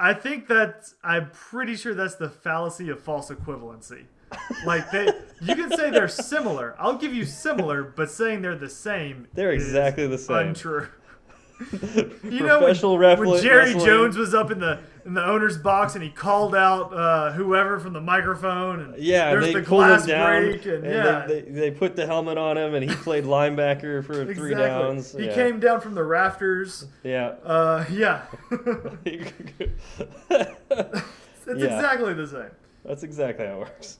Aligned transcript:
I 0.00 0.14
think 0.14 0.48
that 0.48 0.88
I'm 1.04 1.30
pretty 1.30 1.76
sure 1.76 1.92
that's 1.94 2.14
the 2.14 2.30
fallacy 2.30 2.88
of 2.88 3.00
false 3.00 3.30
equivalency. 3.30 4.04
Like 4.64 4.90
they, 4.90 5.08
you 5.42 5.54
can 5.54 5.70
say 5.76 5.90
they're 5.90 6.08
similar. 6.08 6.74
I'll 6.78 6.96
give 6.96 7.12
you 7.14 7.26
similar, 7.26 7.82
but 7.82 8.10
saying 8.10 8.40
they're 8.40 8.56
the 8.56 8.70
same. 8.70 9.28
They're 9.34 9.52
is 9.52 9.64
exactly 9.66 10.06
the 10.06 10.18
same. 10.18 10.36
Untrue. 10.48 10.88
You 12.24 12.40
know 12.46 12.60
when, 12.62 12.74
when 12.74 13.42
Jerry 13.42 13.74
wrestling- 13.74 13.84
Jones 13.84 14.16
was 14.16 14.34
up 14.34 14.50
in 14.50 14.60
the 14.60 14.80
in 15.04 15.14
the 15.14 15.24
owner's 15.24 15.56
box 15.58 15.94
and 15.94 16.04
he 16.04 16.10
called 16.10 16.54
out 16.54 16.92
uh, 16.92 17.32
whoever 17.32 17.78
from 17.80 17.92
the 17.92 18.00
microphone 18.00 18.80
and 18.80 18.98
Yeah, 18.98 19.30
there's 19.30 19.46
they 19.46 19.52
the 19.54 19.62
glass 19.62 20.02
him 20.02 20.08
down, 20.08 20.26
break 20.26 20.64
and, 20.66 20.84
and 20.84 20.94
yeah, 20.94 21.26
they, 21.26 21.40
they, 21.42 21.50
they 21.50 21.70
put 21.70 21.96
the 21.96 22.06
helmet 22.06 22.38
on 22.38 22.56
him, 22.58 22.74
and 22.74 22.88
he 22.88 22.94
played 22.96 23.24
linebacker 23.24 24.04
for 24.04 24.32
three 24.34 24.54
downs. 24.54 25.12
He 25.12 25.26
yeah. 25.26 25.34
came 25.34 25.60
down 25.60 25.80
from 25.80 25.94
the 25.94 26.04
rafters. 26.04 26.86
Yeah. 27.02 27.34
Uh, 27.44 27.84
yeah, 27.90 28.22
it's 28.50 29.70
Yeah. 30.30 31.54
exactly 31.54 32.14
the 32.14 32.26
same. 32.26 32.50
That's 32.84 33.02
exactly 33.02 33.46
how 33.46 33.52
it 33.52 33.58
works. 33.58 33.98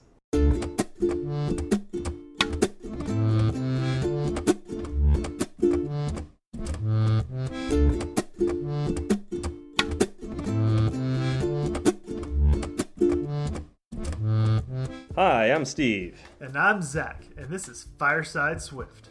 Hi, 15.17 15.51
I'm 15.51 15.65
Steve. 15.65 16.21
And 16.39 16.57
I'm 16.57 16.83
Zach, 16.83 17.25
and 17.37 17.49
this 17.49 17.67
is 17.67 17.89
Fireside 17.99 18.63
Swift. 18.63 19.09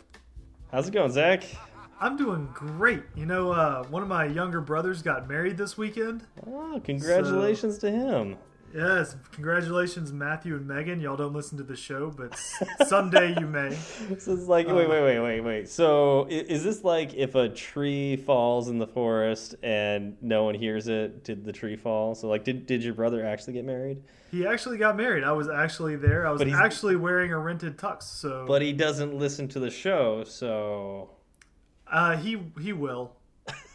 How's 0.72 0.88
it 0.88 0.92
going, 0.92 1.12
Zach? 1.12 1.44
I'm 2.00 2.16
doing 2.16 2.48
great. 2.54 3.04
You 3.16 3.26
know, 3.26 3.52
uh, 3.52 3.84
one 3.88 4.02
of 4.02 4.08
my 4.08 4.24
younger 4.24 4.62
brothers 4.62 5.02
got 5.02 5.28
married 5.28 5.58
this 5.58 5.78
weekend. 5.78 6.26
Oh, 6.48 6.80
congratulations 6.82 7.78
to 7.80 7.92
him. 7.92 8.38
Yes, 8.74 9.16
congratulations, 9.32 10.14
Matthew 10.14 10.56
and 10.56 10.68
Megan. 10.68 11.00
Y'all 11.00 11.18
don't 11.18 11.34
listen 11.34 11.58
to 11.58 11.64
the 11.64 11.76
show, 11.76 12.12
but 12.12 12.38
someday 12.88 13.36
you 13.40 13.48
may. 13.48 13.70
This 14.10 14.28
is 14.28 14.48
like, 14.48 14.68
wait, 14.68 14.88
wait, 14.90 15.02
wait, 15.02 15.20
wait, 15.20 15.42
wait. 15.42 15.70
So, 15.70 16.28
is 16.30 16.64
this 16.64 16.84
like 16.84 17.14
if 17.14 17.36
a 17.36 17.50
tree 17.50 18.16
falls 18.16 18.70
in 18.70 18.78
the 18.78 18.88
forest 18.88 19.56
and 19.64 20.18
no 20.22 20.44
one 20.44 20.56
hears 20.56 20.88
it? 20.88 21.24
Did 21.24 21.46
the 21.46 21.52
tree 21.52 21.76
fall? 21.76 22.16
So, 22.16 22.28
like, 22.28 22.44
did 22.44 22.66
did 22.66 22.84
your 22.84 22.94
brother 22.94 23.26
actually 23.26 23.54
get 23.54 23.66
married? 23.66 24.04
He 24.32 24.46
actually 24.46 24.78
got 24.78 24.96
married. 24.96 25.24
I 25.24 25.32
was 25.32 25.50
actually 25.50 25.96
there. 25.96 26.28
I 26.28 26.32
was 26.32 26.42
actually 26.42 26.96
wearing 26.96 27.32
a 27.32 27.40
rented 27.40 27.78
tux. 27.78 28.04
So, 28.04 28.46
But 28.48 28.62
he 28.62 28.74
doesn't 28.74 29.16
listen 29.16 29.48
to 29.50 29.60
the 29.60 29.72
show, 29.72 30.24
so 30.24 31.12
uh, 31.88 32.18
he 32.18 32.40
he 32.62 32.74
will 32.74 33.16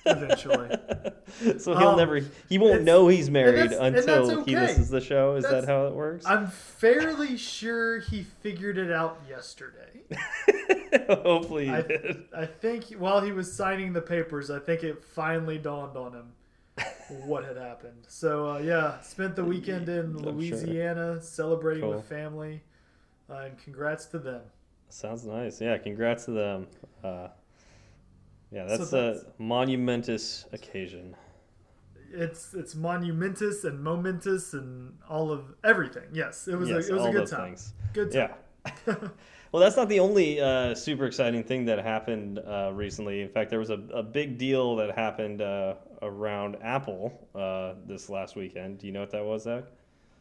eventually. 0.06 0.68
so 1.58 1.76
he'll 1.76 1.88
Um, 1.88 1.96
never 1.98 2.20
he 2.48 2.58
won't 2.58 2.82
know 2.82 3.08
he's 3.08 3.30
married 3.30 3.72
until 3.72 4.42
he 4.44 4.54
okay. 4.54 4.60
listens 4.66 4.86
to 4.88 4.92
the 4.92 5.00
show. 5.00 5.36
Is 5.36 5.44
That's- 5.44 5.64
that 5.66 5.70
how 5.72 5.86
it 5.86 5.94
works? 5.94 6.26
I'm 6.26 6.48
fairly 6.48 7.36
sure 7.36 7.98
he 8.00 8.22
figured 8.22 8.78
it 8.78 8.90
out 8.92 9.20
yesterday. 9.28 10.02
Hopefully, 11.08 11.66
he 11.66 11.70
I. 11.72 12.16
I 12.34 12.46
think 12.46 12.84
while 12.98 13.20
he 13.20 13.32
was 13.32 13.52
signing 13.52 13.92
the 13.92 14.00
papers, 14.02 14.50
I 14.50 14.58
think 14.58 14.82
it 14.84 15.04
finally 15.04 15.58
dawned 15.58 15.96
on 15.96 16.12
him 16.12 16.32
what 17.26 17.44
had 17.44 17.56
happened. 17.56 18.04
So 18.08 18.54
uh, 18.54 18.58
yeah, 18.58 19.00
spent 19.00 19.36
the 19.36 19.44
weekend 19.44 19.88
in 19.88 20.12
sure. 20.18 20.32
Louisiana 20.32 21.20
celebrating 21.22 21.82
Cool. 21.82 21.94
with 21.96 22.04
family, 22.08 22.62
uh, 23.30 23.34
and 23.46 23.58
congrats 23.58 24.06
to 24.06 24.18
them. 24.18 24.42
Sounds 24.88 25.24
nice. 25.24 25.60
Yeah, 25.60 25.76
congrats 25.78 26.26
to 26.26 26.30
them. 26.32 26.66
Uh, 27.02 27.28
yeah, 28.54 28.64
that's 28.64 28.90
that's- 28.90 29.22
a 29.22 29.42
monumentous 29.42 30.46
occasion. 30.52 31.16
It's 32.16 32.54
it's 32.54 32.76
monumentous 32.76 33.64
and 33.64 33.82
momentous 33.82 34.54
and 34.54 34.96
all 35.08 35.32
of 35.32 35.54
everything. 35.64 36.04
Yes, 36.12 36.46
it 36.46 36.56
was 36.56 36.68
yes, 36.68 36.88
a, 36.88 36.92
it 36.92 36.96
was 36.96 37.06
a 37.06 37.10
good 37.10 37.26
time. 37.26 37.46
things. 37.46 37.72
Good 37.92 38.12
time. 38.12 38.30
Yeah. 38.86 38.94
well, 39.52 39.60
that's 39.60 39.76
not 39.76 39.88
the 39.88 39.98
only 39.98 40.40
uh, 40.40 40.74
super 40.76 41.06
exciting 41.06 41.42
thing 41.42 41.64
that 41.64 41.80
happened 41.80 42.38
uh, 42.38 42.70
recently. 42.72 43.20
In 43.20 43.28
fact, 43.28 43.50
there 43.50 43.58
was 43.58 43.70
a, 43.70 43.80
a 43.92 44.02
big 44.02 44.38
deal 44.38 44.76
that 44.76 44.94
happened 44.96 45.42
uh, 45.42 45.74
around 46.02 46.56
Apple 46.62 47.12
uh, 47.34 47.74
this 47.84 48.08
last 48.08 48.36
weekend. 48.36 48.78
Do 48.78 48.86
you 48.86 48.92
know 48.92 49.00
what 49.00 49.10
that 49.10 49.24
was, 49.24 49.42
Zach? 49.42 49.64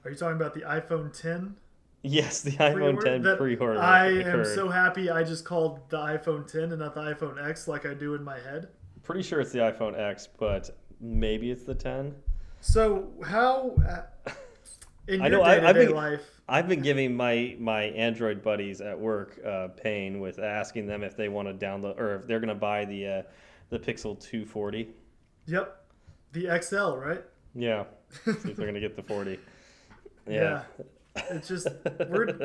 Are 0.04 0.12
you 0.12 0.18
talking 0.18 0.36
about 0.36 0.54
the 0.54 0.62
iPhone 0.62 1.18
10? 1.18 1.56
Yes, 2.06 2.42
the 2.42 2.52
iPhone 2.52 2.98
pre-order? 3.00 3.20
10 3.24 3.38
pre-order. 3.38 3.80
I 3.80 4.08
am 4.10 4.44
so 4.44 4.68
happy 4.70 5.10
I 5.10 5.24
just 5.24 5.46
called 5.46 5.80
the 5.90 5.98
iPhone 5.98 6.46
10 6.46 6.64
and 6.64 6.80
not 6.80 6.94
the 6.96 7.02
iPhone 7.02 7.42
X 7.50 7.68
like 7.68 7.86
I 7.86 7.94
do 7.94 8.14
in 8.16 8.24
my 8.24 8.38
head. 8.40 8.68
Pretty 9.04 9.24
sure 9.24 9.40
it's 9.40 9.52
the 9.54 9.60
iPhone 9.60 9.98
X, 9.98 10.28
but 10.38 10.70
maybe 11.00 11.50
it's 11.50 11.64
the 11.64 11.74
10. 11.76 12.14
So 12.60 13.10
how 13.26 13.76
uh, 13.88 14.32
in 15.08 15.22
I 15.22 15.28
your 15.28 15.38
know, 15.40 15.44
I- 15.44 15.56
day-to-day 15.56 15.68
I've 15.70 15.76
been- 15.88 15.96
life? 15.96 16.30
I've 16.50 16.68
been 16.68 16.82
giving 16.82 17.16
my 17.16 17.56
my 17.58 17.84
Android 17.84 18.44
buddies 18.44 18.82
at 18.82 19.00
work 19.00 19.40
uh, 19.46 19.70
pain 19.70 20.20
with 20.20 20.40
asking 20.40 20.88
them 20.88 21.02
if 21.02 21.16
they 21.16 21.30
want 21.30 21.48
to 21.48 21.54
download 21.66 21.98
or 21.98 22.16
if 22.16 22.28
they're 22.28 22.42
going 22.42 22.50
to 22.50 22.54
buy 22.56 22.84
the 22.84 23.08
uh, 23.08 23.22
the 23.70 23.80
Pixel 23.80 24.20
240. 24.20 24.90
Yep, 25.46 25.86
the 26.34 26.60
XL, 26.62 26.98
right? 26.98 27.24
Yeah, 27.56 27.86
see 28.26 28.32
if 28.32 28.44
they're 28.44 28.56
going 28.66 28.74
to 28.74 28.82
get 28.82 28.98
the 28.98 29.04
40. 29.04 29.40
Yeah. 30.30 30.64
It's 31.16 31.48
just 31.48 31.68
we're. 32.10 32.38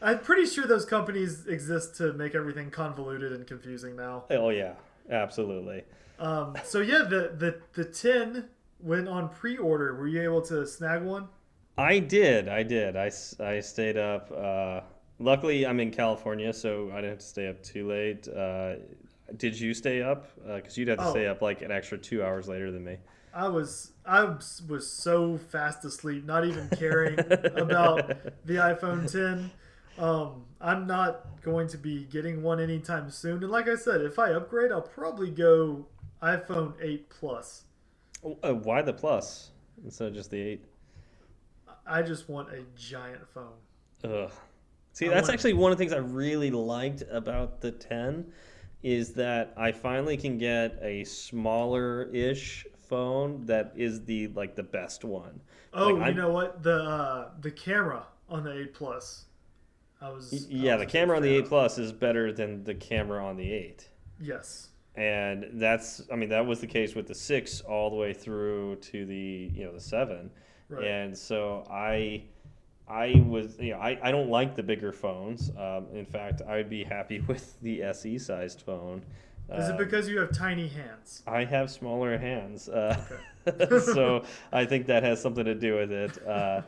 I'm 0.00 0.18
pretty 0.18 0.46
sure 0.46 0.66
those 0.66 0.84
companies 0.84 1.46
exist 1.46 1.96
to 1.98 2.12
make 2.12 2.34
everything 2.34 2.70
convoluted 2.70 3.32
and 3.32 3.46
confusing 3.46 3.94
now. 3.96 4.24
Oh 4.30 4.48
yeah, 4.48 4.72
absolutely. 5.10 5.84
Um, 6.18 6.56
so 6.64 6.80
yeah, 6.80 7.04
the 7.08 7.32
the 7.36 7.60
the 7.74 7.84
10 7.84 8.48
went 8.80 9.08
on 9.08 9.28
pre-order. 9.28 9.94
Were 9.94 10.08
you 10.08 10.22
able 10.22 10.42
to 10.42 10.66
snag 10.66 11.02
one? 11.02 11.28
I 11.78 12.00
did, 12.00 12.48
I 12.48 12.62
did. 12.64 12.96
I, 12.96 13.10
I 13.40 13.60
stayed 13.60 13.96
up. 13.96 14.30
Uh, 14.30 14.80
luckily, 15.18 15.64
I'm 15.66 15.80
in 15.80 15.90
California, 15.90 16.52
so 16.52 16.90
I 16.92 16.96
didn't 16.96 17.10
have 17.10 17.18
to 17.20 17.24
stay 17.24 17.48
up 17.48 17.62
too 17.62 17.88
late. 17.88 18.28
Uh, 18.28 18.74
did 19.36 19.58
you 19.58 19.72
stay 19.72 20.02
up? 20.02 20.26
Because 20.44 20.76
you'd 20.76 20.88
have 20.88 20.98
to 20.98 21.06
Oh. 21.06 21.10
stay 21.10 21.26
up 21.28 21.40
like 21.40 21.62
an 21.62 21.70
extra 21.70 21.96
two 21.96 22.22
hours 22.22 22.46
later 22.48 22.70
than 22.70 22.84
me. 22.84 22.96
I 23.32 23.48
was 23.48 23.91
I 24.04 24.24
was 24.68 24.90
so 24.90 25.38
fast 25.38 25.84
asleep, 25.84 26.24
not 26.24 26.44
even 26.44 26.68
caring 26.70 27.18
about 27.20 28.08
the 28.44 28.54
iPhone 28.54 29.10
10. 29.10 29.50
Um, 29.98 30.44
I'm 30.60 30.86
not 30.86 31.40
going 31.42 31.68
to 31.68 31.78
be 31.78 32.04
getting 32.04 32.42
one 32.42 32.58
anytime 32.60 33.10
soon. 33.10 33.42
And 33.42 33.50
like 33.52 33.68
I 33.68 33.76
said, 33.76 34.00
if 34.00 34.18
I 34.18 34.32
upgrade, 34.32 34.72
I'll 34.72 34.80
probably 34.82 35.30
go 35.30 35.86
iPhone 36.22 36.72
8 36.80 37.08
Plus. 37.10 37.64
Uh, 38.42 38.54
why 38.54 38.82
the 38.82 38.92
plus 38.92 39.50
instead 39.84 40.08
of 40.08 40.14
just 40.14 40.30
the 40.30 40.40
eight? 40.40 40.64
I 41.86 42.02
just 42.02 42.28
want 42.28 42.50
a 42.52 42.62
giant 42.76 43.26
phone. 43.34 43.54
Ugh. 44.04 44.30
See, 44.92 45.06
I 45.06 45.14
that's 45.14 45.26
want- 45.28 45.34
actually 45.34 45.54
one 45.54 45.72
of 45.72 45.78
the 45.78 45.82
things 45.82 45.92
I 45.92 45.98
really 45.98 46.50
liked 46.52 47.02
about 47.10 47.60
the 47.60 47.72
10 47.72 48.32
is 48.84 49.12
that 49.14 49.52
I 49.56 49.72
finally 49.72 50.16
can 50.16 50.38
get 50.38 50.78
a 50.82 51.02
smaller-ish 51.04 52.66
phone 52.96 53.46
that 53.46 53.72
is 53.74 54.04
the 54.04 54.28
like 54.28 54.54
the 54.54 54.62
best 54.62 55.02
one. 55.02 55.40
Oh, 55.72 55.86
Like, 55.86 55.94
you 55.96 56.02
I'm- 56.02 56.16
know 56.16 56.30
what? 56.30 56.62
The 56.62 56.76
uh, 56.82 57.30
the 57.40 57.50
camera 57.50 58.04
on 58.28 58.44
the 58.44 58.52
8 58.52 58.74
Plus. 58.74 59.24
I 60.02 60.10
was 60.10 60.30
Y- 60.30 60.38
I 60.38 60.44
Yeah, 60.64 60.76
was 60.76 60.84
the 60.86 60.90
camera 60.92 61.16
on 61.16 61.22
the 61.22 61.34
8. 61.36 61.46
Plus 61.46 61.78
is 61.78 61.90
better 61.92 62.32
than 62.32 62.64
the 62.64 62.74
camera 62.74 63.24
on 63.24 63.36
the 63.38 63.50
8. 63.50 63.88
Yes. 64.20 64.68
And 64.94 65.48
that's 65.54 66.02
I 66.12 66.16
mean 66.16 66.28
that 66.28 66.44
was 66.44 66.60
the 66.60 66.66
case 66.66 66.94
with 66.94 67.06
the 67.06 67.14
6 67.14 67.62
all 67.62 67.88
the 67.88 67.96
way 67.96 68.12
through 68.12 68.76
to 68.76 69.06
the, 69.06 69.50
you 69.54 69.64
know, 69.64 69.72
the 69.72 69.80
7. 69.80 70.30
Right. 70.68 70.84
And 70.84 71.16
so 71.16 71.64
I 71.70 72.24
I 72.86 73.24
was 73.26 73.58
you 73.58 73.70
know 73.72 73.78
I, 73.78 73.98
I 74.02 74.10
don't 74.10 74.28
like 74.28 74.54
the 74.54 74.62
bigger 74.62 74.92
phones. 74.92 75.50
Um, 75.56 75.86
in 75.94 76.04
fact, 76.04 76.42
I 76.46 76.56
would 76.56 76.68
be 76.68 76.84
happy 76.84 77.20
with 77.26 77.58
the 77.62 77.82
SE 77.84 78.18
sized 78.18 78.60
phone. 78.60 79.02
Is 79.54 79.68
it 79.68 79.72
Um, 79.72 79.76
because 79.78 80.08
you 80.08 80.18
have 80.20 80.32
tiny 80.32 80.68
hands? 80.68 81.22
I 81.26 81.44
have 81.44 81.70
smaller 81.70 82.16
hands, 82.18 82.68
uh, 82.68 82.96
so 83.94 84.24
I 84.52 84.64
think 84.64 84.86
that 84.86 85.02
has 85.02 85.20
something 85.20 85.44
to 85.44 85.54
do 85.54 85.76
with 85.76 85.92
it. 85.92 86.26
Uh, 86.26 86.62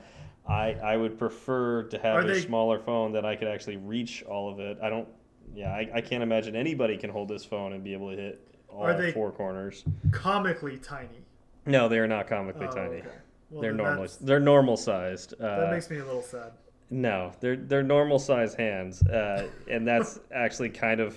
I 0.48 0.74
I 0.82 0.96
would 0.96 1.18
prefer 1.18 1.84
to 1.84 1.98
have 1.98 2.16
Are 2.16 2.20
a 2.20 2.26
they- 2.26 2.40
smaller 2.40 2.78
phone 2.78 3.12
that 3.12 3.24
I 3.24 3.36
could 3.36 3.48
actually 3.48 3.76
reach 3.78 4.22
all 4.24 4.52
of 4.52 4.60
it. 4.60 4.78
I 4.82 4.90
don't. 4.90 5.08
Yeah, 5.54 5.72
I, 5.72 5.88
I 5.94 6.00
can't 6.00 6.22
imagine 6.22 6.56
anybody 6.56 6.96
can 6.96 7.10
hold 7.10 7.28
this 7.28 7.44
phone 7.44 7.74
and 7.74 7.84
be 7.84 7.92
able 7.92 8.10
to 8.10 8.16
hit 8.16 8.48
all 8.68 8.82
Are 8.84 8.94
they- 8.96 9.12
four 9.12 9.30
corners. 9.30 9.84
Comically 10.10 10.78
tiny. 10.78 11.24
No, 11.66 11.88
they 11.88 11.98
are 11.98 12.08
not 12.08 12.26
comically 12.26 12.66
Oh, 12.66 12.74
tiny. 12.74 12.96
okay. 12.96 13.08
Well, 13.50 13.62
they're 13.62 13.72
normal. 13.72 14.06
They're 14.20 14.40
normal 14.40 14.76
sized. 14.76 15.34
That 15.38 15.68
Uh, 15.68 15.70
makes 15.70 15.88
me 15.90 15.98
a 15.98 16.04
little 16.04 16.22
sad. 16.22 16.52
no, 16.90 17.32
they're 17.40 17.56
they're 17.56 17.82
normal 17.82 18.18
size 18.18 18.54
hands, 18.54 19.02
uh, 19.06 19.48
and 19.70 19.86
that's 19.86 20.18
actually 20.34 20.70
kind 20.70 21.00
of. 21.00 21.16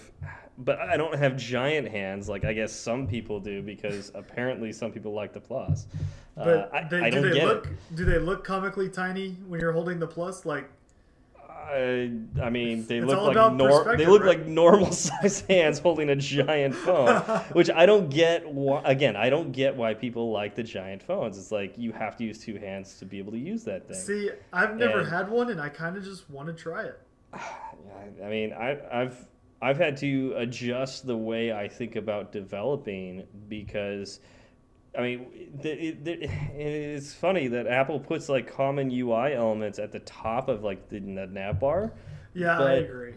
But 0.60 0.80
I 0.80 0.98
don't 0.98 1.16
have 1.16 1.38
giant 1.38 1.88
hands 1.88 2.28
like 2.28 2.44
I 2.44 2.54
guess 2.54 2.74
some 2.74 3.08
people 3.08 3.40
do 3.40 3.62
because 3.62 4.12
apparently 4.16 4.72
some 4.74 4.92
people 4.92 5.14
like 5.14 5.34
the 5.34 5.40
plus. 5.42 5.86
Uh, 6.36 6.44
But 6.46 6.74
I, 6.74 6.84
they, 6.88 7.00
I 7.00 7.10
do 7.10 7.22
don't 7.22 7.30
they 7.30 7.36
get 7.40 7.48
look 7.48 7.68
it. 7.68 7.96
do 7.96 8.06
they 8.06 8.18
look 8.20 8.44
comically 8.44 8.90
tiny 8.90 9.32
when 9.48 9.60
you're 9.60 9.72
holding 9.74 10.00
the 10.00 10.08
plus? 10.08 10.46
Like 10.46 10.70
I, 11.70 12.12
I 12.42 12.50
mean, 12.50 12.86
they 12.88 13.02
look 13.02 13.22
like 13.36 13.54
nor- 13.54 13.96
they 13.98 14.06
look 14.06 14.24
right? 14.24 14.38
like 14.40 14.48
normal 14.48 14.92
size 14.94 15.42
hands 15.42 15.80
holding 15.80 16.10
a 16.10 16.16
giant 16.16 16.74
phone, 16.74 17.20
which 17.52 17.70
I 17.70 17.86
don't 17.86 18.10
get. 18.10 18.48
Why, 18.50 18.82
again, 18.86 19.16
I 19.18 19.30
don't 19.30 19.52
get 19.52 19.76
why 19.76 19.94
people 19.94 20.32
like 20.32 20.56
the 20.56 20.64
giant 20.64 21.04
phones. 21.04 21.38
It's 21.38 21.52
like 21.52 21.78
you 21.78 21.92
have 21.92 22.16
to 22.18 22.24
use 22.24 22.40
two 22.40 22.56
hands 22.58 22.98
to 23.00 23.06
be 23.06 23.18
able 23.20 23.34
to 23.34 23.38
use 23.38 23.64
that 23.66 23.86
thing. 23.88 23.98
See, 23.98 24.30
I've 24.54 24.78
never 24.78 25.02
And- 25.02 25.10
had 25.10 25.30
one, 25.30 25.50
and 25.50 25.60
I 25.60 25.68
kind 25.70 25.98
of 25.98 26.04
just 26.06 26.30
want 26.30 26.48
to 26.48 26.54
try 26.54 26.84
it. 26.86 27.00
I, 27.34 28.24
I 28.24 28.30
mean, 28.30 28.54
I, 28.54 28.78
I've 28.92 29.28
I've 29.62 29.78
had 29.78 29.98
to 29.98 30.34
adjust 30.38 31.08
the 31.08 31.18
way 31.18 31.52
I 31.52 31.68
think 31.68 31.96
about 31.96 32.32
developing 32.32 33.24
because, 33.50 34.20
I 34.98 35.02
mean, 35.02 35.52
the, 35.62 35.72
it, 35.72 36.08
it's 36.56 37.14
funny 37.14 37.48
that 37.48 37.66
Apple 37.66 38.00
puts 38.00 38.30
like 38.30 38.52
common 38.52 38.92
UI 38.92 39.34
elements 39.34 39.80
at 39.80 39.92
the 39.92 40.00
top 40.00 40.48
of 40.48 40.64
like 40.64 40.90
the, 40.90 41.00
the 41.00 41.26
nav 41.28 41.60
bar. 41.60 41.94
Yeah, 42.36 42.60
I 42.60 42.74
agree. 42.74 43.14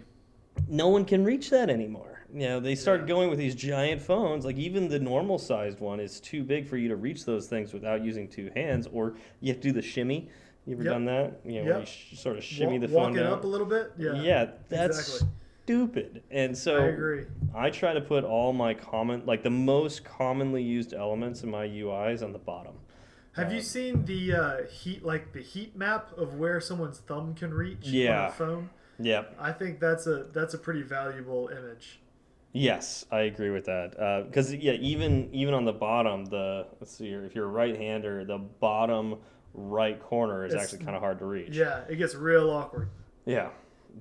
No 0.69 0.89
one 0.89 1.05
can 1.05 1.25
reach 1.25 1.51
that 1.51 1.69
anymore. 1.69 2.25
You 2.33 2.41
know, 2.49 2.61
they 2.61 2.75
start 2.75 3.01
Yeah. 3.03 3.07
going 3.09 3.29
with 3.29 3.39
these 3.39 3.55
giant 3.55 4.01
phones. 4.01 4.45
Like 4.47 4.57
even 4.57 4.89
the 4.89 4.99
normal 4.99 5.39
sized 5.39 5.81
one 5.81 6.01
is 6.01 6.21
too 6.21 6.43
big 6.43 6.67
for 6.67 6.79
you 6.79 6.89
to 6.89 6.97
reach 6.97 7.27
those 7.27 7.49
things 7.49 7.75
without 7.75 8.03
using 8.03 8.29
two 8.29 8.51
hands, 8.55 8.87
or 8.93 9.15
you 9.41 9.53
have 9.53 9.61
to 9.61 9.69
do 9.69 9.73
the 9.73 9.83
shimmy. 9.83 10.31
You 10.67 10.75
ever 10.75 10.85
Yep. 10.85 10.93
done 10.93 11.05
that? 11.07 11.41
You 11.45 11.65
know, 11.65 11.71
where 11.71 11.81
you 11.81 11.87
sh- 11.87 12.17
sort 12.19 12.39
of 12.39 12.45
shimmy 12.45 12.79
Wa- 12.79 12.87
the 12.87 12.93
walk 12.95 13.05
phone 13.09 13.19
it 13.19 13.23
down. 13.25 13.33
up 13.33 13.45
a 13.45 13.47
little 13.47 13.67
bit. 13.67 13.93
Yeah, 13.99 14.15
Yeah, 14.23 14.51
that's 14.69 14.99
exactly. 15.01 15.29
Stupid. 15.71 16.23
And 16.31 16.57
so 16.57 16.77
I 16.77 16.87
agree. 16.87 17.27
I 17.55 17.71
try 17.71 17.93
to 17.95 18.01
put 18.01 18.25
all 18.25 18.53
my 18.53 18.75
common, 18.75 19.23
like 19.27 19.43
the 19.43 19.51
most 19.51 20.05
commonly 20.05 20.63
used 20.63 20.93
elements 20.95 21.43
in 21.43 21.51
my 21.51 21.67
UIs 21.67 22.23
on 22.23 22.33
the 22.33 22.39
bottom. 22.39 22.75
Have 23.37 23.53
you 23.53 23.59
Um, 23.59 23.65
seen 23.65 24.05
the 24.07 24.33
uh, 24.35 24.63
heat, 24.67 25.05
like 25.05 25.33
the 25.33 25.41
heat 25.41 25.77
map 25.77 26.11
of 26.19 26.35
where 26.35 26.61
someone's 26.61 26.99
thumb 26.99 27.35
can 27.35 27.55
reach 27.55 27.87
on 27.87 27.93
Yeah. 27.93 28.29
a 28.29 28.31
phone? 28.33 28.71
Yep. 28.99 29.37
I 29.39 29.53
think 29.53 29.81
that's 29.81 30.07
a 30.07 30.25
that's 30.33 30.53
a 30.55 30.59
pretty 30.59 30.83
valuable 30.83 31.49
image. 31.49 32.01
Yes, 32.53 33.07
I 33.13 33.21
agree 33.21 33.51
with 33.51 33.65
that. 33.67 34.25
Because 34.27 34.53
yeah, 34.53 34.73
even 34.73 35.33
even 35.33 35.55
on 35.55 35.65
the 35.65 35.73
bottom, 35.73 36.25
the 36.27 36.67
let's 36.81 36.97
see 36.97 37.07
here, 37.09 37.25
if 37.25 37.35
you're 37.35 37.47
a 37.47 37.49
right-hander, 37.49 38.25
the 38.25 38.39
bottom 38.39 39.17
right 39.55 40.01
corner 40.03 40.45
is 40.45 40.53
It's- 40.53 40.65
actually 40.73 40.85
kind 40.85 40.97
of 40.97 41.03
hard 41.03 41.19
to 41.21 41.25
reach. 41.25 41.57
Yeah, 41.57 41.83
it 41.89 41.97
gets 41.97 42.15
real 42.17 42.51
awkward. 42.51 42.89
Yeah. 43.25 43.51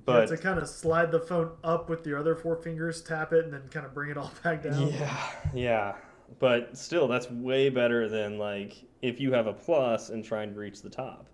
But 0.04 0.26
to 0.28 0.36
kind 0.36 0.58
of 0.58 0.68
slide 0.68 1.10
the 1.12 1.20
phone 1.20 1.50
up 1.64 1.88
with 1.88 2.06
your 2.06 2.18
other 2.18 2.34
four 2.34 2.56
fingers, 2.56 3.02
tap 3.02 3.32
it, 3.32 3.44
and 3.44 3.52
then 3.54 3.62
kind 3.70 3.84
of 3.86 3.92
bring 3.94 4.10
it 4.10 4.16
all 4.16 4.30
back 4.44 4.62
down. 4.62 4.88
Yeah, 4.88 5.26
yeah. 5.54 5.94
But 6.38 6.76
still, 6.76 7.08
that's 7.08 7.30
way 7.30 7.68
better 7.70 8.08
than 8.08 8.38
like 8.38 8.76
if 9.02 9.20
you 9.20 9.32
have 9.32 9.46
a 9.46 9.52
plus 9.52 10.10
and 10.10 10.24
trying 10.24 10.52
to 10.54 10.58
reach 10.58 10.80
the 10.82 10.90
top. 10.90 11.26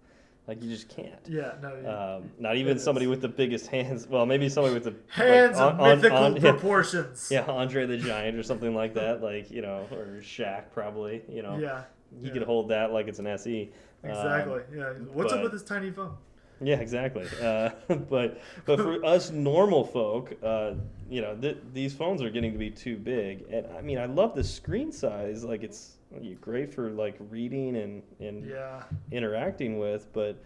Like 0.49 0.63
you 0.63 0.71
just 0.71 0.89
can't. 0.89 1.19
Yeah, 1.29 1.55
no. 1.61 1.75
you- 1.75 1.89
Um, 1.89 2.31
not 2.39 2.57
even 2.57 2.79
somebody 2.79 3.09
with 3.09 3.21
the 3.21 3.29
biggest 3.29 3.67
hands. 3.67 4.07
Well, 4.07 4.27
maybe 4.27 4.49
somebody 4.49 4.75
with 4.75 4.85
the 4.85 4.91
like, 4.91 5.29
Hands 5.29 5.59
on- 5.59 5.73
of 5.75 5.81
on- 5.81 5.97
mythical 5.97 6.19
on- 6.19 6.37
yeah, 6.37 6.41
proportions. 6.53 7.29
yeah, 7.33 7.45
Andre 7.47 7.85
the 7.87 7.97
Giant 7.99 8.39
or 8.39 8.43
something 8.45 8.73
like 8.75 8.95
that. 8.95 9.21
Like 9.27 9.51
you 9.51 9.61
know, 9.63 9.87
or 9.91 10.21
Shaq 10.23 10.71
probably. 10.73 11.23
You 11.29 11.43
know, 11.43 11.59
Yeah, 11.59 11.83
he 12.21 12.29
yeah. 12.29 12.33
could 12.33 12.43
hold 12.45 12.69
that 12.69 12.93
like 12.93 13.09
it's 13.09 13.19
an 13.19 13.27
SE. 13.27 13.73
Um, 14.05 14.11
exactly. 14.11 14.61
yeah. 14.75 14.93
What's 15.13 15.33
up 15.33 15.43
with 15.43 15.51
this 15.53 15.65
tiny 15.65 15.91
phone? 15.91 16.15
Yeah, 16.61 16.77
exactly. 16.77 17.27
Uh, 17.41 17.71
but 18.09 18.41
but 18.65 18.79
for 18.81 19.05
us 19.05 19.31
normal 19.31 19.85
folk, 19.85 20.35
uh, 20.43 20.73
you 21.11 21.21
know, 21.21 21.37
th- 21.37 21.59
these 21.75 21.93
phones 21.95 22.23
are 22.23 22.31
getting 22.31 22.53
to 22.53 22.59
be 22.59 22.71
too 22.71 22.97
big. 22.97 23.45
And 23.51 23.67
I 23.77 23.83
mean, 23.83 23.99
I 23.99 24.07
love 24.07 24.35
the 24.35 24.45
screen 24.45 24.91
size. 24.91 25.45
Like 25.45 25.63
it's 25.63 25.97
great 26.41 26.73
for 26.73 26.91
like 26.91 27.17
reading 27.31 27.77
and 27.77 28.03
and 28.21 28.49
Yeah, 28.49 28.83
interacting 29.13 29.79
with, 29.79 30.11
but 30.13 30.43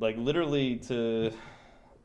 like 0.00 0.16
literally 0.16 0.76
to 0.76 1.32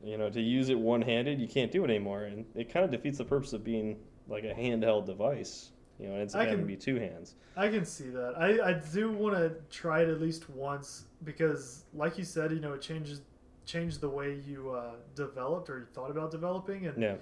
you 0.02 0.18
know 0.18 0.28
to 0.30 0.40
use 0.40 0.68
it 0.68 0.78
one 0.78 1.02
handed, 1.02 1.40
you 1.40 1.48
can't 1.48 1.72
do 1.72 1.84
it 1.84 1.90
anymore, 1.90 2.24
and 2.24 2.44
it 2.54 2.72
kind 2.72 2.84
of 2.84 2.90
defeats 2.90 3.18
the 3.18 3.24
purpose 3.24 3.52
of 3.52 3.64
being 3.64 3.96
like 4.28 4.44
a 4.44 4.52
handheld 4.54 5.06
device. 5.06 5.70
You 5.98 6.08
know, 6.08 6.16
it's 6.16 6.34
I 6.34 6.44
to 6.46 6.50
can- 6.56 6.66
be 6.66 6.76
two 6.76 6.96
hands. 6.96 7.34
I 7.56 7.68
can 7.68 7.84
see 7.84 8.08
that. 8.10 8.34
I, 8.36 8.70
I 8.70 8.72
do 8.92 9.12
want 9.12 9.36
to 9.36 9.54
try 9.70 10.02
it 10.02 10.08
at 10.08 10.20
least 10.20 10.50
once 10.50 11.04
because, 11.24 11.84
like 11.94 12.18
you 12.18 12.24
said, 12.24 12.52
you 12.52 12.60
know, 12.60 12.72
it 12.74 12.82
changes 12.82 13.20
changed 13.66 14.00
the 14.02 14.08
way 14.08 14.38
you 14.46 14.70
uh, 14.72 14.90
developed 15.14 15.70
or 15.70 15.78
you 15.78 15.86
thought 15.94 16.10
about 16.10 16.30
developing, 16.30 16.86
and 16.86 17.00
Yeah. 17.02 17.14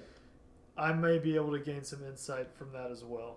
I 0.77 0.93
may 0.93 1.19
be 1.19 1.37
able 1.37 1.53
to 1.53 1.61
gain 1.61 1.85
some 1.85 2.05
insight 2.05 2.49
from 2.53 2.73
that 2.73 2.91
as 2.91 3.05
well. 3.05 3.37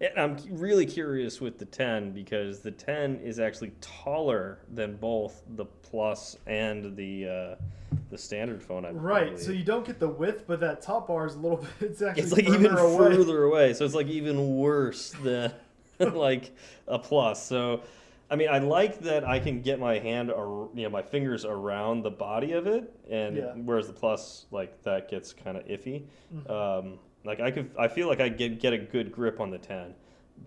And 0.00 0.10
I'm 0.18 0.36
really 0.50 0.84
curious 0.86 1.40
with 1.40 1.58
the 1.58 1.64
10 1.64 2.12
because 2.12 2.60
the 2.60 2.70
10 2.70 3.20
is 3.24 3.38
actually 3.40 3.72
taller 3.80 4.58
than 4.72 4.96
both 4.96 5.42
the 5.56 5.64
Plus 5.64 6.36
and 6.46 6.96
the 6.96 7.28
uh, 7.28 7.54
the 8.10 8.18
standard 8.18 8.62
phone. 8.62 8.84
I 8.84 8.90
Right. 8.90 9.26
believe. 9.30 9.40
So 9.40 9.52
you 9.52 9.64
don't 9.64 9.86
get 9.86 9.98
the 10.00 10.08
width, 10.08 10.44
but 10.46 10.60
that 10.60 10.82
top 10.82 11.08
bar 11.08 11.26
is 11.26 11.34
a 11.36 11.38
little 11.38 11.58
bit. 11.80 11.90
It's 11.90 12.02
actually 12.02 12.22
it's 12.24 12.32
like 12.32 12.44
even 12.48 12.76
away. 12.76 12.96
further 13.16 13.44
away. 13.44 13.72
So 13.72 13.84
it's 13.84 13.94
like 13.94 14.08
even 14.08 14.56
worse 14.56 15.12
than 15.22 15.52
like 15.98 16.50
a 16.88 16.98
Plus. 16.98 17.42
So 17.44 17.82
I 18.34 18.36
mean, 18.36 18.48
I 18.48 18.58
like 18.58 18.98
that 19.02 19.22
I 19.22 19.38
can 19.38 19.60
get 19.62 19.78
my 19.78 19.96
hand 20.00 20.28
or 20.28 20.68
you 20.74 20.82
know 20.82 20.90
my 20.90 21.02
fingers 21.02 21.44
around 21.44 22.02
the 22.02 22.10
body 22.10 22.50
of 22.50 22.66
it, 22.66 22.92
and 23.08 23.36
Yeah. 23.36 23.52
whereas 23.54 23.86
the 23.86 23.92
Plus 23.92 24.46
like 24.50 24.82
that 24.82 25.08
gets 25.08 25.32
kind 25.32 25.56
of 25.56 25.64
iffy. 25.68 26.06
Mhm. 26.34 26.50
Um, 26.50 26.98
like 27.24 27.38
I 27.38 27.52
could, 27.52 27.70
I 27.78 27.86
feel 27.86 28.08
like 28.08 28.18
I 28.20 28.28
get 28.28 28.58
get 28.58 28.72
a 28.72 28.78
good 28.78 29.12
grip 29.12 29.38
on 29.38 29.50
the 29.50 29.58
ten, 29.58 29.94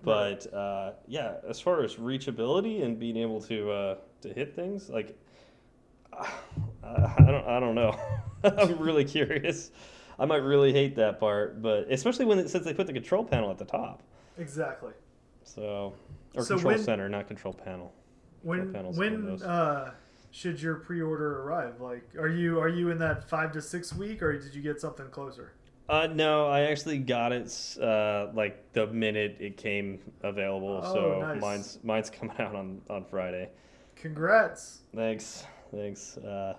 but 0.03 0.53
uh, 0.53 0.91
yeah, 1.07 1.35
as 1.47 1.61
far 1.61 1.81
as 1.81 1.95
reachability 1.95 2.83
and 2.83 2.99
being 2.99 3.15
able 3.15 3.39
to 3.43 3.71
uh, 3.71 3.95
to 4.19 4.33
hit 4.33 4.53
things, 4.53 4.89
like 4.89 5.17
uh, 6.11 6.27
I 6.83 7.23
don't, 7.31 7.47
I 7.47 7.57
don't 7.61 7.75
know. 7.75 7.97
I'm 8.43 8.77
really 8.79 9.05
curious. 9.05 9.71
I 10.19 10.25
might 10.25 10.43
really 10.43 10.73
hate 10.73 10.97
that 10.97 11.21
part, 11.21 11.61
but 11.61 11.89
especially 11.89 12.25
when 12.25 12.39
it, 12.39 12.49
since 12.49 12.65
they 12.65 12.73
put 12.73 12.85
the 12.87 12.91
control 12.93 13.23
panel 13.23 13.49
at 13.49 13.57
the 13.57 13.65
top, 13.65 14.03
Exactly. 14.37 14.91
so 15.45 15.93
or 16.37 16.43
So 16.43 16.55
control 16.55 16.73
when- 16.75 16.83
center, 16.83 17.09
not 17.09 17.27
control 17.27 17.53
panel. 17.53 17.93
When 18.43 18.71
panels 18.71 18.97
when 18.97 19.41
uh, 19.41 19.91
should 20.31 20.61
your 20.61 20.75
pre-order 20.75 21.41
arrive? 21.41 21.81
Like, 21.81 22.07
are 22.17 22.29
you 22.29 22.59
are 22.59 22.69
you 22.69 22.91
in 22.91 22.99
that 22.99 23.27
five 23.27 23.51
to 23.53 23.61
six 23.61 23.93
week, 23.93 24.21
or 24.21 24.37
did 24.37 24.53
you 24.53 24.61
get 24.61 24.79
something 24.79 25.07
closer? 25.09 25.53
Uh, 25.89 26.07
no, 26.07 26.47
I 26.47 26.61
actually 26.61 26.99
got 26.99 27.31
it 27.31 27.77
uh, 27.81 28.27
like 28.33 28.73
the 28.73 28.87
minute 28.87 29.37
it 29.39 29.57
came 29.57 29.99
available. 30.21 30.81
Oh, 30.83 30.93
so 30.93 31.19
nice. 31.19 31.41
mine's 31.41 31.79
mine's 31.83 32.09
coming 32.19 32.37
out 32.39 32.55
on 32.55 32.81
on 32.89 33.03
Friday. 33.05 33.49
Congrats. 33.95 34.81
Thanks, 34.95 35.45
thanks. 35.71 36.17
Uh, 36.17 36.53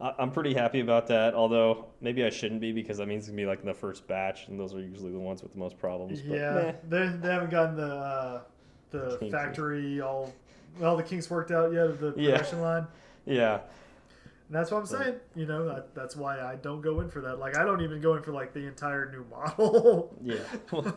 I, 0.00 0.14
I'm 0.18 0.30
pretty 0.32 0.54
happy 0.54 0.80
about 0.80 1.06
that. 1.08 1.34
Although 1.34 1.86
maybe 2.00 2.24
I 2.24 2.30
shouldn't 2.30 2.60
be 2.62 2.72
because 2.72 2.96
that 2.98 3.06
means 3.06 3.24
it's 3.24 3.28
gonna 3.30 3.42
be 3.42 3.46
like 3.46 3.60
in 3.60 3.66
the 3.66 3.74
first 3.74 4.08
batch, 4.08 4.48
and 4.48 4.58
those 4.58 4.74
are 4.74 4.80
usually 4.80 5.12
the 5.12 5.18
ones 5.18 5.42
with 5.42 5.52
the 5.52 5.58
most 5.58 5.78
problems. 5.78 6.22
But, 6.22 6.36
yeah, 6.38 6.72
they, 6.88 7.08
they 7.08 7.28
haven't 7.28 7.50
gotten 7.50 7.76
the 7.76 7.94
uh, 7.94 8.40
the 8.90 9.28
factory 9.30 10.00
all 10.00 10.32
all 10.82 10.96
the 10.96 11.02
kinks 11.02 11.28
worked 11.30 11.50
out 11.50 11.72
yet 11.72 11.86
of 11.86 12.00
the 12.00 12.12
Yeah. 12.16 12.32
production 12.32 12.60
line. 12.60 12.86
yeah, 13.26 13.54
And 14.46 14.56
that's 14.56 14.70
what 14.70 14.78
I'm 14.78 14.86
saying. 14.86 15.14
You 15.34 15.46
know, 15.46 15.66
that, 15.66 15.94
that's 15.94 16.14
why 16.16 16.40
I 16.40 16.56
don't 16.56 16.80
go 16.80 17.00
in 17.00 17.08
for 17.10 17.20
that. 17.22 17.38
Like, 17.38 17.56
I 17.56 17.64
don't 17.64 17.80
even 17.82 18.00
go 18.00 18.14
in 18.14 18.22
for 18.22 18.32
like 18.32 18.52
the 18.52 18.66
entire 18.66 19.10
new 19.10 19.24
model. 19.30 20.14
yeah. 20.22 20.36
Well, 20.70 20.94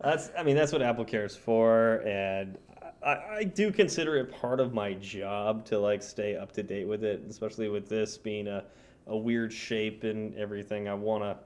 that's 0.00 0.30
I 0.36 0.42
mean 0.42 0.56
that's 0.56 0.72
what 0.72 0.82
Apple 0.82 1.04
cares 1.04 1.34
for, 1.36 2.02
and 2.06 2.56
I, 3.04 3.10
I 3.38 3.44
do 3.44 3.70
consider 3.72 4.16
it 4.16 4.30
part 4.32 4.60
of 4.60 4.72
my 4.74 4.94
job 4.94 5.64
to 5.66 5.78
like 5.78 6.02
stay 6.02 6.36
up 6.36 6.52
to 6.52 6.62
date 6.62 6.86
with 6.88 7.02
it, 7.04 7.22
especially 7.28 7.68
with 7.68 7.88
this 7.88 8.16
being 8.18 8.46
a, 8.48 8.64
a 9.06 9.16
weird 9.16 9.52
shape 9.52 10.04
and 10.04 10.34
everything. 10.36 10.88
I 10.88 10.94
want 10.94 11.22
to 11.24 11.36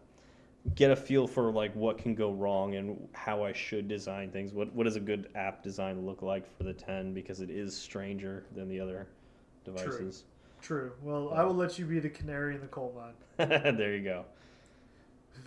get 0.74 0.90
a 0.90 0.96
feel 0.96 1.26
for 1.26 1.52
like 1.52 1.74
what 1.74 1.98
can 1.98 2.14
go 2.14 2.32
wrong 2.32 2.74
and 2.76 3.08
how 3.12 3.44
I 3.44 3.52
should 3.52 3.86
design 3.86 4.30
things. 4.30 4.52
What 4.52 4.72
what 4.74 4.84
does 4.84 4.96
a 4.96 5.00
good 5.00 5.28
app 5.34 5.62
design 5.62 6.06
look 6.06 6.22
like 6.22 6.46
for 6.56 6.64
the 6.64 6.72
10 6.72 7.12
because 7.12 7.40
it 7.40 7.50
is 7.50 7.76
stranger 7.76 8.44
than 8.54 8.68
the 8.68 8.80
other 8.80 9.06
devices. 9.64 10.24
True. 10.62 10.78
True. 10.80 10.92
Well, 11.02 11.32
I 11.34 11.44
will 11.44 11.54
let 11.54 11.78
you 11.78 11.84
be 11.84 12.00
the 12.00 12.08
canary 12.08 12.54
in 12.54 12.62
the 12.62 12.66
coal 12.68 12.94
mine. 12.96 13.48
there 13.76 13.94
you 13.94 14.02
go. 14.02 14.24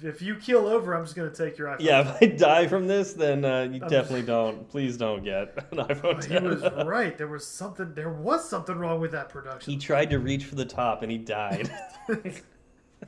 If 0.03 0.21
you 0.21 0.35
keel 0.35 0.67
over, 0.67 0.93
I'm 0.93 1.05
just 1.05 1.15
gonna 1.15 1.31
take 1.31 1.57
your 1.57 1.69
iPhone. 1.69 1.79
Yeah, 1.79 2.01
if 2.01 2.21
I 2.21 2.25
die 2.35 2.67
from 2.67 2.85
this, 2.87 3.13
then 3.13 3.43
uh, 3.43 3.63
you 3.63 3.81
I'm- 3.81 3.89
definitely 3.89 4.23
don't. 4.23 4.69
Please 4.69 4.97
don't 4.97 5.23
get 5.23 5.55
an 5.71 5.77
iPhone 5.77 6.21
10. 6.21 6.41
He 6.43 6.47
was 6.47 6.61
right. 6.85 7.17
There 7.17 7.27
was 7.27 7.47
something. 7.47 7.93
There 7.95 8.11
was 8.11 8.47
something 8.47 8.75
wrong 8.75 8.99
with 8.99 9.11
that 9.13 9.29
production. 9.29 9.73
He 9.73 9.79
tried 9.79 10.11
to 10.11 10.19
reach 10.19 10.45
for 10.45 10.55
the 10.55 10.65
top 10.65 11.01
and 11.01 11.11
he 11.11 11.17
died. 11.17 11.71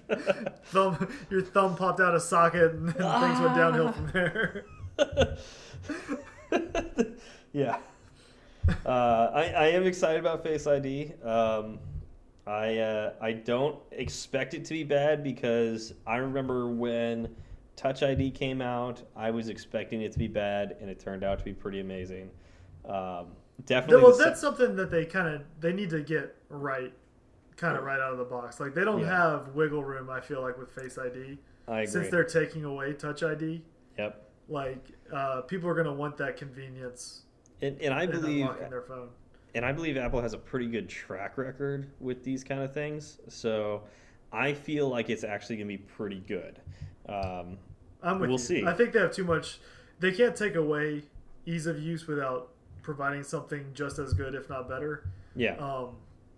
thumb, 0.66 1.08
your 1.30 1.42
thumb 1.42 1.76
popped 1.76 2.00
out 2.00 2.16
of 2.16 2.22
socket, 2.22 2.72
and, 2.74 2.94
things 2.94 3.40
went 3.40 3.56
downhill 3.56 3.88
Ah. 3.88 3.92
from 3.92 4.12
there. 4.12 4.66
yeah. 7.54 7.78
Uh, 8.86 9.32
I, 9.34 9.44
I 9.56 9.68
am 9.68 9.84
excited 9.84 10.20
about 10.20 10.44
Face 10.44 10.68
ID. 10.68 11.14
Um, 11.24 11.80
I 12.46 12.78
uh, 12.78 13.14
I 13.22 13.32
don't 13.34 13.78
expect 13.92 14.54
it 14.54 14.66
to 14.66 14.74
be 14.74 14.84
bad 14.84 15.24
because 15.24 15.94
I 16.06 16.18
remember 16.18 16.68
when 16.70 17.36
Touch 17.76 18.04
ID 18.04 18.32
came 18.32 18.62
out, 18.62 19.04
I 19.16 19.32
was 19.32 19.50
expecting 19.50 20.02
it 20.02 20.12
to 20.14 20.20
be 20.20 20.28
bad, 20.28 20.76
and 20.82 20.90
it 20.90 21.00
turned 21.00 21.24
out 21.24 21.40
to 21.40 21.46
be 21.46 21.54
pretty 21.54 21.80
amazing. 21.80 22.30
Um, 22.88 23.28
definitely. 23.66 24.04
well, 24.04 24.12
the 24.12 24.18
se- 24.18 24.24
that's 24.26 24.42
something 24.42 24.76
that 24.76 24.92
they 24.92 25.06
kind 25.06 25.28
of 25.28 25.42
they 25.60 25.74
need 25.74 25.90
to 25.92 26.02
get 26.02 26.36
right 26.50 26.92
kind 27.60 27.78
of 27.78 27.84
right 27.84 28.00
out 28.00 28.12
of 28.12 28.18
the 28.18 28.24
box. 28.26 28.60
Like 28.60 28.74
they 28.74 28.84
don't 28.84 29.02
Yeah. 29.02 29.08
have 29.32 29.50
wiggle 29.56 29.84
room. 29.84 30.10
I 30.10 30.22
feel 30.22 30.42
like 30.42 30.58
with 30.58 30.72
Face 30.72 30.98
ID 30.98 31.38
I 31.68 31.82
agree. 31.82 31.88
since 31.88 32.10
they're 32.10 32.24
taking 32.24 32.64
away 32.66 32.94
Touch 32.94 33.22
ID. 33.24 33.62
Yep. 33.98 34.30
Like 34.48 34.92
uh, 35.14 35.42
people 35.42 35.70
are 35.70 35.76
gonna 35.76 35.94
want 35.94 36.18
that 36.18 36.38
convenience 36.38 37.24
And, 37.62 37.80
and 37.82 37.94
I 37.94 38.06
believe 38.06 38.48
their 38.70 38.82
phone. 38.82 39.10
and 39.56 39.66
I 39.66 39.72
believe 39.72 39.98
Apple 39.98 40.22
has 40.22 40.34
a 40.34 40.38
pretty 40.38 40.68
good 40.68 40.88
track 40.90 41.38
record 41.38 41.92
with 42.00 42.24
these 42.24 42.44
kind 42.44 42.62
of 42.62 42.74
things. 42.74 43.20
So 43.28 43.84
I 44.32 44.54
feel 44.54 44.88
like 44.90 45.10
it's 45.10 45.24
actually 45.24 45.56
going 45.58 45.68
to 45.68 45.74
be 45.78 45.84
pretty 45.84 46.20
good. 46.28 46.60
Um, 47.08 47.58
I'm 48.04 48.20
with 48.20 48.30
We'll 48.30 48.38
you. 48.40 48.46
see. 48.46 48.64
I 48.66 48.74
think 48.74 48.94
they 48.94 49.00
have 49.00 49.12
too 49.12 49.24
much. 49.24 49.60
They 50.00 50.12
can't 50.12 50.36
take 50.36 50.54
away 50.56 51.02
ease 51.48 51.66
of 51.66 51.80
use 51.82 52.06
without 52.06 52.50
providing 52.84 53.24
something 53.24 53.66
just 53.74 53.98
as 53.98 54.14
good, 54.14 54.36
if 54.36 54.48
not 54.48 54.70
better. 54.70 55.10
yeah. 55.36 55.56
Um, 55.56 55.96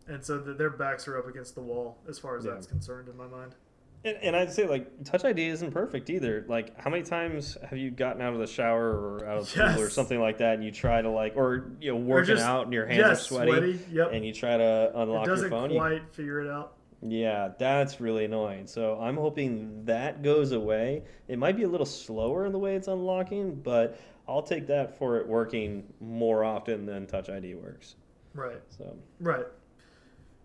and 0.07 0.23
so 0.23 0.39
th 0.39 0.57
their 0.57 0.69
backs 0.69 1.07
are 1.07 1.17
up 1.17 1.27
against 1.27 1.55
the 1.55 1.61
wall 1.61 1.97
as 2.07 2.17
far 2.19 2.37
as 2.37 2.45
Yeah. 2.45 2.51
that's 2.51 2.67
concerned 2.67 3.07
in 3.09 3.17
my 3.17 3.27
mind. 3.27 3.55
And, 4.03 4.17
and 4.23 4.35
I'd 4.35 4.51
say 4.51 4.67
like 4.67 5.03
Touch 5.03 5.23
ID 5.25 5.47
isn't 5.49 5.71
perfect 5.71 6.09
either. 6.09 6.43
Like, 6.47 6.79
how 6.79 6.89
many 6.89 7.03
times 7.03 7.55
have 7.69 7.77
you 7.77 7.91
gotten 7.91 8.21
out 8.21 8.33
of 8.33 8.39
the 8.39 8.47
shower 8.47 8.89
or 8.89 9.25
out 9.27 9.37
of 9.37 9.53
the 9.53 9.61
pool 9.73 9.81
or 9.83 9.89
something 9.91 10.19
like 10.19 10.39
that, 10.39 10.55
and 10.55 10.63
you 10.63 10.71
try 10.71 11.01
to 11.01 11.09
like, 11.09 11.33
or 11.35 11.71
you 11.79 11.91
know, 11.91 11.97
working 11.99 12.35
just- 12.35 12.45
out 12.45 12.63
and 12.65 12.73
your 12.73 12.85
hands 12.87 12.97
yes, 12.97 13.21
are 13.31 13.45
sweaty, 13.45 13.79
Yep. 13.91 14.09
and 14.13 14.25
you 14.25 14.33
try 14.33 14.57
to 14.57 14.91
unlock 14.95 15.23
it 15.23 15.27
your 15.27 15.35
doesn't 15.35 15.49
phone? 15.51 15.69
you- 15.71 15.77
quite 15.79 16.09
figure 16.13 16.41
it 16.41 16.49
out. 16.49 16.73
yeah, 17.03 17.49
that's 17.59 18.01
really 18.01 18.25
annoying. 18.25 18.65
So 18.65 18.99
I'm 18.99 19.17
hoping 19.17 19.85
that 19.85 20.23
goes 20.23 20.51
away. 20.51 21.03
It 21.27 21.37
might 21.37 21.55
be 21.55 21.63
a 21.63 21.67
little 21.69 21.85
slower 21.85 22.45
in 22.45 22.51
the 22.51 22.59
way 22.59 22.75
it's 22.75 22.87
unlocking, 22.87 23.53
but 23.55 23.99
I'll 24.27 24.41
take 24.43 24.65
that 24.67 24.97
for 24.97 25.17
it 25.17 25.27
working 25.27 25.93
more 25.99 26.43
often 26.43 26.85
than 26.87 27.05
Touch 27.05 27.29
ID 27.29 27.53
works. 27.55 27.95
Right. 28.33 28.61
So 28.69 28.95
Right. 29.19 29.45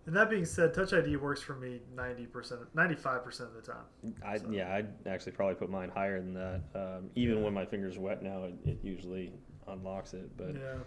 And 0.07 0.15
that 0.15 0.29
being 0.29 0.45
said, 0.45 0.73
Touch 0.73 0.93
ID 0.93 1.17
works 1.17 1.41
for 1.41 1.53
me 1.55 1.81
90%, 1.93 2.65
95% 2.73 3.39
of 3.41 3.53
the 3.53 3.61
time. 3.61 4.15
I 4.25 4.37
So- 4.37 4.49
yeah, 4.49 4.73
I'd 4.73 4.87
actually 5.05 5.33
probably 5.33 5.55
put 5.55 5.69
mine 5.69 5.89
higher 5.93 6.19
than 6.21 6.33
that. 6.33 6.61
Um, 6.73 7.09
even 7.15 7.43
when 7.43 7.53
my 7.53 7.65
fingers 7.65 7.99
wet 7.99 8.23
now, 8.23 8.45
it, 8.45 8.53
it 8.65 8.79
usually 8.81 9.33
unlocks 9.67 10.13
it. 10.13 10.35
But 10.37 10.55
yeah. 10.55 10.77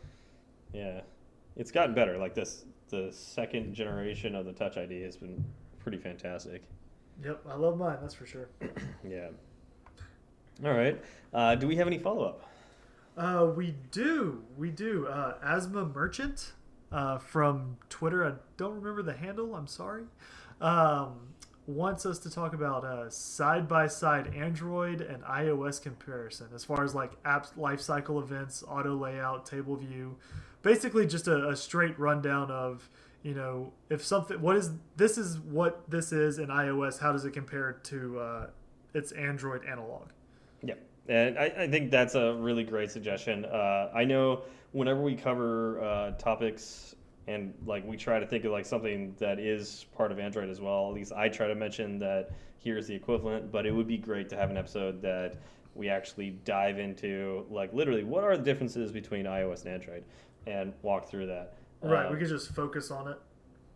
yeah, 0.72 1.00
it's 1.54 1.70
gotten 1.70 1.94
better. 1.94 2.16
Like 2.16 2.34
this, 2.34 2.64
the 2.88 3.12
second 3.12 3.74
generation 3.74 4.34
of 4.34 4.46
the 4.46 4.54
Touch 4.54 4.78
ID 4.78 5.02
has 5.02 5.18
been 5.18 5.44
pretty 5.80 5.98
fantastic. 5.98 6.62
Yep. 7.22 7.42
I 7.46 7.56
love 7.56 7.76
mine. 7.76 7.98
That's 8.00 8.14
for 8.14 8.26
sure. 8.26 8.48
Yeah. 9.06 9.28
All 10.64 10.72
right. 10.74 11.02
Uh, 11.32 11.54
do 11.56 11.66
we 11.66 11.76
have 11.76 11.86
any 11.86 11.98
follow 11.98 12.24
up? 12.24 12.42
Uh, 13.18 13.46
we 13.54 13.74
do. 13.90 14.42
We 14.56 14.70
do. 14.70 15.06
Uh, 15.08 15.34
Asthma 15.42 15.84
Merchant 15.86 16.52
uh, 16.92 17.18
from 17.18 17.76
Twitter. 17.88 18.24
I 18.24 18.32
don't 18.56 18.74
remember 18.74 19.02
the 19.02 19.16
handle. 19.16 19.54
I'm 19.54 19.66
sorry. 19.66 20.04
Um, 20.60 21.30
wants 21.66 22.04
us 22.04 22.18
to 22.18 22.30
talk 22.30 22.52
about 22.52 23.12
side 23.12 23.68
by 23.68 23.86
side 23.86 24.34
Android 24.34 25.00
and 25.00 25.22
iOS 25.24 25.80
comparison 25.80 26.48
as 26.54 26.64
far 26.64 26.84
as 26.84 26.94
like 26.94 27.12
app 27.24 27.46
lifecycle 27.56 28.22
events, 28.22 28.64
auto 28.66 28.96
layout, 28.96 29.46
table 29.46 29.76
view. 29.76 30.16
Basically, 30.62 31.06
just 31.06 31.28
a, 31.28 31.48
a 31.48 31.56
straight 31.56 31.98
rundown 31.98 32.50
of 32.50 32.88
you 33.22 33.34
know 33.34 33.72
if 33.88 34.04
something 34.04 34.40
what 34.40 34.56
is 34.56 34.70
this 34.96 35.18
is 35.18 35.38
what 35.38 35.88
this 35.88 36.12
is 36.12 36.38
in 36.38 36.48
iOS. 36.48 36.98
How 36.98 37.12
does 37.12 37.24
it 37.24 37.32
compare 37.32 37.72
to 37.84 38.18
uh, 38.18 38.46
its 38.94 39.12
Android 39.12 39.64
analog? 39.64 40.08
Yeah, 40.62 40.74
and 41.08 41.38
I, 41.38 41.52
I 41.58 41.68
think 41.68 41.90
that's 41.90 42.14
a 42.14 42.34
really 42.34 42.64
great 42.64 42.90
suggestion. 42.90 43.44
Uh, 43.44 43.90
I 43.94 44.04
know 44.04 44.42
whenever 44.72 45.00
we 45.00 45.14
cover 45.14 45.82
uh, 45.82 46.10
topics 46.12 46.94
and 47.26 47.54
like 47.66 47.86
we 47.86 47.96
try 47.96 48.18
to 48.18 48.26
think 48.26 48.44
of 48.44 48.52
like 48.52 48.66
something 48.66 49.14
that 49.18 49.38
is 49.38 49.86
part 49.96 50.10
of 50.10 50.18
Android 50.18 50.48
as 50.48 50.60
well. 50.60 50.88
At 50.88 50.94
least 50.94 51.12
I 51.12 51.28
try 51.28 51.46
to 51.48 51.54
mention 51.54 51.98
that 51.98 52.30
here's 52.58 52.86
the 52.86 52.94
equivalent, 52.94 53.52
but 53.52 53.66
it 53.66 53.72
would 53.72 53.86
be 53.86 53.98
great 53.98 54.28
to 54.30 54.36
have 54.36 54.50
an 54.50 54.56
episode 54.56 55.00
that 55.02 55.36
we 55.74 55.88
actually 55.88 56.30
dive 56.44 56.78
into 56.78 57.46
like 57.50 57.72
literally 57.72 58.04
what 58.04 58.24
are 58.24 58.36
the 58.36 58.42
differences 58.42 58.90
between 58.90 59.26
iOS 59.26 59.64
and 59.64 59.74
Android 59.74 60.04
and 60.46 60.72
walk 60.82 61.08
through 61.08 61.26
that. 61.26 61.54
Right. 61.82 62.06
Uh, 62.06 62.12
we 62.12 62.18
could 62.18 62.28
just 62.28 62.54
focus 62.54 62.90
on 62.90 63.08
it. 63.08 63.18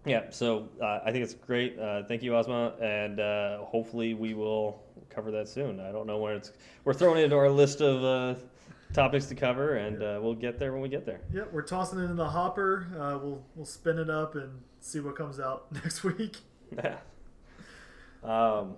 yeah, 0.04 0.30
so 0.30 0.68
uh, 0.82 1.00
I 1.04 1.12
think 1.12 1.24
it's 1.24 1.34
great. 1.34 1.78
Uh, 1.78 2.02
thank 2.04 2.22
you, 2.22 2.34
Ozma, 2.36 2.74
and 2.80 3.20
uh, 3.20 3.58
hopefully 3.58 4.14
we 4.14 4.34
will 4.34 4.82
cover 5.08 5.30
that 5.30 5.48
soon. 5.48 5.80
I 5.80 5.92
don't 5.92 6.06
know 6.06 6.18
when 6.18 6.34
it's. 6.34 6.52
We're 6.84 6.92
throwing 6.94 7.20
it 7.20 7.24
into 7.24 7.36
our 7.36 7.50
list 7.50 7.80
of 7.80 8.04
uh, 8.04 8.40
topics 8.94 9.26
to 9.26 9.34
cover, 9.34 9.74
and 9.74 10.02
uh, 10.02 10.18
we'll 10.22 10.34
get 10.34 10.58
there 10.58 10.72
when 10.72 10.80
we 10.80 10.88
get 10.88 11.04
there. 11.04 11.20
Yep, 11.34 11.52
we're 11.52 11.62
tossing 11.62 11.98
it 11.98 12.04
in 12.04 12.16
the 12.16 12.28
hopper. 12.30 12.86
Uh, 12.94 13.18
we'll 13.22 13.42
we'll 13.54 13.66
spin 13.66 13.98
it 13.98 14.08
up 14.08 14.34
and 14.36 14.62
see 14.80 15.00
what 15.00 15.16
comes 15.16 15.38
out 15.38 15.70
next 15.84 16.04
week. 16.04 16.38
Yeah. 16.74 16.98
um, 18.24 18.76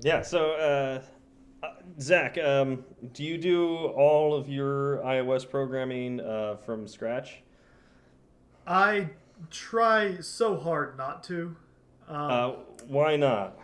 yeah. 0.00 0.22
So, 0.22 0.52
uh, 0.52 1.02
uh, 1.66 1.72
Zach, 2.00 2.38
um, 2.38 2.84
do 3.12 3.24
you 3.24 3.36
do 3.36 3.76
all 3.88 4.34
of 4.34 4.48
your 4.48 4.98
iOS 4.98 5.48
programming 5.48 6.20
uh, 6.20 6.56
from 6.64 6.86
scratch? 6.88 7.42
I 8.66 9.10
try 9.50 10.18
so 10.20 10.56
hard 10.56 10.96
not 10.96 11.22
to. 11.24 11.56
Um, 12.08 12.30
Uh, 12.30 12.50
why 12.86 13.16
not? 13.16 13.58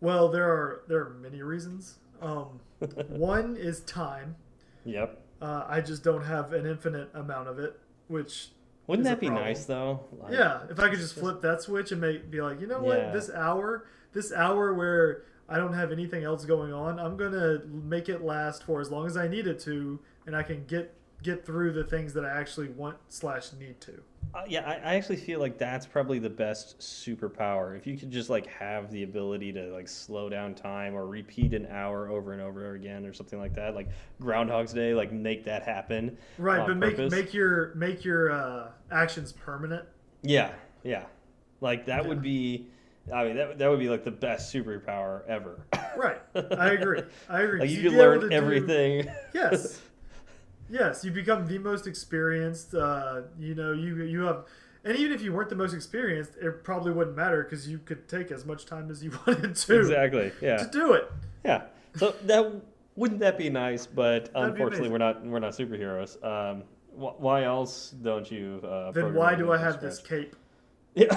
well, 0.00 0.28
there 0.28 0.48
are 0.48 0.82
there 0.88 1.00
are 1.00 1.10
many 1.10 1.42
reasons. 1.42 1.98
Um, 2.22 2.60
one 3.08 3.56
is 3.56 3.80
time. 3.80 4.36
Yep. 4.84 5.20
Uh, 5.40 5.64
I 5.68 5.80
just 5.80 6.02
don't 6.02 6.22
have 6.24 6.52
an 6.52 6.66
infinite 6.66 7.10
amount 7.14 7.48
of 7.48 7.58
it, 7.58 7.78
which 8.08 8.50
Wouldn't 8.86 9.04
that 9.04 9.20
be 9.20 9.26
problem. 9.26 9.44
nice 9.46 9.64
though? 9.66 10.00
Like, 10.20 10.32
yeah, 10.32 10.62
if 10.70 10.78
I 10.78 10.88
could 10.88 10.98
just 10.98 11.14
flip 11.14 11.42
that 11.42 11.60
switch 11.62 11.92
and 11.92 12.00
make 12.00 12.30
be 12.30 12.40
like, 12.40 12.60
you 12.60 12.66
know 12.66 12.80
what, 12.80 12.98
Yeah. 12.98 13.12
this 13.12 13.30
hour, 13.30 13.86
this 14.12 14.32
hour 14.32 14.72
where 14.74 15.24
I 15.48 15.58
don't 15.58 15.74
have 15.74 15.92
anything 15.92 16.24
else 16.24 16.44
going 16.44 16.72
on, 16.72 16.98
I'm 16.98 17.16
gonna 17.16 17.60
make 17.66 18.08
it 18.08 18.22
last 18.22 18.62
for 18.64 18.80
as 18.80 18.90
long 18.90 19.06
as 19.06 19.16
I 19.16 19.28
need 19.28 19.46
it 19.46 19.58
to, 19.60 19.98
and 20.26 20.34
I 20.36 20.42
can 20.42 20.64
get 20.66 20.94
get 21.22 21.44
through 21.44 21.72
the 21.72 21.84
things 21.84 22.12
that 22.14 22.24
I 22.24 22.30
actually 22.38 22.68
want 22.68 22.96
slash 23.08 23.52
need 23.58 23.80
to. 23.82 23.94
Uh, 24.34 24.42
yeah, 24.48 24.68
I, 24.68 24.92
I 24.92 24.94
actually 24.96 25.16
feel 25.16 25.40
like 25.40 25.56
that's 25.56 25.86
probably 25.86 26.18
the 26.18 26.28
best 26.28 26.78
superpower. 26.80 27.76
If 27.76 27.86
you 27.86 27.96
could 27.96 28.10
just 28.10 28.28
like 28.28 28.46
have 28.48 28.90
the 28.90 29.02
ability 29.04 29.52
to 29.54 29.72
like 29.72 29.88
slow 29.88 30.28
down 30.28 30.54
time 30.54 30.94
or 30.94 31.06
repeat 31.06 31.54
an 31.54 31.66
hour 31.70 32.08
over 32.08 32.32
and 32.32 32.42
over 32.42 32.74
again 32.74 33.06
or 33.06 33.12
something 33.14 33.38
like 33.38 33.54
that, 33.54 33.74
like 33.74 33.88
Groundhog's 34.20 34.72
Day, 34.72 34.94
like 34.94 35.12
make 35.12 35.44
that 35.44 35.62
happen. 35.62 36.18
Right, 36.38 36.66
but 36.66 36.76
make 36.76 36.96
purpose. 36.96 37.12
make 37.12 37.32
your 37.32 37.72
make 37.76 38.04
your 38.04 38.32
uh, 38.32 38.68
actions 38.90 39.32
permanent. 39.32 39.84
Yeah, 40.22 40.50
yeah, 40.82 41.04
like 41.60 41.86
that 41.86 42.02
Yeah. 42.02 42.08
would 42.08 42.20
be. 42.22 42.66
I 43.14 43.24
mean, 43.24 43.36
that 43.36 43.58
that 43.58 43.68
would 43.70 43.78
be 43.78 43.88
like 43.88 44.02
the 44.04 44.10
best 44.10 44.52
superpower 44.52 45.22
ever. 45.28 45.64
Right, 45.96 46.18
I 46.34 46.72
agree. 46.72 47.02
I 47.30 47.42
agree. 47.42 47.60
like 47.60 47.70
you 47.70 47.82
could 47.82 47.92
learn 47.92 48.20
to 48.20 48.28
do- 48.28 48.34
everything. 48.34 49.08
yes, 49.32 49.80
yes, 50.70 51.04
you 51.04 51.10
become 51.10 51.46
the 51.46 51.58
most 51.58 51.86
experienced. 51.86 52.74
Uh, 52.74 53.22
you 53.38 53.54
know, 53.54 53.72
you 53.72 54.02
you 54.04 54.22
have, 54.22 54.44
and 54.84 54.96
even 54.96 55.12
if 55.12 55.22
you 55.22 55.32
weren't 55.32 55.50
the 55.50 55.56
most 55.56 55.74
experienced, 55.74 56.32
it 56.40 56.64
probably 56.64 56.92
wouldn't 56.92 57.16
matter 57.16 57.42
because 57.42 57.68
you 57.68 57.78
could 57.78 58.08
take 58.08 58.30
as 58.30 58.44
much 58.44 58.66
time 58.66 58.90
as 58.90 59.02
you 59.02 59.10
wanted 59.26 59.54
to 59.56 59.78
exactly. 59.78 60.32
Yeah. 60.40 60.56
to 60.58 60.68
do 60.70 60.92
it. 60.92 61.10
Yeah. 61.44 61.62
So 61.94 62.14
that 62.24 62.52
wouldn't 62.96 63.20
that 63.20 63.38
be 63.38 63.50
nice? 63.50 63.86
But 63.86 64.32
That'd 64.32 64.50
unfortunately, 64.52 64.90
we're 64.90 64.98
not 64.98 65.24
we're 65.24 65.38
not 65.38 65.52
superheroes. 65.52 66.22
Um, 66.24 66.64
wh- 66.94 67.20
why 67.20 67.44
else 67.44 67.90
don't 67.90 68.30
you? 68.30 68.60
Uh, 68.64 68.90
Then 68.92 69.14
why 69.14 69.34
do 69.34 69.52
I 69.52 69.58
have 69.58 69.80
this 69.80 69.98
cape? 69.98 70.34
Yeah, 70.98 71.14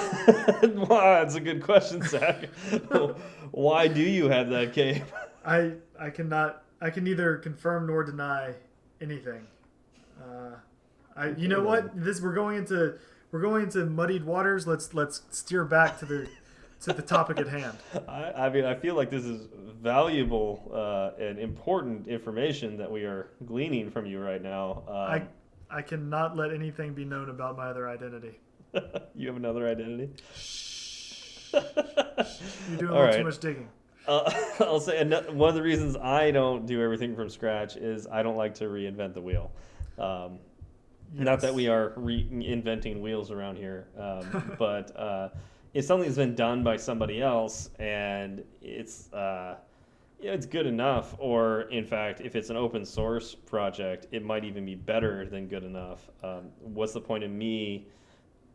wow, 0.65 1.23
that's 1.23 1.35
a 1.35 1.39
good 1.39 1.63
question, 1.63 2.01
Zach. 2.01 2.49
why 3.51 3.87
do 3.87 4.01
you 4.01 4.27
have 4.27 4.49
that 4.49 4.73
cape? 4.73 5.03
I 5.45 5.75
I 5.97 6.09
cannot 6.09 6.63
I 6.81 6.89
can 6.89 7.05
neither 7.05 7.37
confirm 7.37 7.87
nor 7.87 8.03
deny 8.03 8.55
anything. 9.01 9.47
Uh, 10.21 10.55
I 11.15 11.29
you 11.29 11.47
know 11.47 11.63
what 11.63 11.91
this 11.95 12.21
we're 12.21 12.33
going 12.33 12.57
into 12.57 12.97
we're 13.31 13.41
going 13.41 13.63
into 13.63 13.85
muddied 13.85 14.23
waters. 14.23 14.67
Let's 14.67 14.93
let's 14.93 15.23
steer 15.29 15.65
back 15.65 15.99
to 15.99 16.05
the 16.05 16.29
to 16.81 16.93
the 16.93 17.01
topic 17.01 17.39
at 17.39 17.47
hand. 17.47 17.77
I, 18.07 18.31
I 18.31 18.49
mean, 18.49 18.65
I 18.65 18.75
feel 18.75 18.95
like 18.95 19.09
this 19.09 19.25
is 19.25 19.47
valuable 19.81 20.71
uh, 20.73 21.21
and 21.21 21.39
important 21.39 22.07
information 22.07 22.77
that 22.77 22.91
we 22.91 23.03
are 23.03 23.31
gleaning 23.45 23.91
from 23.91 24.05
you 24.05 24.19
right 24.19 24.41
now. 24.41 24.83
I 24.89 25.17
Um, 25.17 25.27
I 25.71 25.81
cannot 25.83 26.35
let 26.35 26.51
anything 26.51 26.93
be 26.93 27.05
known 27.05 27.29
about 27.29 27.55
my 27.55 27.67
other 27.67 27.87
identity. 27.87 28.39
you 29.15 29.27
have 29.27 29.35
another 29.35 29.67
identity. 29.67 30.09
You're 31.53 31.61
doing 32.77 32.91
a 32.91 32.93
little 32.93 33.01
right. 33.01 33.17
too 33.17 33.23
much 33.23 33.39
digging. 33.39 33.69
Uh, 34.07 34.31
I'll 34.59 34.79
say 34.79 35.03
one 35.03 35.49
of 35.49 35.55
the 35.55 35.61
reasons 35.61 35.95
I 35.95 36.31
don't 36.31 36.65
do 36.65 36.81
everything 36.81 37.15
from 37.15 37.29
scratch 37.29 37.75
is 37.77 38.07
I 38.07 38.23
don't 38.23 38.37
like 38.37 38.53
to 38.55 38.65
reinvent 38.65 39.13
the 39.13 39.21
wheel. 39.21 39.51
Um, 39.97 40.39
Not 41.13 41.41
that 41.41 41.53
we 41.53 41.67
are 41.67 41.91
reinventing 41.91 43.01
wheels 43.01 43.31
around 43.31 43.57
here, 43.57 43.87
um, 43.97 44.55
but 44.59 44.95
uh, 44.95 45.29
it's 45.73 45.87
something 45.87 46.07
that's 46.07 46.17
been 46.17 46.35
done 46.35 46.63
by 46.63 46.77
somebody 46.77 47.21
else, 47.21 47.69
and 47.79 48.43
it's 48.61 49.11
uh, 49.13 49.57
yeah, 50.21 50.31
it's 50.31 50.45
good 50.45 50.65
enough. 50.65 51.15
Or 51.17 51.61
in 51.63 51.85
fact, 51.85 52.21
if 52.21 52.35
it's 52.35 52.49
an 52.49 52.57
open 52.57 52.85
source 52.85 53.35
project, 53.35 54.07
it 54.11 54.23
might 54.23 54.43
even 54.43 54.65
be 54.65 54.75
better 54.75 55.25
than 55.25 55.47
good 55.47 55.63
enough. 55.63 56.09
Um, 56.23 56.49
what's 56.59 56.93
the 56.93 57.01
point 57.01 57.23
of 57.23 57.31
me 57.31 57.87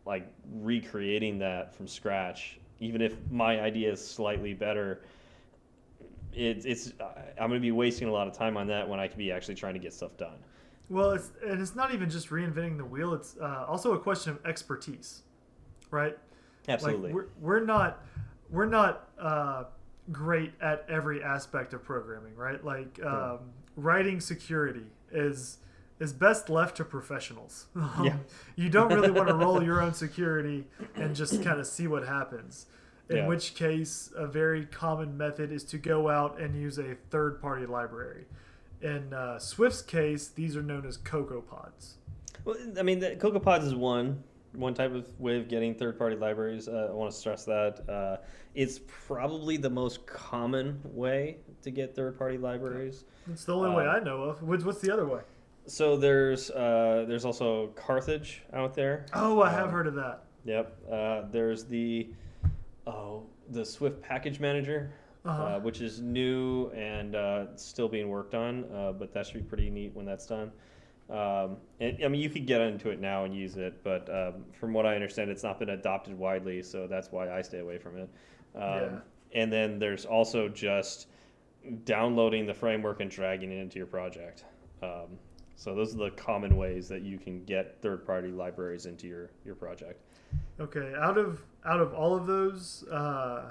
like 0.07 0.27
recreating 0.53 1.39
that 1.39 1.75
from 1.75 1.89
scratch, 1.89 2.59
even 2.81 3.01
if 3.01 3.17
my 3.31 3.61
idea 3.61 3.91
is 3.93 4.07
slightly 4.07 4.53
better. 4.55 5.01
It, 6.37 6.65
it's 6.67 6.93
I'm 7.01 7.49
going 7.49 7.53
to 7.53 7.61
be 7.61 7.73
wasting 7.73 8.09
a 8.09 8.13
lot 8.13 8.27
of 8.27 8.35
time 8.35 8.57
on 8.57 8.67
that 8.69 8.89
when 8.89 9.01
I 9.01 9.09
could 9.09 9.19
be 9.19 9.33
actually 9.33 9.55
trying 9.55 9.75
to 9.75 9.81
get 9.81 9.93
stuff 9.93 10.17
done. 10.17 10.37
Well, 10.91 11.13
it's 11.13 11.31
and 11.47 11.61
it's 11.61 11.75
not 11.75 11.95
even 11.95 12.11
just 12.11 12.31
reinventing 12.31 12.77
the 12.77 12.85
wheel. 12.85 13.15
It's 13.15 13.37
uh, 13.41 13.65
also 13.67 13.95
a 13.95 13.99
question 13.99 14.33
of 14.33 14.45
expertise, 14.47 15.23
right? 15.91 16.17
Absolutely. 16.69 17.09
Like 17.09 17.15
we're, 17.15 17.27
we're 17.41 17.65
not 17.65 18.05
we're 18.51 18.67
not 18.67 19.09
uh, 19.19 19.65
great 20.13 20.53
at 20.61 20.85
every 20.89 21.23
aspect 21.23 21.73
of 21.73 21.83
programming, 21.83 22.37
right? 22.37 22.63
Like 22.65 23.01
um, 23.05 23.39
writing 23.77 24.21
security 24.21 24.87
is 25.13 25.59
is 26.01 26.13
best 26.13 26.51
left 26.51 26.77
to 26.77 26.85
professionals. 26.85 27.67
Yeah. 28.03 28.17
you 28.57 28.69
don't 28.69 28.93
really 28.93 29.11
want 29.11 29.29
to 29.29 29.35
roll 29.45 29.63
your 29.63 29.81
own 29.81 29.95
security 29.95 30.67
and 30.97 31.15
just 31.15 31.43
kind 31.43 31.61
of 31.61 31.67
see 31.67 31.87
what 31.87 32.07
happens. 32.07 32.67
In 33.11 33.17
Yeah. 33.17 33.27
which 33.29 33.55
case, 33.55 34.13
a 34.17 34.27
very 34.27 34.65
common 34.67 35.17
method 35.17 35.53
is 35.53 35.63
to 35.65 35.79
go 35.79 36.09
out 36.09 36.41
and 36.41 36.55
use 36.57 36.79
a 36.79 36.95
third 37.11 37.41
party 37.41 37.67
library. 37.67 38.25
In 38.81 39.13
uh, 39.13 39.39
Swift's 39.39 39.83
case, 39.83 40.29
these 40.29 40.57
are 40.57 40.63
known 40.63 40.87
as 40.87 40.97
Cocoa 40.97 41.41
Pods. 41.43 41.97
Well, 42.45 42.57
I 42.79 42.83
mean, 42.83 42.99
the 43.01 43.17
CocoaPods 43.17 43.65
is 43.65 43.75
one 43.75 44.23
one 44.53 44.73
type 44.73 44.95
of 44.95 45.09
way 45.19 45.37
of 45.37 45.49
getting 45.49 45.75
third-party 45.75 46.15
libraries. 46.15 46.69
Uh, 46.69 46.87
I 46.89 46.93
want 46.95 47.11
to 47.11 47.17
stress 47.19 47.45
that 47.45 47.81
uh, 47.89 48.19
it's 48.55 48.79
probably 48.87 49.57
the 49.57 49.69
most 49.69 50.07
common 50.07 50.81
way 50.85 51.39
to 51.63 51.73
get 51.73 51.97
third-party 51.97 52.39
libraries. 52.39 53.03
It's 53.29 53.45
the 53.45 53.53
only 53.57 53.71
way 53.75 53.85
Um, 53.85 53.97
I 53.97 53.99
know 53.99 54.23
of. 54.23 54.41
What's, 54.45 54.63
what's 54.63 54.81
the 54.81 54.93
other 54.93 55.07
way? 55.09 55.23
So 55.67 55.97
there's 55.97 56.53
uh, 56.53 57.05
there's 57.09 57.25
also 57.25 57.69
Carthage 57.75 58.45
out 58.53 58.75
there. 58.75 59.07
Oh, 59.13 59.43
I 59.43 59.51
have 59.51 59.67
Um, 59.67 59.71
heard 59.73 59.87
of 59.89 59.95
that. 59.97 60.23
Yep. 60.45 60.77
Uh, 60.89 61.23
there's 61.33 61.65
the 61.65 62.11
oh 62.87 63.23
the 63.51 63.65
Swift 63.65 64.01
Package 64.03 64.41
Manager, 64.41 64.93
Uh-huh. 65.25 65.43
uh, 65.43 65.61
which 65.61 65.81
is 65.81 66.01
new 66.01 66.69
and 66.71 67.15
uh, 67.15 67.47
still 67.57 67.89
being 67.89 68.09
worked 68.09 68.35
on, 68.35 68.65
uh, 68.75 68.93
but 68.93 69.13
that 69.13 69.27
should 69.27 69.35
be 69.37 69.43
pretty 69.43 69.71
neat 69.71 69.95
when 69.95 70.05
that's 70.07 70.27
done. 70.27 70.51
Um, 71.11 71.57
and, 71.81 72.03
I 72.03 72.09
mean, 72.09 72.21
you 72.21 72.31
could 72.31 72.47
get 72.47 72.61
into 72.63 72.91
it 72.91 73.01
now 73.01 73.25
and 73.25 73.35
use 73.35 73.57
it, 73.57 73.83
but 73.85 74.09
um, 74.09 74.45
from 74.59 74.73
what 74.73 74.87
I 74.87 74.95
understand, 74.95 75.31
it's 75.31 75.43
not 75.43 75.59
been 75.59 75.71
adopted 75.71 76.19
widely, 76.19 76.63
so 76.63 76.87
that's 76.87 77.11
why 77.13 77.31
I 77.31 77.43
stay 77.43 77.59
away 77.61 77.79
from 77.79 77.99
it. 77.99 78.09
Um, 78.55 78.63
Yeah. 78.63 78.99
And 79.35 79.53
then 79.53 79.79
there's 79.81 80.05
also 80.07 80.49
just 80.49 81.09
downloading 81.85 82.47
the 82.47 82.55
framework 82.55 83.01
and 83.01 83.11
dragging 83.11 83.51
it 83.51 83.59
into 83.59 83.79
your 83.79 83.87
project. 83.87 84.45
Um, 84.83 85.19
so 85.57 85.75
those 85.75 85.95
are 85.95 85.99
the 85.99 86.11
common 86.11 86.57
ways 86.57 86.89
that 86.89 87.03
you 87.03 87.19
can 87.19 87.45
get 87.45 87.81
third-party 87.83 88.29
libraries 88.29 88.87
into 88.87 89.09
your, 89.09 89.31
your 89.45 89.55
project. 89.57 90.03
Okay, 90.61 90.93
out 90.99 91.19
of 91.19 91.43
out 91.65 91.81
of 91.81 91.95
all 91.95 92.15
of 92.17 92.27
those, 92.27 92.85
uh, 92.91 93.51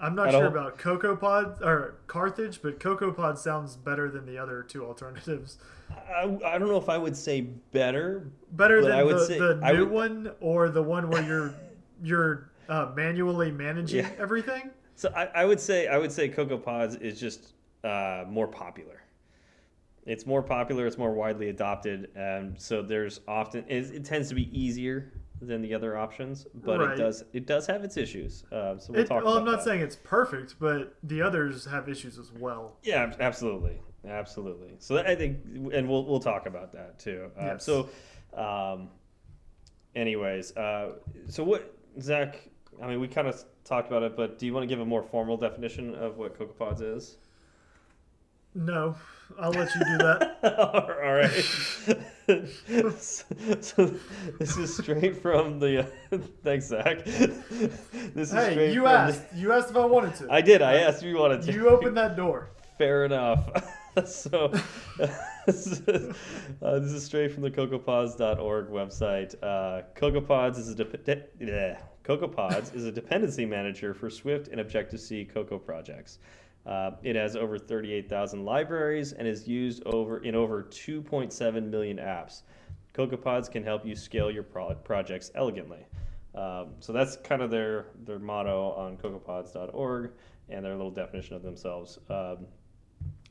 I'm 0.00 0.14
not 0.14 0.28
Out 0.28 0.32
sure 0.34 0.44
of- 0.46 0.52
about 0.52 0.78
Cocoa 0.78 1.16
Pod 1.16 1.62
or 1.62 1.96
Carthage, 2.06 2.60
but 2.62 2.78
Cocoa 2.80 3.12
Pod 3.12 3.38
sounds 3.38 3.76
better 3.76 4.10
than 4.10 4.24
the 4.26 4.38
other 4.38 4.62
two 4.62 4.84
alternatives. 4.84 5.58
I, 5.90 6.22
I 6.44 6.58
don't 6.58 6.68
know 6.68 6.76
if 6.78 6.88
I 6.88 6.98
would 6.98 7.16
say 7.16 7.42
better. 7.72 8.28
Better 8.52 8.82
than 8.82 8.92
I 8.92 9.02
would 9.02 9.16
the, 9.16 9.26
say- 9.26 9.38
the 9.38 9.60
I 9.62 9.72
new 9.72 9.80
would- 9.80 9.90
one 9.90 10.30
or 10.40 10.68
the 10.68 10.82
one 10.82 11.10
where 11.10 11.22
you're 11.22 11.54
you're 12.02 12.50
uh, 12.68 12.92
manually 12.96 13.50
managing 13.52 14.04
Yeah. 14.04 14.10
everything. 14.18 14.70
So 14.96 15.12
I, 15.14 15.26
I 15.26 15.44
would 15.44 15.60
say 15.60 15.88
I 15.88 15.98
would 15.98 16.10
say 16.12 16.28
Cocoa 16.28 16.58
Pods 16.58 16.96
is 16.96 17.20
just 17.20 17.52
uh, 17.84 18.24
more 18.28 18.48
popular. 18.48 19.02
It's 20.06 20.24
more 20.24 20.42
popular. 20.42 20.86
It's 20.86 20.98
more 20.98 21.12
widely 21.12 21.48
adopted, 21.48 22.10
and 22.14 22.60
so 22.60 22.80
there's 22.80 23.20
often 23.26 23.64
it, 23.68 23.90
it 23.94 24.04
tends 24.04 24.28
to 24.30 24.34
be 24.34 24.48
easier 24.58 25.12
than 25.40 25.60
the 25.62 25.74
other 25.74 25.96
options, 25.98 26.46
but 26.54 26.80
Right. 26.80 26.92
it 26.94 26.96
does 26.96 27.24
it 27.32 27.46
does 27.46 27.66
have 27.66 27.84
its 27.84 27.96
issues. 27.96 28.44
Uh, 28.50 28.78
so 28.78 28.92
we'll 28.92 29.02
It, 29.02 29.06
talk. 29.06 29.24
well, 29.24 29.36
I'm 29.36 29.44
not 29.44 29.56
that. 29.58 29.64
saying 29.64 29.80
it's 29.82 29.96
perfect, 29.96 30.56
but 30.58 30.94
the 31.02 31.20
others 31.22 31.64
have 31.66 31.88
issues 31.88 32.18
as 32.18 32.32
well. 32.32 32.76
Yeah, 32.82 33.12
absolutely, 33.20 33.80
absolutely. 34.06 34.76
So 34.78 34.96
I 34.98 35.14
think, 35.14 35.38
and 35.72 35.88
we'll 35.88 36.04
we'll 36.06 36.20
talk 36.20 36.46
about 36.46 36.72
that 36.72 36.98
too. 36.98 37.30
Uh, 37.38 37.42
Yes. 37.44 37.64
So, 37.64 37.88
um, 38.34 38.88
anyways, 39.94 40.56
uh, 40.56 40.92
so 41.28 41.44
what 41.44 41.74
Zach? 42.00 42.48
I 42.82 42.86
mean, 42.88 43.00
we 43.00 43.08
kind 43.08 43.26
of 43.28 43.42
talked 43.64 43.88
about 43.88 44.02
it, 44.02 44.16
but 44.16 44.38
do 44.38 44.46
you 44.46 44.52
want 44.54 44.62
to 44.64 44.66
give 44.68 44.80
a 44.80 44.84
more 44.86 45.02
formal 45.02 45.36
definition 45.36 45.94
of 45.94 46.18
what 46.18 46.38
CocoaPods 46.38 46.82
is? 46.82 47.18
No, 48.54 48.94
I'll 49.38 49.50
let 49.50 49.74
you 49.74 49.80
do 49.84 49.98
that. 49.98 50.38
All 51.02 51.12
right. 51.12 51.98
So, 52.26 52.90
so 53.60 53.94
this 54.38 54.56
is 54.56 54.76
straight 54.76 55.22
from 55.22 55.58
the. 55.58 55.86
Uh, 56.12 56.18
thanks, 56.42 56.66
Zach. 56.66 57.04
This 57.04 57.30
is 58.14 58.32
hey, 58.32 58.72
you 58.72 58.86
asked. 58.86 59.22
You 59.34 59.52
asked 59.52 59.70
if 59.70 59.76
I 59.76 59.84
wanted 59.84 60.14
to. 60.16 60.28
I 60.30 60.40
did. 60.40 60.62
I 60.62 60.76
asked 60.76 61.02
if 61.02 61.08
you 61.08 61.18
wanted 61.18 61.42
to. 61.42 61.52
you 61.52 61.68
opened 61.68 61.96
that 61.96 62.16
door. 62.16 62.50
Fair 62.78 63.04
enough. 63.04 63.48
so, 64.06 64.52
this 65.46 65.66
is, 65.66 65.82
uh, 65.88 66.78
this 66.80 66.92
is 66.92 67.04
straight 67.04 67.32
from 67.32 67.42
the 67.42 67.50
CocoaPods.org 67.50 68.68
website. 68.68 69.34
Uh, 69.42 69.82
CocoaPods 69.94 70.58
is 70.58 70.68
a 70.68 70.74
dep- 70.74 71.04
de- 71.04 71.24
bleh. 71.40 71.78
CocoaPods 72.04 72.74
is 72.74 72.84
a 72.84 72.92
dependency 72.92 73.46
manager 73.46 73.94
for 73.94 74.10
Swift 74.10 74.48
and 74.48 74.60
Objective 74.60 75.00
C 75.00 75.24
Cocoa 75.24 75.58
projects. 75.58 76.18
Uh, 76.66 76.92
it 77.02 77.14
has 77.14 77.36
over 77.36 77.58
38,000 77.58 78.44
libraries 78.44 79.12
and 79.12 79.28
is 79.28 79.46
used 79.46 79.82
over 79.86 80.18
in 80.18 80.34
over 80.34 80.64
2.7 80.64 81.70
million 81.70 81.98
apps. 81.98 82.42
CocoaPods 82.92 83.50
can 83.50 83.62
help 83.62 83.86
you 83.86 83.94
scale 83.94 84.30
your 84.30 84.42
pro- 84.42 84.74
projects 84.74 85.30
elegantly. 85.34 85.86
Um, 86.34 86.70
so 86.80 86.92
that's 86.92 87.16
kind 87.16 87.40
of 87.40 87.50
their 87.50 87.86
their 88.04 88.18
motto 88.18 88.72
on 88.72 88.96
CocoaPods.org 88.98 90.10
and 90.48 90.64
their 90.64 90.74
little 90.74 90.90
definition 90.90 91.34
of 91.34 91.42
themselves. 91.42 91.98
Um, 92.10 92.46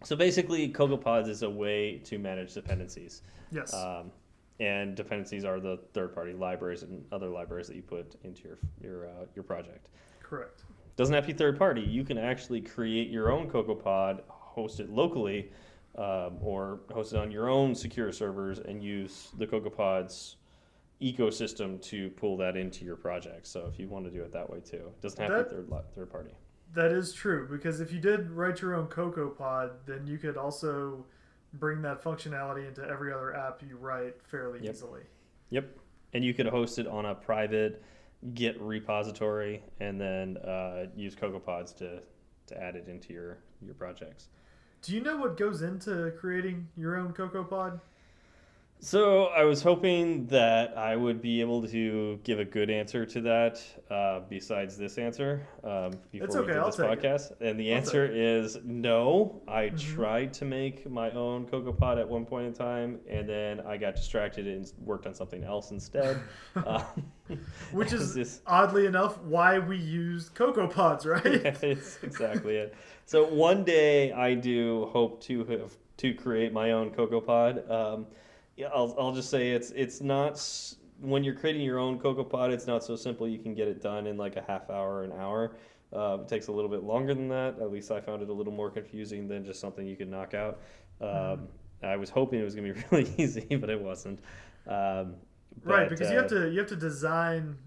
so 0.03 0.15
basically, 0.15 0.69
CocoaPods 0.69 1.27
is 1.27 1.43
a 1.43 1.49
way 1.49 1.99
to 2.05 2.17
manage 2.17 2.53
dependencies. 2.53 3.21
Yes. 3.51 3.73
Um, 3.73 4.11
and 4.59 4.95
dependencies 4.95 5.43
are 5.43 5.59
the 5.59 5.79
third-party 5.93 6.33
libraries 6.33 6.83
and 6.83 7.03
other 7.11 7.27
libraries 7.27 7.67
that 7.67 7.75
you 7.75 7.81
put 7.81 8.15
into 8.23 8.47
your 8.47 8.57
your 8.81 9.07
uh, 9.07 9.25
your 9.35 9.43
project. 9.43 9.89
Correct. 10.21 10.63
Doesn't 10.95 11.13
have 11.13 11.25
to 11.27 11.33
be 11.33 11.37
third-party. 11.37 11.81
You 11.81 12.03
can 12.05 12.17
actually 12.17 12.61
create 12.61 13.09
your 13.09 13.31
own 13.31 13.49
CocoaPod, 13.49 14.21
host 14.27 14.79
it 14.79 14.89
locally, 14.89 15.51
um, 15.97 16.37
or 16.41 16.79
host 16.93 17.13
it 17.13 17.19
on 17.19 17.31
your 17.31 17.49
own 17.49 17.75
secure 17.75 18.11
servers, 18.11 18.59
and 18.59 18.81
use 18.83 19.29
the 19.37 19.45
CocoaPods 19.45 20.35
ecosystem 21.01 21.81
to 21.81 22.09
pull 22.11 22.37
that 22.37 22.55
into 22.55 22.85
your 22.85 22.95
project. 22.95 23.45
So 23.47 23.67
if 23.71 23.77
you 23.77 23.89
want 23.89 24.05
to 24.05 24.11
do 24.11 24.21
it 24.23 24.31
that 24.31 24.49
way 24.49 24.61
too, 24.61 24.77
it 24.95 25.01
doesn't 25.01 25.19
have 25.21 25.29
That- 25.31 25.49
to 25.49 25.61
be 25.63 25.69
third 25.69 25.83
third 25.93 26.09
party. 26.09 26.31
That 26.73 26.91
is 26.91 27.13
true 27.13 27.47
because 27.49 27.79
if 27.81 27.91
you 27.91 27.99
did 27.99 28.31
write 28.31 28.61
your 28.61 28.75
own 28.75 28.87
Cocoa 28.87 29.29
Pod, 29.29 29.71
then 29.85 30.07
you 30.07 30.17
could 30.17 30.35
also 30.37 31.05
bring 31.53 31.81
that 31.83 32.01
functionality 32.01 32.67
into 32.67 32.83
every 32.85 33.13
other 33.13 33.33
app 33.35 33.61
you 33.61 33.77
write 33.77 34.21
fairly 34.23 34.59
Yep. 34.61 34.73
easily. 34.73 35.01
Yep. 35.51 35.77
And 36.13 36.23
you 36.25 36.33
could 36.33 36.47
host 36.47 36.79
it 36.79 36.87
on 36.87 37.05
a 37.05 37.15
private 37.15 37.81
Git 38.33 38.59
repository 38.59 39.61
and 39.79 39.99
then 39.99 40.37
uh, 40.37 40.85
use 40.95 41.15
CocoaPods 41.15 41.75
to, 41.77 41.99
to 42.47 42.61
add 42.61 42.75
it 42.75 42.87
into 42.87 43.13
your, 43.13 43.37
your 43.61 43.75
projects. 43.75 44.27
Do 44.81 44.93
you 44.93 45.01
know 45.01 45.17
what 45.17 45.37
goes 45.37 45.61
into 45.61 46.11
creating 46.19 46.67
your 46.77 46.95
own 46.95 47.13
Cocoa 47.13 47.43
Pod? 47.43 47.79
So 48.79 49.25
I 49.27 49.43
was 49.45 49.63
hoping 49.63 50.27
that 50.27 50.77
I 50.77 50.95
would 50.95 51.19
be 51.19 51.41
able 51.41 51.67
to 51.69 52.19
give 52.23 52.39
a 52.39 52.45
good 52.45 52.69
answer 52.69 53.03
to 53.03 53.21
that 53.21 53.59
uh, 53.89 54.19
besides 54.29 54.77
this 54.77 54.99
answer 54.99 55.47
um, 55.63 55.93
before 56.11 56.25
It's 56.27 56.35
we 56.35 56.45
did 56.45 56.57
I'll 56.57 56.65
this 56.67 56.75
take 56.75 56.85
it. 56.85 57.01
podcast. 57.01 57.31
And 57.41 57.59
the 57.59 57.71
I'll 57.71 57.77
answer 57.77 58.05
is 58.05 58.59
no. 58.63 59.41
I 59.47 59.69
Mhm. 59.69 59.79
tried 59.95 60.33
to 60.33 60.45
make 60.45 60.87
my 60.87 61.09
own 61.11 61.47
CocoaPod 61.47 61.99
at 61.99 62.07
one 62.07 62.25
point 62.27 62.45
in 62.45 62.53
time, 62.53 62.99
and 63.09 63.27
then 63.27 63.61
I 63.61 63.77
got 63.77 63.95
distracted 63.95 64.45
and 64.45 64.71
worked 64.83 65.07
on 65.07 65.15
something 65.15 65.43
else 65.43 65.71
instead. 65.71 66.19
um, 66.67 66.83
Which 67.71 67.91
is 67.93 68.13
this- 68.13 68.41
oddly 68.45 68.85
enough 68.85 69.17
why 69.23 69.57
we 69.57 69.77
use 69.77 70.29
Cocoa 70.29 70.67
Pods, 70.67 71.07
right? 71.07 71.25
yeah, 71.25 71.55
it's 71.63 71.97
exactly 72.03 72.57
it. 72.57 72.75
So 73.07 73.25
one 73.25 73.63
day 73.63 74.11
I 74.11 74.35
do 74.35 74.85
hope 74.91 75.21
to 75.23 75.43
have 75.45 75.75
to 75.97 76.13
create 76.13 76.53
my 76.53 76.71
own 76.73 76.91
CocoaPod. 76.91 77.67
Um, 77.71 78.05
yeah, 78.57 78.67
I'll, 78.73 78.95
I'll 78.97 79.13
just 79.13 79.29
say 79.29 79.51
it's 79.51 79.71
it's 79.71 80.01
not 80.01 80.41
when 81.01 81.23
you're 81.23 81.35
creating 81.35 81.61
your 81.61 81.79
own 81.79 81.99
cocoa 81.99 82.23
CocoaPod. 82.23 82.51
It's 82.51 82.67
not 82.67 82.83
so 82.83 82.95
simple. 82.95 83.27
You 83.27 83.39
can 83.39 83.53
get 83.53 83.67
it 83.67 83.81
done 83.81 84.07
in 84.07 84.17
like 84.17 84.35
a 84.35 84.43
half 84.47 84.69
hour, 84.69 85.03
an 85.03 85.11
hour. 85.13 85.55
Uh, 85.93 86.19
it 86.21 86.27
takes 86.27 86.47
a 86.47 86.51
little 86.51 86.69
bit 86.69 86.83
longer 86.83 87.13
than 87.13 87.27
that. 87.29 87.59
At 87.59 87.71
least 87.71 87.91
I 87.91 88.01
found 88.01 88.21
it 88.21 88.29
a 88.29 88.33
little 88.33 88.53
more 88.53 88.69
confusing 88.69 89.27
than 89.27 89.45
just 89.45 89.59
something 89.59 89.85
you 89.85 89.95
could 89.95 90.09
knock 90.09 90.33
out. 90.33 90.59
Um, 90.99 91.47
I 91.83 91.95
was 91.95 92.09
hoping 92.09 92.39
it 92.39 92.43
was 92.43 92.55
going 92.55 92.73
to 92.73 92.73
be 92.73 92.85
really 92.91 93.13
easy, 93.17 93.55
but 93.55 93.69
it 93.69 93.79
wasn't. 93.79 94.19
Um, 94.67 95.15
right, 95.63 95.87
but, 95.87 95.89
because 95.89 96.09
you 96.09 96.17
uh, 96.17 96.21
have 96.21 96.29
to 96.31 96.49
you 96.49 96.59
have 96.59 96.69
to 96.69 96.75
design 96.75 97.57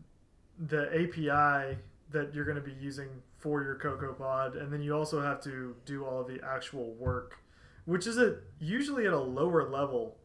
the 0.59 0.89
API 0.89 1.79
that 2.11 2.35
you're 2.35 2.45
going 2.45 2.57
to 2.57 2.63
be 2.63 2.73
using 2.73 3.09
for 3.37 3.63
your 3.63 3.77
Cocoa 3.77 4.13
Pod, 4.13 4.57
and 4.57 4.73
then 4.73 4.83
you 4.83 4.95
also 4.95 5.21
have 5.21 5.41
to 5.45 5.77
do 5.85 6.05
all 6.05 6.21
of 6.23 6.27
the 6.27 6.41
actual 6.45 6.95
work, 6.95 7.39
which 7.85 8.07
is 8.07 8.19
a 8.19 8.39
usually 8.59 9.07
at 9.07 9.13
a 9.13 9.21
lower 9.21 9.69
level, 9.69 10.18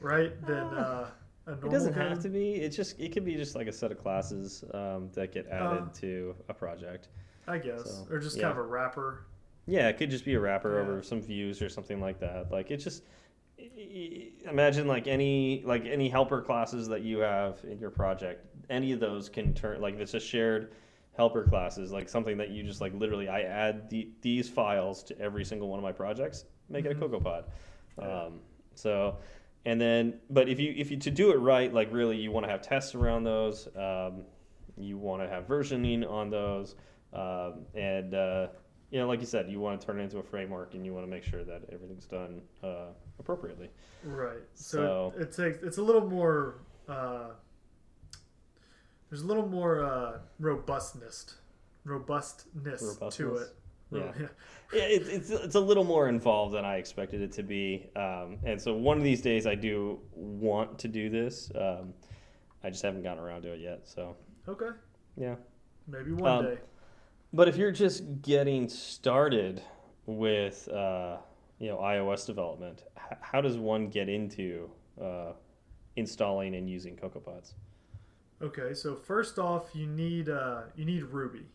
right? 0.00 0.40
Than 0.46 0.56
uh, 0.56 1.10
a 1.46 1.50
normal 1.50 1.68
It 1.68 1.72
doesn't 1.72 1.94
code? 1.94 2.02
have 2.08 2.18
to 2.20 2.28
be. 2.28 2.54
It 2.56 2.70
just 2.70 2.98
it 3.00 3.12
could 3.12 3.24
be 3.24 3.34
just 3.36 3.54
like 3.54 3.66
a 3.66 3.72
set 3.72 3.90
of 3.92 3.98
classes 3.98 4.64
um, 4.74 5.10
that 5.14 5.32
get 5.32 5.46
added 5.48 5.82
Uh, 5.82 5.88
to 6.00 6.34
a 6.48 6.54
project. 6.54 7.08
I 7.48 7.58
guess, 7.58 7.84
So, 7.84 8.06
or 8.10 8.18
just 8.18 8.36
yeah. 8.36 8.42
kind 8.44 8.52
of 8.58 8.64
a 8.64 8.68
wrapper. 8.68 9.26
Yeah, 9.66 9.88
it 9.88 9.96
could 9.98 10.10
just 10.10 10.24
be 10.24 10.34
a 10.34 10.40
wrapper 10.40 10.74
Yeah. 10.76 10.80
over 10.82 11.02
some 11.02 11.20
views 11.22 11.62
or 11.62 11.68
something 11.68 12.00
like 12.00 12.18
that. 12.20 12.50
Like 12.50 12.70
it 12.70 12.78
just 12.78 13.04
imagine 14.44 14.86
like 14.86 15.06
any 15.06 15.62
like 15.64 15.84
any 15.86 16.08
helper 16.08 16.42
classes 16.42 16.88
that 16.88 17.02
you 17.02 17.18
have 17.18 17.58
in 17.64 17.78
your 17.78 17.90
project. 17.90 18.44
Any 18.68 18.92
of 18.92 19.00
those 19.00 19.28
can 19.28 19.54
turn 19.54 19.80
like 19.80 19.94
if 19.94 20.00
it's 20.00 20.14
a 20.14 20.20
shared 20.20 20.72
helper 21.16 21.44
classes, 21.44 21.92
like 21.92 22.08
something 22.08 22.36
that 22.36 22.50
you 22.50 22.62
just 22.62 22.80
like 22.80 22.92
literally 22.94 23.28
I 23.28 23.42
add 23.42 23.88
the, 23.88 24.10
these 24.20 24.48
files 24.48 25.02
to 25.04 25.18
every 25.18 25.44
single 25.44 25.68
one 25.68 25.78
of 25.78 25.82
my 25.82 25.92
projects, 25.92 26.44
make 26.68 26.84
it 26.84 26.92
a 26.92 26.94
cocoa 26.94 27.20
pod 27.20 27.44
Yeah. 27.98 28.24
Um, 28.24 28.40
so 28.74 29.16
and 29.66 29.78
then 29.80 30.20
but 30.30 30.48
if 30.48 30.58
you 30.58 30.72
if 30.76 30.90
you 30.90 30.96
to 30.96 31.10
do 31.10 31.32
it 31.32 31.36
right, 31.36 31.74
like 31.74 31.92
really 31.92 32.16
you 32.16 32.30
want 32.32 32.46
to 32.46 32.50
have 32.50 32.62
tests 32.62 32.94
around 32.94 33.24
those. 33.24 33.68
Um, 33.76 34.22
you 34.78 34.96
want 34.98 35.22
to 35.22 35.28
have 35.28 35.46
versioning 35.48 36.08
on 36.10 36.28
those, 36.30 36.74
um, 37.12 37.64
and 37.74 38.14
uh, 38.14 38.48
you 38.90 38.98
know, 39.00 39.08
like 39.08 39.20
you 39.20 39.26
said, 39.26 39.50
you 39.50 39.58
want 39.58 39.80
to 39.80 39.86
turn 39.86 39.98
it 39.98 40.02
into 40.04 40.18
a 40.18 40.22
framework, 40.22 40.74
and 40.74 40.84
you 40.84 40.92
want 40.94 41.04
to 41.06 41.10
make 41.10 41.24
sure 41.24 41.42
that 41.44 41.62
everything's 41.72 42.04
done 42.06 42.42
uh, 42.62 42.88
appropriately. 43.18 43.70
Right. 44.04 44.38
So- 44.54 45.12
So, 45.14 45.18
it, 45.18 45.22
it 45.22 45.32
takes 45.32 45.62
it's 45.62 45.78
a 45.78 45.82
little 45.82 46.08
more. 46.08 46.60
Uh, 46.88 47.30
there's 49.10 49.22
a 49.22 49.26
little 49.26 49.48
more 49.48 49.82
uh, 49.84 50.18
robustness, 50.38 51.34
robustness, 51.84 52.82
to 53.16 53.36
it. 53.36 53.48
Yeah. 53.92 54.12
Yeah, 54.72 54.82
it's, 54.82 55.08
it's 55.08 55.30
it's 55.30 55.54
a 55.54 55.60
little 55.60 55.84
more 55.84 56.08
involved 56.08 56.54
than 56.54 56.64
I 56.64 56.76
expected 56.76 57.20
it 57.20 57.30
to 57.32 57.44
be, 57.44 57.88
um, 57.94 58.38
and 58.44 58.60
so 58.60 58.74
one 58.74 58.98
of 58.98 59.04
these 59.04 59.22
days 59.22 59.46
I 59.46 59.54
do 59.54 60.00
want 60.12 60.76
to 60.80 60.88
do 60.88 61.08
this. 61.08 61.52
Um, 61.54 61.94
I 62.64 62.70
just 62.70 62.82
haven't 62.82 63.04
gotten 63.04 63.22
around 63.22 63.42
to 63.42 63.52
it 63.52 63.60
yet. 63.60 63.82
So 63.84 64.16
Okay. 64.48 64.70
yeah. 65.16 65.36
Maybe 65.86 66.10
one 66.12 66.30
Um, 66.32 66.44
day. 66.46 66.58
But 67.32 67.46
if 67.46 67.56
you're 67.56 67.70
just 67.70 68.22
getting 68.22 68.68
started 68.68 69.62
with 70.06 70.66
uh, 70.68 71.18
you 71.60 71.68
know 71.68 71.76
iOS 71.78 72.26
development, 72.26 72.82
h- 72.96 73.18
how 73.20 73.40
does 73.40 73.56
one 73.56 73.88
get 73.88 74.08
into 74.08 74.68
uh, 75.00 75.32
installing 75.94 76.56
and 76.56 76.68
using 76.68 76.96
CocoaPods? 76.96 77.52
Okay. 78.42 78.74
So 78.74 78.96
first 78.96 79.38
off, 79.38 79.70
you 79.74 79.86
need 79.86 80.28
uh, 80.28 80.62
you 80.74 80.84
need 80.84 81.04
Ruby. 81.04 81.46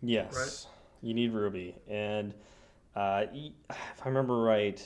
Yes, 0.00 0.68
you 1.02 1.14
need 1.14 1.32
Ruby, 1.32 1.76
and 1.88 2.34
uh, 2.94 3.26
if 3.32 4.02
I 4.04 4.08
remember 4.08 4.40
right, 4.40 4.80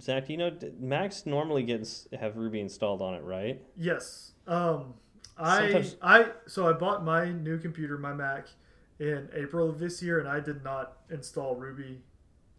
Zach, 0.00 0.26
do 0.26 0.32
you 0.32 0.38
know 0.38 0.50
Macs 0.78 1.24
normally 1.26 1.62
gets 1.62 2.06
have 2.18 2.36
Ruby 2.36 2.60
installed 2.60 3.00
on 3.02 3.14
it, 3.14 3.22
right? 3.22 3.60
Yes. 3.76 4.32
Um, 4.46 4.94
I 5.38 5.60
Sometimes- 5.60 5.96
I 6.02 6.26
so 6.46 6.68
I 6.68 6.72
bought 6.72 7.04
my 7.04 7.30
new 7.30 7.58
computer, 7.58 7.96
my 7.98 8.12
Mac, 8.12 8.48
in 8.98 9.28
April 9.34 9.68
of 9.70 9.78
this 9.78 10.02
year, 10.02 10.18
and 10.20 10.28
I 10.28 10.40
did 10.40 10.62
not 10.62 10.98
install 11.10 11.56
Ruby, 11.56 12.02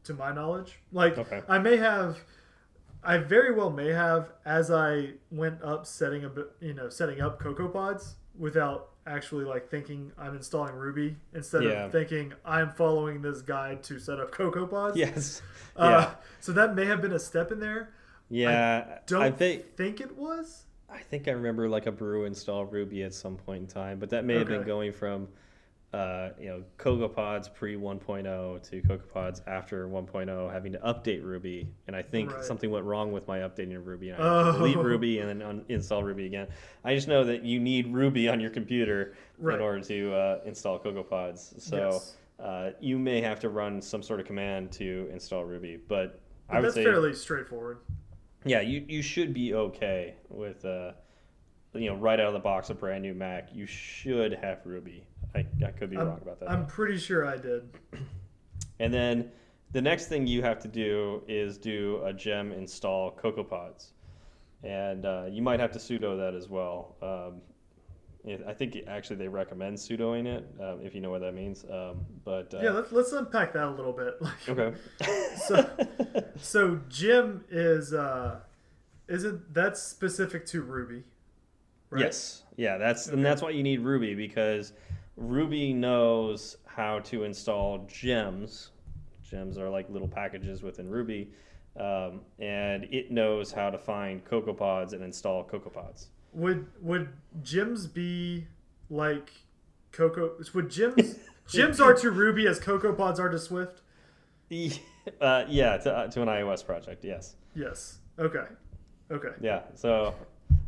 to 0.06 0.14
my 0.14 0.32
knowledge. 0.34 0.80
Like 0.92 1.18
Okay. 1.18 1.42
I 1.48 1.60
may 1.60 1.78
have, 1.78 2.18
I 3.04 3.18
very 3.20 3.54
well 3.54 3.70
may 3.70 3.90
have 3.90 4.32
as 4.46 4.72
I 4.72 5.14
went 5.32 5.62
up 5.62 5.86
setting 5.86 6.26
a 6.26 6.32
you 6.62 6.74
know, 6.74 6.90
setting 6.90 7.22
up 7.22 7.40
CocoaPods 7.40 8.14
without 8.38 8.90
actually 9.06 9.46
like 9.46 9.70
thinking 9.70 10.12
I'm 10.18 10.36
installing 10.36 10.76
Ruby 10.76 11.16
instead 11.34 11.64
Yeah. 11.64 11.86
of 11.86 11.92
thinking 11.92 12.34
I'm 12.46 12.70
following 12.72 13.22
this 13.22 13.42
guide 13.42 13.84
to 13.84 14.00
set 14.00 14.20
up 14.20 14.32
CocoaPods. 14.32 14.96
Yes. 14.96 15.42
Uh, 15.76 15.90
yeah. 15.90 16.14
So 16.40 16.52
that 16.52 16.76
may 16.76 16.86
have 16.86 17.02
been 17.02 17.14
a 17.14 17.20
step 17.20 17.52
in 17.52 17.60
there. 17.60 17.90
Yeah. 18.30 19.00
Don't 19.08 19.24
I 19.24 19.32
think 19.32 19.76
think 19.76 20.02
it 20.02 20.16
was. 20.16 20.66
I 20.88 21.00
think 21.00 21.28
I 21.28 21.32
remember 21.32 21.68
like 21.68 21.88
a 21.88 21.92
brew 21.92 22.26
install 22.26 22.66
Ruby 22.66 23.02
at 23.02 23.16
some 23.16 23.38
point 23.38 23.62
in 23.62 23.68
time, 23.68 23.98
but 23.98 24.12
that 24.12 24.24
may 24.24 24.36
have 24.36 24.48
been 24.48 24.62
going 24.64 24.92
from, 24.92 25.28
uh, 25.94 26.30
you 26.40 26.48
know, 26.48 26.64
CocoaPods 26.80 27.54
pre 27.54 27.76
1.0 27.76 28.70
to 28.70 28.82
CocoaPods 28.82 29.42
after 29.48 29.88
1.0, 29.88 30.52
having 30.52 30.72
to 30.72 30.80
update 30.80 31.24
Ruby. 31.24 31.68
And 31.88 31.96
I 31.96 32.02
think 32.02 32.34
Right. 32.34 32.44
something 32.44 32.72
went 32.72 32.86
wrong 32.86 33.12
with 33.12 33.28
my 33.28 33.40
updating 33.40 33.78
of 33.78 33.86
Ruby, 33.86 34.10
and 34.10 34.22
I 34.22 34.46
had 34.46 34.52
to 34.54 34.58
delete 34.58 34.78
Oh. 34.78 34.82
Ruby 34.84 35.20
and 35.20 35.30
then 35.30 35.42
un- 35.44 35.66
install 35.70 36.04
Ruby 36.04 36.26
again. 36.26 36.48
I 36.84 36.96
just 36.96 37.08
know 37.08 37.24
that 37.26 37.44
you 37.44 37.60
need 37.60 37.88
Ruby 37.94 38.28
on 38.28 38.40
your 38.40 38.50
computer 38.50 39.14
Right. 39.38 39.56
in 39.56 39.62
order 39.62 39.82
to 39.82 40.14
uh, 40.14 40.40
install 40.46 40.80
CocoaPods. 40.80 41.62
So 41.62 41.78
Yes. 41.92 42.18
uh, 42.40 42.72
you 42.80 42.98
may 42.98 43.22
have 43.22 43.40
to 43.42 43.50
run 43.50 43.80
some 43.82 44.02
sort 44.02 44.20
of 44.20 44.26
command 44.26 44.72
to 44.74 45.08
install 45.12 45.46
Ruby, 45.46 45.78
but. 45.78 46.20
But 46.48 46.56
I 46.56 46.60
would 46.60 46.66
that's 46.66 46.76
say 46.76 46.84
fairly 46.84 47.14
straightforward. 47.14 47.78
yeah, 48.46 48.62
you, 48.62 48.84
you 48.88 49.02
should 49.04 49.34
be 49.34 49.54
okay 49.54 50.16
with 50.30 50.66
uh, 50.66 50.92
you 51.74 51.90
know 51.90 51.96
right 51.96 52.20
out 52.20 52.28
of 52.28 52.34
the 52.34 52.40
box 52.40 52.70
a 52.70 52.74
brand 52.74 53.04
new 53.04 53.14
Mac. 53.14 53.50
You 53.54 53.66
should 53.66 54.34
have 54.34 54.60
Ruby. 54.66 55.06
I, 55.36 55.46
I 55.66 55.72
could 55.72 55.90
be 55.90 55.98
I'm, 55.98 56.08
wrong 56.08 56.20
about 56.22 56.40
that. 56.40 56.50
I'm 56.50 56.66
pretty 56.66 56.98
sure 56.98 57.26
I 57.26 57.38
did. 57.38 57.70
And 58.80 58.94
then 58.94 59.32
the 59.72 59.82
next 59.82 60.08
thing 60.08 60.28
you 60.28 60.42
have 60.44 60.60
to 60.60 60.68
do 60.68 61.24
is 61.28 61.58
do 61.58 62.02
a 62.06 62.14
gem 62.14 62.52
install 62.52 63.12
CocoaPods, 63.12 63.92
and 64.64 65.06
uh, 65.06 65.26
you 65.30 65.42
might 65.42 65.60
have 65.60 65.72
to 65.72 65.80
sudo 65.80 66.18
that 66.18 66.36
as 66.36 66.48
well. 66.50 66.96
Um, 67.02 67.42
I 68.48 68.54
think 68.54 68.78
actually 68.88 69.18
they 69.18 69.28
recommend 69.28 69.76
sudoing 69.78 70.26
it 70.26 70.48
um, 70.62 70.80
if 70.82 70.96
you 70.96 71.02
know 71.02 71.10
what 71.10 71.20
that 71.22 71.34
means. 71.34 71.66
Um, 71.66 72.06
but 72.24 72.54
uh, 72.54 72.60
yeah, 72.62 72.70
let's, 72.70 72.92
let's 72.94 73.12
unpack 73.12 73.52
that 73.54 73.66
a 73.66 73.72
little 73.72 73.92
bit. 73.92 74.16
okay. 74.50 74.74
So- 75.48 75.70
so 76.38 76.80
gem 76.90 77.44
is 77.50 77.94
uh, 77.94 78.40
isn't 79.08 79.54
that's 79.54 79.82
specific 79.82 80.46
to 80.48 80.62
Ruby, 80.62 81.04
right? 81.90 82.02
Yes. 82.02 82.44
Yeah, 82.56 82.78
that's 82.78 83.08
Okay. 83.08 83.18
and 83.18 83.26
that's 83.26 83.42
why 83.42 83.50
you 83.52 83.64
need 83.64 83.80
Ruby 83.82 84.16
because 84.16 84.74
Ruby 85.16 85.74
knows 85.74 86.58
how 86.66 87.00
to 87.00 87.24
install 87.24 87.86
gems. 87.88 88.72
Gems 89.24 89.58
are 89.58 89.70
like 89.70 89.90
little 89.90 90.08
packages 90.08 90.62
within 90.64 90.90
Ruby, 90.90 91.32
um, 91.80 92.22
and 92.40 92.86
it 92.86 93.12
knows 93.12 93.52
how 93.52 93.70
to 93.70 93.78
find 93.78 94.24
CocoaPods 94.26 94.94
and 94.94 95.04
install 95.04 95.44
CocoaPods. 95.44 96.08
Would 96.34 96.68
would 96.82 97.10
gems 97.42 97.88
be 97.88 98.48
like 98.90 99.32
Cocoa? 99.92 100.32
Would 100.54 100.70
gems 100.70 101.16
gems 101.48 101.80
are 101.80 101.94
to 101.94 102.12
Ruby 102.12 102.48
as 102.48 102.60
Cocoa 102.60 102.94
Pods 102.94 103.20
are 103.20 103.30
to 103.30 103.40
Swift? 103.40 103.82
Uh, 105.20 105.44
yeah, 105.50 105.76
to, 105.78 105.94
uh, 105.94 106.08
to 106.08 106.22
an 106.22 106.30
iOS 106.30 106.66
project, 106.66 107.04
yes. 107.04 107.36
Yes. 107.56 107.98
Okay. 108.18 108.46
Okay. 109.12 109.32
Yeah, 109.42 109.64
so 109.76 110.16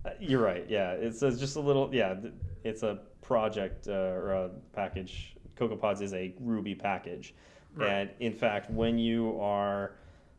uh, 0.04 0.10
you're 0.20 0.42
right. 0.42 0.66
Yeah, 0.68 0.92
it's 0.92 1.24
uh, 1.24 1.30
just 1.32 1.56
a 1.56 1.60
little. 1.62 1.94
Yeah, 1.96 2.16
th- 2.16 2.34
it's 2.66 2.84
a 2.84 3.00
project 3.22 3.88
uh, 3.88 3.92
or 3.94 4.32
a 4.34 4.50
package. 4.74 5.36
CocoaPods 5.56 6.02
is 6.02 6.14
a 6.14 6.34
Ruby 6.42 6.76
package, 6.76 7.34
Right. 7.76 7.90
and 7.90 8.10
in 8.20 8.34
fact, 8.34 8.70
when 8.70 8.98
you 8.98 9.40
are 9.40 9.96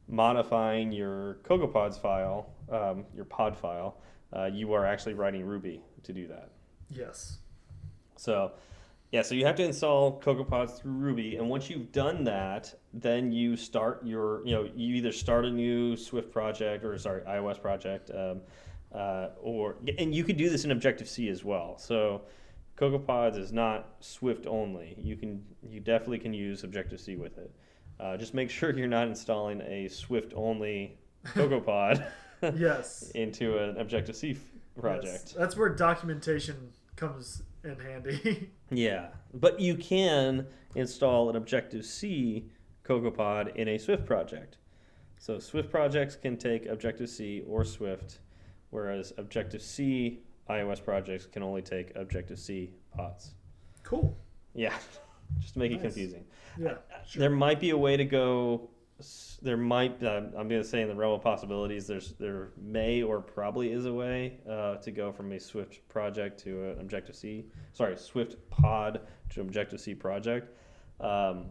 modifying 0.09 0.93
your 0.93 1.39
CocoaPods 1.45 1.99
file, 1.99 2.51
um, 2.71 3.05
your 3.15 3.25
pod 3.25 3.57
file, 3.57 3.97
uh, 4.37 4.45
you 4.53 4.73
are 4.75 4.85
actually 4.85 5.15
writing 5.15 5.45
Ruby 5.47 5.81
to 6.03 6.13
do 6.13 6.27
that. 6.29 6.51
Yes. 6.91 7.39
So, 8.17 8.53
yeah, 9.13 9.23
so 9.23 9.35
you 9.35 9.47
have 9.47 9.57
to 9.57 9.65
install 9.65 10.21
CocoaPods 10.21 10.79
through 10.81 10.93
Ruby, 10.93 11.37
and 11.37 11.49
once 11.49 11.71
you've 11.71 11.93
done 11.93 12.25
that, 12.25 12.75
then 12.93 13.33
you 13.33 13.57
start 13.57 14.05
your, 14.05 14.45
you 14.47 14.53
know, 14.55 14.69
you 14.75 14.97
either 14.97 15.13
start 15.13 15.45
a 15.47 15.51
new 15.51 15.97
Swift 15.97 16.31
project 16.33 16.85
or 16.85 16.99
sorry, 16.99 17.23
iOS 17.23 17.61
project, 17.61 18.11
um, 18.15 18.41
uh, 18.93 19.29
or 19.41 19.77
and 19.99 20.15
you 20.15 20.25
could 20.25 20.37
do 20.37 20.49
this 20.49 20.65
in 20.65 20.71
Objective 20.71 21.09
C 21.09 21.29
as 21.29 21.45
well. 21.45 21.77
So, 21.79 22.23
CocoaPods 22.79 23.39
is 23.39 23.53
not 23.53 23.97
Swift 24.01 24.47
only. 24.47 24.95
You 24.99 25.17
can, 25.17 25.43
you 25.63 25.81
definitely 25.81 26.19
can 26.19 26.33
use 26.35 26.63
Objective 26.65 27.01
C 27.01 27.17
with 27.17 27.39
it. 27.39 27.51
Uh, 27.99 28.17
just 28.17 28.35
make 28.35 28.51
sure 28.51 28.71
you're 28.77 28.87
not 28.87 29.09
installing 29.09 29.61
a 29.63 29.89
Swift 29.89 30.33
only 30.37 30.99
CocoaPod 31.29 32.05
Yes. 32.55 33.11
into 33.15 33.59
an 33.59 33.79
Objective 33.79 34.15
C 34.17 34.33
f- 34.33 34.39
Yes. 34.77 34.83
project. 34.83 35.35
That's 35.39 35.57
where 35.57 35.71
documentation 35.71 36.71
comes 36.97 37.43
in 37.65 37.79
handy. 37.79 38.51
Yeah, 38.71 39.11
but 39.33 39.61
you 39.61 39.77
can 39.77 40.45
install 40.75 41.31
an 41.31 41.37
Objective 41.37 41.85
C 41.87 42.51
CocoaPod 42.85 43.55
in 43.57 43.69
a 43.69 43.79
Swift 43.79 44.05
project. 44.05 44.59
So 45.19 45.39
Swift 45.39 45.71
projects 45.71 46.17
can 46.17 46.37
take 46.37 46.67
Objective 46.67 47.09
C 47.09 47.43
or 47.49 47.65
Swift, 47.65 48.19
whereas 48.77 49.15
Objective 49.17 49.63
C 49.63 50.21
iOS 50.51 50.85
projects 50.85 51.25
can 51.25 51.43
only 51.43 51.63
take 51.63 51.97
Objective 51.97 52.39
C 52.39 52.71
pods. 52.95 53.33
cool. 53.83 54.17
Yeah, 54.55 54.75
just 55.41 55.55
to 55.55 55.59
make 55.59 55.73
it 55.73 55.81
confusing. 55.81 56.25
Yeah. 56.59 56.75
Sure. 57.07 57.21
There 57.21 57.31
might 57.31 57.59
be 57.59 57.71
a 57.71 57.77
way 57.77 57.97
to 57.97 58.05
go. 58.05 58.69
There 59.43 59.57
might. 59.57 60.03
Uh, 60.03 60.23
I'm 60.39 60.49
going 60.49 60.63
to 60.63 60.65
say 60.65 60.83
in 60.83 60.89
the 60.89 60.95
realm 60.95 61.15
of 61.15 61.23
possibilities. 61.23 61.87
There's 61.87 62.13
there 62.19 62.51
may 62.61 63.03
or 63.03 63.21
probably 63.21 63.73
is 63.73 63.87
a 63.87 63.93
way 63.93 64.41
uh, 64.49 64.77
to 64.77 64.91
go 64.91 65.11
from 65.13 65.33
a 65.33 65.41
Swift 65.41 65.87
project 65.89 66.39
to 66.45 66.71
an 66.71 66.81
Objective 66.81 67.17
C. 67.17 67.47
Sorry, 67.73 67.97
Swift 67.97 68.37
pod 68.51 69.01
to 69.31 69.41
Objective 69.41 69.81
C 69.81 69.95
project. 69.95 70.55
Um, 71.01 71.47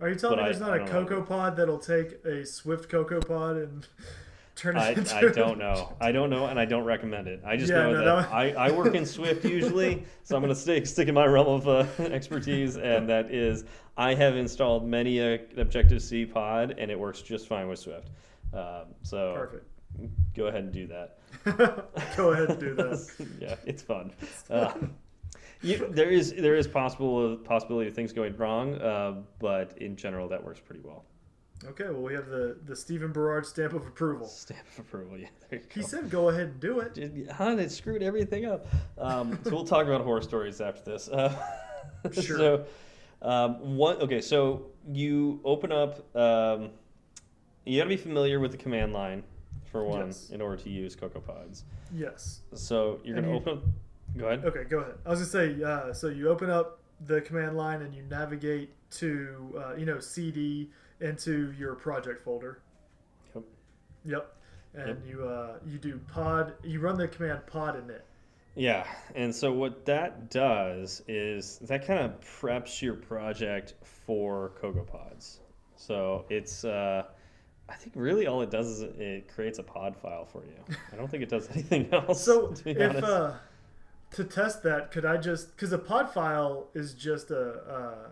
Are 0.00 0.08
you 0.08 0.14
telling 0.16 0.36
me 0.38 0.42
I- 0.42 0.46
there's 0.46 0.60
not 0.60 0.78
I 0.80 0.84
a. 0.84 0.88
Cocoa 0.88 1.22
Pod 1.22 1.56
that'll 1.56 1.78
take 1.78 2.24
a 2.24 2.44
Swift 2.46 2.88
Cocoa 2.88 3.20
Pod 3.20 3.56
and 3.56 3.86
turn 4.60 4.76
it 4.76 4.80
I, 4.80 4.90
into? 4.90 5.16
I 5.16 5.22
don't 5.32 5.58
know. 5.58 5.92
I 6.00 6.12
don't 6.12 6.30
know, 6.30 6.46
and 6.46 6.58
I 6.60 6.64
don't 6.64 6.84
recommend 6.84 7.26
it. 7.28 7.40
I 7.44 7.56
just 7.56 7.70
Yeah, 7.70 7.82
know 7.84 7.92
no, 7.92 7.98
that 7.98 8.30
that- 8.30 8.32
I, 8.34 8.50
I 8.52 8.70
work 8.70 8.94
in 8.94 9.06
Swift 9.06 9.44
usually, 9.44 10.04
so 10.22 10.36
I'm 10.36 10.42
going 10.42 10.54
to 10.54 10.60
stick 10.60 10.86
stick 10.86 11.08
in 11.08 11.14
my 11.14 11.26
realm 11.26 11.48
of 11.48 11.68
uh, 11.68 11.86
expertise, 12.04 12.76
and 12.76 13.08
that 13.08 13.30
is 13.30 13.64
I 13.96 14.14
have 14.14 14.36
installed 14.36 14.86
many 14.86 15.18
a 15.20 15.40
Objective 15.56 16.02
C 16.02 16.26
pod, 16.26 16.74
and 16.78 16.90
it 16.90 16.98
works 16.98 17.22
just 17.22 17.48
fine 17.48 17.68
with 17.68 17.78
Swift. 17.78 18.10
Um, 18.52 18.86
so 19.02 19.32
Perfect. 19.34 19.66
go 20.36 20.46
ahead 20.46 20.64
and 20.64 20.72
do 20.72 20.86
that. 20.88 21.16
Go 22.16 22.32
ahead 22.32 22.50
and 22.50 22.58
do 22.60 22.74
that. 22.74 23.26
yeah, 23.40 23.54
it's 23.64 23.82
fun. 23.82 24.10
Uh, 24.50 24.72
you, 25.62 25.86
there 25.90 26.10
is 26.10 26.32
there 26.34 26.56
is 26.56 26.66
possible 26.66 27.36
possibility 27.36 27.86
of 27.88 27.94
things 27.94 28.12
going 28.12 28.36
wrong, 28.36 28.74
uh, 28.76 29.14
but 29.38 29.78
in 29.78 29.94
general 29.96 30.28
that 30.28 30.42
works 30.42 30.58
pretty 30.60 30.80
well. 30.82 31.04
Okay, 31.66 31.84
well 31.84 32.00
we 32.00 32.14
have 32.14 32.26
the 32.28 32.56
the 32.64 32.74
Stephen 32.74 33.12
Berard 33.12 33.44
stamp 33.46 33.74
of 33.74 33.86
approval. 33.86 34.26
Stamp 34.26 34.66
of 34.72 34.78
approval. 34.80 35.18
Yeah, 35.18 35.28
He 35.72 35.82
said 35.82 36.08
go 36.10 36.28
ahead 36.30 36.42
and 36.48 36.60
do 36.60 36.80
it. 36.80 36.94
Just- 36.94 37.30
Huh, 37.32 37.56
it 37.58 37.70
screwed 37.70 38.02
everything 38.02 38.46
up. 38.46 38.66
Um, 38.98 39.38
so 39.44 39.50
we'll 39.50 39.64
talk 39.64 39.86
about 39.86 40.00
horror 40.02 40.22
stories 40.22 40.60
after 40.60 40.82
this. 40.92 41.08
Uh, 41.08 41.34
Sure. 42.12 42.38
So, 42.38 42.64
um, 43.20 43.76
what? 43.76 44.00
Okay, 44.00 44.22
so 44.22 44.68
you 44.90 45.38
open 45.44 45.70
up. 45.70 46.16
Um, 46.16 46.70
you 47.66 47.78
got 47.78 47.84
to 47.84 47.90
be 47.90 47.98
familiar 47.98 48.40
with 48.40 48.52
the 48.52 48.56
command 48.56 48.94
line 48.94 49.22
for 49.70 49.84
one 49.84 50.06
Yes. 50.06 50.30
in 50.30 50.40
order 50.40 50.56
to 50.62 50.70
use 50.70 50.96
CocoaPods. 50.96 51.64
Yes. 51.92 52.40
So 52.54 53.00
you're 53.04 53.16
gonna 53.16 53.28
you- 53.28 53.34
open 53.36 53.58
up. 53.58 53.64
Go 54.16 54.26
ahead. 54.28 54.44
Okay, 54.46 54.64
go 54.64 54.78
ahead. 54.78 54.94
I 55.04 55.10
was 55.10 55.18
gonna 55.30 55.30
say, 55.56 55.62
uh, 55.62 55.92
so 55.92 56.08
you 56.08 56.30
open 56.30 56.48
up 56.48 56.80
the 57.06 57.20
command 57.20 57.58
line 57.58 57.82
and 57.82 57.94
you 57.94 58.02
navigate 58.04 58.70
to, 58.92 59.62
uh, 59.62 59.74
you 59.76 59.84
know, 59.84 60.00
CD 60.00 60.70
into 61.00 61.52
your 61.58 61.74
project 61.74 62.24
folder. 62.24 62.60
Yep. 63.34 63.44
Yep. 64.04 64.36
And 64.74 64.88
Yep. 64.88 64.98
you 65.08 65.24
uh, 65.28 65.58
you 65.66 65.78
do 65.78 66.00
pod. 66.12 66.54
You 66.62 66.80
run 66.80 66.96
the 66.96 67.08
command 67.08 67.46
pod 67.46 67.74
init. 67.76 68.02
Yeah, 68.56 68.84
and 69.14 69.34
so 69.34 69.52
what 69.52 69.84
that 69.86 70.28
does 70.30 71.02
is 71.08 71.58
that 71.60 71.86
kind 71.86 72.00
of 72.00 72.20
preps 72.20 72.82
your 72.82 72.94
project 72.94 73.74
for 73.84 74.52
CocoaPods. 74.60 75.38
So 75.76 76.24
it's, 76.28 76.64
uh, 76.64 77.04
I 77.68 77.74
think 77.76 77.92
really 77.94 78.26
all 78.26 78.42
it 78.42 78.50
does 78.50 78.66
is 78.66 78.82
it 78.82 79.28
creates 79.28 79.60
a 79.60 79.62
pod 79.62 79.96
file 79.96 80.24
for 80.26 80.42
you. 80.44 80.76
I 80.92 80.96
don't 80.96 81.08
think 81.08 81.22
it 81.22 81.28
does 81.28 81.48
anything 81.52 81.88
else. 81.92 82.22
So 82.24 82.48
to 82.48 82.70
if 82.70 83.02
uh, 83.04 83.32
to 84.12 84.24
test 84.24 84.64
that, 84.64 84.90
could 84.90 85.04
I 85.04 85.16
just 85.16 85.54
because 85.56 85.72
a 85.72 85.78
pod 85.78 86.12
file 86.12 86.68
is 86.74 86.94
just 86.94 87.30
a 87.30 88.10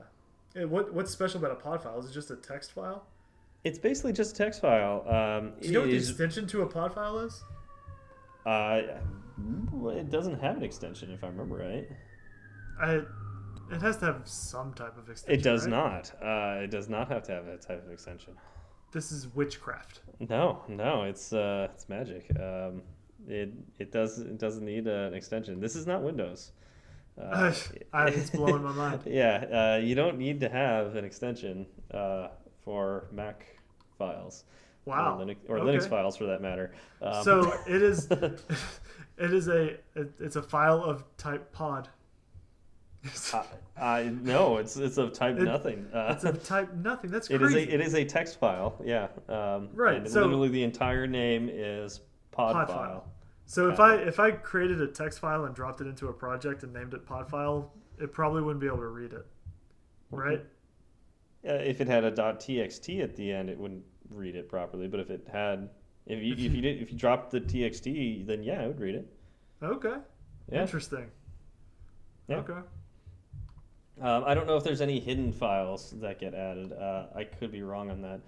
eh, 0.57 0.65
what 0.65 0.93
what's 0.95 1.11
special 1.11 1.39
about 1.39 1.53
a 1.53 1.57
pod 1.61 1.83
file? 1.83 1.99
Is 1.99 2.11
it 2.11 2.13
just 2.13 2.31
a 2.31 2.37
text 2.37 2.73
file? 2.73 3.05
it's 3.65 3.79
basically 3.79 4.13
just 4.13 4.35
a 4.35 4.39
text 4.39 4.61
file. 4.61 5.05
Um, 5.09 5.53
Do 5.61 5.67
you 5.67 5.75
know 5.75 5.81
what 5.81 5.91
the 5.91 5.97
is- 5.97 6.09
extension 6.09 6.47
to 6.49 6.63
a 6.63 6.67
pod 6.67 6.95
file 6.95 7.19
is? 7.19 7.43
uh, 8.47 8.81
it 9.91 10.11
doesn't 10.11 10.41
have 10.41 10.57
an 10.57 10.63
extension, 10.63 11.11
if 11.11 11.23
I 11.25 11.27
remember 11.27 11.57
right. 11.57 11.89
I 12.81 13.03
it 13.75 13.83
has 13.83 13.99
to 13.99 14.07
have 14.07 14.23
some 14.27 14.73
type 14.75 14.97
of 14.97 15.11
extension. 15.11 15.39
It 15.39 15.43
does 15.43 15.65
right? 15.67 15.71
not. 15.71 16.13
Uh, 16.23 16.63
it 16.63 16.71
does 16.71 16.89
not 16.89 17.09
have 17.09 17.23
to 17.25 17.33
have 17.33 17.47
a 17.49 17.57
type 17.59 17.85
of 17.85 17.91
extension. 17.93 18.35
This 18.93 19.13
is 19.13 19.29
witchcraft. 19.35 20.01
No, 20.31 20.63
no, 20.69 21.03
it's 21.03 21.33
uh, 21.33 21.69
it's 21.75 21.89
magic. 21.89 22.31
Um, 22.41 22.83
it 23.29 23.53
it 23.79 23.93
does 23.93 24.21
it 24.21 24.39
doesn't 24.39 24.65
need 24.65 24.87
an 24.87 25.13
extension. 25.15 25.61
This 25.61 25.77
is 25.77 25.87
not 25.87 26.03
Windows. 26.03 26.53
Uh, 27.21 27.53
I, 27.93 28.09
it's 28.09 28.31
blowing 28.31 28.63
my 28.63 28.73
mind. 28.73 29.03
yeah, 29.07 29.75
uh, 29.77 29.81
you 29.83 29.95
don't 29.95 30.19
need 30.19 30.41
to 30.41 30.49
have 30.49 30.95
an 30.97 31.05
extension 31.05 31.67
uh, 31.93 32.29
for 32.65 33.09
Mac 33.13 33.45
files. 33.99 34.45
Wow. 34.85 35.19
Or 35.19 35.25
Linux, 35.25 35.37
or 35.49 35.59
Okay. 35.59 35.77
Linux 35.79 35.89
files 35.89 36.17
for 36.17 36.25
that 36.25 36.41
matter. 36.41 36.73
Um, 37.03 37.23
So 37.25 37.53
it 37.67 37.83
is 37.83 38.11
it 38.11 38.41
is 39.19 39.49
a 39.49 39.77
it's 39.95 40.37
a 40.37 40.43
file 40.43 40.83
of 40.83 41.05
type 41.17 41.53
pod. 41.53 41.89
I, 43.33 43.45
I 43.81 44.05
no, 44.23 44.57
it's 44.57 44.77
it's 44.77 44.97
of 44.99 45.13
type 45.13 45.37
It- 45.39 45.43
nothing. 45.45 45.87
Uh, 45.93 46.13
It's 46.15 46.25
of 46.25 46.43
type 46.43 46.73
nothing. 46.75 47.11
That's 47.11 47.31
it 47.31 47.41
is 47.43 47.55
a 47.55 47.75
it 47.75 47.81
is 47.81 47.95
a 47.95 48.05
text 48.05 48.39
file. 48.41 48.81
Yeah. 48.85 49.09
Um, 49.29 49.69
Right, 49.75 49.99
And 49.99 50.09
so- 50.11 50.23
literally 50.23 50.49
the 50.49 50.63
entire 50.65 51.07
name 51.07 51.49
is 51.53 52.01
pod, 52.33 52.55
Pod 52.55 52.69
file. 52.69 52.77
file. 52.77 53.13
So 53.49 53.71
if 53.71 53.81
I 53.81 53.95
if 53.95 54.21
I 54.21 54.31
created 54.31 54.83
a 54.83 54.87
text 54.87 55.21
file 55.21 55.47
and 55.47 55.55
dropped 55.55 55.81
it 55.81 55.87
into 55.87 56.09
a 56.09 56.13
project 56.13 56.65
and 56.65 56.73
named 56.75 56.93
it 56.93 57.07
pod 57.07 57.31
file, 57.31 57.73
it 57.99 58.13
probably 58.13 58.43
wouldn't 58.43 58.61
be 58.61 58.67
able 58.67 58.77
to 58.77 58.89
read 58.89 59.15
it. 59.15 59.27
Right? 60.11 60.45
Uh, 61.49 61.55
if 61.55 61.81
it 61.81 61.89
had 61.89 62.05
a 62.05 62.13
.txt 62.13 63.03
at 63.03 63.17
the 63.17 63.33
end, 63.33 63.49
it 63.49 63.59
wouldn't 63.59 63.85
read 64.11 64.37
it 64.37 64.51
properly. 64.51 64.87
But 64.87 65.01
if 65.01 65.09
it 65.09 65.27
had, 65.33 65.71
if 66.05 66.23
you 66.23 66.35
if 66.35 66.55
you 66.55 66.61
did 66.61 66.83
if 66.83 66.93
you 66.93 66.99
dropped 66.99 67.31
the 67.31 67.41
txt, 67.41 68.27
then 68.27 68.43
yeah, 68.43 68.65
it 68.65 68.67
would 68.67 68.81
read 68.81 68.97
it. 68.97 69.11
Okay. 69.63 69.97
Yeah. 70.53 70.61
Interesting. 70.61 71.07
Yeah. 72.29 72.37
Okay. 72.37 72.61
Um, 74.03 74.25
I 74.27 74.35
don't 74.35 74.47
know 74.47 74.59
if 74.59 74.63
there's 74.63 74.83
any 74.83 75.01
hidden 75.01 75.33
files 75.33 75.95
that 76.03 76.21
get 76.21 76.35
added. 76.35 76.75
Uh, 76.75 77.07
I 77.17 77.25
could 77.25 77.51
be 77.51 77.63
wrong 77.63 77.91
on 77.91 78.03
that. 78.03 78.21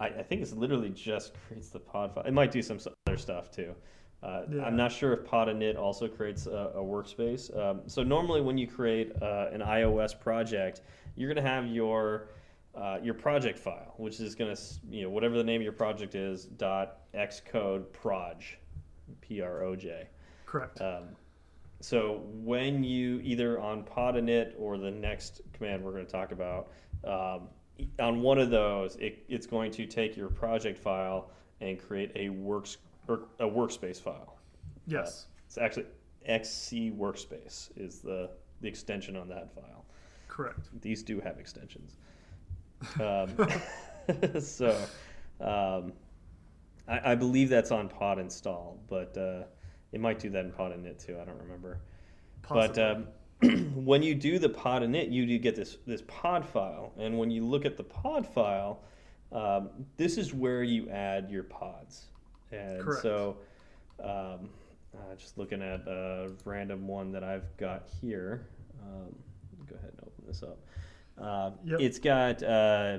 I, 0.00 0.06
I 0.06 0.22
think 0.22 0.40
it's 0.40 0.54
literally 0.54 0.88
just 0.88 1.34
creates 1.46 1.68
the 1.68 1.78
pod 1.78 2.14
file. 2.14 2.24
It 2.24 2.32
might 2.32 2.50
do 2.50 2.62
some 2.62 2.78
other 3.06 3.18
stuff 3.18 3.50
too. 3.50 3.74
Uh, 4.22 4.42
Yeah. 4.50 4.64
I'm 4.64 4.76
not 4.76 4.92
sure 4.92 5.12
if 5.12 5.24
pod 5.24 5.48
init 5.48 5.76
also 5.76 6.06
creates 6.08 6.46
a, 6.46 6.72
a 6.74 6.82
workspace. 6.82 7.56
Um, 7.58 7.80
so 7.86 8.02
normally 8.02 8.40
when 8.40 8.56
you 8.56 8.66
create 8.66 9.12
uh, 9.20 9.48
an 9.52 9.60
iOS 9.60 10.18
project, 10.18 10.82
you're 11.16 11.32
going 11.32 11.42
to 11.44 11.50
have 11.50 11.66
your 11.66 12.28
uh, 12.74 12.98
your 13.02 13.12
project 13.14 13.58
file, 13.58 13.92
which 13.98 14.18
is 14.20 14.34
going 14.34 14.54
to 14.54 14.62
you 14.90 15.02
know 15.02 15.10
whatever 15.10 15.36
the 15.36 15.44
name 15.44 15.60
of 15.60 15.64
your 15.64 15.72
project 15.74 16.14
is 16.14 16.44
dot 16.44 17.00
xcode 17.14 17.92
proj, 17.92 18.58
p 19.20 19.40
r 19.42 19.62
o 19.62 19.76
j. 19.76 20.08
Correct. 20.46 20.80
Um, 20.80 21.08
so 21.80 22.22
when 22.32 22.84
you 22.84 23.20
either 23.22 23.60
on 23.60 23.82
pod 23.82 24.14
init 24.14 24.52
or 24.58 24.78
the 24.78 24.90
next 24.90 25.42
command 25.52 25.82
we're 25.82 25.90
going 25.92 26.06
to 26.06 26.12
talk 26.12 26.30
about, 26.32 26.68
um, 27.04 27.48
on 27.98 28.22
one 28.22 28.38
of 28.38 28.50
those, 28.50 28.96
it, 28.96 29.24
it's 29.28 29.46
going 29.46 29.72
to 29.72 29.84
take 29.84 30.16
your 30.16 30.28
project 30.28 30.78
file 30.78 31.30
and 31.60 31.78
create 31.78 32.12
a 32.14 32.28
works 32.28 32.78
or 33.08 33.28
a 33.40 33.44
workspace 33.44 34.00
file. 34.00 34.38
yes. 34.86 35.26
It's 35.46 35.58
actually 35.58 35.86
XC 36.24 36.92
workspace 36.92 37.70
is 37.76 37.98
the 37.98 38.30
the 38.60 38.68
extension 38.68 39.16
on 39.16 39.28
that 39.28 39.52
file. 39.54 39.84
Correct. 40.28 40.68
These 40.80 41.02
do 41.02 41.20
have 41.20 41.38
extensions. 41.38 41.96
Um, 43.00 43.28
so 44.40 44.70
um, 45.40 45.92
I, 46.88 47.12
I 47.12 47.14
believe 47.14 47.48
that's 47.48 47.70
on 47.70 47.88
pod 47.88 48.18
install, 48.18 48.78
but 48.88 49.16
uh, 49.16 49.42
it 49.92 50.00
might 50.00 50.18
do 50.18 50.30
that 50.30 50.44
in 50.44 50.52
pod 50.52 50.72
init 50.72 51.04
too. 51.04 51.18
I 51.20 51.24
don't 51.24 51.38
remember. 51.38 51.80
Possibly. 52.42 53.04
But 53.40 53.48
um, 53.48 53.74
when 53.84 54.02
you 54.02 54.14
do 54.14 54.38
the 54.38 54.48
pod 54.48 54.82
init, 54.82 55.12
you 55.12 55.26
do 55.26 55.38
get 55.38 55.56
this 55.56 55.78
this 55.86 56.02
pod 56.06 56.46
file, 56.46 56.92
and 56.98 57.18
when 57.18 57.30
you 57.30 57.44
look 57.44 57.64
at 57.64 57.76
the 57.76 57.84
pod 57.84 58.26
file, 58.26 58.80
um, 59.32 59.70
this 59.96 60.16
is 60.16 60.32
where 60.32 60.62
you 60.62 60.88
add 60.88 61.30
your 61.30 61.42
pods. 61.42 62.06
And 62.52 62.80
Correct. 62.80 63.02
so, 63.02 63.36
um, 64.02 64.50
uh, 64.94 65.14
just 65.16 65.38
looking 65.38 65.62
at 65.62 65.80
a 65.86 66.30
random 66.44 66.86
one 66.86 67.10
that 67.12 67.24
I've 67.24 67.56
got 67.56 67.88
here. 68.00 68.46
Um, 68.82 69.14
go 69.66 69.76
ahead 69.76 69.90
and 69.90 70.00
open 70.06 70.24
this 70.26 70.42
up. 70.42 70.58
Uh, 71.18 71.50
Yep. 71.64 71.80
It's 71.80 71.98
got 71.98 72.42
uh, 72.42 72.98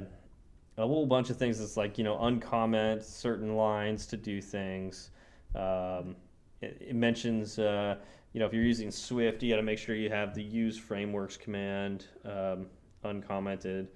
a 0.77 0.87
whole 0.87 1.05
bunch 1.05 1.29
of 1.29 1.37
things. 1.37 1.59
It's 1.59 1.77
like 1.77 1.97
you 1.97 2.03
know, 2.03 2.15
uncomment 2.17 3.03
certain 3.03 3.55
lines 3.55 4.05
to 4.07 4.17
do 4.17 4.41
things. 4.41 5.11
Um, 5.55 6.15
it, 6.61 6.77
it 6.89 6.95
mentions 6.95 7.59
uh, 7.59 7.95
you 8.33 8.39
know 8.39 8.45
if 8.47 8.53
you're 8.53 8.63
using 8.63 8.89
Swift, 8.91 9.43
you 9.43 9.51
got 9.51 9.57
to 9.57 9.63
make 9.63 9.77
sure 9.77 9.95
you 9.95 10.09
have 10.09 10.33
the 10.33 10.41
use 10.43 10.77
frameworks 10.77 11.37
command 11.37 12.05
um, 12.25 12.67
uncommented, 13.03 13.89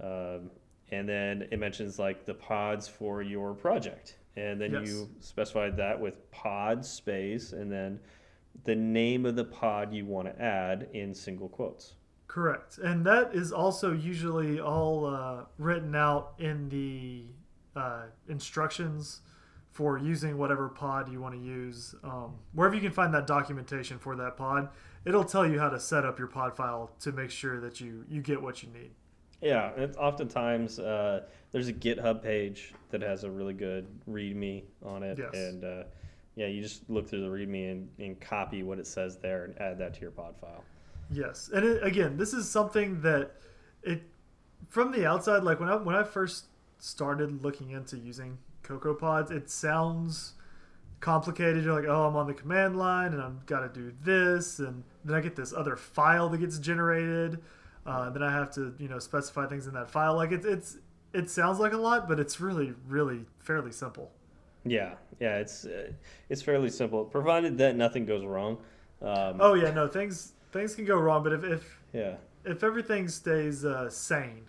um, 0.00 0.50
and 0.90 1.08
then 1.08 1.46
it 1.52 1.58
mentions 1.60 1.98
like 1.98 2.24
the 2.24 2.34
pods 2.34 2.88
for 2.88 3.22
your 3.22 3.54
project, 3.54 4.16
and 4.36 4.60
then 4.60 4.72
Yes. 4.72 4.88
you 4.88 5.08
specified 5.20 5.76
that 5.78 6.00
with 6.00 6.30
pod 6.30 6.84
space, 6.84 7.52
and 7.52 7.70
then 7.70 8.00
the 8.64 8.74
name 8.74 9.26
of 9.26 9.36
the 9.36 9.44
pod 9.44 9.92
you 9.92 10.04
want 10.06 10.28
to 10.28 10.42
add 10.42 10.88
in 10.92 11.14
single 11.14 11.48
quotes. 11.48 11.94
Correct. 12.28 12.78
And 12.78 13.04
that 13.06 13.34
is 13.34 13.52
also 13.52 13.92
usually 13.92 14.58
all 14.60 15.06
uh, 15.06 15.44
written 15.58 15.94
out 15.94 16.34
in 16.38 16.68
the 16.68 17.26
uh, 17.74 18.06
instructions 18.28 19.20
for 19.70 19.98
using 19.98 20.38
whatever 20.38 20.68
pod 20.68 21.10
you 21.12 21.20
want 21.20 21.34
to 21.34 21.40
use. 21.40 21.94
Um, 22.02 22.36
wherever 22.54 22.74
you 22.74 22.80
can 22.80 22.92
find 22.92 23.12
that 23.14 23.26
documentation 23.26 23.98
for 23.98 24.16
that 24.16 24.36
pod, 24.36 24.70
it'll 25.04 25.24
tell 25.24 25.46
you 25.46 25.58
how 25.60 25.68
to 25.68 25.78
set 25.78 26.04
up 26.04 26.18
your 26.18 26.28
pod 26.28 26.56
file 26.56 26.90
to 27.00 27.12
make 27.12 27.30
sure 27.30 27.60
that 27.60 27.80
you, 27.80 28.04
you 28.08 28.22
get 28.22 28.40
what 28.40 28.62
you 28.62 28.70
need. 28.70 28.92
Yeah, 29.42 29.70
it's 29.76 29.96
oftentimes 29.96 30.78
uh, 30.78 31.22
there's 31.52 31.68
a 31.68 31.72
GitHub 31.72 32.22
page 32.22 32.72
that 32.90 33.02
has 33.02 33.24
a 33.24 33.30
really 33.30 33.52
good 33.54 33.86
README 34.08 34.64
on 34.84 35.02
it, 35.02 35.18
Yes. 35.18 35.34
and 35.34 35.64
uh, 35.64 35.82
yeah, 36.36 36.46
you 36.46 36.62
just 36.62 36.88
look 36.88 37.08
through 37.08 37.20
the 37.22 37.28
README 37.28 37.70
and, 37.70 37.88
and 37.98 38.20
copy 38.20 38.62
what 38.62 38.78
it 38.78 38.86
says 38.86 39.18
there 39.18 39.44
and 39.44 39.58
add 39.60 39.78
that 39.78 39.94
to 39.94 40.00
your 40.00 40.10
pod 40.10 40.34
file. 40.40 40.64
Yes, 41.10 41.50
and 41.54 41.64
it, 41.64 41.82
again, 41.84 42.16
this 42.16 42.32
is 42.32 42.48
something 42.50 43.00
that 43.02 43.32
it 43.82 44.02
from 44.68 44.90
the 44.90 45.06
outside, 45.06 45.44
like 45.44 45.60
when 45.60 45.68
I 45.68 45.76
when 45.76 45.94
I 45.94 46.02
first 46.02 46.46
started 46.78 47.42
looking 47.44 47.70
into 47.70 47.96
using 47.98 48.38
CocoaPods, 48.64 49.30
it 49.30 49.48
sounds 49.50 50.32
complicated. 51.00 51.62
You're 51.64 51.74
like, 51.74 51.88
oh, 51.88 52.06
I'm 52.06 52.16
on 52.16 52.26
the 52.26 52.34
command 52.34 52.76
line 52.76 53.12
and 53.12 53.22
I've 53.22 53.46
got 53.46 53.60
to 53.60 53.68
do 53.68 53.92
this, 54.02 54.58
and 54.58 54.82
then 55.04 55.14
I 55.16 55.20
get 55.20 55.36
this 55.36 55.52
other 55.52 55.76
file 55.76 56.28
that 56.30 56.38
gets 56.38 56.58
generated. 56.58 57.38
Uh, 57.86 58.10
then 58.10 58.22
I 58.22 58.32
have 58.32 58.50
to, 58.54 58.74
you 58.78 58.88
know, 58.88 58.98
specify 58.98 59.46
things 59.46 59.66
in 59.66 59.74
that 59.74 59.90
file. 59.90 60.16
Like 60.16 60.32
it's 60.32 60.46
it's 60.46 60.76
it 61.12 61.30
sounds 61.30 61.58
like 61.58 61.72
a 61.72 61.76
lot, 61.76 62.08
but 62.08 62.18
it's 62.20 62.40
really 62.40 62.74
really 62.86 63.24
fairly 63.38 63.72
simple. 63.72 64.10
Yeah, 64.64 64.94
yeah, 65.20 65.38
it's 65.38 65.64
uh, 65.64 65.92
it's 66.28 66.42
fairly 66.42 66.70
simple, 66.70 67.04
provided 67.04 67.58
that 67.58 67.76
nothing 67.76 68.04
goes 68.04 68.24
wrong. 68.24 68.58
Um, 69.00 69.36
Oh 69.40 69.54
yeah, 69.54 69.70
no 69.70 69.86
things 69.86 70.32
things 70.52 70.74
can 70.74 70.84
go 70.84 70.96
wrong, 70.98 71.22
but 71.22 71.32
if 71.32 71.44
if, 71.44 71.80
yeah, 71.92 72.16
if 72.44 72.64
everything 72.64 73.08
stays 73.08 73.64
uh, 73.64 73.88
sane, 73.88 74.46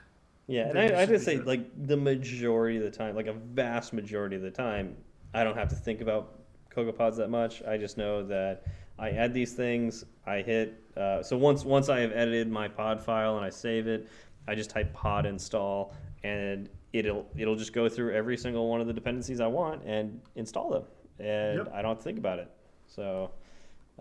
yeah, 0.47 0.69
and 0.69 0.79
I, 0.79 1.01
I 1.01 1.05
just 1.05 1.25
say 1.25 1.35
good. 1.35 1.45
like 1.45 1.87
the 1.87 1.97
majority 1.97 2.77
of 2.77 2.83
the 2.83 2.91
time, 2.91 3.15
like 3.15 3.27
a 3.27 3.33
vast 3.33 3.93
majority 3.93 4.35
of 4.35 4.41
the 4.41 4.51
time, 4.51 4.95
I 5.33 5.43
don't 5.43 5.57
have 5.57 5.69
to 5.69 5.75
think 5.75 6.01
about 6.01 6.39
CocoaPods 6.75 7.17
that 7.17 7.29
much. 7.29 7.61
I 7.63 7.77
just 7.77 7.97
know 7.97 8.25
that 8.27 8.63
I 8.99 9.11
add 9.11 9.33
these 9.33 9.53
things, 9.53 10.05
I 10.25 10.41
hit. 10.41 10.81
Uh, 10.95 11.21
so 11.21 11.37
once 11.37 11.63
once 11.63 11.89
I 11.89 11.99
have 11.99 12.11
edited 12.11 12.49
my 12.49 12.67
pod 12.67 13.01
file 13.01 13.37
and 13.37 13.45
I 13.45 13.49
save 13.49 13.87
it, 13.87 14.07
I 14.47 14.55
just 14.55 14.69
type 14.69 14.93
pod 14.93 15.25
install, 15.25 15.93
and 16.23 16.69
it'll 16.93 17.27
it'll 17.37 17.55
just 17.55 17.73
go 17.73 17.87
through 17.89 18.13
every 18.13 18.37
single 18.37 18.69
one 18.69 18.81
of 18.81 18.87
the 18.87 18.93
dependencies 18.93 19.39
I 19.39 19.47
want 19.47 19.83
and 19.83 20.19
install 20.35 20.69
them, 20.71 20.83
and 21.19 21.57
Yep. 21.59 21.71
I 21.73 21.81
don't 21.81 21.89
have 21.91 21.97
to 21.99 22.03
think 22.03 22.17
about 22.17 22.39
it. 22.39 22.49
So 22.87 23.31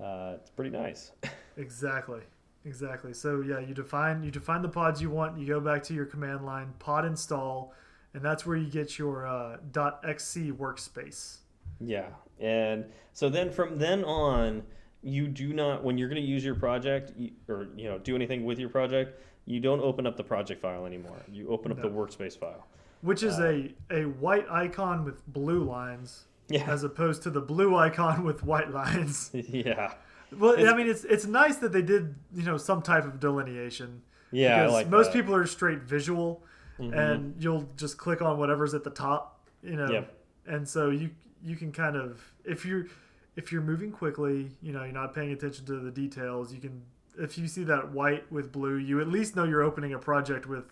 uh, 0.03 0.35
it's 0.41 0.51
pretty 0.51 0.71
nice. 0.71 1.13
Exactly. 1.59 2.21
Exactly. 2.67 3.15
So 3.15 3.41
yeah, 3.41 3.61
you 3.61 3.73
define 3.73 4.23
you 4.23 4.31
define 4.31 4.61
the 4.61 4.69
pods 4.69 5.01
you 5.01 5.09
want. 5.09 5.39
You 5.39 5.47
go 5.47 5.59
back 5.59 5.83
to 5.85 5.95
your 5.95 6.05
command 6.05 6.45
line, 6.45 6.75
pod 6.79 7.07
install, 7.07 7.73
and 8.13 8.23
that's 8.23 8.45
where 8.45 8.59
you 8.59 8.69
get 8.71 8.99
your 8.99 9.27
uh, 9.27 9.57
.xcworkspace. 9.73 11.39
Yeah, 11.81 12.09
and 12.39 12.85
so 13.13 13.29
then 13.29 13.51
from 13.51 13.79
then 13.79 14.05
on, 14.05 14.65
you 15.03 15.29
do 15.29 15.53
not 15.53 15.85
when 15.85 15.99
you're 15.99 16.09
going 16.09 16.21
to 16.21 16.27
use 16.27 16.45
your 16.45 16.55
project 16.55 17.13
or 17.49 17.69
you 17.77 17.89
know 17.89 17.99
do 17.99 18.15
anything 18.17 18.45
with 18.45 18.59
your 18.59 18.69
project, 18.69 19.21
you 19.45 19.61
don't 19.61 19.81
open 19.81 20.07
up 20.07 20.17
the 20.17 20.25
project 20.25 20.61
file 20.63 20.87
anymore. 20.87 21.23
You 21.31 21.49
open 21.49 21.71
up 21.73 21.81
the 21.81 21.89
workspace 21.89 22.39
file. 22.39 22.67
Which 23.03 23.23
is 23.23 23.39
Uh, 23.39 23.69
a, 23.91 24.01
a 24.01 24.05
white 24.05 24.47
icon 24.51 25.05
with 25.05 25.25
blue 25.29 25.63
lines, 25.63 26.25
Yeah, 26.49 26.69
as 26.71 26.83
opposed 26.83 27.23
to 27.25 27.31
the 27.31 27.41
blue 27.43 27.77
icon 27.77 28.25
with 28.25 28.43
white 28.43 28.71
lines. 28.73 29.31
yeah, 29.35 29.93
Well, 30.37 30.53
It's- 30.55 30.73
I 30.73 30.77
mean, 30.77 30.89
it's 30.89 31.05
it's 31.05 31.27
nice 31.27 31.57
that 31.57 31.73
they 31.73 31.83
did 31.83 32.15
you 32.35 32.43
know 32.45 32.57
some 32.57 32.83
type 32.83 33.05
of 33.05 33.21
delineation. 33.21 34.03
yeah. 34.33 34.63
Because 34.63 34.73
like 34.73 34.89
most 34.91 35.13
that. 35.13 35.19
people 35.19 35.35
are 35.35 35.47
straight 35.47 35.83
visual, 35.83 36.43
Mhm. 36.81 36.95
and 36.99 37.43
you'll 37.43 37.69
just 37.77 37.97
click 37.99 38.21
on 38.23 38.39
whatever's 38.39 38.75
at 38.75 38.83
the 38.85 38.91
top, 38.91 39.47
you 39.63 39.77
know. 39.77 39.89
Yep. 39.91 40.15
And 40.47 40.69
so 40.69 40.91
you 40.91 41.11
you 41.45 41.55
can 41.55 41.71
kind 41.71 41.97
of 41.97 42.21
if 42.45 42.65
you're 42.67 42.87
if 43.37 43.53
you're 43.53 43.62
moving 43.62 43.92
quickly, 43.92 44.51
you 44.62 44.72
know, 44.72 44.83
you're 44.83 44.92
not 44.92 45.14
paying 45.14 45.31
attention 45.31 45.64
to 45.66 45.79
the 45.79 45.90
details. 45.90 46.53
You 46.53 46.61
can 46.61 46.83
if 47.18 47.38
you 47.38 47.46
see 47.49 47.64
that 47.64 47.92
white 47.92 48.31
with 48.31 48.53
blue, 48.53 48.77
you 48.77 49.01
at 49.01 49.09
least 49.09 49.37
know 49.37 49.44
you're 49.44 49.62
opening 49.62 49.94
a 49.94 49.99
project 49.99 50.46
with 50.46 50.64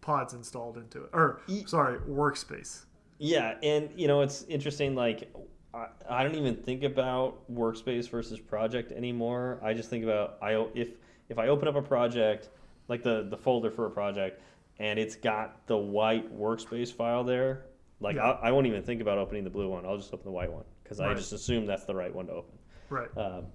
pods 0.00 0.34
installed 0.34 0.76
into 0.76 1.04
it, 1.04 1.10
or 1.12 1.40
sorry, 1.66 1.98
workspace. 2.00 2.84
Yeah, 3.18 3.54
and 3.62 3.90
you 3.96 4.06
know 4.06 4.20
it's 4.22 4.42
interesting. 4.44 4.94
Like, 4.94 5.32
I, 5.72 5.86
I 6.08 6.22
don't 6.22 6.34
even 6.34 6.56
think 6.56 6.82
about 6.82 7.50
workspace 7.52 8.08
versus 8.08 8.38
project 8.38 8.92
anymore. 8.92 9.60
I 9.62 9.74
just 9.74 9.90
think 9.90 10.04
about 10.04 10.38
I 10.42 10.66
if 10.74 10.90
if 11.28 11.38
I 11.38 11.48
open 11.48 11.68
up 11.68 11.76
a 11.76 11.82
project, 11.82 12.50
like 12.88 13.02
the 13.02 13.26
the 13.28 13.36
folder 13.36 13.70
for 13.70 13.86
a 13.86 13.90
project, 13.90 14.40
and 14.78 14.98
it's 14.98 15.16
got 15.16 15.66
the 15.66 15.76
white 15.76 16.36
workspace 16.36 16.92
file 16.92 17.24
there. 17.24 17.66
Like 18.00 18.16
Yeah. 18.16 18.32
I, 18.32 18.48
I 18.48 18.52
won't 18.52 18.66
even 18.66 18.82
think 18.82 19.00
about 19.00 19.18
opening 19.18 19.44
the 19.44 19.50
blue 19.50 19.68
one. 19.68 19.86
I'll 19.86 19.96
just 19.96 20.12
open 20.12 20.24
the 20.24 20.32
white 20.32 20.52
one 20.52 20.64
because 20.84 21.00
I 21.00 21.12
just 21.14 21.32
assume 21.32 21.66
that's 21.66 21.84
the 21.84 21.94
right 21.94 22.14
one 22.14 22.26
to 22.26 22.32
open. 22.34 22.58
Right. 22.90 23.08
Um, 23.16 23.46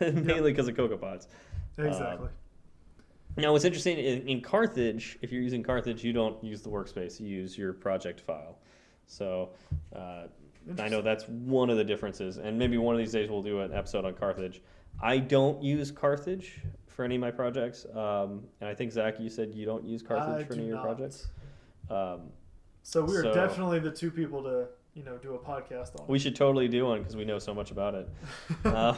mainly 0.00 0.50
because 0.50 0.66
of 0.66 0.76
Cocoa 0.76 0.96
Pods. 0.96 1.28
Exactly. 1.78 2.28
Now, 3.36 3.52
what's 3.52 3.64
interesting 3.64 3.98
in, 3.98 4.26
in 4.28 4.40
Carthage, 4.40 5.18
if 5.22 5.32
you're 5.32 5.42
using 5.42 5.62
Carthage, 5.62 6.04
you 6.04 6.12
don't 6.12 6.42
use 6.42 6.60
the 6.62 6.68
workspace; 6.68 7.20
you 7.20 7.28
use 7.28 7.56
your 7.56 7.72
project 7.72 8.20
file. 8.20 8.58
So, 9.06 9.50
uh, 9.94 10.24
I 10.78 10.88
know 10.88 11.00
that's 11.02 11.28
one 11.28 11.70
of 11.70 11.76
the 11.76 11.84
differences, 11.84 12.36
and 12.38 12.58
maybe 12.58 12.76
one 12.76 12.94
of 12.94 12.98
these 12.98 13.12
days 13.12 13.30
we'll 13.30 13.42
do 13.42 13.60
an 13.60 13.72
episode 13.72 14.04
on 14.04 14.14
Carthage. 14.14 14.60
I 15.02 15.18
don't 15.18 15.62
use 15.62 15.90
Carthage 15.90 16.60
for 16.88 17.04
any 17.04 17.14
of 17.14 17.20
my 17.20 17.30
projects, 17.30 17.86
um, 17.94 18.44
and 18.60 18.68
I 18.68 18.74
think 18.74 18.92
Zach, 18.92 19.18
you 19.18 19.30
said 19.30 19.54
you 19.54 19.64
don't 19.64 19.84
use 19.84 20.02
Carthage 20.02 20.44
I 20.44 20.44
for 20.44 20.52
any 20.52 20.62
of 20.62 20.68
your 20.68 20.76
not. 20.76 20.84
projects. 20.84 21.28
Um, 21.90 22.30
So 22.82 23.04
we 23.04 23.16
are 23.16 23.22
So- 23.22 23.34
definitely 23.34 23.78
the 23.78 23.92
two 23.92 24.10
people 24.10 24.42
to 24.42 24.66
you 24.94 25.02
know 25.02 25.16
do 25.16 25.34
a 25.34 25.38
podcast 25.38 25.98
on. 25.98 26.06
we 26.06 26.18
should 26.18 26.36
totally 26.36 26.68
do 26.68 26.86
one 26.86 26.98
because 26.98 27.16
we 27.16 27.24
know 27.24 27.38
so 27.38 27.54
much 27.54 27.70
about 27.70 27.94
it. 27.94 28.08
uh, 28.64 28.94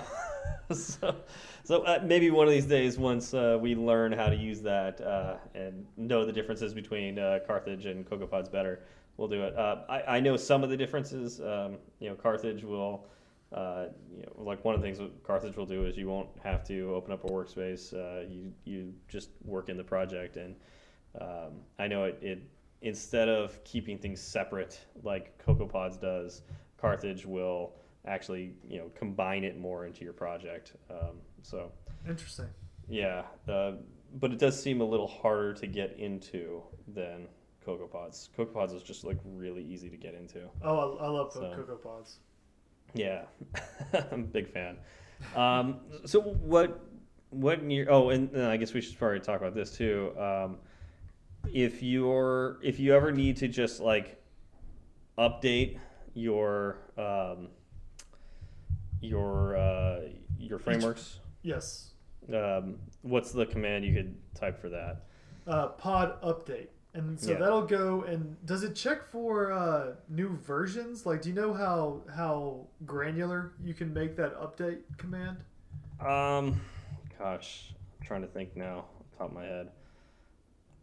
so, 0.73 1.17
so 1.63 1.83
uh, 1.83 2.01
maybe 2.05 2.31
one 2.31 2.47
of 2.47 2.53
these 2.53 2.67
days, 2.67 2.99
once 2.99 3.35
uh, 3.35 3.59
we 3.61 3.75
learn 3.75 4.13
how 4.13 4.29
to 4.29 4.37
use 4.37 4.61
that 4.63 5.01
uh, 5.01 5.37
and 5.55 5.87
know 5.97 6.25
the 6.25 6.33
differences 6.33 6.75
between 6.75 7.19
uh, 7.19 7.39
Carthage 7.47 7.87
and 7.87 8.09
CocoaPods 8.09 8.51
better, 8.51 8.81
we'll 9.17 9.29
do 9.29 9.43
it. 9.43 9.57
Uh, 9.57 9.83
I, 9.89 10.17
I 10.17 10.21
know 10.21 10.37
some 10.37 10.65
of 10.65 10.71
the 10.71 10.77
differences. 10.77 11.41
Um, 11.41 11.77
you 12.01 12.09
know, 12.09 12.15
Carthage 12.15 12.65
will, 12.65 13.07
uh, 13.53 13.87
you 14.15 14.23
know, 14.23 14.33
like 14.37 14.65
one 14.65 14.75
of 14.75 14.81
the 14.81 14.87
things 14.87 14.99
that 14.99 15.23
Carthage 15.23 15.57
will 15.57 15.67
do 15.67 15.87
is 15.87 15.97
you 15.97 16.09
won't 16.09 16.31
have 16.43 16.67
to 16.69 16.95
open 16.95 17.13
up 17.13 17.25
a 17.25 17.29
workspace. 17.29 17.95
Uh, 17.95 18.27
you 18.29 18.53
you 18.65 18.93
just 19.09 19.31
work 19.45 19.69
in 19.69 19.77
the 19.77 19.85
project, 19.85 20.37
and 20.37 20.57
um, 21.21 21.61
I 21.79 21.87
know 21.87 22.05
it, 22.05 22.19
it 22.23 22.43
instead 22.85 23.29
of 23.29 23.63
keeping 23.65 23.99
things 23.99 24.21
separate 24.21 24.79
like 25.03 25.37
CocoaPods 25.45 26.01
does, 26.01 26.43
Carthage 26.79 27.27
will 27.27 27.73
actually 28.07 28.55
you 28.69 28.79
know 28.79 28.91
combine 28.95 29.43
it 29.43 29.59
more 29.59 29.87
into 29.87 30.05
your 30.05 30.13
project. 30.13 30.75
Um, 30.91 31.17
so 31.43 31.73
Interesting. 32.09 32.47
yeah, 32.89 33.23
uh, 33.49 33.73
but 34.21 34.31
it 34.31 34.39
does 34.39 34.61
seem 34.63 34.81
a 34.81 34.85
little 34.85 35.09
harder 35.09 35.55
to 35.55 35.67
get 35.67 35.97
into 35.99 36.63
than 36.89 37.27
CocoaPods. 37.67 38.29
CocoaPods 38.39 38.75
is 38.77 38.83
just 38.83 39.05
like 39.05 39.19
really 39.25 39.65
easy 39.65 39.89
to 39.89 39.97
get 39.97 40.15
into. 40.15 40.43
Oh, 40.63 40.97
I, 40.99 41.05
I 41.07 41.09
love 41.09 41.33
So- 41.33 41.53
Cocoa 41.57 41.77
Pods. 41.77 42.19
Yeah, 42.97 43.23
I'm 44.13 44.21
a 44.21 44.27
big 44.27 44.49
fan. 44.53 44.77
Um, 45.35 45.81
so 46.05 46.21
what 46.21 46.81
what 47.31 47.59
in 47.59 47.71
your 47.71 47.91
oh, 47.91 48.11
and, 48.11 48.31
and 48.33 48.45
I 48.45 48.57
guess 48.57 48.73
we 48.75 48.81
should 48.81 48.97
probably 48.99 49.19
talk 49.21 49.41
about 49.41 49.55
this 49.55 49.77
too. 49.77 50.13
Um, 50.17 50.59
if 51.53 51.83
you're 51.83 52.59
if 52.63 52.79
you 52.81 52.95
ever 52.95 53.13
need 53.13 53.37
to 53.39 53.49
just 53.49 53.81
like 53.81 54.23
update 55.19 55.79
your 56.15 56.79
um, 56.97 57.49
your 59.01 59.57
uh, 59.57 60.01
your 60.39 60.59
frameworks, 60.59 61.19
Yes. 61.43 61.91
um, 62.33 62.77
what's 63.03 63.33
the 63.33 63.47
command 63.47 63.85
you 63.85 63.95
could 63.95 64.15
type 64.35 64.61
for 64.61 64.69
that? 64.71 65.05
Uh, 65.47 65.69
pod 65.69 66.21
update. 66.23 66.69
And 66.95 67.19
so 67.19 67.33
Yeah. 67.33 67.39
that'll 67.39 67.67
go 67.67 68.03
and 68.03 68.37
does 68.47 68.63
it 68.63 68.75
check 68.77 69.05
for 69.05 69.51
uh, 69.53 69.95
new 70.09 70.37
versions? 70.37 71.05
Like, 71.05 71.23
do 71.23 71.29
you 71.29 71.35
know 71.35 71.53
how 71.53 72.03
how 72.15 72.69
granular 72.87 73.53
you 73.63 73.75
can 73.75 73.93
make 73.93 74.17
that 74.17 74.39
update 74.41 74.79
command? 74.97 75.39
Um, 76.01 76.61
gosh, 77.19 77.75
I'm 78.01 78.07
trying 78.07 78.23
to 78.23 78.29
think 78.29 78.57
now, 78.57 78.79
off 79.01 79.11
the 79.11 79.17
top 79.19 79.29
of 79.29 79.33
my 79.35 79.45
head. 79.45 79.71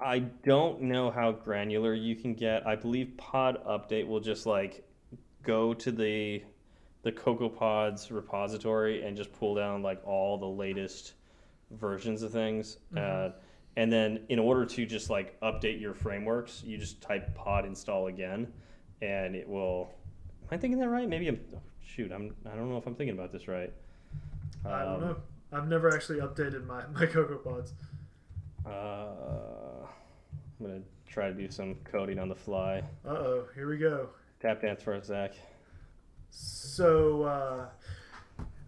I 0.02 0.20
don't 0.20 0.82
know 0.82 1.12
how 1.12 1.32
granular 1.32 1.94
you 1.94 2.16
can 2.16 2.34
get. 2.34 2.66
I 2.66 2.76
believe 2.76 3.14
Pod 3.18 3.64
Update 3.66 4.08
will 4.08 4.20
just 4.20 4.46
like 4.46 4.84
go 5.44 5.74
to 5.76 5.92
the 5.92 6.44
the 7.04 7.12
CocoaPods 7.12 8.12
repository 8.12 9.04
and 9.04 9.18
just 9.18 9.32
pull 9.34 9.56
down 9.56 9.82
like 9.82 10.06
all 10.06 10.38
the 10.38 10.46
latest 10.46 11.14
versions 11.72 12.22
of 12.22 12.32
things. 12.32 12.78
Mhm. 12.94 13.30
Uh, 13.30 13.34
and 13.78 13.92
then 13.92 14.26
in 14.30 14.38
order 14.38 14.66
to 14.66 14.86
just 14.86 15.10
like 15.10 15.40
update 15.42 15.80
your 15.80 15.94
frameworks, 15.94 16.64
you 16.64 16.78
just 16.78 17.02
type 17.02 17.34
pod 17.36 17.66
install 17.66 18.08
again, 18.08 18.52
and 19.02 19.36
it 19.36 19.48
will. 19.48 19.94
Am 20.44 20.48
I 20.52 20.58
thinking 20.58 20.80
that 20.80 20.90
right? 20.90 21.08
Maybe 21.08 21.28
I'm. 21.28 21.40
oh, 21.56 21.62
shoot, 21.84 22.12
I'm. 22.12 22.36
I 22.46 22.56
don't 22.56 22.70
know 22.70 22.78
if 22.78 22.86
I'm 22.86 22.96
thinking 22.96 23.18
about 23.18 23.32
this 23.32 23.48
right. 23.48 23.72
I 24.66 24.84
don't 24.84 24.96
Um, 24.96 25.02
know. 25.02 25.16
I've 25.54 25.68
never 25.68 25.94
actually 25.94 26.20
updated 26.20 26.66
my, 26.66 26.86
my 26.88 27.06
Cocoa 27.06 27.38
Pods. 27.38 27.74
Uh, 28.66 29.86
I'm 30.60 30.66
gonna 30.66 30.82
try 31.08 31.28
to 31.28 31.34
do 31.34 31.50
some 31.50 31.76
coding 31.84 32.20
on 32.20 32.30
the 32.30 32.36
fly. 32.36 32.84
Uh 33.06 33.10
oh, 33.10 33.44
here 33.56 33.70
we 33.70 33.78
go. 33.78 34.10
Tap 34.40 34.62
dance 34.62 34.82
for 34.82 34.94
us, 34.94 35.06
Zach. 35.06 35.34
So, 36.32 37.24
uh, 37.24 37.66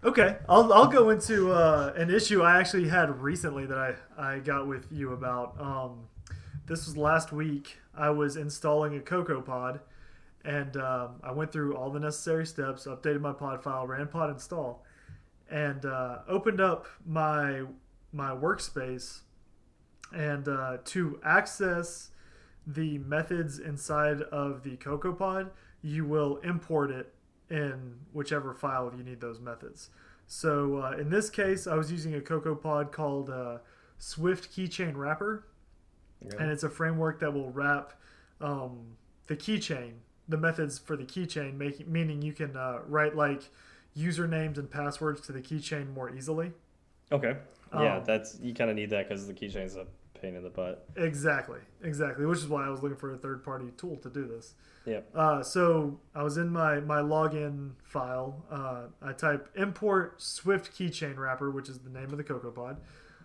okay, 0.03 0.37
I'll, 0.49 0.71
I'll 0.73 0.87
go 0.87 1.09
into 1.09 1.51
uh, 1.51 1.93
an 1.95 2.09
issue 2.09 2.41
I 2.41 2.59
actually 2.59 2.89
had 2.89 3.21
recently 3.21 3.65
that 3.65 3.77
I, 4.17 4.35
I 4.35 4.39
got 4.39 4.67
with 4.67 4.87
you 4.91 5.13
about. 5.13 5.59
Um, 5.59 6.07
this 6.65 6.85
was 6.85 6.97
last 6.97 7.31
week. 7.31 7.77
I 7.95 8.09
was 8.09 8.35
installing 8.35 8.95
a 8.95 8.99
Cocoa 8.99 9.41
Pod, 9.41 9.79
and 10.43 10.75
um, 10.77 11.15
I 11.23 11.31
went 11.31 11.51
through 11.51 11.75
all 11.75 11.89
the 11.89 11.99
necessary 11.99 12.45
steps, 12.45 12.85
updated 12.85 13.21
my 13.21 13.33
pod 13.33 13.63
file, 13.63 13.87
ran 13.87 14.07
pod 14.07 14.29
install, 14.29 14.83
and 15.49 15.85
uh, 15.85 16.19
opened 16.27 16.59
up 16.59 16.87
my 17.05 17.63
my 18.11 18.31
workspace. 18.31 19.21
And 20.11 20.47
uh, 20.47 20.77
to 20.85 21.19
access 21.23 22.09
the 22.67 22.97
methods 22.99 23.59
inside 23.59 24.21
of 24.23 24.63
the 24.63 24.77
CocoaPod, 24.77 25.49
you 25.81 26.05
will 26.05 26.37
import 26.37 26.91
it 26.91 27.13
in 27.49 27.95
whichever 28.13 28.53
file 28.53 28.91
you 28.95 29.03
need 29.03 29.19
those 29.21 29.39
methods. 29.39 29.89
So 30.27 30.77
uh, 30.77 30.91
in 30.97 31.09
this 31.09 31.29
case, 31.29 31.67
I 31.67 31.75
was 31.75 31.91
using 31.91 32.15
a 32.15 32.19
CocoaPod 32.19 32.91
called 32.91 33.29
uh, 33.29 33.57
Swift 33.97 34.55
Keychain 34.55 34.95
Wrapper, 34.95 35.45
Yeah. 36.21 36.31
and 36.39 36.51
it's 36.51 36.63
a 36.63 36.69
framework 36.69 37.19
that 37.19 37.33
will 37.33 37.51
wrap 37.51 37.93
um, 38.39 38.95
the 39.27 39.35
keychain, 39.35 39.93
the 40.29 40.37
methods 40.37 40.79
for 40.79 40.95
the 40.95 41.03
keychain, 41.03 41.55
making 41.55 41.91
meaning 41.91 42.21
you 42.21 42.33
can 42.33 42.55
uh, 42.55 42.79
write 42.87 43.15
like 43.15 43.49
usernames 43.97 44.57
and 44.57 44.69
passwords 44.71 45.21
to 45.21 45.31
the 45.31 45.41
keychain 45.41 45.93
more 45.93 46.09
easily. 46.15 46.51
Okay. 47.11 47.35
Yeah, 47.73 47.97
Um, 47.97 48.03
that's 48.05 48.39
you 48.39 48.53
kind 48.53 48.69
of 48.69 48.75
need 48.75 48.89
that 48.91 49.07
because 49.09 49.27
the 49.27 49.33
keychain's 49.33 49.75
a 49.75 49.85
pain 50.19 50.35
in 50.35 50.43
the 50.43 50.49
butt. 50.49 50.87
Exactly, 50.95 51.59
exactly. 51.81 52.25
Which 52.25 52.39
is 52.39 52.47
why 52.47 52.65
I 52.65 52.69
was 52.69 52.81
looking 52.83 52.97
for 52.97 53.11
a 53.13 53.17
third-party 53.17 53.71
tool 53.77 53.97
to 53.97 54.09
do 54.09 54.25
this. 54.25 54.53
Yep. 54.85 55.09
Uh, 55.15 55.41
so 55.43 55.99
I 56.13 56.23
was 56.23 56.37
in 56.37 56.49
my 56.49 56.79
my 56.81 56.99
login 57.01 57.71
file. 57.83 58.43
Uh, 58.51 58.83
I 59.01 59.13
type 59.13 59.49
import 59.55 60.21
Swift 60.21 60.71
keychain 60.77 61.17
wrapper, 61.17 61.49
which 61.51 61.69
is 61.69 61.79
the 61.79 61.89
name 61.89 62.11
of 62.11 62.17
the 62.17 62.23
CocoaPod, 62.23 62.77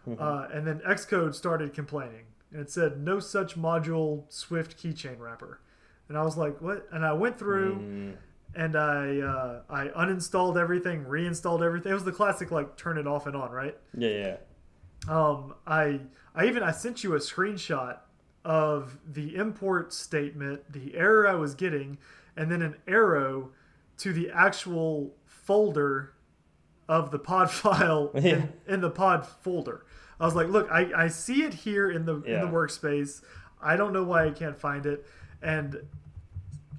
Mhm. 0.07 0.21
uh, 0.21 0.49
and 0.53 0.67
then 0.67 0.81
Xcode 0.81 1.35
started 1.35 1.75
complaining, 1.75 2.25
and 2.53 2.61
it 2.61 2.71
said 2.71 3.01
no 3.01 3.19
such 3.21 3.57
module 3.57 4.25
Swift 4.33 4.77
keychain 4.83 5.19
wrapper, 5.19 5.61
and 6.09 6.17
I 6.17 6.23
was 6.23 6.37
like, 6.37 6.61
what? 6.63 6.87
And 6.93 7.05
I 7.05 7.13
went 7.13 7.39
through 7.39 7.75
Mm, 7.77 8.17
and 8.59 8.77
I 8.77 9.21
uh, 9.21 9.61
I 9.71 9.87
uninstalled 9.89 10.59
everything, 10.61 11.07
reinstalled 11.07 11.63
everything. 11.63 11.93
It 11.93 11.95
was 11.95 12.05
the 12.05 12.13
classic 12.13 12.51
like 12.51 12.77
turn 12.77 12.99
it 12.99 13.07
off 13.07 13.27
and 13.27 13.35
on, 13.37 13.51
right? 13.51 13.77
yeah, 13.97 14.09
yeah. 14.11 14.37
Um, 15.09 15.55
I 15.67 16.01
I 16.35 16.47
even 16.47 16.63
I 16.63 16.73
sent 16.73 17.03
you 17.05 17.15
a 17.15 17.19
screenshot 17.19 17.99
of 18.45 18.99
the 19.07 19.37
import 19.37 19.93
statement, 19.93 20.71
the 20.73 20.95
error 20.97 21.27
I 21.29 21.35
was 21.35 21.55
getting, 21.55 21.99
and 22.37 22.51
then 22.51 22.61
an 22.63 22.77
arrow 22.87 23.51
to 23.99 24.13
the 24.13 24.31
actual 24.31 25.15
folder 25.27 26.13
of 26.89 27.11
the 27.11 27.19
pod 27.19 27.51
file 27.63 28.11
Yeah. 28.15 28.23
in, 28.23 28.53
in 28.67 28.81
the 28.81 28.91
pod 28.91 29.27
folder. 29.27 29.85
I 30.21 30.25
was 30.25 30.35
like, 30.35 30.49
look, 30.49 30.69
I, 30.71 30.91
I 31.05 31.09
see 31.09 31.45
it 31.45 31.55
here 31.55 31.91
in 31.91 32.05
the 32.05 32.15
in 32.23 32.41
the 32.41 32.47
workspace. 32.49 33.23
I 33.63 33.77
don't 33.77 33.93
know 33.93 34.03
why 34.05 34.27
I 34.27 34.31
can't 34.31 34.59
find 34.59 34.85
it, 34.85 35.07
and 35.43 35.77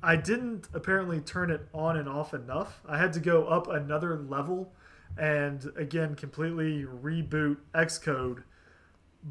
I 0.01 0.15
didn't 0.15 0.67
apparently 0.73 1.19
turn 1.19 1.51
it 1.51 1.67
on 1.73 1.97
and 1.97 2.07
off 2.07 2.33
enough. 2.33 2.81
I 2.87 2.97
had 2.97 3.13
to 3.13 3.19
go 3.19 3.45
up 3.45 3.67
another 3.67 4.17
level 4.17 4.71
and 5.17 5.71
again 5.75 6.15
completely 6.15 6.83
reboot 6.83 7.57
Xcode 7.73 8.43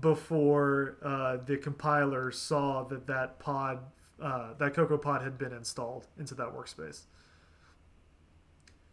before 0.00 0.98
uh, 1.02 1.38
the 1.44 1.56
compiler 1.56 2.30
saw 2.30 2.84
that 2.84 3.06
that 3.06 3.38
pod, 3.38 3.78
uh, 4.20 4.54
that 4.58 4.74
CocoaPod 4.74 5.22
had 5.22 5.38
been 5.38 5.52
installed 5.52 6.06
into 6.18 6.34
that 6.34 6.48
workspace. 6.54 7.02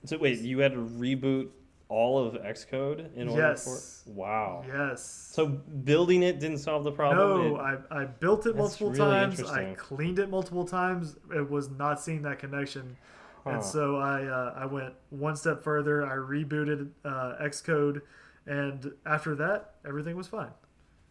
So 0.06 0.18
wait, 0.18 0.40
you 0.40 0.60
had 0.60 0.74
to 0.74 0.78
reboot 0.80 1.50
all 1.88 2.18
of 2.26 2.34
Xcode 2.36 3.16
in 3.16 3.30
order 3.30 3.42
Yes. 3.42 4.04
for 4.06 4.12
Wow. 4.12 4.64
Yes. 4.68 5.30
So 5.34 5.46
building 5.48 6.24
it 6.24 6.40
didn't 6.40 6.58
solve 6.60 6.84
the 6.84 6.92
problem. 6.92 7.52
No, 7.54 7.56
It- 7.58 7.60
I, 7.92 8.02
I 8.02 8.06
built 8.06 8.46
it 8.48 8.56
multiple 8.56 8.88
really 8.90 9.00
times. 9.00 9.44
I 9.44 9.74
cleaned 9.76 10.18
it 10.20 10.30
multiple 10.30 10.66
times. 10.66 11.16
It 11.36 11.50
was 11.50 11.70
not 11.70 12.02
seeing 12.02 12.22
that 12.24 12.40
connection. 12.40 12.98
huh. 13.44 13.52
And 13.52 13.64
so 13.64 13.98
I 13.98 14.24
uh, 14.26 14.54
I 14.58 14.66
went 14.66 14.94
one 15.12 15.36
step 15.36 15.62
further. 15.64 16.04
I 16.06 16.16
rebooted 16.16 16.90
uh, 17.04 17.36
Xcode, 17.42 18.02
and 18.48 18.92
after 19.06 19.36
that, 19.36 19.76
everything 19.88 20.16
was 20.16 20.28
fine. 20.28 20.52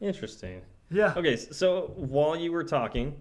Interesting. 0.01 0.63
Yeah. 0.91 1.15
Okay, 1.17 1.37
so 1.37 1.93
while 1.97 2.37
you 2.37 2.51
were 2.53 2.65
talking, 2.65 3.15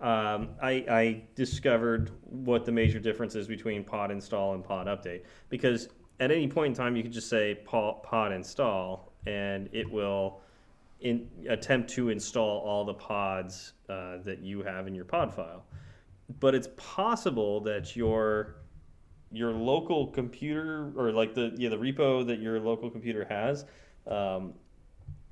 um, 0.00 0.50
I, 0.60 0.84
I 0.90 1.22
discovered 1.34 2.10
what 2.24 2.64
the 2.64 2.72
major 2.72 2.98
difference 2.98 3.34
is 3.34 3.46
between 3.48 3.84
pod 3.84 4.10
install 4.10 4.54
and 4.54 4.62
pod 4.62 4.86
update. 4.86 5.22
Because 5.48 5.88
at 6.20 6.30
any 6.30 6.48
point 6.48 6.68
in 6.68 6.74
time, 6.74 6.96
you 6.96 7.02
could 7.02 7.12
just 7.12 7.28
say 7.28 7.56
pod, 7.64 8.02
pod 8.02 8.32
install, 8.32 9.12
and 9.26 9.68
it 9.72 9.90
will 9.90 10.40
in, 11.00 11.28
attempt 11.48 11.90
to 11.90 12.08
install 12.08 12.60
all 12.60 12.84
the 12.84 12.94
pods 12.94 13.74
uh, 13.88 14.18
that 14.18 14.40
you 14.40 14.62
have 14.62 14.86
in 14.86 14.94
your 14.94 15.04
pod 15.04 15.32
file. 15.34 15.64
But 16.40 16.54
it's 16.54 16.68
possible 16.76 17.60
that 17.60 17.94
your 17.94 18.56
your 19.32 19.52
local 19.52 20.06
computer 20.06 20.92
or 20.96 21.12
like 21.12 21.34
the 21.34 21.52
yeah 21.56 21.68
the 21.68 21.76
repo 21.76 22.26
that 22.26 22.40
your 22.40 22.60
local 22.60 22.88
computer 22.90 23.24
has 23.28 23.64
um, 24.06 24.54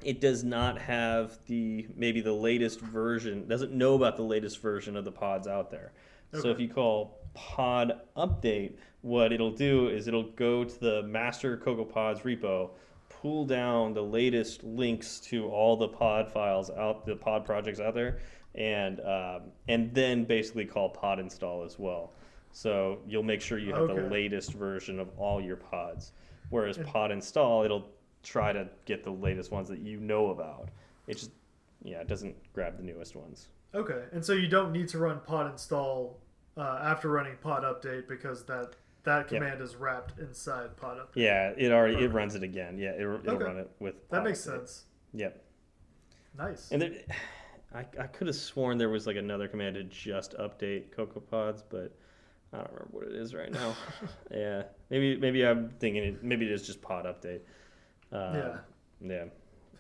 it 0.03 0.21
does 0.21 0.43
not 0.43 0.79
have 0.79 1.39
the 1.47 1.87
maybe 1.97 2.21
the 2.21 2.33
latest 2.33 2.81
version 2.81 3.47
doesn't 3.47 3.73
know 3.73 3.95
about 3.95 4.17
the 4.17 4.23
latest 4.23 4.61
version 4.61 4.97
of 4.97 5.05
the 5.05 5.13
pods 5.13 5.47
out 5.47 5.71
there 5.71 5.93
so 6.33 6.51
if 6.51 6.59
you 6.59 6.69
call 6.69 7.21
pod 7.35 8.01
update 8.17 8.75
what 9.05 9.35
it'll 9.35 9.53
do 9.53 9.89
is 9.89 10.09
it'll 10.09 10.31
go 10.31 10.65
to 10.65 10.81
the 10.81 11.03
master 11.03 11.59
CocoaPods 11.59 12.23
repo 12.23 12.71
pull 13.11 13.45
down 13.45 13.93
the 13.93 14.03
latest 14.03 14.65
links 14.65 15.21
to 15.21 15.47
all 15.49 15.77
the 15.77 15.87
pod 15.87 16.31
files 16.33 16.71
out 16.71 17.05
the 17.05 17.15
pod 17.15 17.45
projects 17.45 17.81
out 17.81 17.95
there 17.95 18.19
and 18.55 19.01
um, 19.01 19.43
and 19.69 19.93
then 19.95 20.25
basically 20.25 20.65
call 20.65 20.89
pod 20.89 21.19
install 21.19 21.65
as 21.65 21.79
well. 21.79 22.13
So 22.53 23.01
you'll 23.07 23.23
make 23.23 23.43
sure 23.43 23.59
you 23.59 23.75
have 23.75 23.89
the 23.89 24.09
latest 24.11 24.53
version 24.55 24.99
of 24.99 25.11
all 25.19 25.39
your 25.39 25.57
pods. 25.57 26.13
Whereas 26.49 26.79
pod 26.79 27.11
install 27.11 27.63
it'll 27.63 27.91
try 28.23 28.55
to 28.55 28.69
get 28.87 29.05
the 29.05 29.11
latest 29.11 29.51
ones 29.51 29.69
that 29.69 29.81
you 29.81 30.01
know 30.01 30.31
about. 30.31 30.71
It 31.09 31.19
just 31.19 31.33
yeah 31.83 32.01
it 32.01 32.09
doesn't 32.09 32.37
grab 32.55 32.79
the 32.79 32.83
newest 32.83 33.17
ones. 33.17 33.49
Okay. 33.75 34.05
And 34.13 34.25
so 34.25 34.33
you 34.33 34.49
don't 34.49 34.73
need 34.73 34.89
to 34.89 34.99
run 34.99 35.21
pod 35.27 35.51
install 35.51 36.21
uh, 36.57 36.79
after 36.83 37.11
running 37.11 37.37
pod 37.43 37.65
update 37.65 38.09
because 38.09 38.45
that 38.45 38.77
that 39.05 39.31
Yep. 39.31 39.41
command 39.41 39.61
is 39.61 39.77
wrapped 39.77 40.19
inside 40.19 40.77
pod 40.77 40.99
update. 40.99 41.17
yeah 41.23 41.53
it 41.57 41.71
already 41.73 42.03
it 42.05 42.13
runs 42.13 42.35
it 42.35 42.43
again 42.43 42.79
yeah 42.79 42.91
it, 42.91 43.01
it'll 43.01 43.35
Okay. 43.35 43.45
run 43.45 43.59
it 43.59 43.71
with 43.79 43.95
That 44.11 44.25
makes 44.25 44.41
sense. 44.41 44.85
yep 45.13 45.43
Nice. 46.37 46.71
and 46.73 46.83
there, 46.83 46.91
I, 47.75 47.81
I 48.01 48.07
could 48.07 48.27
have 48.29 48.37
sworn 48.37 48.79
there 48.79 48.89
was 48.89 49.07
like 49.07 49.17
another 49.17 49.49
command 49.49 49.75
to 49.77 49.85
just 49.85 50.35
update 50.39 50.93
Cocoa 50.93 51.19
Pods, 51.21 51.63
but 51.69 51.93
I 52.53 52.59
don't 52.59 52.69
remember 52.71 52.89
what 52.93 53.07
it 53.09 53.15
is 53.17 53.35
right 53.35 53.51
now. 53.51 53.75
yeah, 54.31 54.63
maybe 54.91 55.17
maybe 55.17 55.45
I'm 55.45 55.71
thinking 55.81 56.05
it. 56.05 56.23
Maybe 56.23 56.47
it 56.47 56.53
is 56.53 56.65
just 56.65 56.81
pod 56.81 57.05
update. 57.05 57.41
Um, 58.13 58.35
Yeah. 58.37 58.57
Yeah. 59.01 59.25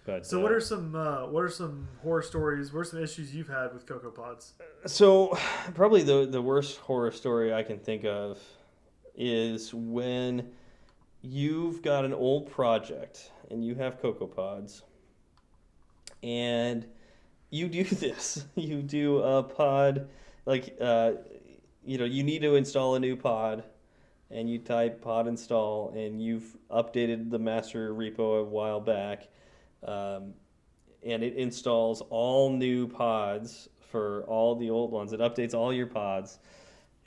But 0.04 0.26
So 0.26 0.40
uh, 0.40 0.42
what 0.42 0.50
are 0.50 0.60
some 0.60 0.96
uh, 0.96 1.26
what 1.28 1.44
are 1.44 1.48
some 1.48 1.86
horror 2.02 2.22
stories? 2.22 2.72
What 2.72 2.80
are 2.80 2.84
some 2.84 3.00
issues 3.02 3.32
you've 3.32 3.48
had 3.48 3.72
with 3.72 3.86
Cocoa 3.86 4.10
Pods? 4.10 4.54
So, 4.86 5.38
probably 5.74 6.02
the 6.02 6.26
the 6.26 6.42
worst 6.42 6.78
horror 6.78 7.12
story 7.12 7.54
I 7.54 7.62
can 7.62 7.78
think 7.78 8.04
of 8.04 8.40
is 9.14 9.72
when 9.72 10.50
you've 11.22 11.82
got 11.82 12.04
an 12.04 12.12
old 12.12 12.50
project 12.50 13.30
and 13.50 13.64
you 13.64 13.74
have 13.74 14.00
Cocoa 14.00 14.26
Pods, 14.26 14.82
and 16.22 16.86
you 17.50 17.68
do 17.68 17.84
this. 17.84 18.44
You 18.54 18.82
do 18.82 19.18
a 19.18 19.42
pod, 19.42 20.08
like 20.46 20.76
uh, 20.80 21.12
you 21.84 21.98
know, 21.98 22.04
you 22.04 22.22
need 22.22 22.42
to 22.42 22.56
install 22.56 22.94
a 22.94 23.00
new 23.00 23.16
pod, 23.16 23.64
and 24.30 24.50
you 24.50 24.58
type 24.58 25.00
pod 25.00 25.26
install, 25.26 25.90
and 25.90 26.22
you've 26.22 26.56
updated 26.70 27.30
the 27.30 27.38
master 27.38 27.94
repo 27.94 28.40
a 28.40 28.44
while 28.44 28.80
back. 28.80 29.28
Um, 29.82 30.34
and 31.04 31.22
it 31.22 31.34
installs 31.34 32.00
all 32.08 32.50
new 32.50 32.88
pods 32.88 33.68
for 33.90 34.24
all 34.24 34.56
the 34.56 34.70
old 34.70 34.90
ones. 34.90 35.12
It 35.12 35.20
updates 35.20 35.54
all 35.54 35.72
your 35.72 35.86
pods, 35.86 36.38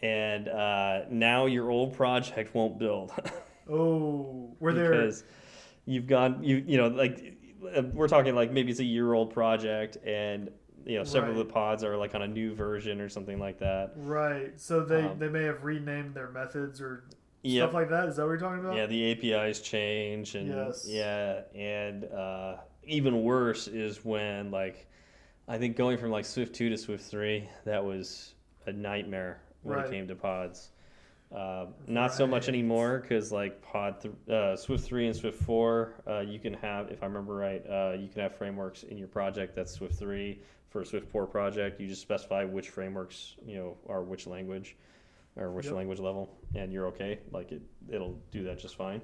and 0.02 0.48
uh, 0.48 1.02
now 1.10 1.46
your 1.46 1.70
old 1.72 1.94
project 1.96 2.54
won't 2.54 2.78
build 2.78 3.12
Oh, 3.70 4.56
were 4.60 4.74
there? 4.74 4.92
because 4.92 5.24
you've 5.86 6.08
gone 6.08 6.44
you 6.44 6.64
you 6.68 6.78
know 6.78 6.88
like 6.88 7.36
uh, 7.76 7.82
we're 7.94 8.08
talking 8.08 8.36
like 8.36 8.52
maybe 8.52 8.72
it's 8.72 8.80
a 8.80 8.84
year 8.84 9.14
old 9.14 9.34
project 9.34 9.98
and 10.06 10.50
you 10.86 10.98
know 10.98 11.04
several 11.04 11.32
of 11.34 11.38
the 11.48 11.54
pods 11.54 11.84
are 11.84 11.98
like 11.98 12.16
on 12.16 12.22
a 12.22 12.28
new 12.28 12.54
version 12.56 13.02
or 13.02 13.10
something 13.10 13.40
like 13.40 13.60
that. 13.60 13.92
Right. 13.98 14.58
So 14.60 14.86
they 14.86 15.04
Um, 15.04 15.20
they 15.20 15.28
may 15.28 15.44
have 15.44 15.64
renamed 15.66 16.14
their 16.14 16.30
methods 16.30 16.80
or 16.82 17.04
Yep. 17.44 17.70
stuff 17.70 17.74
like 17.74 17.90
that. 17.90 18.08
Is 18.10 18.16
that 18.18 18.24
what 18.24 18.30
you're 18.30 18.38
talking 18.40 18.60
about? 18.60 18.76
Yeah, 18.76 18.86
the 18.88 19.12
APIs 19.12 19.60
change, 19.62 20.36
and 20.36 20.48
Yes. 20.48 20.86
yeah, 20.90 21.42
and 21.56 22.04
uh, 22.06 22.56
even 22.86 23.22
worse 23.24 23.68
is 23.68 24.04
when 24.06 24.50
like 24.52 24.88
I 25.48 25.58
think 25.58 25.76
going 25.78 25.98
from 25.98 26.12
like 26.12 26.26
Swift 26.26 26.56
two 26.56 26.70
to 26.70 26.78
Swift 26.78 27.04
three, 27.06 27.50
that 27.66 27.84
was 27.84 28.34
a 28.66 28.72
nightmare 28.72 29.40
when 29.68 29.78
Right. 29.78 29.88
it 29.88 29.92
came 29.92 30.08
to 30.08 30.16
pods. 30.16 30.70
Uh, 31.36 31.66
not 31.88 32.14
so 32.14 32.26
much 32.26 32.48
anymore 32.48 33.00
because 33.02 33.34
like 33.34 33.62
pod 33.62 34.00
th- 34.00 34.14
uh, 34.30 34.56
Swift 34.56 34.86
three 34.86 35.08
and 35.08 35.16
Swift 35.16 35.44
four, 35.44 35.96
uh, 36.08 36.20
you 36.22 36.40
can 36.40 36.54
have, 36.54 36.90
if 36.90 37.04
I 37.04 37.06
remember 37.06 37.36
right, 37.36 37.62
uh, 37.70 37.96
you 38.00 38.08
can 38.08 38.22
have 38.22 38.34
frameworks 38.38 38.84
in 38.84 38.98
your 38.98 39.10
project 39.10 39.54
that's 39.56 39.74
Swift 39.74 39.96
three. 39.96 40.40
For 40.70 40.82
a 40.82 40.86
Swift 40.86 41.10
four 41.10 41.26
project, 41.26 41.80
you 41.82 41.88
just 41.88 42.02
specify 42.02 42.44
which 42.46 42.70
frameworks 42.70 43.36
you 43.46 43.58
know 43.58 43.78
are 43.90 44.04
which 44.04 44.26
language 44.28 44.76
or 45.36 45.52
which 45.52 45.66
Yep. 45.66 45.76
language 45.76 46.00
level, 46.00 46.30
and 46.56 46.72
you're 46.72 46.88
okay. 46.88 47.20
Like 47.32 47.52
it, 47.52 47.62
it'll 47.90 48.18
do 48.32 48.44
that 48.44 48.58
just 48.60 48.76
fine. 48.76 49.02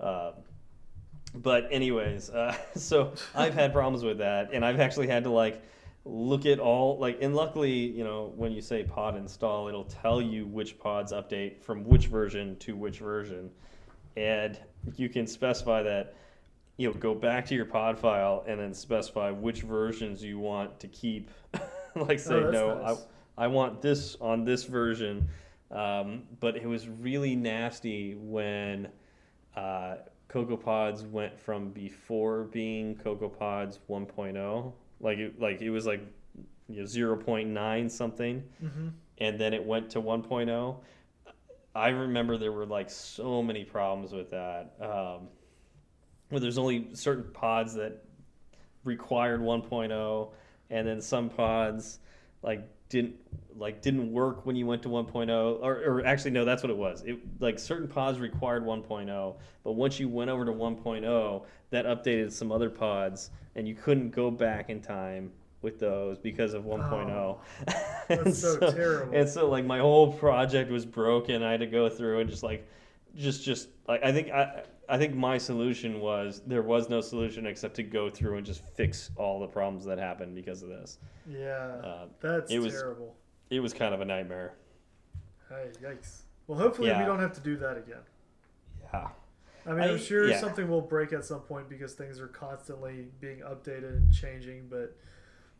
Uh, 0.00 0.32
but 1.34 1.68
anyways, 1.70 2.30
uh, 2.30 2.54
so 2.76 3.12
I've 3.34 3.54
had 3.54 3.72
problems 3.74 4.04
with 4.04 4.18
that, 4.18 4.50
and 4.54 4.64
I've 4.64 4.80
actually 4.80 5.06
had 5.08 5.24
to 5.24 5.30
like 5.30 5.60
look 6.04 6.46
at 6.46 6.58
all 6.58 6.98
like 6.98 7.18
and 7.20 7.36
luckily 7.36 7.70
you 7.72 8.02
know 8.02 8.32
when 8.36 8.50
you 8.52 8.62
say 8.62 8.82
pod 8.82 9.14
install 9.14 9.68
it'll 9.68 9.84
tell 9.84 10.22
you 10.22 10.46
which 10.46 10.78
pods 10.78 11.12
update 11.12 11.60
from 11.62 11.84
which 11.84 12.06
version 12.06 12.56
to 12.56 12.74
which 12.76 12.98
version. 12.98 13.50
And 14.16 14.58
you 14.96 15.08
can 15.08 15.26
specify 15.26 15.82
that 15.82 16.14
you 16.76 16.88
know 16.88 16.94
go 16.94 17.14
back 17.14 17.46
to 17.46 17.54
your 17.54 17.66
pod 17.66 17.98
file 17.98 18.44
and 18.46 18.58
then 18.58 18.72
specify 18.74 19.30
which 19.30 19.62
versions 19.62 20.22
you 20.22 20.38
want 20.38 20.80
to 20.80 20.88
keep. 20.88 21.30
Like 21.96 22.20
say 22.20 22.34
Oh, 22.34 22.50
no 22.50 22.78
nice. 22.78 22.98
I, 23.36 23.44
I 23.44 23.46
want 23.48 23.82
this 23.82 24.16
on 24.20 24.44
this 24.44 24.64
version. 24.64 25.28
Um, 25.70 26.22
but 26.40 26.56
it 26.56 26.66
was 26.66 26.88
really 26.88 27.34
nasty 27.34 28.14
when 28.14 28.88
uh, 29.56 29.96
Cocoa 30.28 30.56
Pods 30.56 31.02
went 31.02 31.38
from 31.38 31.70
before 31.70 32.44
being 32.44 32.94
Cocoa 32.96 33.28
Pods 33.28 33.80
1.0, 33.88 34.72
like 35.00 35.18
it, 35.18 35.40
like 35.40 35.60
it 35.60 35.70
was 35.70 35.86
like 35.86 36.00
you 36.68 36.76
know, 36.80 36.84
0.9 36.84 37.90
something, 37.90 38.42
Mm-hmm. 38.62 38.88
and 39.18 39.38
then 39.38 39.54
it 39.54 39.64
went 39.64 39.90
to 39.90 40.00
1.0. 40.00 40.76
I 41.74 41.88
remember 41.88 42.36
there 42.36 42.52
were 42.52 42.66
like 42.66 42.90
so 42.90 43.42
many 43.42 43.64
problems 43.64 44.12
with 44.12 44.30
that. 44.30 44.74
Um, 44.80 45.28
where 46.28 46.40
there's 46.40 46.58
only 46.58 46.88
certain 46.94 47.32
pods 47.32 47.74
that 47.74 48.04
required 48.84 49.40
1.0, 49.40 50.28
and 50.70 50.86
then 50.86 51.00
some 51.00 51.30
pods 51.30 52.00
like 52.42 52.68
didn't 52.88 53.16
like 53.56 53.82
didn't 53.82 54.12
work 54.12 54.46
when 54.46 54.56
you 54.56 54.66
went 54.66 54.82
to 54.82 54.88
1.0 54.88 55.28
or, 55.62 55.74
or 55.84 56.06
actually 56.06 56.30
no 56.30 56.44
that's 56.44 56.62
what 56.62 56.70
it 56.70 56.76
was 56.76 57.02
it 57.02 57.18
like 57.40 57.58
certain 57.58 57.88
pods 57.88 58.18
required 58.18 58.62
1.0 58.64 59.34
but 59.64 59.72
once 59.72 59.98
you 59.98 60.08
went 60.08 60.30
over 60.30 60.44
to 60.44 60.52
1.0 60.52 61.42
that 61.70 61.84
updated 61.86 62.32
some 62.32 62.50
other 62.52 62.70
pods 62.70 63.30
and 63.54 63.66
you 63.68 63.74
couldn't 63.74 64.10
go 64.10 64.30
back 64.30 64.70
in 64.70 64.80
time 64.80 65.30
with 65.62 65.78
those 65.80 66.18
because 66.18 66.54
of 66.54 66.64
1.0 66.64 67.10
Oh, 67.10 67.40
And 68.08 68.26
that's 68.26 68.40
so 68.40 68.58
terrible. 68.58 69.14
and 69.14 69.28
so 69.28 69.48
like 69.48 69.64
my 69.64 69.78
whole 69.80 70.12
project 70.12 70.70
was 70.70 70.86
broken 70.86 71.42
i 71.42 71.50
had 71.50 71.60
to 71.60 71.66
go 71.66 71.88
through 71.88 72.20
and 72.20 72.30
just 72.30 72.42
like 72.42 72.66
just 73.16 73.42
just 73.44 73.68
like 73.88 74.02
i 74.04 74.12
think 74.12 74.30
i 74.30 74.62
i 74.88 74.96
think 74.96 75.14
my 75.14 75.36
solution 75.36 76.00
was 76.00 76.40
there 76.46 76.62
was 76.62 76.88
no 76.88 77.00
solution 77.00 77.44
except 77.46 77.74
to 77.74 77.82
go 77.82 78.08
through 78.08 78.36
and 78.36 78.46
just 78.46 78.62
fix 78.76 79.10
all 79.16 79.40
the 79.40 79.46
problems 79.48 79.84
that 79.84 79.98
happened 79.98 80.34
because 80.34 80.62
of 80.62 80.68
this 80.68 80.98
Yeah, 81.28 81.48
uh, 81.48 82.06
that's 82.20 82.50
it 82.52 82.60
was- 82.60 82.72
terrible. 82.74 83.14
it 83.50 83.60
was 83.60 83.72
kind 83.74 83.94
of 83.94 84.00
a 84.00 84.04
nightmare 84.04 84.54
Hey, 85.48 85.70
yikes. 85.82 86.20
Well, 86.46 86.58
hopefully 86.58 86.88
Yeah. 86.88 87.00
we 87.00 87.06
don't 87.06 87.20
have 87.20 87.32
to 87.32 87.40
do 87.40 87.56
that 87.56 87.76
again. 87.78 88.02
yeah 88.92 89.08
I 89.68 89.72
mean, 89.72 89.80
I- 89.80 89.92
I'm 89.92 89.98
sure 89.98 90.28
yeah. 90.28 90.40
something 90.40 90.68
will 90.68 90.80
break 90.80 91.12
at 91.12 91.24
some 91.24 91.40
point 91.40 91.68
because 91.68 91.92
things 91.94 92.18
are 92.20 92.28
constantly 92.28 93.08
being 93.20 93.40
updated 93.40 93.96
and 93.96 94.12
changing, 94.12 94.68
but 94.68 94.96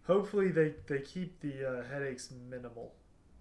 hopefully 0.07 0.49
they, 0.49 0.75
they 0.87 1.01
keep 1.01 1.39
the 1.41 1.69
uh, 1.69 1.83
headaches 1.93 2.33
minimal. 2.51 2.95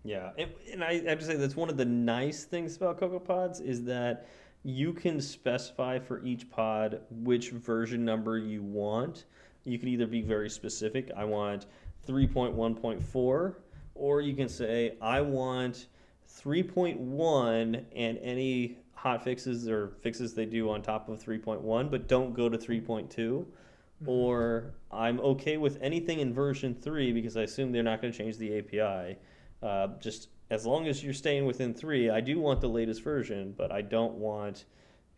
Yeah, 0.03 0.31
and, 0.37 0.51
and 0.71 0.83
I 0.83 1.01
have 1.07 1.19
to 1.19 1.25
say 1.25 1.35
that's 1.35 1.55
one 1.55 1.69
of 1.69 1.77
the 1.77 1.85
nice 1.85 2.43
things 2.43 2.75
about 2.77 2.99
Cocoa 2.99 3.19
Pods 3.19 3.59
is 3.59 3.83
that 3.85 4.27
you 4.63 4.93
can 4.93 5.21
specify 5.21 5.99
for 5.99 6.23
each 6.23 6.49
pod 6.49 7.01
which 7.09 7.51
version 7.51 8.03
number 8.03 8.37
you 8.37 8.61
want. 8.61 9.25
You 9.63 9.79
can 9.79 9.87
either 9.89 10.07
be 10.07 10.21
very 10.21 10.49
specific, 10.49 11.11
I 11.15 11.23
want 11.25 11.65
3.1.4, 12.07 13.55
or 13.95 14.21
you 14.21 14.33
can 14.35 14.49
say 14.49 14.95
I 15.01 15.21
want 15.21 15.87
3.1 16.29 17.83
and 17.95 18.17
any 18.21 18.77
hot 18.97 19.23
fixes 19.23 19.69
or 19.69 19.89
fixes 20.01 20.33
they 20.33 20.45
do 20.45 20.69
on 20.71 20.81
top 20.81 21.07
of 21.07 21.23
3.1, 21.23 21.91
but 21.91 22.07
don't 22.07 22.33
go 22.33 22.49
to 22.49 22.57
3.2 22.57 23.45
or 24.05 24.73
I'm 24.91 25.19
okay 25.19 25.57
with 25.57 25.77
anything 25.81 26.19
in 26.19 26.33
version 26.33 26.75
3 26.75 27.13
because 27.13 27.37
I 27.37 27.43
assume 27.43 27.71
they're 27.71 27.83
not 27.83 28.01
going 28.01 28.11
to 28.11 28.17
change 28.17 28.37
the 28.37 28.57
API. 28.57 29.17
Uh, 29.61 29.87
just 29.99 30.29
as 30.49 30.65
long 30.65 30.87
as 30.87 31.03
you're 31.03 31.13
staying 31.13 31.45
within 31.45 31.73
3, 31.73 32.09
I 32.09 32.21
do 32.21 32.39
want 32.39 32.59
the 32.59 32.69
latest 32.69 33.03
version, 33.03 33.53
but 33.55 33.71
I 33.71 33.81
don't 33.81 34.15
want 34.15 34.65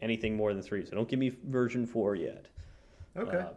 anything 0.01 0.35
more 0.35 0.53
than 0.53 0.61
3. 0.61 0.85
So 0.85 0.91
don't 0.91 1.07
give 1.07 1.19
me 1.19 1.29
version 1.29 1.85
4 1.85 2.15
yet. 2.15 2.47
Okay. 3.17 3.37
Uh, 3.37 3.49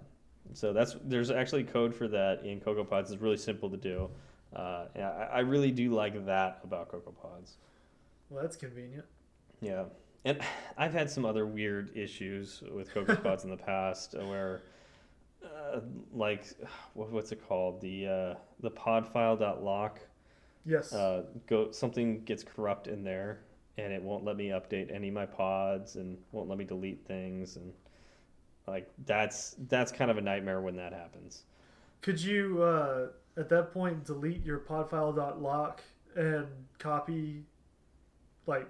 so 0.54 0.72
that's 0.72 0.96
there's 1.04 1.30
actually 1.30 1.64
code 1.64 1.94
for 1.94 2.08
that 2.08 2.44
in 2.44 2.60
Cocoa 2.60 2.84
Pods. 2.84 3.10
It's 3.10 3.22
really 3.22 3.36
simple 3.36 3.70
to 3.70 3.76
do. 3.76 4.10
Uh, 4.54 4.86
I, 4.96 5.00
I 5.00 5.38
really 5.40 5.70
do 5.70 5.90
like 5.90 6.26
that 6.26 6.60
about 6.62 6.90
Cocoa 6.90 7.12
Pods. 7.12 7.56
well, 8.28 8.42
that's 8.42 8.56
convenient. 8.56 9.04
Yeah, 9.60 9.84
and 10.24 10.40
I've 10.76 10.92
had 10.92 11.10
some 11.10 11.24
other 11.24 11.46
weird 11.46 11.96
issues 11.96 12.62
with 12.72 12.92
Cocoa 12.92 13.16
Pods 13.22 13.44
in 13.44 13.50
the 13.50 13.56
past 13.56 14.14
uh, 14.14 14.24
where, 14.26 14.62
uh, 15.44 15.80
like, 16.12 16.44
what, 16.94 17.10
what's 17.10 17.32
it 17.32 17.46
called? 17.46 17.80
The 17.80 18.06
uh, 18.06 18.34
the 18.60 18.70
pod 18.70 19.06
file 19.06 19.36
dot 19.36 19.62
lock. 19.62 20.00
Yes. 20.64 20.92
Uh, 20.92 21.24
go 21.48 21.70
something 21.70 22.22
gets 22.24 22.44
corrupt 22.44 22.86
in 22.86 23.02
there, 23.02 23.40
and 23.78 23.92
it 23.92 24.02
won't 24.02 24.24
let 24.24 24.36
me 24.36 24.48
update 24.48 24.94
any 24.94 25.08
of 25.08 25.14
my 25.14 25.26
pods, 25.26 25.96
and 25.96 26.16
won't 26.30 26.48
let 26.48 26.58
me 26.58 26.64
delete 26.64 27.04
things, 27.06 27.56
and 27.56 27.72
like 28.66 28.88
that's 29.06 29.56
that's 29.68 29.90
kind 29.90 30.10
of 30.10 30.18
a 30.18 30.20
nightmare 30.20 30.60
when 30.60 30.76
that 30.76 30.92
happens. 30.92 31.42
Could 32.02 32.20
you, 32.20 32.62
uh, 32.62 33.08
at 33.36 33.48
that 33.48 33.72
point, 33.72 34.04
delete 34.04 34.44
your 34.44 34.58
pod 34.58 34.90
podfile.lock 34.90 35.82
and 36.16 36.46
copy, 36.78 37.44
like, 38.46 38.68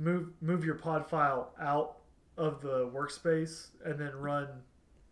move 0.00 0.28
move 0.40 0.64
your 0.64 0.74
pod 0.74 1.08
file 1.08 1.52
out 1.60 1.98
of 2.36 2.60
the 2.62 2.90
workspace 2.92 3.68
and 3.84 3.98
then 3.98 4.12
run? 4.16 4.48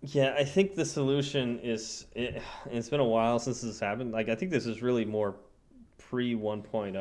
Yeah, 0.00 0.34
I 0.38 0.44
think 0.44 0.74
the 0.76 0.84
solution 0.84 1.58
is 1.60 2.06
it, 2.14 2.40
it's 2.70 2.88
been 2.88 3.00
a 3.00 3.04
while 3.04 3.38
since 3.38 3.60
this 3.60 3.78
happened. 3.80 4.12
Like 4.12 4.28
I 4.28 4.34
think 4.34 4.50
this 4.50 4.66
is 4.66 4.80
really 4.82 5.04
more 5.04 5.36
pre 5.98 6.34
1.0 6.34 6.96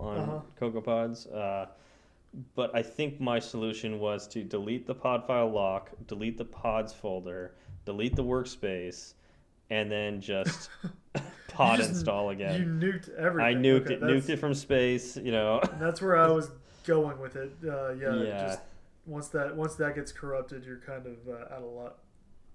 on 0.00 0.18
Uh-huh. 0.18 0.40
CocoaPods. 0.60 1.34
Uh, 1.34 1.66
but 2.54 2.74
I 2.74 2.82
think 2.82 3.20
my 3.20 3.38
solution 3.38 3.98
was 3.98 4.26
to 4.28 4.42
delete 4.42 4.86
the 4.86 4.94
pod 4.94 5.26
file 5.26 5.50
lock, 5.50 5.90
delete 6.06 6.38
the 6.38 6.44
pods 6.46 6.92
folder, 6.92 7.54
delete 7.84 8.16
the 8.16 8.24
workspace, 8.24 9.14
and 9.70 9.90
then 9.90 10.20
just 10.20 10.70
pod 11.48 11.78
just- 11.78 11.90
install 11.90 12.30
again. 12.30 12.60
You 12.60 12.66
nuked 12.92 13.14
everything. 13.16 13.56
I 13.56 13.58
nuked 13.58 13.86
Okay, 13.86 13.94
it, 13.94 14.00
nuked 14.02 14.28
it 14.28 14.38
from 14.38 14.54
space. 14.54 15.16
You 15.16 15.32
know. 15.32 15.60
That's 15.80 16.00
where 16.02 16.16
I 16.18 16.28
was 16.30 16.50
going 16.84 17.18
with 17.20 17.36
it. 17.36 17.52
Uh, 17.66 17.92
yeah, 17.92 18.14
Yeah. 18.22 18.46
Just 18.46 18.60
once 19.06 19.28
that 19.28 19.54
once 19.56 19.74
that 19.76 19.94
gets 19.94 20.12
corrupted, 20.12 20.64
you're 20.64 20.78
kind 20.78 21.06
of 21.06 21.16
uh, 21.28 21.54
out 21.54 21.62
of 21.62 21.72
luck. 21.72 21.98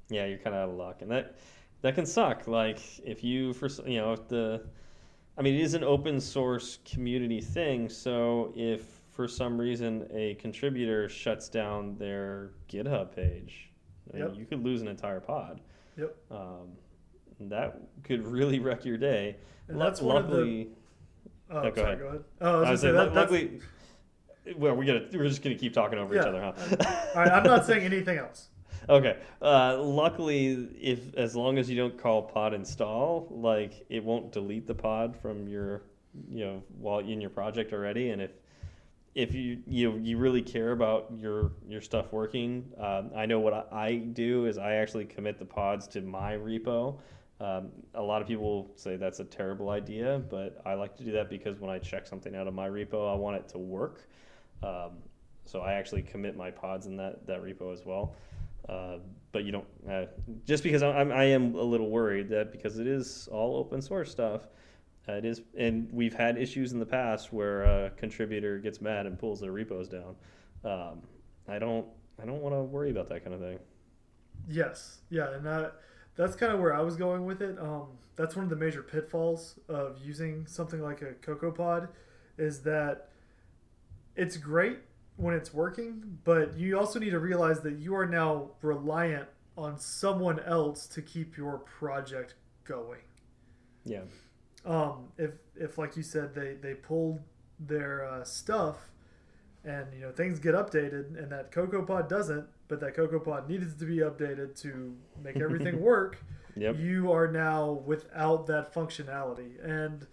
yeah, 0.09 0.25
you're 0.25 0.38
kind 0.38 0.55
of 0.55 0.63
out 0.63 0.69
of 0.69 0.75
luck, 0.75 1.01
and 1.01 1.11
that 1.11 1.36
that 1.82 1.95
can 1.95 2.05
suck. 2.05 2.47
Like 2.47 2.80
if 3.05 3.23
you 3.23 3.53
for 3.53 3.67
you 3.86 3.97
know 3.99 4.13
if 4.13 4.28
the, 4.28 4.63
I 5.38 5.41
mean 5.41 5.55
it 5.55 5.61
is 5.61 5.73
an 5.73 5.84
open 5.84 6.19
source 6.19 6.80
community 6.89 7.41
thing. 7.41 7.89
So 7.89 8.53
if 8.55 8.84
for 9.13 9.28
some 9.28 9.59
reason 9.59 10.07
a 10.13 10.36
contributor 10.36 11.09
shuts 11.09 11.49
down 11.49 11.95
their 11.97 12.51
GitHub 12.69 13.15
page, 13.15 13.69
I 14.13 14.17
mean, 14.17 14.28
Yep. 14.28 14.38
you 14.38 14.45
could 14.45 14.63
lose 14.63 14.82
an 14.82 14.88
entire 14.88 15.19
pod. 15.19 15.59
Yep. 15.97 16.15
Um, 16.32 16.69
that 17.49 17.80
could 18.03 18.25
really 18.28 18.59
wreck 18.59 18.86
your 18.86 18.97
day. 18.97 19.36
And 19.67 19.78
Lu- 19.80 19.84
that's 19.84 20.01
one 20.01 20.17
of 20.17 20.30
the- 20.30 20.36
luckily, 20.38 20.69
Oh, 21.49 21.61
go 21.63 21.75
sorry, 21.75 21.82
ahead. 21.88 21.99
go 21.99 22.07
ahead. 22.07 22.23
Oh, 22.41 22.47
I 22.47 22.51
was 22.51 22.59
I 22.59 22.61
gonna 22.61 22.71
was 22.71 22.82
say 22.82 22.86
saying, 22.88 22.95
that, 22.95 23.13
luckily. 23.15 23.59
Well, 24.55 24.75
we 24.75 24.85
gotta, 24.85 25.07
we're 25.13 25.27
just 25.27 25.41
gonna 25.41 25.55
keep 25.55 25.73
talking 25.73 25.99
over 25.99 26.15
each 26.15 26.21
other, 26.21 26.41
huh? 26.41 26.53
all 27.15 27.21
right. 27.21 27.31
I'm 27.31 27.43
not 27.43 27.65
saying 27.65 27.83
anything 27.83 28.17
else. 28.17 28.49
Okay. 28.89 29.17
Uh, 29.41 29.81
luckily, 29.81 30.69
if 30.79 31.13
as 31.15 31.35
long 31.35 31.57
as 31.57 31.69
you 31.69 31.75
don't 31.75 31.97
call 31.97 32.21
pod 32.21 32.53
install, 32.53 33.27
like 33.29 33.85
it 33.89 34.01
won't 34.01 34.31
delete 34.31 34.65
the 34.65 34.75
pod 34.75 35.13
from 35.17 35.45
your, 35.45 35.81
you 36.31 36.45
know, 36.45 36.63
while 36.79 36.99
in 36.99 37.19
your 37.19 37.29
project 37.29 37.73
already. 37.73 38.11
And 38.11 38.21
if 38.21 38.31
if 39.13 39.33
you 39.33 39.61
you 39.67 39.97
you 39.97 40.17
really 40.17 40.41
care 40.41 40.71
about 40.71 41.11
your 41.17 41.51
your 41.67 41.81
stuff 41.81 42.13
working, 42.13 42.71
um, 42.79 43.11
I 43.13 43.25
know 43.25 43.39
what 43.41 43.67
I, 43.73 43.87
I 43.87 43.95
do 43.95 44.45
is 44.45 44.57
I 44.57 44.75
actually 44.75 45.03
commit 45.03 45.37
the 45.37 45.45
pods 45.45 45.87
to 45.89 46.01
my 46.01 46.33
repo. 46.37 46.97
Um, 47.39 47.69
a 47.93 48.01
lot 48.01 48.21
of 48.21 48.27
people 48.27 48.71
say 48.75 48.95
that's 48.95 49.19
a 49.19 49.25
terrible 49.25 49.69
idea, 49.69 50.21
but 50.29 50.61
I 50.65 50.75
like 50.75 50.95
to 50.97 51.03
do 51.03 51.11
that 51.11 51.29
because 51.29 51.59
when 51.59 51.69
I 51.69 51.77
check 51.77 52.07
something 52.07 52.35
out 52.35 52.47
of 52.47 52.53
my 52.53 52.69
repo, 52.69 53.11
I 53.11 53.15
want 53.15 53.35
it 53.37 53.47
to 53.49 53.57
work. 53.57 54.07
Um, 54.63 54.97
so 55.45 55.61
I 55.61 55.73
actually 55.73 56.01
commit 56.01 56.35
my 56.35 56.51
pods 56.51 56.87
in 56.87 56.97
that, 56.97 57.25
that 57.27 57.41
repo 57.41 57.73
as 57.73 57.85
well. 57.85 58.15
Uh, 58.67 58.97
but 59.31 59.45
you 59.45 59.51
don't 59.51 59.65
uh, 59.89 60.05
just 60.45 60.63
because 60.63 60.83
I'm, 60.83 61.11
I 61.11 61.25
am 61.25 61.55
a 61.55 61.61
little 61.61 61.89
worried 61.89 62.27
that 62.29 62.51
because 62.51 62.79
it 62.79 62.87
is 62.87 63.29
all 63.31 63.55
open 63.55 63.81
source 63.81 64.11
stuff, 64.11 64.47
uh, 65.07 65.13
it 65.13 65.25
is, 65.25 65.41
and 65.57 65.87
we've 65.91 66.13
had 66.13 66.37
issues 66.37 66.73
in 66.73 66.79
the 66.79 66.85
past 66.85 67.31
where 67.31 67.61
a 67.61 67.91
contributor 67.91 68.59
gets 68.59 68.81
mad 68.81 69.05
and 69.05 69.17
pulls 69.17 69.39
their 69.39 69.51
repos 69.51 69.87
down. 69.87 70.15
Um, 70.65 71.01
I 71.47 71.59
don't 71.59 71.85
I 72.21 72.25
don't 72.25 72.41
want 72.41 72.55
to 72.55 72.61
worry 72.61 72.89
about 72.91 73.07
that 73.09 73.23
kind 73.23 73.33
of 73.33 73.39
thing. 73.39 73.59
Yes, 74.49 74.99
yeah, 75.09 75.33
and 75.33 75.45
that 75.45 75.75
that's 76.15 76.35
kind 76.35 76.51
of 76.51 76.59
where 76.59 76.75
I 76.75 76.81
was 76.81 76.97
going 76.97 77.25
with 77.25 77.41
it. 77.41 77.57
Um, 77.59 77.87
that's 78.15 78.35
one 78.35 78.43
of 78.43 78.49
the 78.49 78.55
major 78.55 78.81
pitfalls 78.81 79.59
of 79.69 79.97
using 80.03 80.45
something 80.47 80.81
like 80.81 81.01
a 81.03 81.13
CocoaPod, 81.25 81.89
is 82.37 82.61
that 82.63 83.11
it's 84.18 84.36
great 84.36 84.80
when 85.15 85.34
it's 85.34 85.53
working, 85.53 86.20
but 86.24 86.57
you 86.57 86.78
also 86.78 86.99
need 86.99 87.11
to 87.11 87.20
realize 87.20 87.61
that 87.61 87.78
you 87.78 87.95
are 87.95 88.05
now 88.05 88.51
reliant 88.61 89.28
on 89.57 89.80
someone 89.80 90.39
else 90.41 90.88
to 90.88 91.01
keep 91.01 91.38
your 91.38 91.59
project 91.59 92.36
going. 92.63 93.01
Yeah. 93.86 94.01
Um, 94.65 95.07
if 95.18 95.32
if 95.55 95.78
like 95.78 95.95
you 95.95 96.03
said 96.03 96.36
they 96.36 96.55
they 96.55 96.74
pulled 96.74 97.22
their 97.59 98.05
uh, 98.05 98.24
stuff, 98.24 98.91
and 99.63 99.88
you 99.93 100.01
know 100.01 100.11
things 100.11 100.39
get 100.39 100.55
updated, 100.55 101.18
and 101.18 101.32
that 101.32 101.51
CocoaPod 101.51 102.09
doesn't, 102.09 102.45
but 102.68 102.80
that 102.82 102.95
CocoaPod 102.95 103.47
needed 103.47 103.80
to 103.80 103.86
be 103.86 103.97
updated 103.97 104.59
to 104.61 104.95
make 105.24 105.38
everything 105.38 105.80
work. 105.82 106.24
Yep. 106.55 106.78
You 106.80 107.11
are 107.11 107.32
now 107.32 107.84
without 107.86 108.47
that 108.47 108.74
functionality, 108.74 109.63
and 109.63 110.05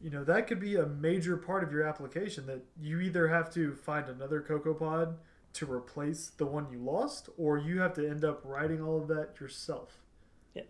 you 0.00 0.10
know 0.10 0.24
that 0.24 0.46
could 0.46 0.60
be 0.60 0.76
a 0.76 0.86
major 0.86 1.36
part 1.36 1.64
of 1.64 1.72
your 1.72 1.84
application 1.84 2.46
that 2.46 2.62
you 2.80 3.00
either 3.00 3.28
have 3.28 3.52
to 3.54 3.74
find 3.74 4.08
another 4.08 4.40
CocoaPod 4.40 5.14
to 5.54 5.72
replace 5.72 6.30
the 6.36 6.44
one 6.44 6.66
you 6.70 6.78
lost, 6.78 7.30
or 7.38 7.56
you 7.56 7.80
have 7.80 7.94
to 7.94 8.08
end 8.08 8.24
up 8.24 8.42
writing 8.44 8.82
all 8.82 9.00
of 9.00 9.08
that 9.08 9.40
yourself. 9.40 10.02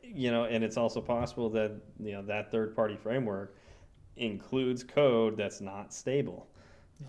You 0.03 0.31
know, 0.31 0.45
and 0.45 0.63
it's 0.65 0.77
also 0.77 1.01
possible 1.01 1.49
that 1.51 1.73
you 2.01 2.13
know 2.13 2.23
that 2.23 2.51
third-party 2.51 2.97
framework 2.97 3.57
includes 4.17 4.83
code 4.83 5.37
that's 5.37 5.61
not 5.61 5.93
stable. 5.93 6.47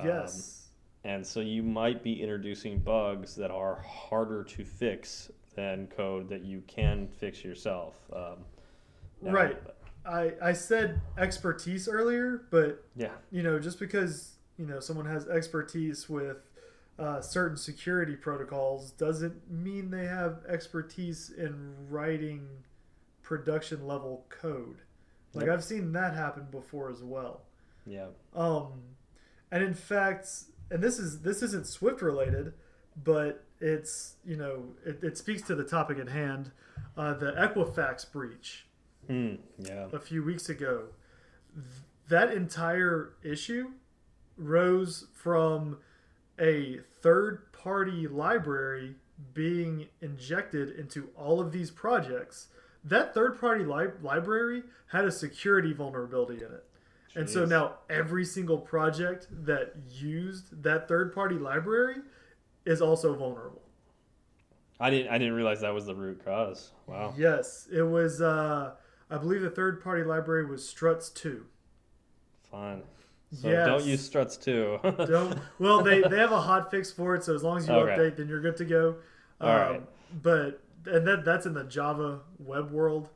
Yes. 0.03 0.69
Um, 1.05 1.11
and 1.11 1.25
so 1.25 1.39
you 1.39 1.63
might 1.63 2.03
be 2.03 2.21
introducing 2.21 2.79
bugs 2.79 3.35
that 3.35 3.51
are 3.51 3.81
harder 3.81 4.43
to 4.43 4.65
fix 4.65 5.31
than 5.55 5.87
code 5.87 6.29
that 6.29 6.43
you 6.43 6.61
can 6.67 7.07
fix 7.07 7.43
yourself. 7.43 7.95
Um, 8.13 8.39
now, 9.21 9.31
right. 9.31 9.57
I, 10.07 10.33
I 10.41 10.53
said 10.53 11.01
expertise 11.17 11.87
earlier, 11.89 12.43
but 12.49 12.83
Yeah. 12.95 13.11
you 13.31 13.43
know, 13.43 13.59
just 13.59 13.79
because 13.79 14.35
you 14.57 14.65
know 14.65 14.79
someone 14.79 15.05
has 15.05 15.27
expertise 15.27 16.07
with 16.09 16.37
uh, 16.97 17.21
certain 17.21 17.57
security 17.57 18.15
protocols 18.15 18.91
doesn't 18.91 19.51
mean 19.51 19.91
they 19.91 20.05
have 20.07 20.39
expertise 20.47 21.29
in 21.29 21.73
writing 21.89 22.47
production 23.21 23.85
level 23.85 24.25
code. 24.29 24.77
Like 25.33 25.45
Yep. 25.47 25.53
I've 25.53 25.63
seen 25.63 25.91
that 25.93 26.15
happen 26.15 26.47
before 26.49 26.89
as 26.89 27.03
well. 27.03 27.41
Yeah. 27.85 28.07
Um, 28.33 28.81
and 29.51 29.63
in 29.63 29.73
fact, 29.73 30.27
and 30.71 30.81
this 30.81 30.97
is 30.99 31.21
this 31.21 31.41
isn't 31.43 31.67
Swift 31.67 32.01
related, 32.01 32.53
but 33.03 33.43
it's 33.59 34.15
you 34.25 34.37
know 34.37 34.63
it, 34.85 35.03
it 35.03 35.17
speaks 35.17 35.41
to 35.43 35.55
the 35.55 35.63
topic 35.63 35.99
at 35.99 36.09
hand, 36.09 36.51
uh, 36.97 37.13
the 37.13 37.31
Equifax 37.33 38.09
breach 38.11 38.66
Hmm. 39.07 39.35
Yeah. 39.57 39.87
a 39.93 39.99
few 39.99 40.23
weeks 40.23 40.49
ago. 40.49 40.85
Th- 41.53 41.65
That 42.09 42.31
entire 42.33 43.13
issue 43.23 43.71
rose 44.37 45.07
from 45.13 45.77
a 46.39 46.79
third 47.01 47.51
party 47.51 48.07
library 48.07 48.95
being 49.33 49.87
injected 50.01 50.69
into 50.77 51.09
all 51.17 51.39
of 51.39 51.51
these 51.51 51.71
projects. 51.71 52.47
That 52.83 53.13
third 53.13 53.39
party 53.39 53.63
li- 53.65 53.91
library 54.01 54.63
had 54.91 55.05
a 55.05 55.11
security 55.11 55.73
vulnerability 55.73 56.43
in 56.45 56.51
it. 56.51 56.63
And 57.15 57.27
so 57.29 57.45
now 57.45 57.77
every 57.89 58.23
single 58.25 58.59
project 58.59 59.27
that 59.45 59.73
used 59.89 60.61
that 60.63 60.87
third 60.87 61.13
party 61.13 61.35
library 61.35 61.95
is 62.63 62.79
also 62.81 63.15
vulnerable. 63.15 63.63
I 64.79 64.91
didn't. 64.91 65.11
I 65.11 65.17
didn't 65.17 65.33
realize 65.33 65.61
that 65.61 65.73
was 65.73 65.87
the 65.87 65.95
root 65.95 66.23
cause. 66.23 66.71
Wow. 66.85 67.15
Yes, 67.17 67.67
it 67.71 67.81
was 67.81 68.21
uh 68.21 68.75
I 69.09 69.17
believe 69.17 69.41
the 69.41 69.49
third 69.49 69.81
party 69.83 70.03
library 70.03 70.45
was 70.45 70.67
Struts 70.67 71.09
2. 71.09 71.45
Fine. 72.51 72.83
So 73.33 73.49
yes. 73.49 73.67
don't 73.67 73.83
use 73.83 74.05
struts 74.05 74.37
too. 74.37 74.79
Don't. 74.83 75.37
Well, 75.59 75.83
they, 75.83 76.01
they 76.01 76.17
have 76.17 76.31
a 76.31 76.39
hot 76.39 76.71
fix 76.71 76.91
for 76.91 77.13
it, 77.13 77.25
so 77.25 77.35
as 77.35 77.43
long 77.43 77.57
as 77.57 77.67
you 77.67 77.73
Okay. 77.73 77.91
update, 77.91 78.15
then 78.15 78.29
you're 78.29 78.39
good 78.39 78.55
to 78.55 78.63
go. 78.65 78.95
All 79.41 79.53
right. 79.53 79.81
But 80.23 80.61
and 80.85 81.05
that 81.05 81.25
that's 81.25 81.45
in 81.45 81.53
the 81.53 81.65
Java 81.65 82.21
web 82.39 82.71
world. 82.71 83.09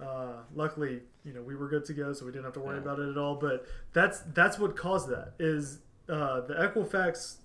Uh, 0.00 0.38
luckily, 0.52 1.02
you 1.24 1.32
know 1.32 1.42
we 1.42 1.54
were 1.54 1.68
good 1.68 1.84
to 1.84 1.92
go, 1.94 2.12
so 2.12 2.26
we 2.26 2.32
didn't 2.32 2.44
have 2.44 2.54
to 2.54 2.60
worry 2.60 2.74
Yeah. 2.78 2.82
about 2.82 2.98
it 2.98 3.08
at 3.08 3.16
all. 3.16 3.36
But 3.36 3.64
that's 3.92 4.22
that's 4.34 4.58
what 4.58 4.76
caused 4.76 5.08
that 5.10 5.34
is 5.38 5.78
uh, 6.08 6.40
the 6.40 6.54
Equifax, 6.54 7.36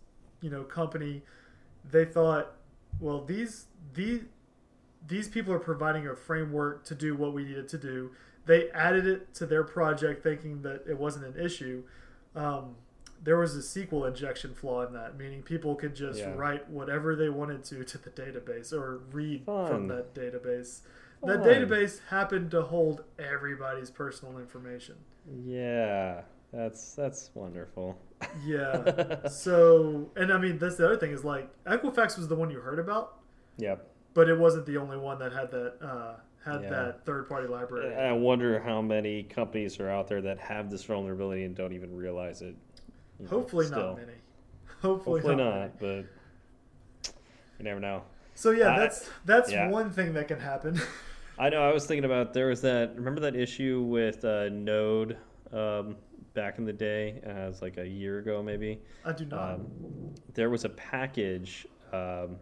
you 0.42 0.50
know, 0.50 0.64
company. 0.64 1.22
They 1.92 2.06
thought, 2.06 2.54
well, 3.00 3.24
these 3.24 3.66
these 3.94 4.24
these 5.08 5.28
people 5.28 5.54
are 5.54 5.60
providing 5.60 6.08
a 6.08 6.16
framework 6.16 6.84
to 6.86 6.96
do 6.96 7.16
what 7.16 7.34
we 7.34 7.44
needed 7.46 7.68
to 7.70 7.78
do. 7.78 8.12
They 8.46 8.70
added 8.72 9.06
it 9.08 9.34
to 9.36 9.46
their 9.46 9.64
project, 9.64 10.24
thinking 10.24 10.62
that 10.64 10.84
it 10.88 10.98
wasn't 10.98 11.26
an 11.36 11.44
issue. 11.44 11.84
Um, 12.36 12.76
there 13.24 13.38
was 13.38 13.56
a 13.56 13.60
SQL 13.62 14.08
injection 14.08 14.54
flaw 14.54 14.86
in 14.86 14.94
that, 14.94 15.18
meaning 15.18 15.42
people 15.42 15.76
could 15.76 15.96
just 15.96 16.20
Yeah. 16.20 16.34
write 16.36 16.70
whatever 16.70 17.16
they 17.16 17.30
wanted 17.30 17.64
to 17.66 17.84
to 17.84 17.98
the 17.98 18.10
database 18.12 18.72
or 18.72 18.98
read 19.12 19.44
Fun. 19.46 19.68
from 19.68 19.88
that 19.88 20.14
database. 20.14 20.82
That 21.24 21.40
database 21.42 22.00
happened 22.10 22.52
to 22.52 22.62
hold 22.62 23.04
everybody's 23.18 23.90
personal 23.90 24.38
information. 24.40 24.96
yeah. 25.46 26.22
That's 26.54 26.94
that's 26.96 27.30
wonderful. 27.34 27.98
Yeah. 28.46 29.28
so, 29.30 30.10
and 30.16 30.32
I 30.32 30.38
mean, 30.38 30.58
that's 30.60 30.78
the 30.78 30.86
other 30.86 30.96
thing 30.98 31.12
is 31.12 31.26
like 31.26 31.50
Equifax 31.66 32.18
was 32.18 32.30
the 32.30 32.36
one 32.36 32.50
you 32.50 32.62
heard 32.62 32.80
about, 32.80 33.18
Yep. 33.58 33.86
But 34.18 34.28
it 34.28 34.36
wasn't 34.40 34.66
the 34.66 34.76
only 34.78 34.98
one 34.98 35.20
that 35.20 35.32
had 35.32 35.52
that 35.52 35.74
uh, 35.80 36.16
had 36.44 36.64
Yeah. 36.64 36.70
that 36.72 37.06
third 37.06 37.30
party 37.30 37.48
library. 37.48 37.94
I 37.96 38.12
wonder 38.14 38.60
how 38.60 38.82
many 38.82 39.22
companies 39.22 39.80
are 39.80 39.92
out 39.92 40.08
there 40.08 40.22
that 40.24 40.40
have 40.40 40.72
this 40.72 40.84
vulnerability 40.84 41.44
and 41.44 41.54
don't 41.56 41.72
even 41.72 41.96
realize 41.96 42.42
it. 42.42 42.56
you 43.20 43.26
know, 43.26 43.30
Hopefully 43.30 43.68
still. 43.68 43.78
not 43.90 43.98
many. 43.98 44.14
Hopefully, 44.82 45.22
Hopefully 45.22 45.36
not. 45.36 45.60
not, 45.60 45.80
but 45.80 46.06
you 47.60 47.64
never 47.64 47.80
know. 47.80 48.02
So 48.34 48.50
yeah, 48.50 48.74
I- 48.74 48.80
that's 48.80 49.08
that's 49.26 49.52
yeah. 49.52 49.70
one 49.70 49.92
thing 49.92 50.14
that 50.16 50.28
can 50.28 50.40
happen. 50.40 50.82
I 51.40 51.50
know. 51.50 51.62
I 51.62 51.72
was 51.72 51.86
thinking 51.86 52.06
about 52.06 52.34
there 52.34 52.48
was 52.48 52.62
that. 52.62 52.96
Remember 52.96 53.22
that 53.22 53.36
issue 53.36 53.84
with 53.88 54.26
uh, 54.26 54.50
Node 54.50 55.16
um, 55.54 55.96
back 56.34 56.58
in 56.58 56.66
the 56.66 56.74
day, 56.74 57.20
as 57.24 57.62
like 57.62 57.78
a 57.78 57.88
year 57.88 58.18
ago, 58.18 58.42
maybe. 58.42 58.80
I 59.06 59.12
do 59.12 59.26
not. 59.26 59.54
Um, 59.56 59.68
there 60.34 60.50
was 60.50 60.66
a 60.66 60.70
package. 60.70 61.68
Um, 61.94 62.38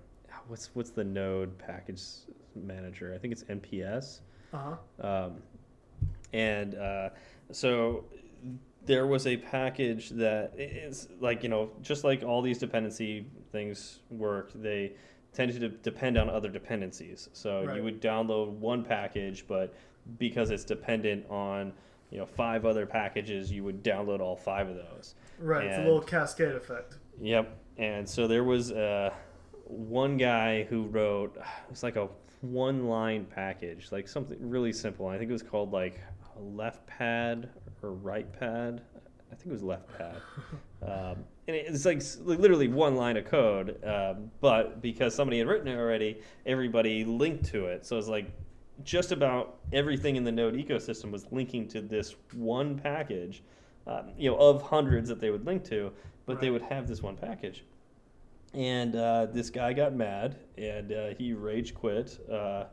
what's 0.47 0.69
what's 0.73 0.89
the 0.91 1.03
Node 1.03 1.57
package 1.57 2.01
manager? 2.55 3.13
I 3.13 3.17
think 3.17 3.31
it's 3.33 3.43
NPS. 3.43 4.19
Uh 4.53 4.57
huh. 5.01 5.07
Um, 5.07 5.33
and 6.33 6.75
uh, 6.75 7.09
so 7.51 8.05
there 8.85 9.07
was 9.07 9.25
a 9.27 9.37
package 9.37 10.09
that 10.11 10.53
is 10.57 11.07
like 11.19 11.43
you 11.43 11.49
know 11.49 11.71
just 11.81 12.03
like 12.03 12.23
all 12.23 12.41
these 12.41 12.57
dependency 12.59 13.25
things 13.51 13.99
work 14.11 14.51
they 14.53 14.93
tended 15.33 15.59
to 15.61 15.69
depend 15.69 16.17
on 16.17 16.29
other 16.29 16.49
dependencies 16.49 17.27
so 17.33 17.63
Right. 17.65 17.77
you 17.77 17.83
would 17.83 17.99
download 18.01 18.49
one 18.51 18.83
package 18.83 19.45
but 19.47 19.73
because 20.19 20.51
it's 20.51 20.63
dependent 20.63 21.25
on 21.31 21.73
you 22.11 22.19
know 22.19 22.25
five 22.27 22.63
other 22.65 22.85
packages 22.85 23.51
you 23.51 23.63
would 23.63 23.83
download 23.83 24.19
all 24.19 24.35
five 24.35 24.69
of 24.69 24.75
those 24.75 25.15
Right. 25.39 25.65
It's 25.65 25.77
a 25.77 25.81
little 25.81 25.99
cascade 26.01 26.53
effect. 26.55 26.97
Yep. 27.19 27.57
And 27.77 28.07
so 28.07 28.25
there 28.27 28.43
was 28.45 28.71
uh, 28.71 29.13
one 29.65 30.17
guy 30.17 30.63
who 30.63 30.83
wrote 30.83 31.35
it 31.37 31.69
was 31.69 31.83
like 31.83 31.95
a 31.95 32.07
one 32.41 32.87
line 32.87 33.25
package, 33.25 33.91
like 33.91 34.07
something 34.07 34.37
really 34.39 34.73
simple. 34.73 35.07
I 35.07 35.17
think 35.17 35.29
it 35.29 35.33
was 35.33 35.43
called 35.43 35.71
like 35.71 35.99
a 36.37 36.41
left 36.41 36.85
pad 36.85 37.49
or 37.81 37.91
right 37.91 38.31
pad. 38.39 38.81
I 39.31 39.35
think 39.35 39.47
it 39.47 39.51
was 39.51 39.63
left 39.63 39.87
pad. 39.97 40.15
um, 40.83 41.23
and 41.47 41.55
it's 41.55 41.85
like 41.85 42.01
literally 42.23 42.67
one 42.67 42.95
line 42.95 43.17
of 43.17 43.25
code, 43.25 43.83
um, 43.83 44.31
but 44.41 44.81
because 44.81 45.13
somebody 45.13 45.39
had 45.39 45.47
written 45.47 45.67
it 45.67 45.77
already, 45.77 46.21
everybody 46.45 47.03
linked 47.05 47.45
to 47.45 47.65
it. 47.65 47.85
So 47.85 47.97
it's 47.97 48.07
like 48.07 48.31
just 48.83 49.11
about 49.11 49.57
everything 49.71 50.15
in 50.15 50.23
the 50.23 50.31
Node 50.31 50.55
ecosystem 50.55 51.11
was 51.11 51.25
linking 51.31 51.67
to 51.69 51.81
this 51.81 52.15
one 52.33 52.77
package, 52.77 53.43
um, 53.87 54.11
you 54.17 54.29
know, 54.29 54.37
of 54.37 54.61
hundreds 54.61 55.07
that 55.09 55.19
they 55.19 55.29
would 55.29 55.45
link 55.45 55.63
to, 55.65 55.91
but 56.25 56.41
they 56.41 56.49
would 56.49 56.63
have 56.63 56.87
this 56.87 57.01
one 57.01 57.15
package. 57.15 57.63
And 58.55 58.95
uh, 58.95 59.27
this 59.33 59.49
guy 59.49 59.73
got 59.73 59.93
mad, 59.93 60.37
and 60.57 60.91
uh, 60.91 61.07
he 61.17 61.33
rage 61.33 61.75
quit 61.75 62.17
uh, 62.31 62.33
uh, 62.33 62.67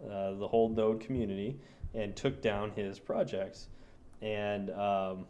the 0.00 0.48
whole 0.48 0.70
Node 0.70 1.00
community 1.00 1.60
and 1.94 2.16
took 2.16 2.40
down 2.40 2.70
his 2.70 2.98
projects. 2.98 3.68
And 4.22 4.70
um, 4.70 5.26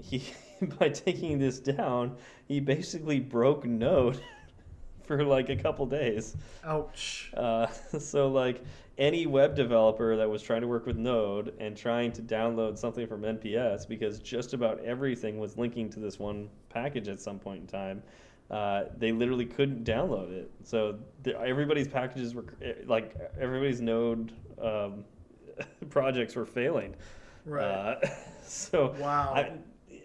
he, 0.00 0.24
by 0.78 0.88
taking 0.88 1.38
this 1.38 1.60
down, 1.60 2.16
he 2.48 2.60
basically 2.60 3.20
broke 3.20 3.66
Node 3.66 4.20
for 5.04 5.22
like 5.22 5.50
a 5.50 5.56
couple 5.56 5.84
days. 5.84 6.36
Ouch. 6.64 7.30
Uh, 7.36 7.66
so 7.98 8.28
like 8.28 8.64
any 8.96 9.26
web 9.26 9.54
developer 9.54 10.16
that 10.16 10.28
was 10.28 10.42
trying 10.42 10.60
to 10.60 10.66
work 10.66 10.86
with 10.86 10.96
Node 10.96 11.54
and 11.58 11.76
trying 11.76 12.12
to 12.12 12.22
download 12.22 12.78
something 12.78 13.06
from 13.06 13.22
NPS 13.22 13.88
because 13.88 14.18
just 14.18 14.54
about 14.54 14.78
everything 14.80 15.38
was 15.38 15.56
linking 15.56 15.90
to 15.90 16.00
this 16.00 16.18
one 16.18 16.48
package 16.68 17.08
at 17.08 17.20
some 17.20 17.38
point 17.38 17.60
in 17.62 17.66
time, 17.66 18.02
uh, 18.50 18.84
they 18.98 19.12
literally 19.12 19.46
couldn't 19.46 19.84
download 19.84 20.32
it. 20.32 20.50
So 20.64 20.98
the, 21.22 21.38
everybody's 21.40 21.88
packages 21.88 22.34
were 22.34 22.46
eh, 22.62 22.72
like 22.86 23.14
everybody's 23.38 23.80
Node 23.80 24.32
um, 24.60 25.04
projects 25.90 26.34
were 26.34 26.46
failing. 26.46 26.94
Right. 27.44 27.64
Uh, 27.64 28.08
so 28.42 28.94
wow. 28.98 29.32
I, 29.34 29.52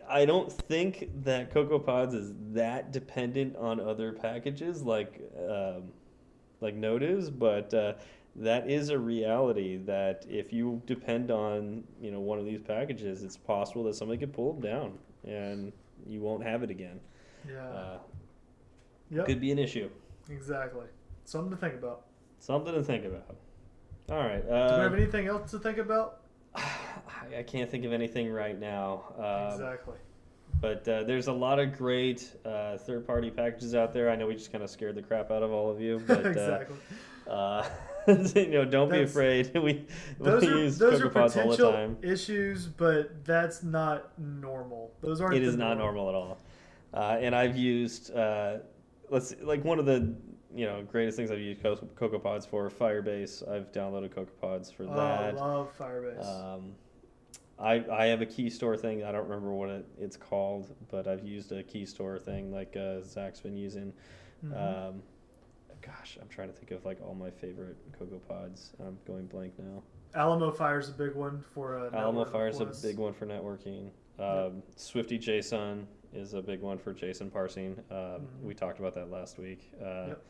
I 0.07 0.25
don't 0.25 0.51
think 0.51 1.09
that 1.23 1.51
CocoaPods 1.51 2.13
is 2.13 2.33
that 2.53 2.91
dependent 2.91 3.55
on 3.57 3.79
other 3.79 4.13
packages 4.13 4.83
like 4.83 5.21
um, 5.49 5.85
like 6.61 6.75
Node 6.75 7.03
is, 7.03 7.31
but 7.31 7.73
uh, 7.73 7.93
that 8.35 8.69
is 8.69 8.89
a 8.89 8.99
reality 8.99 9.77
that 9.77 10.25
if 10.29 10.53
you 10.53 10.81
depend 10.85 11.31
on 11.31 11.83
you 11.99 12.11
know 12.11 12.19
one 12.19 12.37
of 12.37 12.45
these 12.45 12.61
packages, 12.61 13.23
it's 13.23 13.37
possible 13.37 13.83
that 13.85 13.95
somebody 13.95 14.19
could 14.19 14.33
pull 14.33 14.53
them 14.53 14.61
down 14.61 14.97
and 15.23 15.73
you 16.07 16.21
won't 16.21 16.43
have 16.43 16.61
it 16.61 16.69
again. 16.69 16.99
Yeah. 17.49 17.67
Uh, 17.67 17.97
yep. 19.09 19.25
Could 19.25 19.39
be 19.41 19.51
an 19.51 19.59
issue. 19.59 19.89
Exactly. 20.29 20.85
Something 21.25 21.51
to 21.51 21.57
think 21.57 21.73
about. 21.75 22.05
Something 22.39 22.73
to 22.73 22.83
think 22.83 23.05
about. 23.05 23.35
All 24.09 24.17
right. 24.17 24.41
Do 24.41 24.47
we 24.51 24.53
Uh, 24.59 24.79
have 24.81 24.93
anything 24.93 25.27
else 25.27 25.51
to 25.51 25.59
think 25.59 25.77
about? 25.77 26.21
I 26.53 26.63
I 27.39 27.43
can't 27.43 27.69
think 27.69 27.85
of 27.85 27.93
anything 27.93 28.31
right 28.31 28.59
now. 28.59 29.03
Um, 29.17 29.53
exactly. 29.53 29.95
But 30.61 30.87
uh, 30.87 31.03
there's 31.03 31.27
a 31.27 31.33
lot 31.33 31.59
of 31.59 31.75
great 31.77 32.31
uh, 32.45 32.77
third-party 32.77 33.31
packages 33.31 33.75
out 33.75 33.91
there. 33.91 34.09
I 34.09 34.15
know 34.15 34.27
we 34.27 34.35
just 34.35 34.51
kind 34.51 34.63
of 34.63 34.69
scared 34.69 34.95
the 34.95 35.01
crap 35.01 35.29
out 35.31 35.43
of 35.43 35.51
all 35.51 35.69
of 35.69 35.81
you, 35.81 36.01
but 36.07 36.25
exactly. 36.25 36.77
uh, 37.27 37.29
uh, 37.31 37.67
you 38.35 38.51
know, 38.51 38.63
don't 38.65 38.89
be 38.89 39.01
afraid. 39.01 39.51
we 39.57 39.85
Those 40.19 40.43
we 40.43 40.47
are 40.49 40.57
use 40.59 40.77
those 40.77 41.01
are 41.01 41.09
CocoaPods 41.09 41.15
all 41.15 41.49
the 41.51 41.57
potential 41.57 41.71
time. 41.71 41.97
issues, 42.03 42.67
but 42.67 43.25
that's 43.25 43.63
not 43.63 44.17
normal. 44.19 44.93
Those 45.01 45.19
aren't. 45.19 45.35
It 45.35 45.43
is 45.43 45.55
not 45.57 45.77
normal 45.77 46.09
at 46.09 46.15
all. 46.15 46.37
Uh, 46.93 47.17
and 47.19 47.35
I've 47.35 47.57
used 47.57 48.15
uh, 48.15 48.59
let's 49.09 49.35
like 49.41 49.63
one 49.63 49.79
of 49.79 49.85
the 49.85 50.13
you 50.53 50.65
know 50.65 50.83
greatest 50.83 51.17
things 51.17 51.31
I've 51.31 51.39
used 51.39 51.61
Co- 51.61 51.75
CocoaPods 51.95 52.47
for 52.47 52.69
Firebase. 52.69 53.47
I've 53.49 53.71
downloaded 53.71 54.09
CocoaPods 54.13 54.73
for 54.73 54.83
Oh, 54.83 54.95
that. 54.95 55.23
I 55.23 55.31
love 55.31 55.71
Firebase. 55.77 56.25
Um, 56.25 56.73
I 57.59 57.83
I 57.91 58.05
have 58.05 58.21
a 58.21 58.25
key 58.25 58.49
store 58.49 58.77
thing. 58.77 59.03
I 59.03 59.11
don't 59.11 59.23
remember 59.23 59.53
what 59.53 59.69
it, 59.69 59.85
it's 59.99 60.17
called, 60.17 60.75
but 60.89 61.07
I've 61.07 61.23
used 61.23 61.51
a 61.51 61.63
key 61.63 61.85
store 61.85 62.17
thing 62.19 62.51
like 62.51 62.75
uh, 62.75 63.01
Zach's 63.01 63.39
been 63.41 63.55
using. 63.57 63.93
Mhm. 64.45 64.87
Um, 64.89 65.01
gosh, 65.81 66.17
I'm 66.21 66.27
trying 66.27 66.49
to 66.49 66.53
think 66.53 66.71
of 66.71 66.85
like 66.85 66.99
all 67.01 67.15
my 67.15 67.29
favorite 67.29 67.77
Cocoa 67.97 68.19
Pods. 68.27 68.73
I'm 68.79 68.97
going 69.05 69.27
blank 69.27 69.53
now. 69.59 69.83
Alamofire's 70.15 70.89
a 70.89 70.93
big 70.93 71.13
one 71.13 71.43
for 71.53 71.77
uh, 71.77 71.89
Alamo 71.93 72.23
is 72.47 72.61
a 72.61 72.87
big 72.87 72.97
one 72.97 73.13
for 73.13 73.25
networking. 73.25 73.89
Um, 74.17 74.63
SwiftyJSON 74.77 75.83
is 76.15 76.33
a 76.33 76.41
big 76.41 76.61
one 76.61 76.77
for 76.77 76.93
JSON 76.93 77.31
parsing. 77.31 77.77
Um, 77.91 77.97
Mhm. 77.97 78.41
We 78.43 78.53
talked 78.53 78.79
about 78.79 78.93
that 78.95 79.09
last 79.11 79.37
week. 79.37 79.71
Uh, 79.81 80.07
Yep. 80.07 80.23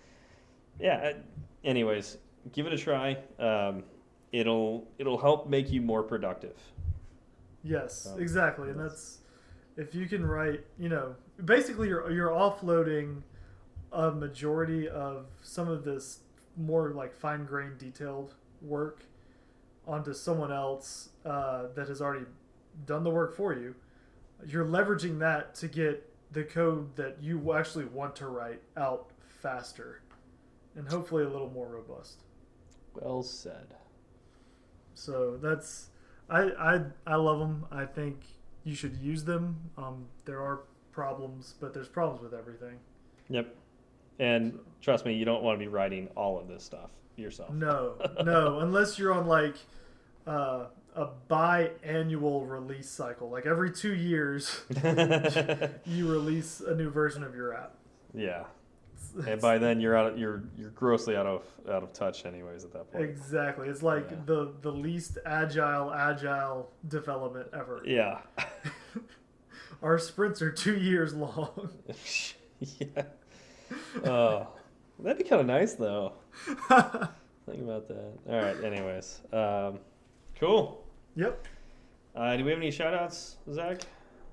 Yeah. 0.80 1.14
uh, 1.18 1.20
Anyways, 1.64 2.18
give 2.52 2.68
it 2.68 2.74
a 2.74 2.78
try. 2.78 3.18
Um, 3.40 3.84
it'll 4.32 4.88
it'll 4.98 5.18
help 5.18 5.48
make 5.48 5.72
you 5.72 5.82
more 5.82 6.04
productive. 6.04 6.58
Yes, 7.64 8.06
Um, 8.06 8.20
exactly, 8.22 8.70
and 8.70 8.80
that's 8.80 9.22
if 9.78 9.96
you 9.96 10.06
can 10.08 10.26
write. 10.26 10.64
You 10.78 10.90
know, 10.90 11.16
basically, 11.44 11.88
you're 11.88 12.10
you're 12.12 12.30
offloading 12.30 13.24
a 13.92 14.12
majority 14.12 14.88
of 14.88 15.28
some 15.42 15.68
of 15.70 15.84
this 15.86 16.20
more 16.58 16.92
like 16.92 17.14
fine 17.16 17.46
grained, 17.46 17.78
detailed 17.80 18.36
work 18.62 19.06
onto 19.88 20.14
someone 20.14 20.52
else 20.52 21.10
uh, 21.26 21.68
that 21.76 21.88
has 21.88 22.02
already 22.02 22.26
done 22.86 23.04
the 23.04 23.10
work 23.10 23.34
for 23.34 23.54
you. 23.54 23.74
You're 24.46 24.66
leveraging 24.66 25.20
that 25.20 25.56
to 25.56 25.68
get 25.68 26.10
the 26.32 26.44
code 26.44 26.96
that 26.96 27.18
you 27.22 27.54
actually 27.54 27.86
want 27.86 28.16
to 28.18 28.28
write 28.28 28.62
out 28.78 29.10
faster, 29.42 30.02
and 30.76 30.88
hopefully 30.88 31.24
a 31.24 31.30
little 31.30 31.50
more 31.50 31.68
robust. 31.68 32.24
Well 32.94 33.24
said. 33.24 33.74
So 34.94 35.38
that's 35.38 35.90
I 36.30 36.42
I 36.60 36.82
I 37.08 37.16
love 37.16 37.40
them. 37.40 37.66
I 37.72 37.86
think 37.86 38.22
you 38.64 38.76
should 38.76 38.98
use 38.98 39.24
them. 39.24 39.56
Um, 39.78 40.06
there 40.26 40.42
are 40.42 40.62
problems, 40.92 41.56
but 41.60 41.74
there's 41.74 41.88
problems 41.88 42.22
with 42.22 42.34
everything. 42.34 42.80
Yep. 43.30 43.56
And 44.20 44.60
trust 44.82 45.06
me, 45.06 45.14
you 45.14 45.26
don't 45.26 45.44
want 45.44 45.60
to 45.60 45.64
be 45.64 45.68
writing 45.68 46.08
all 46.16 46.40
of 46.40 46.48
this 46.48 46.64
stuff 46.64 46.90
yourself. 47.18 47.52
No, 47.52 47.96
no, 48.24 48.60
unless 48.62 48.98
you're 48.98 49.14
on 49.14 49.28
like 49.28 49.56
uh, 50.26 50.66
a 50.96 51.10
biannual 51.30 52.50
release 52.50 52.90
cycle, 52.90 53.30
like 53.30 53.46
every 53.46 53.72
two 53.72 53.94
years 53.94 54.62
you 55.86 56.10
release 56.12 56.62
a 56.62 56.74
new 56.76 56.90
version 56.90 57.24
of 57.24 57.36
your 57.36 57.54
app. 57.54 57.76
yeah. 58.14 58.44
And 59.28 59.40
by 59.40 59.58
then 59.58 59.80
you're 59.80 59.96
out 59.96 60.08
of, 60.14 60.18
you're 60.20 60.44
you're 60.58 60.72
grossly 60.72 61.16
out 61.16 61.26
of 61.26 61.44
out 61.70 61.84
of 61.84 61.94
touch 61.94 62.26
anyways 62.26 62.66
at 62.66 62.74
that 62.74 62.92
point. 62.92 63.06
exactly, 63.06 63.70
it's 63.70 63.82
like 63.84 64.08
Yeah. 64.12 64.18
the 64.26 64.54
the 64.62 64.72
least 64.72 65.18
agile 65.26 65.94
agile 65.94 66.70
development 66.88 67.48
ever. 67.54 67.82
Yeah. 67.86 68.20
Our 69.82 70.00
sprints 70.00 70.42
are 70.42 70.52
two 70.52 70.78
years 70.78 71.14
long. 71.14 71.70
yeah. 72.60 73.04
Oh, 74.04 74.48
that'd 75.00 75.18
be 75.18 75.24
kind 75.24 75.42
of 75.42 75.48
nice 75.48 75.74
though. 75.74 76.14
Think 77.46 77.62
about 77.62 77.88
that. 77.88 78.12
All 78.30 78.42
right. 78.42 78.64
Anyways, 78.64 79.22
um, 79.32 79.80
cool. 80.40 80.84
Yep. 81.16 81.48
Uh, 82.16 82.38
do 82.38 82.44
we 82.46 82.52
have 82.52 82.60
any 82.60 82.72
shout 82.72 82.94
outs, 82.94 83.36
Zach? 83.52 83.82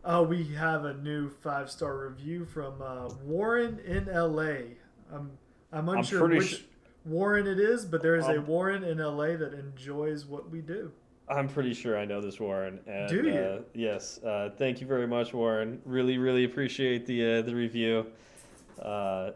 Uh, 0.05 0.25
we 0.29 0.45
have 0.55 0.85
a 0.85 0.95
new 0.95 1.29
five 1.29 1.71
star 1.71 2.09
review 2.09 2.45
from 2.45 2.81
uh, 2.83 3.09
Warren 3.25 3.79
in 3.87 4.07
LA. 4.07 4.75
I'm 5.13 5.31
I'm 5.73 5.89
I'm 5.89 5.89
unsure 5.89 6.29
which 6.29 6.57
su- 6.57 6.63
Warren 7.05 7.47
it 7.47 7.59
is, 7.59 7.85
but 7.85 8.03
there 8.03 8.17
is 8.17 8.27
a 8.27 8.39
Um, 8.39 8.47
Warren 8.47 8.85
in 8.85 8.99
LA 8.99 9.37
that 9.37 9.55
enjoys 9.55 10.27
what 10.27 10.51
we 10.51 10.61
do. 10.61 10.93
I'm 11.29 11.49
pretty 11.49 11.73
sure 11.73 11.97
I 11.99 12.05
know 12.05 12.21
this 12.21 12.39
Warren. 12.41 12.81
And, 12.87 13.09
Do 13.09 13.23
you? 13.25 13.35
Uh, 13.35 13.61
yes. 13.75 14.19
Uh, 14.23 14.51
thank 14.57 14.81
you 14.81 14.87
very 14.87 15.07
much, 15.07 15.33
Warren. 15.33 15.81
Really, 15.85 16.19
really 16.19 16.45
appreciate 16.45 17.07
the 17.07 17.39
uh, 17.39 17.43
the 17.43 17.55
review. 17.55 18.07
Uh, 18.81 19.31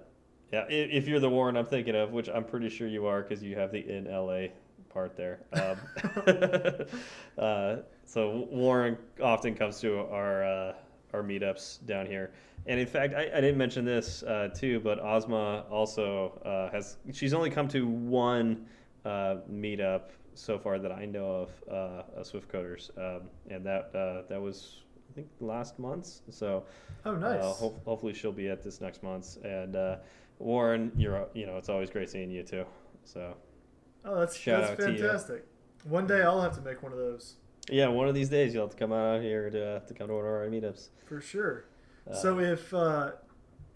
yeah, 0.52 0.64
if, 0.68 0.90
if 1.04 1.08
you're 1.08 1.20
the 1.20 1.30
Warren 1.30 1.56
I'm 1.56 1.66
thinking 1.66 1.94
of, 1.96 2.12
which 2.12 2.28
I'm 2.28 2.44
pretty 2.44 2.68
sure 2.68 2.86
you 2.86 3.06
are, 3.06 3.22
because 3.22 3.42
you 3.42 3.56
have 3.56 3.72
the 3.72 3.78
in 3.88 4.04
LA 4.04 4.48
part 4.96 5.14
there. 5.14 5.40
Um, 5.52 6.86
uh, 7.38 7.76
so 8.06 8.48
Warren 8.50 8.96
often 9.22 9.54
comes 9.54 9.78
to 9.80 9.98
our 10.00 10.42
uh, 10.42 10.72
our 11.12 11.22
meetups 11.22 11.84
down 11.86 12.06
here. 12.06 12.32
And 12.66 12.80
in 12.80 12.86
fact, 12.86 13.14
I, 13.14 13.24
I 13.32 13.40
didn't 13.42 13.58
mention 13.58 13.84
this 13.84 14.22
uh, 14.22 14.48
too, 14.54 14.80
but 14.80 14.98
Ozma 14.98 15.66
also 15.70 16.40
uh, 16.46 16.70
has. 16.72 16.96
She's 17.12 17.34
only 17.34 17.50
come 17.50 17.68
to 17.68 17.86
one 17.86 18.64
uh, 19.04 19.36
meetup 19.52 20.10
so 20.34 20.58
far 20.58 20.78
that 20.78 20.92
I 20.92 21.04
know 21.04 21.26
of, 21.46 21.50
uh, 21.70 22.18
of 22.20 22.26
Swift 22.26 22.50
Coders, 22.50 22.90
um, 22.98 23.22
and 23.50 23.64
that 23.66 23.94
uh, 23.94 24.22
that 24.30 24.40
was 24.40 24.78
I 25.10 25.14
think 25.14 25.28
last 25.40 25.78
month. 25.78 26.20
So 26.30 26.64
Oh, 27.04 27.14
nice. 27.14 27.42
uh, 27.42 27.52
ho- 27.52 27.80
hopefully 27.84 28.14
she'll 28.14 28.32
be 28.32 28.48
at 28.48 28.62
this 28.62 28.80
next 28.80 29.02
month. 29.02 29.36
And 29.44 29.76
uh, 29.76 29.96
Warren, 30.38 30.90
you're 30.96 31.28
you 31.34 31.44
know 31.44 31.58
it's 31.58 31.68
always 31.68 31.90
great 31.90 32.08
seeing 32.08 32.30
you 32.30 32.42
too. 32.42 32.64
So 33.04 33.36
oh, 34.06 34.20
that's 34.20 34.36
shout 34.36 34.60
that's 34.62 34.72
out 34.72 34.86
to 34.86 34.92
you. 34.92 34.98
fantastic. 34.98 35.46
One 35.84 36.06
day 36.06 36.22
I'll 36.22 36.40
have 36.40 36.54
to 36.56 36.62
make 36.62 36.82
one 36.82 36.92
of 36.92 36.98
those 36.98 37.36
yeah, 37.68 37.88
one 37.88 38.06
of 38.08 38.14
these 38.14 38.28
days 38.28 38.54
you'll 38.54 38.62
have 38.64 38.70
to 38.70 38.76
come 38.76 38.92
out 38.92 39.20
here 39.22 39.50
to 39.50 39.80
to 39.80 39.94
come 39.94 40.08
to 40.08 40.14
one 40.14 40.24
of 40.24 40.30
our 40.30 40.46
meetups. 40.48 40.88
for 41.06 41.20
sure. 41.20 41.64
Uh, 42.08 42.14
so 42.14 42.38
if 42.38 42.72
uh, 42.72 43.10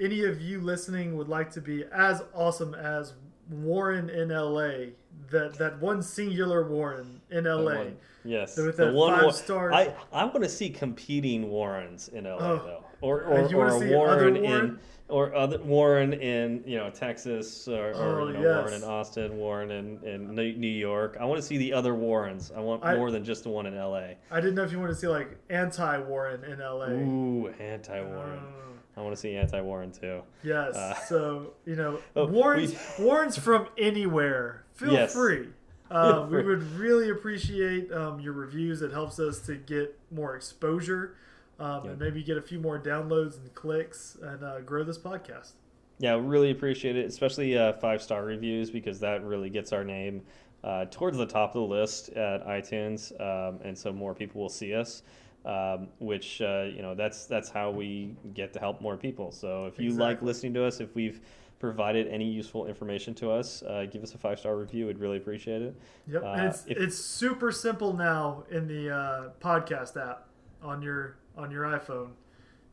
any 0.00 0.22
of 0.24 0.40
you 0.40 0.60
listening 0.60 1.16
would 1.16 1.28
like 1.28 1.50
to 1.52 1.60
be 1.60 1.84
as 1.92 2.22
awesome 2.32 2.74
as 2.74 3.14
Warren 3.50 4.08
in 4.08 4.28
LA, 4.28 4.92
that 5.30 5.54
that 5.58 5.80
one 5.80 6.02
singular 6.02 6.68
Warren 6.68 7.20
in 7.30 7.44
the 7.44 7.56
LA, 7.56 7.74
one- 7.78 7.96
yes, 8.24 8.56
with 8.56 8.76
the 8.76 8.86
that 8.86 8.94
one 8.94 9.18
five 9.20 9.34
star. 9.34 9.72
I 9.72 9.92
I 10.12 10.24
want 10.24 10.42
to 10.44 10.48
see 10.48 10.70
competing 10.70 11.48
Warrens 11.50 12.08
in 12.08 12.24
LA 12.24 12.36
Oh. 12.38 12.56
though, 12.58 12.84
or 13.00 13.24
Uh, 13.24 13.28
or, 13.28 13.54
or 13.56 13.66
a 13.68 13.74
other 13.76 13.86
Warren 13.96 14.36
in 14.36 14.42
Warren? 14.44 14.78
Or 15.10 15.34
other 15.34 15.58
Warren 15.58 16.12
in 16.14 16.62
you 16.66 16.76
know 16.78 16.90
Texas 16.90 17.66
or, 17.68 17.90
or 17.92 18.20
Oh, 18.20 18.26
you 18.28 18.34
know, 18.34 18.40
Warren 18.40 18.72
in 18.74 18.82
Austin, 18.84 19.36
Warren 19.36 19.70
in, 19.70 19.98
in 20.04 20.34
New 20.34 20.66
York. 20.68 21.16
I 21.20 21.24
want 21.24 21.40
to 21.40 21.46
see 21.46 21.56
the 21.58 21.72
other 21.72 21.94
Warrens. 21.94 22.52
I 22.56 22.60
want 22.60 22.84
I- 22.84 22.96
more 22.96 23.10
than 23.10 23.24
just 23.24 23.42
the 23.44 23.50
one 23.50 23.66
in 23.66 23.74
LA. 23.76 24.10
I 24.30 24.40
didn't 24.40 24.54
know 24.54 24.62
if 24.64 24.72
you 24.72 24.78
want 24.78 24.90
to 24.90 24.96
see 24.96 25.08
like 25.08 25.36
anti 25.50 25.98
Warren 25.98 26.44
in 26.44 26.58
LA. 26.60 26.86
Ooh, 26.90 27.48
anti 27.58 28.00
Warren. 28.00 28.40
Oh, 28.42 28.56
I 28.96 29.02
want 29.02 29.14
to 29.14 29.20
see 29.20 29.34
anti 29.36 29.60
Warren 29.60 29.92
too. 29.92 30.22
yes. 30.42 30.74
Uh, 30.74 30.94
so 31.06 31.52
you 31.66 31.76
know, 31.76 31.98
Oh, 32.16 32.26
Warren's 32.26 32.74
we- 32.98 33.04
Warren's 33.04 33.36
from 33.38 33.68
anywhere. 33.78 34.64
Feel 34.74 34.92
Yes. 34.92 35.12
free. 35.12 35.48
Uh, 35.90 36.24
we 36.30 36.40
would 36.40 36.62
really 36.78 37.10
appreciate 37.10 37.90
um, 37.92 38.20
your 38.20 38.32
reviews. 38.32 38.80
It 38.80 38.92
helps 38.92 39.18
us 39.18 39.40
to 39.40 39.56
get 39.56 39.98
more 40.12 40.36
exposure 40.36 41.16
um, 41.60 41.84
Yep. 41.84 41.92
and 41.92 41.98
maybe 42.00 42.22
get 42.22 42.36
a 42.36 42.42
few 42.42 42.58
more 42.58 42.78
downloads 42.80 43.36
and 43.38 43.52
clicks 43.54 44.16
and 44.22 44.42
uh, 44.42 44.60
grow 44.60 44.82
this 44.82 44.98
podcast. 44.98 45.52
Yeah, 45.98 46.18
really 46.20 46.50
appreciate 46.50 46.96
it, 46.96 47.06
especially 47.06 47.56
uh, 47.58 47.74
five 47.74 48.02
star 48.02 48.24
reviews 48.24 48.70
because 48.70 48.98
that 49.00 49.22
really 49.22 49.50
gets 49.50 49.72
our 49.72 49.84
name 49.84 50.22
uh, 50.64 50.86
towards 50.90 51.16
the 51.18 51.26
top 51.26 51.54
of 51.54 51.62
the 51.68 51.74
list 51.74 52.08
at 52.10 52.46
iTunes, 52.46 53.12
um, 53.20 53.58
and 53.62 53.76
so 53.76 53.92
more 53.92 54.14
people 54.14 54.40
will 54.40 54.48
see 54.48 54.74
us. 54.74 55.02
Um, 55.42 55.88
which 56.00 56.42
uh, 56.42 56.64
you 56.64 56.82
know 56.82 56.94
that's 56.94 57.24
that's 57.24 57.48
how 57.48 57.70
we 57.70 58.14
get 58.34 58.52
to 58.52 58.58
help 58.58 58.82
more 58.82 58.98
people. 58.98 59.32
So 59.32 59.64
if 59.64 59.78
you 59.78 59.92
like 59.92 60.20
listening 60.20 60.52
to 60.52 60.64
us, 60.66 60.80
if 60.80 60.94
we've 60.94 61.22
provided 61.58 62.08
any 62.08 62.26
useful 62.30 62.66
information 62.66 63.14
to 63.14 63.30
us, 63.30 63.62
uh, 63.62 63.86
give 63.90 64.02
us 64.02 64.14
a 64.14 64.18
five 64.18 64.38
star 64.38 64.54
review. 64.56 64.86
We'd 64.88 64.98
really 64.98 65.16
appreciate 65.16 65.62
it. 65.62 65.74
Yep, 66.08 66.22
Uh, 66.22 66.34
it's 66.40 66.66
if- 66.66 66.76
it's 66.78 66.98
super 66.98 67.50
simple 67.52 67.94
now 67.94 68.44
in 68.50 68.66
the 68.68 68.90
uh, 68.94 69.28
podcast 69.40 69.96
app 69.98 70.26
on 70.62 70.82
your 70.82 71.16
on 71.36 71.50
your 71.50 71.64
iPhone. 71.64 72.10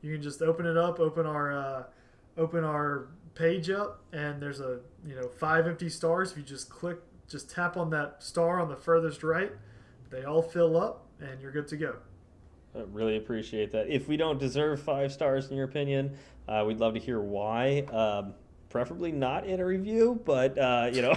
You 0.02 0.14
can 0.14 0.22
just 0.22 0.42
open 0.42 0.66
it 0.66 0.78
up, 0.78 1.00
open 1.00 1.26
our 1.26 1.52
uh, 1.52 1.84
open 2.38 2.64
our 2.64 3.08
page 3.36 3.70
up, 3.70 4.02
and 4.14 4.42
there's 4.42 4.60
a 4.60 4.80
you 5.06 5.16
know 5.16 5.28
five 5.28 5.68
empty 5.68 5.90
stars. 5.90 6.32
If 6.32 6.38
you 6.38 6.44
just 6.44 6.70
click 6.70 7.00
just 7.28 7.50
tap 7.50 7.78
on 7.78 7.90
that 7.90 8.24
star 8.24 8.60
on 8.60 8.70
the 8.70 8.76
furthest 8.76 9.24
right. 9.24 9.52
They 10.10 10.24
all 10.24 10.42
fill 10.42 10.78
up, 10.78 11.08
and 11.20 11.42
you're 11.42 11.52
good 11.52 11.68
to 11.70 11.78
go. 11.78 11.96
I 12.76 12.84
really 12.92 13.18
appreciate 13.18 13.72
that. 13.72 13.90
If 13.90 14.08
we 14.08 14.18
don't 14.18 14.40
deserve 14.40 14.82
five 14.82 15.12
stars, 15.12 15.50
in 15.50 15.58
your 15.58 15.66
opinion, 15.66 16.16
uh, 16.48 16.64
we'd 16.66 16.80
love 16.80 16.94
to 16.94 17.00
hear 17.00 17.20
why. 17.20 17.82
Um, 17.92 18.34
preferably 18.70 19.12
not 19.12 19.46
in 19.46 19.60
a 19.60 19.66
review, 19.66 20.22
but 20.26 20.58
uh, 20.58 20.90
you 20.94 21.02
know, 21.02 21.14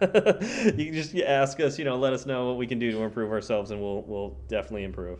you 0.00 0.86
can 0.86 0.94
just 0.94 1.14
ask 1.16 1.60
us. 1.60 1.78
You 1.78 1.84
know, 1.84 1.96
let 1.96 2.12
us 2.12 2.24
know 2.24 2.46
what 2.48 2.56
we 2.56 2.66
can 2.66 2.78
do 2.78 2.90
to 2.92 3.02
improve 3.02 3.30
ourselves, 3.30 3.70
and 3.70 3.80
we'll 3.80 4.02
we'll 4.02 4.36
definitely 4.48 4.84
improve. 4.84 5.18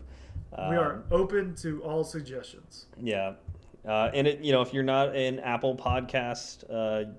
We 0.69 0.75
are 0.75 1.03
open 1.11 1.55
to 1.55 1.83
all 1.83 2.03
suggestions. 2.03 2.87
Yeah, 3.01 3.33
uh, 3.87 4.11
and 4.13 4.27
it 4.27 4.39
you 4.39 4.51
know 4.51 4.61
if 4.61 4.73
you're 4.73 4.83
not 4.83 5.15
an 5.15 5.39
Apple 5.39 5.75
Podcast 5.75 6.63
uh, 6.69 7.09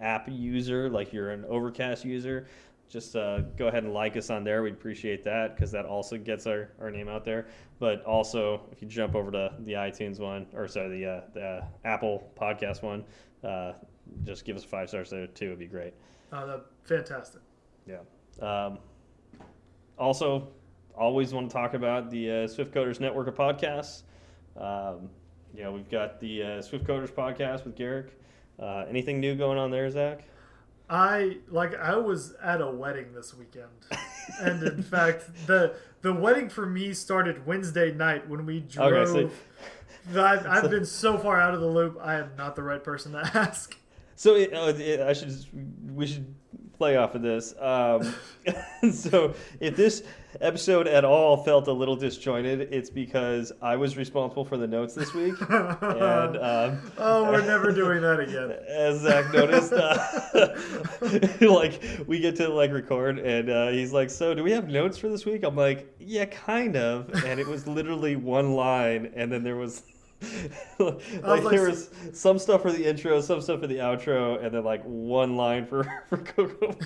app 0.00 0.28
user, 0.30 0.90
like 0.90 1.12
you're 1.12 1.30
an 1.30 1.44
Overcast 1.48 2.04
user, 2.04 2.46
just 2.92 3.16
uh, 3.16 3.40
go 3.56 3.68
ahead 3.68 3.84
and 3.84 3.94
like 3.94 4.16
us 4.16 4.28
on 4.28 4.44
there. 4.44 4.62
We'd 4.62 4.74
appreciate 4.74 5.24
that 5.24 5.54
because 5.54 5.70
that 5.72 5.86
also 5.86 6.18
gets 6.18 6.46
our, 6.46 6.70
our 6.78 6.90
name 6.90 7.08
out 7.08 7.24
there. 7.24 7.46
But 7.78 8.04
also, 8.04 8.62
if 8.70 8.82
you 8.82 8.88
jump 8.88 9.14
over 9.14 9.30
to 9.30 9.54
the 9.60 9.72
iTunes 9.72 10.20
one, 10.20 10.46
or 10.52 10.68
sorry, 10.68 11.00
the, 11.00 11.06
uh, 11.06 11.20
the 11.32 11.64
Apple 11.84 12.30
Podcast 12.38 12.82
one, 12.82 13.04
uh, 13.42 13.72
just 14.24 14.44
give 14.44 14.56
us 14.56 14.64
five 14.64 14.90
stars 14.90 15.08
there 15.08 15.26
too. 15.26 15.46
It'd 15.46 15.58
be 15.58 15.66
great. 15.66 15.94
Uh, 16.30 16.58
fantastic. 16.84 17.40
Yeah. 17.86 18.00
Um, 18.40 18.78
also, 19.98 20.48
always 20.96 21.32
want 21.32 21.50
to 21.50 21.54
talk 21.54 21.74
about 21.74 22.10
the 22.10 22.30
uh, 22.30 22.48
Swift 22.48 22.72
Coders 22.72 23.00
Network 23.00 23.28
of 23.28 23.34
podcasts. 23.34 24.02
Um, 24.56 25.10
know, 25.62 25.72
we've 25.72 25.90
got 25.90 26.20
the 26.20 26.42
uh, 26.42 26.62
Swift 26.62 26.84
Coders 26.86 27.10
podcast 27.10 27.64
with 27.64 27.76
Garrick. 27.76 28.18
Uh, 28.58 28.84
anything 28.88 29.20
new 29.20 29.34
going 29.34 29.58
on 29.58 29.70
there, 29.70 29.88
Zach? 29.90 30.24
I 30.90 31.38
like 31.48 31.74
I 31.74 31.96
was 31.96 32.34
at 32.42 32.60
a 32.60 32.70
wedding 32.70 33.14
this 33.14 33.34
weekend. 33.34 33.70
and 34.40 34.62
in 34.62 34.82
fact, 34.82 35.30
the 35.46 35.74
the 36.02 36.12
wedding 36.12 36.48
for 36.48 36.66
me 36.66 36.92
started 36.92 37.46
Wednesday 37.46 37.92
night 37.92 38.28
when 38.28 38.44
we 38.44 38.60
drove. 38.60 38.92
Okay, 38.92 39.30
so, 40.12 40.22
I've, 40.24 40.46
I've 40.46 40.70
been 40.70 40.84
so 40.84 41.16
far 41.16 41.40
out 41.40 41.54
of 41.54 41.60
the 41.60 41.68
loop. 41.68 41.98
I 42.02 42.16
am 42.16 42.32
not 42.36 42.56
the 42.56 42.62
right 42.62 42.82
person 42.82 43.12
to 43.12 43.18
ask. 43.34 43.76
So 44.16 44.34
it, 44.34 44.52
uh, 44.52 44.74
it, 44.76 45.00
I 45.00 45.12
should 45.12 45.34
we 45.94 46.06
should 46.06 46.34
play 46.78 46.96
off 46.96 47.14
of 47.14 47.22
this. 47.22 47.54
Um, 47.60 48.14
so 48.92 49.34
if 49.60 49.76
this 49.76 50.02
episode 50.40 50.86
at 50.86 51.04
all 51.04 51.44
felt 51.44 51.68
a 51.68 51.72
little 51.72 51.96
disjointed, 51.96 52.72
it's 52.72 52.90
because 52.90 53.52
I 53.60 53.76
was 53.76 53.96
responsible 53.96 54.44
for 54.44 54.56
the 54.56 54.66
notes 54.66 54.94
this 54.94 55.12
week. 55.14 55.34
and 55.40 56.36
um, 56.36 56.92
oh, 56.98 57.30
we're 57.30 57.44
never 57.44 57.72
doing 57.72 58.02
that 58.02 58.20
again. 58.20 58.52
As 58.68 59.00
Zach 59.00 59.32
noticed, 59.32 59.72
uh, 59.72 60.56
like 61.40 61.82
we 62.06 62.20
get 62.20 62.36
to 62.36 62.48
like 62.48 62.72
record, 62.72 63.18
and 63.18 63.50
uh, 63.50 63.68
he's 63.68 63.92
like, 63.92 64.10
"So, 64.10 64.34
do 64.34 64.42
we 64.42 64.52
have 64.52 64.68
notes 64.68 64.98
for 64.98 65.08
this 65.08 65.24
week?" 65.24 65.44
I'm 65.44 65.56
like, 65.56 65.94
"Yeah, 65.98 66.24
kind 66.26 66.76
of." 66.76 67.24
And 67.24 67.38
it 67.38 67.46
was 67.46 67.66
literally 67.66 68.16
one 68.16 68.54
line, 68.54 69.12
and 69.14 69.30
then 69.30 69.42
there 69.42 69.56
was 69.56 69.82
like, 70.78 71.22
like, 71.22 71.50
there 71.50 71.68
was 71.68 71.90
some 72.12 72.38
stuff 72.38 72.62
for 72.62 72.72
the 72.72 72.84
intro, 72.84 73.20
some 73.20 73.40
stuff 73.40 73.60
for 73.60 73.66
the 73.66 73.76
outro, 73.76 74.42
and 74.42 74.54
then 74.54 74.64
like 74.64 74.82
one 74.84 75.36
line 75.36 75.66
for 75.66 75.84
for 76.08 76.18
Cocoa 76.18 76.76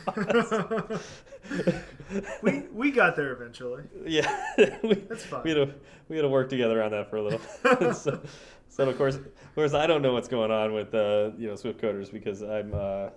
we 2.42 2.64
we 2.72 2.90
got 2.90 3.16
there 3.16 3.32
eventually. 3.32 3.82
Yeah, 4.04 4.30
we, 4.82 4.94
that's 4.94 5.24
fine. 5.24 5.42
We 5.44 5.50
had 5.50 5.68
to 5.68 5.74
we 6.08 6.16
had 6.16 6.22
to 6.22 6.28
work 6.28 6.48
together 6.48 6.82
on 6.82 6.90
that 6.92 7.10
for 7.10 7.16
a 7.16 7.22
little. 7.22 7.92
so, 7.94 8.20
so 8.68 8.88
of 8.88 8.96
course, 8.96 9.16
of 9.16 9.54
course, 9.54 9.74
I 9.74 9.86
don't 9.86 10.02
know 10.02 10.12
what's 10.12 10.28
going 10.28 10.50
on 10.50 10.72
with 10.72 10.94
uh, 10.94 11.30
you 11.38 11.48
know 11.48 11.56
Swift 11.56 11.80
coders 11.80 12.10
because 12.10 12.42
I'm 12.42 12.72
uh, 12.74 13.10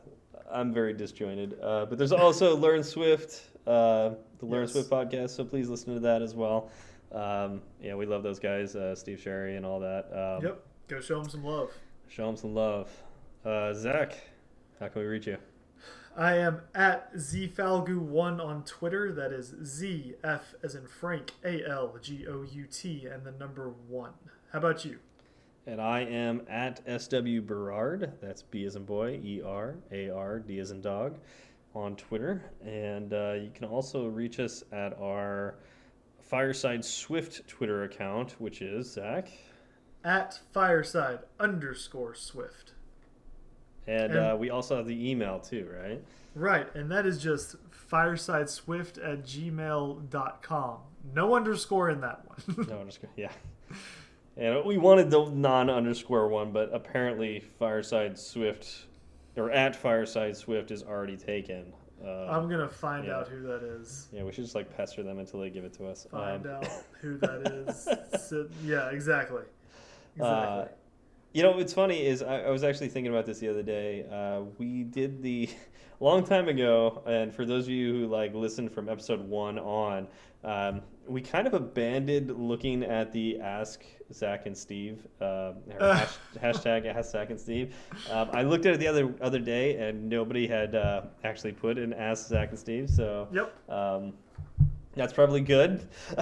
I'm 0.51 0.73
very 0.73 0.93
disjointed. 0.93 1.57
Uh, 1.61 1.85
but 1.85 1.97
there's 1.97 2.11
also 2.11 2.55
Learn 2.55 2.83
Swift, 2.83 3.41
uh, 3.67 4.11
the 4.39 4.45
Learn 4.45 4.63
yes. 4.63 4.73
Swift 4.73 4.89
podcast. 4.89 5.31
So 5.31 5.43
please 5.43 5.69
listen 5.69 5.93
to 5.93 5.99
that 6.01 6.21
as 6.21 6.35
well. 6.35 6.69
Um, 7.11 7.61
yeah, 7.81 7.95
we 7.95 8.05
love 8.05 8.23
those 8.23 8.39
guys, 8.39 8.75
uh, 8.75 8.95
Steve 8.95 9.19
Sherry 9.19 9.55
and 9.55 9.65
all 9.65 9.79
that. 9.79 10.05
Um, 10.13 10.45
yep, 10.45 10.63
go 10.87 10.99
show 10.99 11.19
them 11.19 11.29
some 11.29 11.43
love. 11.43 11.71
Show 12.07 12.25
them 12.27 12.35
some 12.37 12.53
love. 12.53 12.89
Uh, 13.43 13.73
Zach, 13.73 14.15
how 14.79 14.87
can 14.87 15.01
we 15.01 15.07
reach 15.07 15.27
you? 15.27 15.37
I 16.17 16.35
am 16.35 16.61
at 16.75 17.13
zfalgout1 17.15 18.43
on 18.43 18.63
Twitter. 18.63 19.11
That 19.13 19.31
is 19.31 19.55
Z 19.63 20.15
F 20.23 20.53
as 20.61 20.75
in 20.75 20.85
Frank 20.85 21.31
A 21.45 21.65
L 21.65 21.95
G 22.01 22.25
O 22.27 22.43
U 22.43 22.65
T 22.65 23.05
and 23.05 23.23
the 23.23 23.31
number 23.31 23.73
one. 23.87 24.11
How 24.51 24.59
about 24.59 24.83
you? 24.83 24.99
And 25.65 25.79
I 25.79 26.01
am 26.01 26.41
at 26.49 26.81
SW 27.01 27.41
Berard. 27.45 28.13
That's 28.21 28.41
B 28.41 28.65
as 28.65 28.75
in 28.75 28.85
boy, 28.85 29.19
E 29.23 29.41
R 29.45 29.75
A 29.91 30.09
R 30.09 30.39
D 30.39 30.59
as 30.59 30.71
in 30.71 30.81
dog 30.81 31.17
on 31.75 31.95
Twitter. 31.95 32.43
And 32.65 33.13
uh, 33.13 33.33
you 33.33 33.51
can 33.53 33.65
also 33.65 34.07
reach 34.07 34.39
us 34.39 34.63
at 34.71 34.99
our 34.99 35.55
Fireside 36.29 36.85
Swift 36.85 37.47
Twitter 37.47 37.83
account, 37.83 38.35
which 38.37 38.61
is 38.61 38.93
Zach 38.93 39.29
at 40.03 40.39
Fireside 40.53 41.19
underscore 41.39 42.13
Swift. 42.13 42.73
And, 43.87 44.13
and 44.13 44.15
uh, 44.15 44.37
we 44.39 44.51
also 44.51 44.77
have 44.77 44.85
the 44.85 45.09
email 45.09 45.39
too, 45.39 45.67
right? 45.81 46.01
Right, 46.35 46.73
and 46.75 46.91
that 46.91 47.07
is 47.07 47.21
just 47.21 47.55
firesideswift 47.71 48.97
at 49.03 49.23
gmail.com. 49.23 50.77
No 51.15 51.35
underscore 51.35 51.89
in 51.89 52.01
that 52.01 52.21
one. 52.27 52.67
no 52.67 52.79
underscore, 52.79 53.09
yeah. 53.15 53.31
And 54.37 54.63
we 54.63 54.77
wanted 54.77 55.09
the 55.09 55.25
non 55.25 55.69
underscore 55.69 56.27
one, 56.27 56.51
but 56.51 56.69
apparently 56.71 57.39
Fireside 57.57 58.17
Swift 58.19 58.85
or 59.35 59.51
at 59.51 59.75
Fireside 59.75 60.37
Swift 60.37 60.69
is 60.69 60.83
already 60.83 61.17
taken. 61.17 61.73
Uh, 62.03 62.27
I'm 62.27 62.49
gonna 62.49 62.69
find 62.69 63.07
yeah. 63.07 63.17
out 63.17 63.27
who 63.27 63.41
that 63.43 63.63
is. 63.63 64.07
Yeah, 64.13 64.23
we 64.23 64.31
should 64.31 64.43
just 64.43 64.55
like 64.55 64.75
pester 64.75 65.03
them 65.03 65.19
until 65.19 65.39
they 65.41 65.49
give 65.49 65.65
it 65.65 65.73
to 65.73 65.87
us. 65.87 66.07
Find 66.09 66.45
um, 66.45 66.53
out 66.53 66.67
who 67.01 67.17
that 67.17 67.67
is. 67.67 68.27
so, 68.27 68.47
yeah, 68.63 68.89
exactly. 68.89 69.41
Uh, 70.19 70.23
exactly. 70.23 70.63
Uh, 70.63 70.65
you 71.33 71.43
know, 71.43 71.51
what's 71.51 71.73
funny 71.73 72.05
is 72.05 72.23
I, 72.23 72.43
I, 72.43 72.49
was 72.49 72.63
actually 72.63 72.89
thinking 72.89 73.11
about 73.11 73.25
this 73.25 73.39
the 73.39 73.49
other 73.49 73.61
day. 73.61 74.05
Uh, 74.11 74.45
we 74.57 74.83
did 74.83 75.21
the 75.21 75.49
long 75.99 76.25
time 76.25 76.47
ago, 76.47 77.03
and 77.05 77.33
for 77.33 77.45
those 77.45 77.65
of 77.65 77.71
you 77.71 77.93
who 77.93 78.07
like 78.07 78.33
listened 78.33 78.71
from 78.71 78.89
episode 78.89 79.19
one 79.19 79.59
on, 79.59 80.07
um, 80.43 80.81
we 81.09 81.21
kind 81.21 81.47
of 81.47 81.53
abandoned 81.53 82.31
looking 82.39 82.83
at 82.83 83.11
the 83.11 83.39
Ask 83.39 83.83
Zach 84.13 84.45
and 84.45 84.55
Steve 84.55 85.05
uh, 85.19 85.53
hash, 85.79 86.17
hashtag 86.41 86.85
Ask 86.85 87.11
Zach 87.11 87.31
and 87.31 87.39
Steve. 87.39 87.75
Um, 88.11 88.29
I 88.31 88.43
looked 88.43 88.65
at 88.65 88.75
it 88.75 88.79
the 88.79 88.87
other 88.87 89.13
other 89.21 89.39
day, 89.39 89.77
and 89.77 90.07
nobody 90.07 90.47
had 90.47 90.75
uh, 90.75 91.01
actually 91.23 91.53
put 91.53 91.77
an 91.77 91.93
Ask 91.93 92.27
Zach 92.27 92.49
and 92.49 92.59
Steve. 92.59 92.89
So 92.89 93.27
yep. 93.33 93.53
Um, 93.69 94.13
that's 94.95 95.13
probably 95.13 95.41
good. 95.41 95.87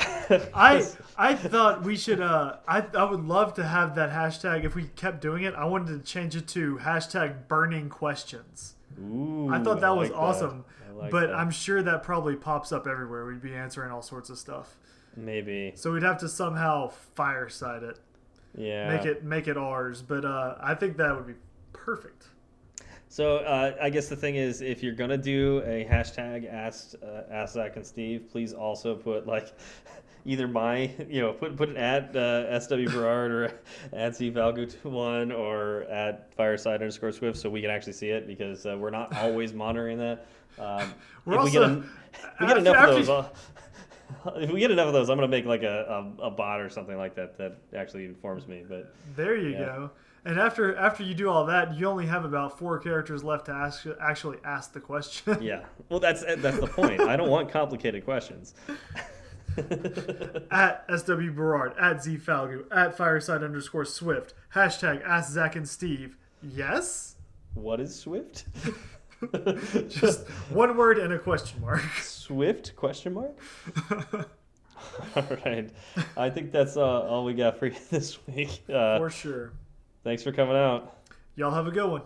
I 0.54 0.86
I 1.18 1.36
thought 1.36 1.84
we 1.84 1.98
should. 1.98 2.22
Uh, 2.22 2.58
I 2.68 2.86
I 2.96 3.04
would 3.04 3.26
love 3.26 3.54
to 3.56 3.66
have 3.66 3.96
that 3.96 4.12
hashtag 4.12 4.64
if 4.64 4.76
we 4.76 4.84
kept 4.96 5.22
doing 5.22 5.44
it. 5.44 5.54
I 5.54 5.66
wanted 5.66 5.98
to 5.98 6.12
change 6.12 6.36
it 6.36 6.48
to 6.50 6.78
hashtag 6.78 7.48
burning 7.48 7.90
questions. 7.90 8.76
Ooh, 9.00 9.50
I 9.52 9.60
thought 9.60 9.82
that 9.82 9.90
I 9.90 9.92
was 9.92 10.12
awesome. 10.12 10.66
That 10.68 10.77
like 10.98 11.12
but 11.12 11.28
that. 11.28 11.36
I'm 11.36 11.52
sure 11.52 11.82
that 11.84 12.04
probably 12.04 12.36
pops 12.36 12.72
up 12.72 12.88
everywhere. 12.88 13.26
We'd 13.26 13.42
be 13.42 13.54
answering 13.54 13.92
all 13.92 14.02
sorts 14.02 14.30
of 14.30 14.38
stuff. 14.38 14.78
Maybe. 15.16 15.74
So 15.76 15.94
we'd 15.94 16.04
have 16.04 16.20
to 16.20 16.30
somehow 16.30 16.90
fireside 17.16 17.84
it. 17.84 18.00
Yeah. 18.56 18.96
Make 18.96 19.06
it 19.06 19.24
make 19.24 19.48
it 19.48 19.58
ours. 19.58 20.02
But 20.02 20.26
uh, 20.26 20.56
I 20.60 20.76
think 20.76 20.98
that 20.98 21.16
would 21.16 21.28
be 21.28 21.36
perfect. 21.74 22.28
So 23.10 23.38
uh, 23.38 23.76
I 23.82 23.90
guess 23.90 24.10
the 24.10 24.16
thing 24.16 24.36
is, 24.36 24.62
if 24.62 24.84
you're 24.84 24.94
gonna 24.94 25.18
do 25.18 25.62
a 25.66 25.86
hashtag 25.90 26.52
ask 26.52 26.94
uh, 27.02 27.22
ask 27.32 27.54
Zach 27.54 27.76
and 27.76 27.86
Steve, 27.86 28.28
please 28.30 28.54
also 28.54 28.96
put 28.96 29.26
like 29.26 29.54
either 30.26 30.48
my 30.48 30.92
you 31.10 31.22
know 31.22 31.32
put 31.34 31.56
put 31.56 31.70
an 31.70 31.78
at 31.78 32.16
uh, 32.16 32.60
SW 32.60 32.92
Berard 32.92 33.32
or 33.32 33.60
at 33.94 34.16
Z 34.16 34.32
one 34.84 35.32
or 35.32 35.84
at 35.84 36.34
Fireside 36.36 36.82
underscore 36.82 37.12
Swift 37.12 37.38
so 37.40 37.50
we 37.50 37.62
can 37.62 37.72
actually 37.72 37.94
see 37.94 38.10
it 38.10 38.28
because 38.28 38.66
uh, 38.66 38.76
we're 38.78 38.90
not 38.90 39.16
always 39.18 39.54
monitoring 39.54 39.98
that. 40.00 40.28
Um, 40.60 40.94
if, 41.28 41.34
also, 41.34 41.44
we 41.44 41.52
get, 41.52 41.90
if 42.34 42.40
we 42.42 42.48
get 42.48 42.58
enough 42.68 42.78
of 42.78 42.96
those, 42.96 43.10
I'll, 43.10 43.34
if 44.36 44.52
we 44.52 44.60
get 44.60 44.72
enough 44.72 44.88
of 44.88 44.94
those, 44.94 45.10
I'm 45.10 45.18
gonna 45.18 45.28
make 45.28 45.46
like 45.46 45.64
a, 45.64 46.14
a, 46.20 46.28
a, 46.28 46.32
bot 46.32 46.62
or 46.62 46.70
something 46.70 46.98
like 46.98 47.16
that 47.16 47.38
that 47.38 47.58
actually 47.76 48.06
informs 48.06 48.48
me. 48.48 48.64
But 48.68 48.94
there 49.16 49.36
you 49.36 49.50
yeah. 49.50 49.66
go. 49.66 49.92
And 50.26 50.40
after 50.40 50.76
after 50.76 51.04
you 51.04 51.14
do 51.14 51.30
all 51.30 51.46
that, 51.46 51.76
you 51.76 51.88
only 51.88 52.06
have 52.06 52.26
about 52.26 52.58
four 52.58 52.80
characters 52.80 53.24
left 53.24 53.46
to 53.46 53.54
ask 53.54 53.86
actually 54.02 54.38
ask 54.44 54.74
the 54.74 54.80
question. 54.80 55.38
yeah. 55.42 55.66
Well, 55.90 56.00
that's 56.00 56.24
that's 56.38 56.60
the 56.60 56.68
point. 56.68 57.02
I 57.02 57.16
don't 57.16 57.30
want 57.30 57.50
complicated 57.50 58.04
questions. 58.04 58.54
at 60.52 60.86
SW 60.96 61.32
Berard, 61.34 61.74
at 61.80 62.04
Z 62.04 62.18
Falgout, 62.18 62.66
at 62.72 62.96
Fireside 62.96 63.42
underscore 63.42 63.86
Swift, 63.86 64.36
hashtag 64.54 65.04
Ask 65.04 65.32
Zach 65.32 65.56
and 65.56 65.68
Steve. 65.68 66.16
Yes. 66.44 67.16
What 67.56 67.80
is 67.80 67.96
Swift? 67.96 68.46
Just 69.88 70.28
one 70.50 70.78
word 70.78 71.00
and 71.00 71.14
a 71.14 71.20
question 71.20 71.62
mark. 71.62 71.82
Swift 72.02 72.76
question 72.76 73.14
mark. 73.14 73.38
all 75.16 75.38
right, 75.46 75.70
I 76.16 76.30
think 76.30 76.52
that's 76.52 76.78
uh, 76.78 76.82
all 76.82 77.26
we 77.26 77.34
got 77.34 77.58
for 77.58 77.68
you 77.68 77.76
this 77.90 78.18
week. 78.28 78.64
Uh, 78.70 78.98
for 79.00 79.10
sure. 79.10 79.54
Thanks 80.04 80.24
for 80.24 80.32
coming 80.32 80.56
out. 80.56 80.98
Y'all 81.36 81.52
have 81.52 81.68
a 81.68 81.72
good 81.72 81.90
one. 81.90 82.02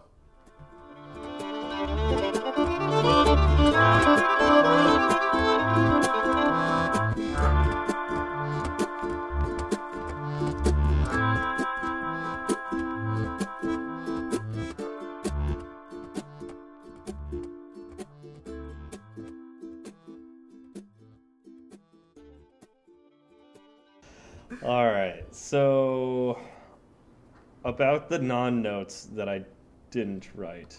About 27.81 28.09
the 28.09 28.19
non-notes 28.19 29.07
that 29.15 29.27
I 29.27 29.43
didn't 29.89 30.29
write. 30.35 30.77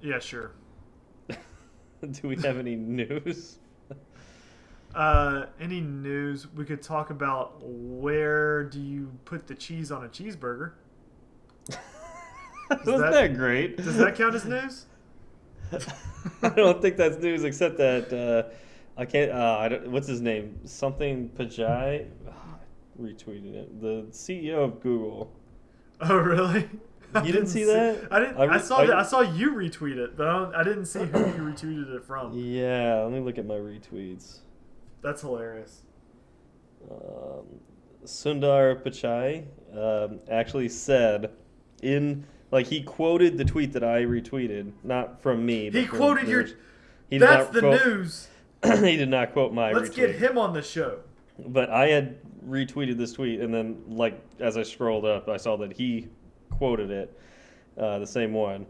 Yeah, 0.00 0.20
sure. 0.20 0.52
Do 1.28 2.28
we 2.28 2.36
have 2.36 2.56
any 2.56 2.76
news? 2.76 3.58
Uh, 4.94 5.46
any 5.60 5.80
news 5.80 6.46
we 6.54 6.64
could 6.64 6.82
talk 6.82 7.10
about? 7.10 7.60
Where 7.60 8.62
do 8.62 8.78
you 8.80 9.10
put 9.24 9.48
the 9.48 9.56
cheese 9.56 9.90
on 9.90 10.04
a 10.04 10.08
cheeseburger? 10.08 10.74
Wasn't 12.70 12.84
that- 12.84 13.10
that, 13.10 13.34
great? 13.36 13.76
Does 13.78 13.96
that 13.96 14.14
count 14.14 14.36
as 14.36 14.44
news? 14.44 14.86
I 16.42 16.48
don't 16.50 16.80
think 16.80 16.96
that's 16.96 17.16
news, 17.18 17.42
except 17.42 17.76
that 17.78 18.12
uh, 18.12 18.54
I 18.96 19.04
can't. 19.04 19.32
Uh, 19.32 19.56
I 19.58 19.68
don't, 19.68 19.90
what's 19.90 20.06
his 20.06 20.20
name? 20.20 20.60
Something 20.64 21.28
Pichai. 21.30 22.06
retweeted 23.02 23.54
it. 23.54 23.80
The 23.80 24.06
CEO 24.12 24.62
of 24.62 24.80
Google. 24.80 25.32
Oh, 26.08 26.16
really? 26.16 26.68
I 27.14 27.22
You 27.24 27.32
didn't 27.32 27.48
see 27.48 27.64
see- 27.64 27.72
that? 27.72 28.08
I 28.10 28.20
didn't. 28.20 28.36
I 28.36 28.54
I, 28.54 28.58
saw. 28.58 28.78
I- 28.78 28.86
that, 28.86 28.96
I 28.96 29.02
saw 29.02 29.20
you 29.20 29.52
retweet 29.52 29.96
it, 29.96 30.16
but 30.16 30.28
I, 30.28 30.32
don't, 30.38 30.54
I 30.54 30.62
didn't 30.62 30.86
see 30.86 31.00
who 31.00 31.18
you 31.18 31.52
retweeted 31.52 31.94
it 31.94 32.04
from. 32.04 32.32
Yeah, 32.38 33.00
let 33.02 33.12
me 33.12 33.20
look 33.20 33.36
at 33.38 33.44
my 33.46 33.56
retweets. 33.56 34.38
That's 35.02 35.20
hilarious. 35.22 35.82
um, 36.90 37.44
Sundar 38.04 38.82
Pichai 38.82 39.44
um, 39.76 40.20
actually 40.30 40.68
said 40.68 41.30
in 41.82 42.24
like 42.50 42.66
he 42.66 42.82
quoted 42.82 43.38
the 43.38 43.44
tweet 43.44 43.72
that 43.72 43.84
I 43.84 44.02
retweeted, 44.02 44.72
not 44.84 45.20
from 45.22 45.44
me. 45.44 45.70
He 45.70 45.84
from 45.86 45.98
quoted 45.98 46.28
your- 46.28 46.46
He 47.10 47.18
That's 47.18 47.50
the 47.50 47.60
quote- 47.60 47.84
news. 47.86 48.28
he 48.64 48.96
did 48.96 49.08
not 49.08 49.32
quote 49.32 49.52
my 49.52 49.72
Let's 49.72 49.90
retweet. 49.90 49.94
get 49.96 50.14
him 50.16 50.38
on 50.38 50.52
the 50.52 50.62
show. 50.62 51.00
But 51.48 51.70
I 51.70 51.88
had 51.88 52.18
retweeted 52.46 52.96
this 52.98 53.12
tweet, 53.12 53.40
and 53.40 53.52
then 53.52 53.82
like 53.88 54.20
as 54.40 54.56
I 54.56 54.62
scrolled 54.62 55.04
up, 55.04 55.28
I 55.28 55.36
saw 55.36 55.56
that 55.58 55.72
he 55.72 56.08
quoted 56.50 56.90
it, 56.90 57.18
uh, 57.78 57.98
the 57.98 58.06
same 58.06 58.32
one. 58.32 58.66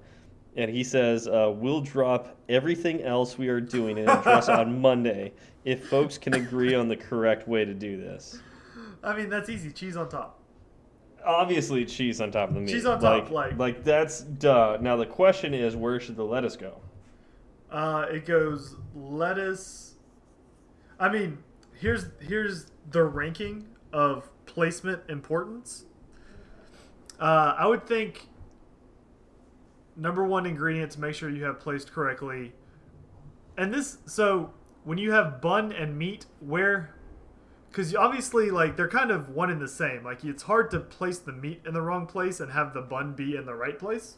And 0.56 0.70
he 0.70 0.82
says, 0.82 1.28
uh, 1.28 1.52
"We'll 1.54 1.80
drop 1.80 2.36
everything 2.48 3.02
else 3.02 3.38
we 3.38 3.48
are 3.48 3.60
doing 3.60 3.98
and 3.98 4.08
address 4.08 4.48
on 4.48 4.80
Monday 4.82 5.32
if 5.64 5.88
folks 5.88 6.18
can 6.18 6.34
agree 6.34 6.74
on 6.74 6.88
the 6.88 6.96
correct 6.96 7.46
way 7.46 7.64
to 7.64 7.72
do 7.74 7.96
this." 7.96 8.40
I 9.02 9.16
mean, 9.16 9.28
that's 9.28 9.48
easy. 9.48 9.70
Cheese 9.70 9.96
on 9.96 10.08
top. 10.08 10.38
obviously 11.24 11.84
cheese 11.84 12.20
on 12.20 12.30
top 12.30 12.48
of 12.48 12.54
the 12.54 12.60
meat. 12.62 12.72
Cheese 12.72 12.86
on 12.86 12.98
top, 13.00 13.30
like- 13.30 13.58
like 13.58 13.84
that's 13.84 14.20
duh. 14.22 14.78
Now 14.80 14.96
the 14.96 15.06
question 15.06 15.54
is, 15.54 15.76
where 15.76 16.00
should 16.00 16.16
the 16.16 16.24
lettuce 16.24 16.56
go? 16.56 16.80
Uh, 17.70 18.06
it 18.10 18.24
goes 18.26 18.74
lettuce. 18.96 19.94
I 20.98 21.08
mean, 21.10 21.38
here's 21.80 22.06
here's 22.20 22.66
the 22.90 23.02
ranking 23.04 23.66
of 23.92 24.30
placement 24.46 25.02
importance. 25.08 25.86
Uh, 27.18 27.54
I 27.58 27.66
would 27.66 27.86
think 27.86 28.28
number 29.96 30.24
one 30.24 30.46
ingredients 30.46 30.96
make 30.96 31.14
sure 31.14 31.28
you 31.30 31.44
have 31.44 31.58
placed 31.60 31.92
correctly. 31.92 32.52
And 33.56 33.72
this 33.72 33.98
so 34.06 34.52
when 34.84 34.98
you 34.98 35.12
have 35.12 35.40
bun 35.40 35.72
and 35.72 35.98
meat, 35.98 36.26
where 36.40 36.94
because 37.70 37.94
obviously 37.94 38.50
like 38.50 38.76
they're 38.76 38.88
kind 38.88 39.10
of 39.10 39.30
one 39.30 39.50
and 39.50 39.60
the 39.60 39.68
same. 39.68 40.04
Like 40.04 40.24
it's 40.24 40.42
hard 40.42 40.70
to 40.72 40.80
place 40.80 41.18
the 41.18 41.32
meat 41.32 41.62
in 41.66 41.74
the 41.74 41.82
wrong 41.82 42.06
place 42.06 42.40
and 42.40 42.52
have 42.52 42.74
the 42.74 42.82
bun 42.82 43.12
be 43.14 43.36
in 43.36 43.46
the 43.46 43.54
right 43.54 43.78
place. 43.78 44.16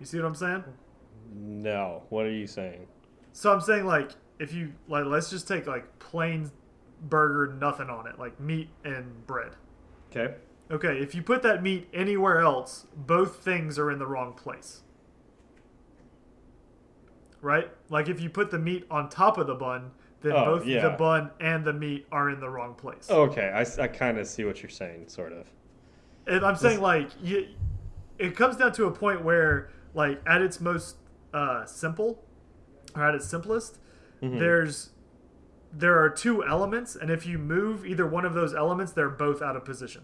You 0.00 0.06
see 0.06 0.18
what 0.18 0.26
I'm 0.26 0.34
saying? 0.34 0.64
No. 1.34 2.02
What 2.10 2.26
are 2.26 2.32
you 2.32 2.46
saying? 2.46 2.86
So 3.32 3.52
I'm 3.52 3.60
saying 3.60 3.86
like 3.86 4.12
if 4.38 4.52
you 4.52 4.72
like 4.88 5.04
let's 5.06 5.30
just 5.30 5.46
take 5.48 5.66
like 5.66 5.98
plain 5.98 6.50
burger 7.02 7.52
nothing 7.54 7.90
on 7.90 8.06
it 8.06 8.18
like 8.18 8.38
meat 8.40 8.68
and 8.84 9.26
bread. 9.26 9.52
Okay. 10.10 10.34
Okay, 10.70 10.98
if 10.98 11.14
you 11.14 11.22
put 11.22 11.42
that 11.42 11.62
meat 11.62 11.88
anywhere 11.92 12.40
else, 12.40 12.86
both 12.96 13.36
things 13.44 13.78
are 13.78 13.90
in 13.90 13.98
the 13.98 14.06
wrong 14.06 14.32
place. 14.32 14.82
Right? 17.42 17.70
Like 17.90 18.08
if 18.08 18.20
you 18.20 18.30
put 18.30 18.50
the 18.50 18.58
meat 18.58 18.86
on 18.90 19.08
top 19.10 19.36
of 19.36 19.46
the 19.46 19.54
bun, 19.54 19.90
then 20.22 20.32
Oh, 20.32 20.44
both 20.56 20.66
yeah. 20.66 20.80
the 20.88 20.96
bun 20.96 21.30
and 21.40 21.64
the 21.64 21.72
meat 21.74 22.06
are 22.10 22.30
in 22.30 22.40
the 22.40 22.48
wrong 22.48 22.74
place. 22.74 23.10
Okay, 23.10 23.50
I, 23.54 23.82
I 23.82 23.86
kind 23.88 24.18
of 24.18 24.26
see 24.26 24.44
what 24.44 24.62
you're 24.62 24.70
saying, 24.70 25.08
sort 25.08 25.32
of. 25.34 25.46
And 26.26 26.44
I'm 26.44 26.56
saying 26.56 26.80
like 26.80 27.10
you, 27.22 27.48
it 28.18 28.34
comes 28.34 28.56
down 28.56 28.72
to 28.72 28.86
a 28.86 28.90
point 28.90 29.22
where 29.22 29.70
like 29.92 30.22
at 30.26 30.40
its 30.40 30.58
most 30.62 30.96
uh, 31.34 31.66
simple 31.66 32.24
or 32.96 33.06
at 33.06 33.14
its 33.14 33.26
simplest, 33.26 33.78
Mhm. 34.22 34.38
there's 34.38 34.90
there 35.76 35.98
are 36.00 36.08
two 36.08 36.44
elements, 36.44 36.94
and 36.94 37.10
if 37.10 37.26
you 37.26 37.36
move 37.38 37.84
either 37.84 38.06
one 38.06 38.24
of 38.24 38.32
those 38.34 38.54
elements, 38.54 38.92
they're 38.92 39.08
both 39.08 39.42
out 39.42 39.56
of 39.56 39.64
position. 39.64 40.02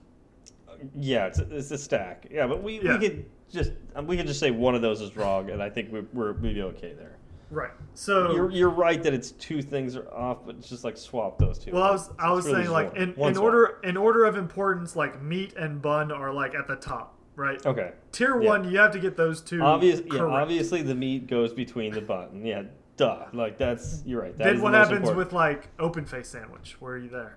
Yeah, 0.98 1.26
it's 1.26 1.38
a, 1.38 1.56
it's 1.56 1.70
a 1.70 1.78
stack. 1.78 2.26
Yeah, 2.30 2.46
but 2.48 2.62
we, 2.62 2.80
Yeah. 2.80 2.98
we 2.98 3.08
could 3.08 3.24
just 3.52 3.72
um, 3.94 4.06
we 4.06 4.16
could 4.16 4.26
just 4.26 4.40
say 4.40 4.50
one 4.50 4.74
of 4.74 4.82
those 4.82 5.00
is 5.00 5.16
wrong, 5.16 5.50
and 5.50 5.62
I 5.62 5.70
think 5.70 5.92
we, 5.92 6.00
we're 6.12 6.32
we'd 6.32 6.54
be 6.54 6.62
okay 6.62 6.92
there. 6.94 7.16
Right. 7.52 7.70
So 7.94 8.32
You're, 8.32 8.50
you're 8.52 8.70
right 8.70 9.02
that 9.02 9.12
it's 9.12 9.32
two 9.32 9.61
things 9.61 9.96
are 9.96 10.08
off, 10.14 10.38
but 10.46 10.54
it's 10.56 10.68
just 10.68 10.84
like 10.84 10.96
swap 10.96 11.36
those 11.38 11.58
two. 11.58 11.72
well, 11.72 11.82
I 11.82 11.90
was 11.90 12.11
I 12.18 12.32
was 12.32 12.46
really 12.46 12.62
saying 12.62 12.70
like 12.70 12.94
in, 12.96 13.11
in 13.14 13.34
swap. 13.34 13.36
order 13.38 13.78
in 13.84 13.96
order 13.96 14.24
of 14.24 14.36
importance, 14.36 14.94
like 14.96 15.20
meat 15.22 15.54
and 15.54 15.82
bun 15.82 16.11
are 16.12 16.32
like 16.32 16.54
at 16.54 16.66
the 16.68 16.76
top, 16.76 17.16
right? 17.36 17.64
Okay. 17.66 17.92
Tier 18.12 18.40
Yeah. 18.40 18.48
one, 18.48 18.70
you 18.70 18.78
have 18.78 18.92
to 18.92 18.98
get 19.00 19.16
those 19.16 19.40
two. 19.40 19.62
Obvious, 19.62 20.00
yeah, 20.12 20.22
obviously 20.22 20.82
the 20.82 20.94
meat 20.94 21.26
goes 21.26 21.52
between 21.52 21.92
the 21.92 22.00
bun. 22.00 22.44
Yeah, 22.44 22.62
duh. 23.01 23.26
Like 23.32 23.59
that's 23.59 24.03
you're 24.07 24.20
right. 24.22 24.36
That 24.36 24.44
then 24.44 24.61
what 24.61 24.72
the 24.72 24.78
happens 24.78 24.98
important. 25.09 25.16
with 25.18 25.32
like 25.32 25.68
open 25.78 26.05
face 26.07 26.28
sandwich? 26.28 26.76
Where 26.80 26.92
are 26.94 26.98
you 26.98 27.09
there? 27.09 27.36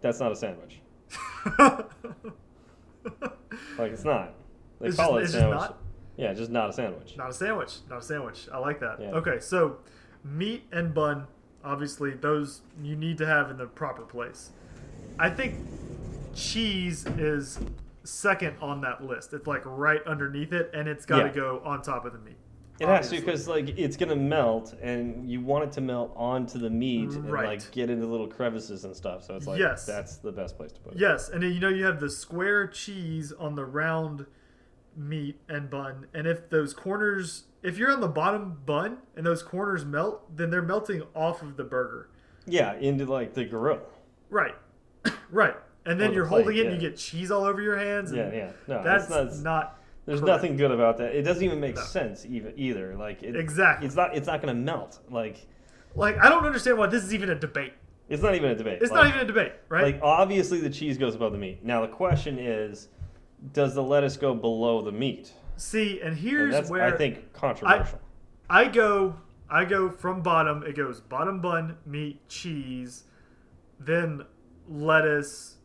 That's 0.00 0.18
not 0.20 0.32
a 0.32 0.36
sandwich. 0.36 0.80
Like 3.78 3.92
it's 3.92 4.04
not. 4.04 4.34
They 4.80 4.88
It's 4.88 4.96
call 4.96 5.18
just- 5.18 5.20
it 5.20 5.22
just 5.24 5.32
sandwich. 5.34 5.58
not? 5.60 5.78
Yeah, 6.16 6.32
just 6.34 6.50
not 6.50 6.70
a 6.70 6.72
sandwich. 6.72 7.16
Not 7.16 7.30
a 7.30 7.32
sandwich. 7.32 7.78
Not 7.88 7.98
a 7.98 8.02
sandwich. 8.02 8.48
I 8.52 8.58
like 8.58 8.80
that. 8.80 9.00
Yeah. 9.00 9.10
Okay, 9.12 9.40
so 9.40 9.78
meat 10.24 10.64
and 10.72 10.92
bun, 10.94 11.26
obviously, 11.64 12.12
those 12.12 12.60
you 12.82 12.94
need 12.96 13.18
to 13.18 13.26
have 13.26 13.50
in 13.50 13.56
the 13.56 13.66
proper 13.66 14.02
place. 14.02 14.50
I 15.18 15.30
think 15.30 15.56
cheese 16.34 17.06
is 17.18 17.58
second 18.04 18.56
on 18.60 18.80
that 18.82 19.02
list. 19.04 19.32
It's 19.32 19.46
like 19.46 19.62
right 19.64 20.02
underneath 20.06 20.52
it, 20.52 20.70
and 20.74 20.86
it's 20.88 21.06
got 21.06 21.20
to 21.20 21.26
Yeah. 21.28 21.32
go 21.34 21.62
on 21.64 21.82
top 21.82 22.04
of 22.04 22.12
the 22.12 22.18
meat. 22.18 22.36
It 22.82 22.88
has 22.88 23.10
to 23.10 23.16
because 23.20 23.48
like 23.48 23.78
it's 23.78 23.96
gonna 23.96 24.16
melt, 24.16 24.74
and 24.82 25.30
you 25.30 25.40
want 25.40 25.64
it 25.64 25.72
to 25.72 25.80
melt 25.80 26.12
onto 26.16 26.58
the 26.58 26.70
meat 26.70 27.10
and 27.10 27.30
like 27.30 27.70
get 27.72 27.90
into 27.90 28.06
little 28.06 28.26
crevices 28.28 28.84
and 28.84 28.94
stuff. 28.94 29.24
So 29.24 29.36
it's 29.36 29.46
like 29.46 29.58
Yes. 29.60 29.86
that's 29.86 30.16
the 30.16 30.32
best 30.32 30.56
place 30.56 30.72
to 30.72 30.80
put 30.80 30.94
it. 30.94 30.98
Yes, 30.98 31.28
and 31.28 31.42
then 31.42 31.52
you 31.52 31.60
know 31.60 31.68
you 31.68 31.84
have 31.84 32.00
the 32.00 32.10
square 32.10 32.66
cheese 32.66 33.32
on 33.32 33.54
the 33.54 33.64
round 33.64 34.26
meat 34.96 35.40
and 35.48 35.70
bun, 35.70 36.06
and 36.12 36.26
if 36.26 36.50
those 36.50 36.74
corners, 36.74 37.44
if 37.62 37.78
you're 37.78 37.90
on 37.92 38.00
the 38.00 38.08
bottom 38.08 38.58
bun 38.66 38.98
and 39.16 39.24
those 39.24 39.42
corners 39.42 39.84
melt, 39.84 40.36
then 40.36 40.50
they're 40.50 40.60
melting 40.60 41.02
off 41.14 41.40
of 41.42 41.56
the 41.56 41.64
burger. 41.64 42.10
Yeah, 42.46 42.74
into 42.74 43.06
like 43.06 43.34
the 43.34 43.44
grill. 43.44 43.80
Right, 44.28 44.54
right, 45.30 45.54
and 45.86 46.00
then 46.00 46.08
Or 46.08 46.10
the 46.10 46.14
you're 46.16 46.26
plate, 46.26 46.44
holding 46.44 46.56
it, 46.58 46.66
and 46.66 46.74
you 46.76 46.82
yeah. 46.82 46.90
get 46.90 46.98
cheese 46.98 47.30
all 47.30 47.44
over 47.44 47.62
your 47.62 47.78
hands. 47.78 48.10
And 48.10 48.18
Yeah, 48.32 48.36
yeah. 48.36 48.52
No, 48.66 48.82
that's 48.82 49.06
that's 49.06 49.38
not. 49.40 49.78
There's 50.12 50.20
correct. 50.20 50.42
nothing 50.42 50.56
good 50.56 50.70
about 50.70 50.98
that. 50.98 51.14
It 51.14 51.22
doesn't 51.22 51.42
even 51.42 51.58
make 51.58 51.76
No. 51.76 51.82
sense 51.82 52.26
even 52.26 52.52
either. 52.56 52.94
Like 52.96 53.22
it, 53.22 53.34
Exactly. 53.34 53.86
It's 53.86 53.96
not. 53.96 54.14
It's 54.14 54.26
not 54.26 54.40
gonna 54.42 54.54
melt. 54.54 55.00
Like 55.10 55.46
like 55.94 56.18
I 56.22 56.28
don't 56.28 56.44
understand 56.44 56.76
why 56.78 56.86
this 56.86 57.02
is 57.02 57.14
even 57.14 57.30
a 57.30 57.34
debate. 57.34 57.72
it's 58.08 58.22
not 58.22 58.34
even 58.34 58.50
a 58.50 58.54
debate. 58.54 58.82
It's 58.82 58.90
Like- 58.90 59.04
not 59.04 59.08
even 59.08 59.20
a 59.20 59.24
debate, 59.24 59.52
right? 59.70 59.82
Like 59.84 60.00
obviously 60.02 60.60
the 60.60 60.68
cheese 60.70 60.98
goes 60.98 61.14
above 61.14 61.32
the 61.32 61.38
meat. 61.38 61.64
Now 61.64 61.80
the 61.80 61.88
question 61.88 62.38
is, 62.38 62.88
does 63.54 63.74
the 63.74 63.82
lettuce 63.82 64.16
go 64.18 64.34
below 64.34 64.82
the 64.82 64.92
meat? 64.92 65.32
See, 65.56 66.00
and 66.00 66.10
And 66.10 66.16
here's 66.18 66.52
that's 66.52 66.68
where 66.70 66.82
I 66.82 66.90
think 66.92 67.32
controversial. 67.32 68.00
I 68.50 68.66
go 68.68 69.16
I 69.48 69.64
go 69.64 69.90
from 69.90 70.20
bottom. 70.22 70.62
It 70.62 70.76
goes 70.76 71.00
bottom 71.00 71.40
bun, 71.40 71.76
meat, 71.86 72.26
cheese, 72.28 73.04
then 73.80 74.24
lettuce, 74.68 75.56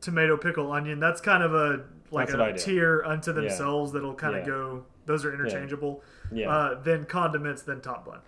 tomato, 0.00 0.36
pickle, 0.36 0.70
onion. 0.72 1.00
That's 1.00 1.20
kind 1.20 1.42
of 1.42 1.54
a 1.54 1.84
like 2.12 2.28
That's 2.28 2.62
a 2.62 2.66
tier 2.66 3.02
unto 3.04 3.32
themselves 3.32 3.90
that'll 3.92 4.14
kind 4.14 4.36
of 4.36 4.42
Yeah. 4.42 4.46
go. 4.52 4.84
Those 5.06 5.24
are 5.24 5.32
interchangeable. 5.32 6.02
yeah, 6.30 6.48
Uh, 6.50 6.80
then 6.82 7.04
condiments, 7.04 7.62
then 7.62 7.80
top 7.80 8.06
bun. 8.06 8.20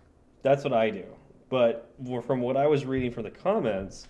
that's 0.42 0.64
what 0.64 0.72
I 0.72 0.90
do. 0.90 1.04
But 1.50 1.88
from 2.26 2.40
what 2.40 2.56
I 2.56 2.66
was 2.66 2.84
reading 2.84 3.10
from 3.12 3.22
the 3.22 3.30
comments, 3.30 4.08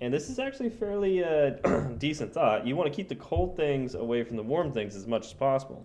and 0.00 0.12
this 0.12 0.28
is 0.28 0.38
actually 0.38 0.68
fairly 0.70 1.24
uh, 1.24 1.50
decent 1.98 2.32
thought, 2.34 2.66
you 2.66 2.76
want 2.76 2.92
to 2.92 2.94
keep 2.94 3.08
the 3.08 3.14
cold 3.14 3.56
things 3.56 3.94
away 3.94 4.22
from 4.24 4.36
the 4.36 4.42
warm 4.42 4.70
things 4.72 4.94
as 4.96 5.06
much 5.06 5.26
as 5.26 5.32
possible. 5.32 5.84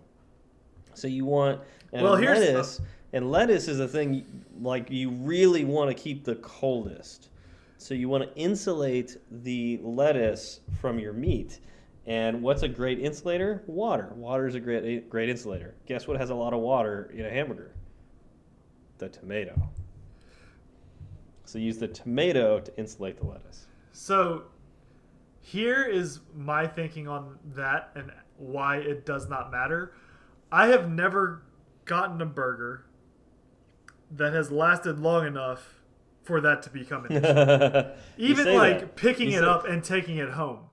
So 0.95 1.07
you 1.07 1.25
want 1.25 1.61
and 1.93 2.03
Well, 2.03 2.17
here's- 2.17 2.39
lettuce, 2.39 2.81
and 3.13 3.31
lettuce 3.31 3.67
is 3.67 3.79
a 3.79 3.87
thing 3.87 4.43
like 4.61 4.91
you 4.91 5.09
really 5.11 5.63
want 5.63 5.89
to 5.89 5.93
keep 5.95 6.23
the 6.25 6.35
coldest. 6.35 7.29
So 7.77 7.93
you 7.93 8.09
want 8.09 8.23
to 8.25 8.35
insulate 8.39 9.17
the 9.31 9.79
lettuce 9.81 10.59
from 10.81 10.99
your 10.99 11.13
meat. 11.13 11.59
And 12.09 12.41
what's 12.41 12.63
a 12.63 12.67
great 12.67 12.99
insulator? 12.99 13.61
Water. 13.67 14.11
Water 14.15 14.47
is 14.47 14.55
a 14.55 14.59
great 14.59 14.83
eh, 14.83 15.01
great 15.07 15.29
insulator. 15.29 15.75
Guess 15.85 16.07
what 16.07 16.17
has 16.17 16.31
a 16.31 16.35
lot 16.35 16.53
of 16.53 16.59
water 16.59 17.11
in 17.13 17.23
a 17.23 17.29
hamburger? 17.29 17.71
The 18.97 19.09
tomato. 19.09 19.69
So 21.45 21.59
use 21.59 21.77
the 21.77 21.87
tomato 21.87 22.59
to 22.59 22.77
insulate 22.77 23.17
the 23.19 23.25
lettuce. 23.27 23.67
So 23.91 24.45
here 25.41 25.83
is 25.85 26.19
my 26.35 26.65
thinking 26.65 27.07
on 27.07 27.37
that 27.55 27.91
and 27.95 28.11
why 28.37 28.77
it 28.77 29.05
does 29.05 29.29
not 29.29 29.51
matter. 29.51 29.93
I 30.51 30.67
have 30.67 30.89
never 30.89 31.43
gotten 31.85 32.19
a 32.21 32.25
burger 32.25 32.85
that 34.11 34.33
has 34.33 34.49
lasted 34.51 34.97
long 34.99 35.27
enough 35.27 35.75
for 36.23 36.41
that 36.41 36.63
to 36.63 36.69
become 36.71 37.05
an 37.05 37.11
issue. 37.23 37.89
Even 38.17 38.55
like 38.55 38.79
that. 38.79 38.95
picking 38.95 39.29
You 39.29 39.37
it 39.37 39.41
say- 39.41 39.47
up 39.47 39.67
and 39.67 39.83
taking 39.83 40.17
it 40.17 40.29
home. 40.31 40.68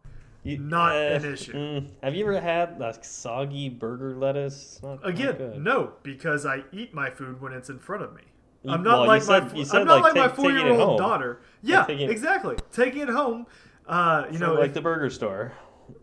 You- 0.47 0.59
not 0.59 0.97
eh, 0.97 1.17
an 1.17 1.25
issue. 1.33 1.53
mm, 1.53 1.91
have 2.03 2.15
you 2.15 2.25
ever 2.25 2.41
had 2.41 2.79
like 2.79 3.05
soggy 3.05 3.69
burger 3.69 4.17
lettuce? 4.17 4.81
Not, 4.83 5.03
not 5.03 5.09
Again, 5.09 5.37
good. 5.37 5.63
no, 5.63 5.93
because 6.03 6.47
I 6.47 6.65
eat 6.73 6.95
my 6.95 7.11
food 7.11 7.41
when 7.41 7.53
it's 7.53 7.69
in 7.69 7.79
front 7.79 8.03
of 8.03 8.15
me. 8.15 8.23
You- 8.63 8.73
I'm 8.73 8.83
not 8.83 9.01
well, 9.01 9.07
like 9.09 9.23
said- 9.23 9.53
my 9.55 9.63
said, 9.65 9.81
I'm 9.83 9.87
not 9.87 10.03
like, 10.03 10.15
like, 10.15 10.15
take- 10.15 10.39
my 10.39 10.43
four 10.45 10.51
year 10.53 10.69
old 10.73 10.99
daughter. 10.99 11.41
Yeah, 11.63 11.85
taking 11.85 12.09
exactly. 12.11 12.57
Taking 12.73 13.03
it 13.03 13.09
home. 13.09 13.47
Uh, 13.87 14.27
you 14.31 14.39
know, 14.39 14.55
like 14.55 14.69
if- 14.69 14.75
the 14.75 14.81
burger 14.81 15.11
store. 15.11 15.53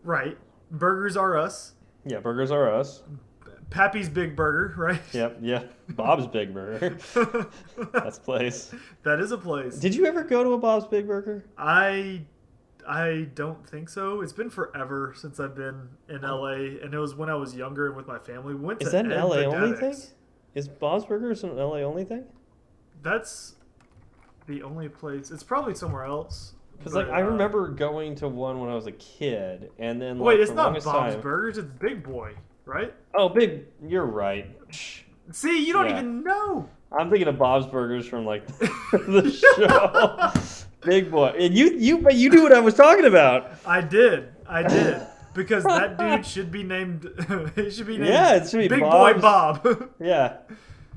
right? 0.02 0.36
Burgers 0.70 1.16
are 1.16 1.36
us. 1.38 1.72
Yeah, 2.06 2.20
burgers 2.20 2.50
are 2.50 2.72
us. 2.72 3.02
Pappy's 3.70 4.08
Big 4.08 4.36
Burger, 4.36 4.74
right? 4.76 5.00
Yep, 5.12 5.38
yeah. 5.40 5.62
Bob's 5.90 6.26
Big 6.26 6.52
Burger. 6.54 6.96
That's 7.92 8.18
a 8.18 8.20
place. 8.20 8.72
that 9.02 9.20
is 9.20 9.32
a 9.32 9.38
place. 9.38 9.76
Did 9.78 9.94
you 9.94 10.06
ever 10.06 10.22
go 10.22 10.44
to 10.44 10.52
a 10.52 10.58
Bob's 10.58 10.86
Big 10.86 11.06
Burger? 11.06 11.44
I 11.58 12.22
I 12.88 13.28
don't 13.34 13.66
think 13.68 13.88
so. 13.88 14.20
It's 14.20 14.32
been 14.32 14.50
forever 14.50 15.14
since 15.16 15.40
I've 15.40 15.54
been 15.54 15.88
in 16.08 16.24
Oh. 16.24 16.40
LA, 16.42 16.52
and 16.82 16.92
it 16.92 16.98
was 16.98 17.14
when 17.14 17.28
I 17.30 17.34
was 17.34 17.54
younger 17.56 17.86
and 17.86 17.96
with 17.96 18.06
my 18.06 18.18
family. 18.18 18.54
We 18.54 18.60
went 18.60 18.82
Is 18.82 18.88
to 18.88 18.92
that 18.92 19.04
an 19.06 19.12
Ed 19.12 19.22
LA 19.22 19.36
only 19.44 19.76
thing? 19.76 19.94
Is 20.54 20.68
Bob's 20.68 21.04
Burgers 21.04 21.42
an 21.44 21.56
LA 21.56 21.78
only 21.78 22.04
thing? 22.04 22.24
That's 23.02 23.56
the 24.46 24.62
only 24.62 24.88
place. 24.88 25.30
It's 25.30 25.42
probably 25.42 25.74
somewhere 25.74 26.04
else. 26.04 26.54
Because 26.78 26.94
like 26.94 27.08
I 27.08 27.22
uh, 27.22 27.26
remember 27.26 27.68
going 27.68 28.14
to 28.16 28.28
one 28.28 28.60
when 28.60 28.68
I 28.68 28.74
was 28.74 28.86
a 28.86 28.92
kid, 28.92 29.70
and 29.78 30.00
then 30.00 30.18
like, 30.18 30.26
Wait, 30.26 30.40
it's 30.40 30.50
not 30.52 30.72
Bob's 30.72 30.84
time- 30.84 31.20
Burgers. 31.20 31.58
It's 31.58 31.68
Big 31.80 32.02
Boy, 32.02 32.34
right? 32.66 32.92
Oh, 33.14 33.28
big. 33.28 33.64
You're 33.86 34.06
right. 34.06 34.46
See, 35.32 35.64
you 35.64 35.72
don't 35.72 35.86
Yeah. 35.86 35.98
even 35.98 36.22
know. 36.22 36.68
I'm 36.92 37.10
thinking 37.10 37.28
of 37.28 37.38
Bob's 37.38 37.66
Burgers 37.66 38.06
from 38.06 38.24
like 38.26 38.46
the 38.58 39.30
show. 40.38 40.63
Big 40.84 41.10
boy, 41.10 41.34
and 41.38 41.54
you 41.54 41.70
you 41.72 41.98
but 41.98 42.14
you 42.14 42.30
knew 42.30 42.42
what 42.42 42.52
I 42.52 42.60
was 42.60 42.74
talking 42.74 43.04
about. 43.04 43.50
I 43.66 43.80
did. 43.80 44.28
I 44.46 44.62
did. 44.62 45.06
Because 45.34 45.64
that 45.64 45.98
dude 45.98 46.24
should 46.24 46.52
be 46.52 46.62
named. 46.62 47.06
it 47.56 47.72
should 47.72 47.88
be 47.88 47.98
named. 47.98 48.08
Yeah, 48.08 48.36
it 48.36 48.48
should 48.48 48.60
be 48.60 48.68
Big 48.68 48.78
Boy 48.78 49.14
Bob. 49.14 49.90
Yeah, 50.00 50.36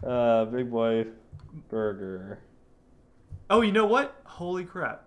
uh, 0.06 0.46
Big 0.46 0.70
Boy 0.70 1.08
Burger. 1.70 2.38
oh, 3.50 3.62
you 3.62 3.72
know 3.72 3.88
what? 3.88 4.16
Holy 4.26 4.64
crap! 4.64 5.06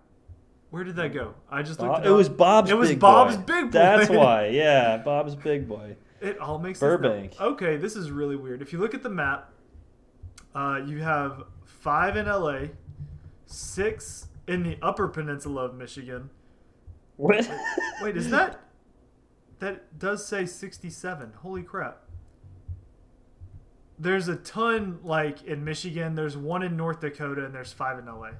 Where 0.69 0.83
did 0.83 0.97
that 0.97 1.13
go? 1.13 1.35
I 1.49 1.63
just 1.63 1.79
looked. 1.79 1.93
Bob- 1.93 2.05
it, 2.05 2.09
it 2.09 2.11
was 2.11 2.27
Bob's. 2.27 2.71
It 2.71 2.77
was 2.77 2.89
Big 2.89 2.99
Bob's 2.99 3.37
Boy. 3.37 3.43
Big 3.43 3.63
Boy. 3.65 3.69
That's 3.71 4.09
why. 4.09 4.47
Yeah, 4.47 4.97
Bob's 4.97 5.35
Big 5.35 5.65
Boy. 5.65 5.95
It 6.19 6.37
all 6.39 6.59
makes 6.59 6.79
sense. 6.79 6.89
Burbank. 6.89 7.39
Okay, 7.39 7.77
this 7.77 7.95
is 7.95 8.11
really 8.11 8.35
weird. 8.35 8.61
If 8.61 8.73
you 8.73 8.79
look 8.79 8.93
at 8.93 9.01
the 9.01 9.09
map, 9.09 9.49
uh, 10.53 10.81
you 10.85 10.99
have 10.99 11.43
five 11.63 12.17
in 12.17 12.25
LA, 12.25 12.63
six 13.45 14.27
in 14.47 14.63
the 14.63 14.77
Upper 14.81 15.07
Peninsula 15.07 15.65
of 15.65 15.75
Michigan. 15.75 16.29
What? 17.17 17.49
Wait, 18.01 18.17
is 18.17 18.29
that? 18.29 18.59
That 19.59 19.99
does 19.99 20.25
say 20.25 20.47
67. 20.47 21.33
Holy 21.43 21.61
crap. 21.61 22.01
There's 23.99 24.27
a 24.27 24.35
ton 24.35 24.97
like 25.03 25.43
in 25.43 25.63
Michigan. 25.63 26.15
There's 26.15 26.35
one 26.35 26.63
in 26.63 26.75
North 26.75 27.01
Dakota, 27.01 27.45
and 27.45 27.53
there's 27.53 27.71
five 27.71 27.99
in 27.99 28.07
LA. 28.07 28.31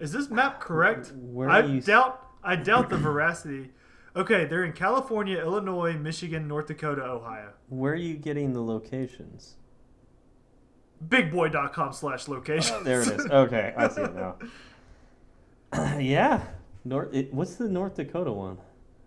Is 0.00 0.10
this 0.10 0.28
map 0.28 0.60
correct? 0.60 1.12
Where 1.14 1.48
I 1.48 1.60
you 1.60 1.80
doubt. 1.80 2.26
I 2.42 2.56
doubt 2.56 2.90
the 2.90 2.96
veracity. 2.98 3.70
Okay, 4.16 4.46
they're 4.46 4.64
in 4.64 4.72
California, 4.72 5.38
Illinois, 5.38 5.94
Michigan, 5.94 6.48
North 6.48 6.66
Dakota, 6.66 7.02
Ohio. 7.04 7.52
Where 7.68 7.92
are 7.92 7.96
you 7.96 8.14
getting 8.14 8.52
the 8.52 8.62
locations? 8.62 9.54
Bigboy.com 11.08 11.92
slash 11.92 12.28
location. 12.28 12.76
Oh, 12.80 12.82
there 12.82 13.02
it 13.02 13.08
is. 13.08 13.26
Okay, 13.26 13.74
I 13.76 13.88
see 13.88 14.02
it 14.02 14.14
now. 14.14 14.36
yeah, 15.98 16.42
North. 16.84 17.12
It, 17.14 17.32
what's 17.34 17.56
the 17.56 17.68
North 17.68 17.94
Dakota 17.96 18.32
one? 18.32 18.58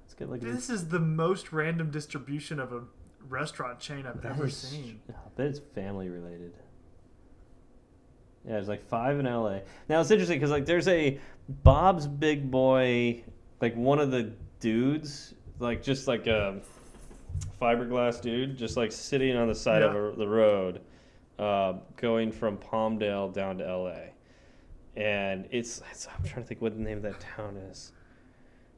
Let's 0.04 0.14
get 0.14 0.30
like. 0.30 0.42
a- 0.42 0.46
This 0.46 0.70
is 0.70 0.90
the 0.90 1.00
most 1.00 1.52
random 1.54 1.90
distribution 1.92 2.60
of 2.60 2.74
a 2.74 2.82
restaurant 3.30 3.80
chain 3.80 4.06
I've 4.06 4.22
That 4.22 4.34
ever 4.34 4.48
is- 4.48 4.58
seen. 4.58 5.00
I 5.10 5.14
bet 5.36 5.48
it's 5.48 5.60
family 5.74 6.10
related. 6.10 6.54
Yeah, 8.46 8.54
there's 8.54 8.68
like 8.68 8.86
five 8.88 9.20
in 9.20 9.26
LA. 9.26 9.60
Now 9.90 10.00
it's 10.02 10.12
interesting 10.12 10.38
because 10.40 10.52
like 10.52 10.66
there's 10.66 10.88
a 10.88 11.20
Bob's 11.64 12.08
Big 12.08 12.50
Boy, 12.50 13.24
like 13.62 13.76
one 13.76 14.00
of 14.00 14.12
the 14.12 14.32
dudes, 14.60 15.34
like 15.60 15.84
just 15.84 16.08
like 16.08 16.28
a 16.28 16.60
fiberglass 17.62 18.22
dude, 18.22 18.58
just 18.58 18.78
like 18.78 18.92
sitting 18.92 19.36
on 19.36 19.48
the 19.48 19.56
side 19.56 19.82
of 19.82 19.96
a, 19.96 20.16
the 20.18 20.28
road, 20.28 20.82
uh, 21.40 21.74
going 21.96 22.32
from 22.32 22.58
Palmdale 22.58 23.32
down 23.34 23.58
to 23.60 23.66
LA, 23.78 23.98
and 24.96 25.48
it's, 25.52 25.82
it's 25.92 26.08
I'm 26.08 26.24
trying 26.24 26.44
to 26.44 26.48
think 26.48 26.62
what 26.62 26.76
the 26.76 26.82
name 26.82 26.98
of 26.98 27.04
that 27.04 27.20
town 27.20 27.58
is. 27.58 27.92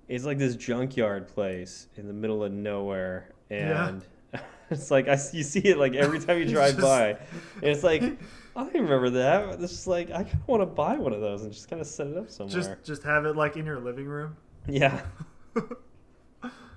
It's 0.07 0.25
like 0.25 0.37
this 0.39 0.55
junkyard 0.55 1.27
place 1.27 1.87
in 1.95 2.07
the 2.07 2.13
middle 2.13 2.43
of 2.43 2.51
nowhere, 2.51 3.29
Yeah. 3.49 3.89
and 3.89 4.05
it's 4.71 4.89
like 4.91 5.07
I, 5.07 5.13
you 5.33 5.43
see 5.43 5.59
it 5.61 5.77
like 5.77 5.93
every 5.95 6.19
time 6.19 6.39
you 6.39 6.45
drive 6.49 6.75
just- 6.75 6.81
by, 6.81 7.09
and 7.09 7.63
it's 7.63 7.83
like 7.83 8.03
I 8.55 8.67
remember 8.69 9.09
that. 9.11 9.59
It's 9.61 9.71
just 9.71 9.87
like 9.87 10.09
I 10.11 10.23
kind 10.23 10.33
of 10.33 10.47
want 10.47 10.61
to 10.63 10.65
buy 10.65 10.95
one 10.97 11.13
of 11.13 11.21
those 11.21 11.43
and 11.43 11.53
just 11.53 11.69
kind 11.69 11.79
of 11.81 11.87
set 11.87 12.07
it 12.07 12.17
up 12.17 12.29
somewhere. 12.29 12.53
Just 12.55 12.83
just 12.83 13.03
have 13.03 13.25
it 13.25 13.35
like 13.35 13.55
in 13.55 13.65
your 13.65 13.79
living 13.79 14.07
room. 14.07 14.35
yeah, 14.67 15.01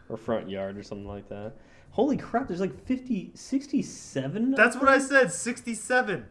or 0.09 0.16
front 0.16 0.49
yard 0.49 0.76
or 0.76 0.83
something 0.83 1.09
like 1.09 1.28
that. 1.28 1.55
Holy 1.93 2.16
crap! 2.16 2.49
There's 2.49 2.61
like 2.61 2.84
50, 2.86 3.30
67. 3.34 4.53
That's 4.53 4.76
what 4.76 4.88
I 4.88 4.99
said. 4.99 5.30
67. 5.32 6.26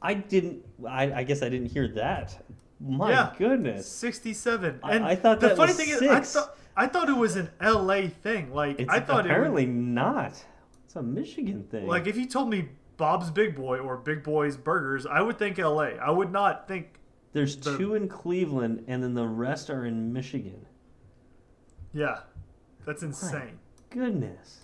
I 0.00 0.14
didn't. 0.14 0.64
I, 0.88 1.12
I 1.12 1.22
guess 1.24 1.42
I 1.42 1.48
didn't 1.48 1.68
hear 1.68 1.88
that. 1.88 2.42
My 2.80 3.10
Yeah. 3.10 3.32
goodness, 3.38 3.86
67. 3.88 4.80
I- 4.82 4.96
And 4.96 5.04
I 5.04 5.14
thought 5.14 5.40
the 5.40 5.48
that 5.48 5.56
funny 5.56 5.72
was 5.72 5.76
thing 5.80 5.88
is, 5.90 6.02
I 6.02 6.20
thought 6.20 6.56
I 6.76 6.86
thought 6.88 7.08
it 7.08 7.16
was 7.16 7.36
an 7.36 7.48
LA 7.60 8.08
thing. 8.08 8.52
Like 8.52 8.80
it's 8.80 8.90
I 8.92 9.00
thought 9.00 9.24
apparently 9.24 9.64
it 9.64 9.68
not. 9.68 10.44
It's 10.84 10.96
a 10.96 11.02
Michigan 11.02 11.64
thing. 11.70 11.86
like 11.86 12.06
if 12.06 12.16
you 12.16 12.26
told 12.26 12.50
me 12.50 12.68
Bob's 12.96 13.30
Big 13.30 13.54
Boy 13.54 13.78
or 13.78 13.96
Big 13.96 14.22
Boy's 14.24 14.56
Burgers, 14.56 15.06
I 15.06 15.22
would 15.22 15.38
think 15.38 15.58
LA. 15.58 15.92
I 16.00 16.10
would 16.10 16.32
not 16.32 16.66
think. 16.68 16.98
There's 17.32 17.56
the- 17.56 17.78
two 17.78 17.94
in 17.94 18.08
Cleveland, 18.08 18.84
and 18.88 19.02
then 19.02 19.14
the 19.14 19.26
rest 19.26 19.70
are 19.70 19.86
in 19.86 20.12
Michigan. 20.12 20.66
Yeah, 21.94 22.20
that's 22.86 23.02
insane. 23.02 23.58
Goodness. 23.90 24.60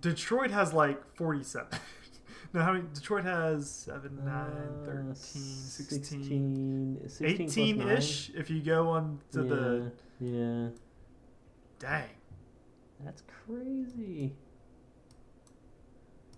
Detroit 0.00 0.50
has 0.50 0.72
like 0.72 1.00
47. 1.16 1.68
no, 2.54 2.62
how 2.62 2.72
many? 2.72 2.84
Detroit 2.94 3.24
has 3.24 3.70
7, 3.70 4.24
9, 4.24 4.28
uh, 4.28 4.84
13, 4.86 5.14
16, 5.14 6.04
16, 6.04 7.00
16 7.08 7.80
18 7.80 7.88
ish 7.90 8.30
if 8.34 8.50
you 8.50 8.60
go 8.62 8.88
on 8.88 9.20
to 9.32 9.42
the. 9.42 9.92
Yeah, 10.20 10.30
yeah. 10.30 10.68
Dang, 11.78 12.08
That's 13.04 13.22
crazy. 13.46 14.34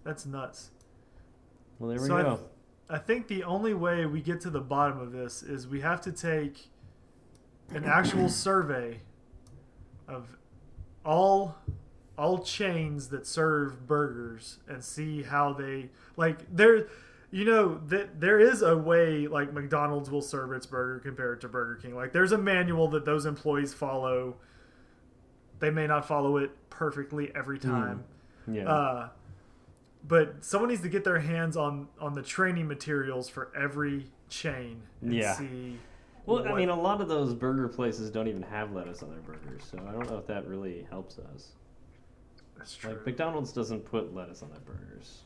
that's 0.04 0.24
nuts. 0.26 0.70
Well, 1.78 1.90
there 1.90 2.00
we 2.00 2.06
So 2.06 2.16
I- 2.16 2.22
go. 2.22 2.40
I 2.88 2.98
think 2.98 3.28
the 3.28 3.44
only 3.44 3.72
way 3.74 4.04
we 4.06 4.20
get 4.20 4.40
to 4.42 4.50
the 4.50 4.60
bottom 4.60 4.98
of 5.00 5.10
this 5.12 5.42
is 5.42 5.66
we 5.66 5.80
have 5.80 6.00
to 6.02 6.12
take 6.12 6.68
an 7.70 7.84
actual 7.84 8.28
survey 8.46 9.00
of 10.06 10.36
all 11.04 11.56
all 12.16 12.38
chains 12.38 13.08
that 13.08 13.26
serve 13.26 13.86
burgers 13.86 14.58
and 14.68 14.82
see 14.84 15.22
how 15.22 15.52
they 15.52 15.90
like 16.16 16.38
there 16.54 16.86
you 17.30 17.44
know 17.44 17.80
that 17.88 18.20
there 18.20 18.38
is 18.38 18.62
a 18.62 18.76
way 18.76 19.26
like 19.26 19.52
McDonald's 19.52 20.08
will 20.10 20.22
serve 20.22 20.52
its 20.52 20.66
burger 20.66 21.00
compared 21.00 21.40
to 21.40 21.48
Burger 21.48 21.76
King 21.82 21.94
like 21.96 22.12
there's 22.12 22.32
a 22.32 22.38
manual 22.38 22.88
that 22.88 23.04
those 23.04 23.26
employees 23.26 23.74
follow 23.74 24.36
they 25.58 25.70
may 25.70 25.86
not 25.86 26.06
follow 26.06 26.36
it 26.36 26.50
perfectly 26.70 27.32
every 27.34 27.58
time 27.58 28.04
yeah. 28.50 28.68
uh, 28.68 29.08
but 30.06 30.44
someone 30.44 30.68
needs 30.70 30.82
to 30.82 30.88
get 30.88 31.02
their 31.04 31.20
hands 31.20 31.56
on 31.56 31.88
on 32.00 32.14
the 32.14 32.22
training 32.22 32.68
materials 32.68 33.28
for 33.28 33.50
every 33.56 34.06
chain 34.28 34.82
and 35.00 35.14
Yeah. 35.14 35.34
see. 35.34 35.78
Well, 36.26 36.46
I 36.48 36.54
mean, 36.54 36.68
a 36.68 36.80
lot 36.80 37.00
of 37.00 37.08
those 37.08 37.34
burger 37.34 37.68
places 37.68 38.10
don't 38.10 38.28
even 38.28 38.42
have 38.42 38.72
lettuce 38.72 39.02
on 39.02 39.10
their 39.10 39.20
burgers, 39.20 39.62
so 39.70 39.78
I 39.86 39.92
don't 39.92 40.08
know 40.08 40.18
if 40.18 40.26
that 40.26 40.46
really 40.46 40.86
helps 40.90 41.18
us. 41.18 41.52
that's 42.56 42.74
true. 42.76 42.92
Like 42.92 43.06
McDonald's 43.06 43.52
doesn't 43.52 43.84
put 43.84 44.14
lettuce 44.14 44.42
on 44.42 44.50
their 44.50 44.60
burgers. 44.60 45.22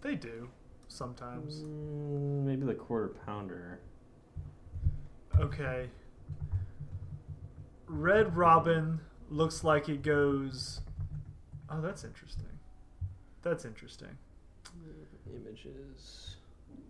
they 0.00 0.14
do 0.14 0.48
sometimes. 0.88 1.62
Mm, 1.62 2.44
maybe 2.44 2.66
the 2.66 2.74
quarter 2.74 3.08
pounder. 3.26 3.80
Okay. 5.38 5.88
Red 7.86 8.36
Robin 8.36 9.00
looks 9.30 9.62
like 9.64 9.88
it 9.88 10.02
goes. 10.02 10.80
Oh, 11.70 11.80
that's 11.80 12.04
interesting. 12.04 12.46
That's 13.42 13.64
interesting. 13.64 14.18
Images. 15.26 16.36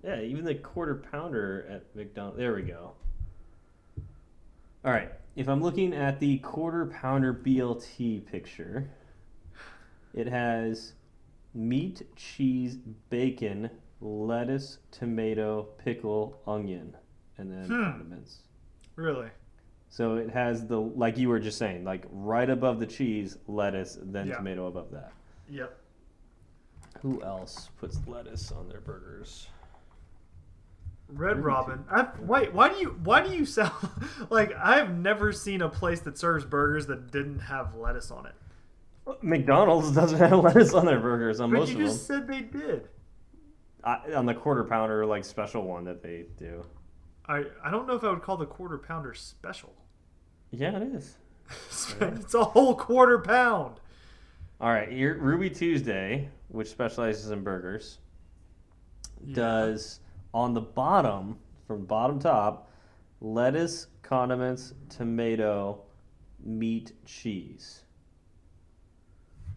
Yeah, 0.03 0.21
even 0.21 0.45
the 0.45 0.55
quarter 0.55 0.95
pounder 0.95 1.67
at 1.69 1.95
McDonald's. 1.97 2.39
There 2.39 2.55
we 2.55 2.63
go. 2.63 2.93
All 4.85 4.93
right. 4.93 5.11
If 5.37 5.49
I'm 5.49 5.61
looking 5.63 5.93
at 5.95 6.19
the 6.21 6.39
quarter 6.39 6.87
pounder 6.87 7.33
BLT 7.35 8.25
picture, 8.27 8.89
it 10.15 10.27
has 10.27 10.93
meat, 11.55 12.03
cheese, 12.17 12.77
bacon, 13.11 13.71
lettuce, 14.01 14.79
tomato, 14.91 15.65
pickle, 15.79 16.41
onion, 16.47 16.97
and 17.37 17.51
then 17.51 17.67
Hmm. 17.67 17.83
condiments. 17.91 18.39
Really? 18.97 19.29
So 19.91 20.17
it 20.17 20.31
has 20.31 20.67
the 20.67 20.81
like 20.81 21.17
you 21.19 21.29
were 21.29 21.41
just 21.41 21.59
saying, 21.59 21.85
like 21.85 22.05
right 22.11 22.49
above 22.49 22.79
the 22.79 22.87
cheese, 22.87 23.39
lettuce, 23.47 23.99
then 24.03 24.29
Yeah. 24.29 24.37
tomato 24.37 24.67
above 24.67 24.91
that. 24.93 25.13
Yep. 25.49 25.77
Who 27.01 27.23
else 27.23 27.71
puts 27.79 28.07
lettuce 28.07 28.53
on 28.53 28.69
their 28.69 28.81
burgers? 28.81 29.49
Red 31.09 31.43
Robin. 31.43 31.85
I, 31.91 32.09
wait, 32.21 32.53
why 32.53 32.69
do 32.69 32.77
you 32.77 32.99
why 33.03 33.27
do 33.27 33.35
you 33.35 33.47
sell 33.47 33.75
like 34.31 34.53
I've 34.57 34.95
never 34.97 35.33
seen 35.33 35.63
a 35.63 35.69
place 35.69 36.01
that 36.01 36.19
serves 36.19 36.45
burgers 36.45 36.87
that 36.87 37.11
didn't 37.11 37.39
have 37.41 37.75
lettuce 37.75 38.11
on 38.11 38.27
it? 38.27 38.35
McDonald's 39.23 39.91
doesn't 39.95 40.19
have 40.19 40.39
lettuce 40.45 40.75
on 40.75 40.85
their 40.85 41.01
burgers 41.01 41.41
on 41.41 41.51
But 41.51 41.61
most 41.61 41.69
of 41.71 41.75
them. 41.77 41.83
you 41.83 41.89
just 41.89 42.07
said 42.07 42.27
they 42.29 42.43
did. 42.43 42.89
I, 43.83 44.13
on 44.15 44.27
the 44.27 44.35
quarter 44.35 44.65
pounder, 44.65 45.07
like 45.07 45.25
special 45.25 45.63
one 45.63 45.85
that 45.85 46.03
they 46.03 46.27
do. 46.37 46.65
I 47.27 47.45
I 47.65 47.71
don't 47.71 47.87
know 47.87 47.95
if 47.95 48.05
I 48.05 48.11
would 48.11 48.23
call 48.23 48.37
the 48.37 48.47
quarter 48.47 48.77
pounder 48.77 49.15
special. 49.15 49.73
Yeah, 50.51 50.77
it 50.77 50.83
is. 50.95 51.17
it's 52.01 52.35
a 52.35 52.45
whole 52.45 52.75
quarter 52.75 53.19
pound. 53.21 53.77
All 54.61 54.71
right, 54.71 54.91
here 54.91 55.17
Ruby 55.19 55.49
Tuesday, 55.49 56.29
which 56.49 56.69
specializes 56.69 57.31
in 57.31 57.43
burgers, 57.43 57.99
Yeah. 59.25 59.35
does 59.37 60.01
on 60.35 60.55
the 60.55 60.61
bottom, 60.61 61.39
from 61.67 61.85
bottom 61.85 62.19
top, 62.19 62.71
lettuce, 63.21 63.87
condiments, 64.03 64.75
tomato, 64.89 65.83
meat, 66.45 66.93
cheese. 67.05 67.83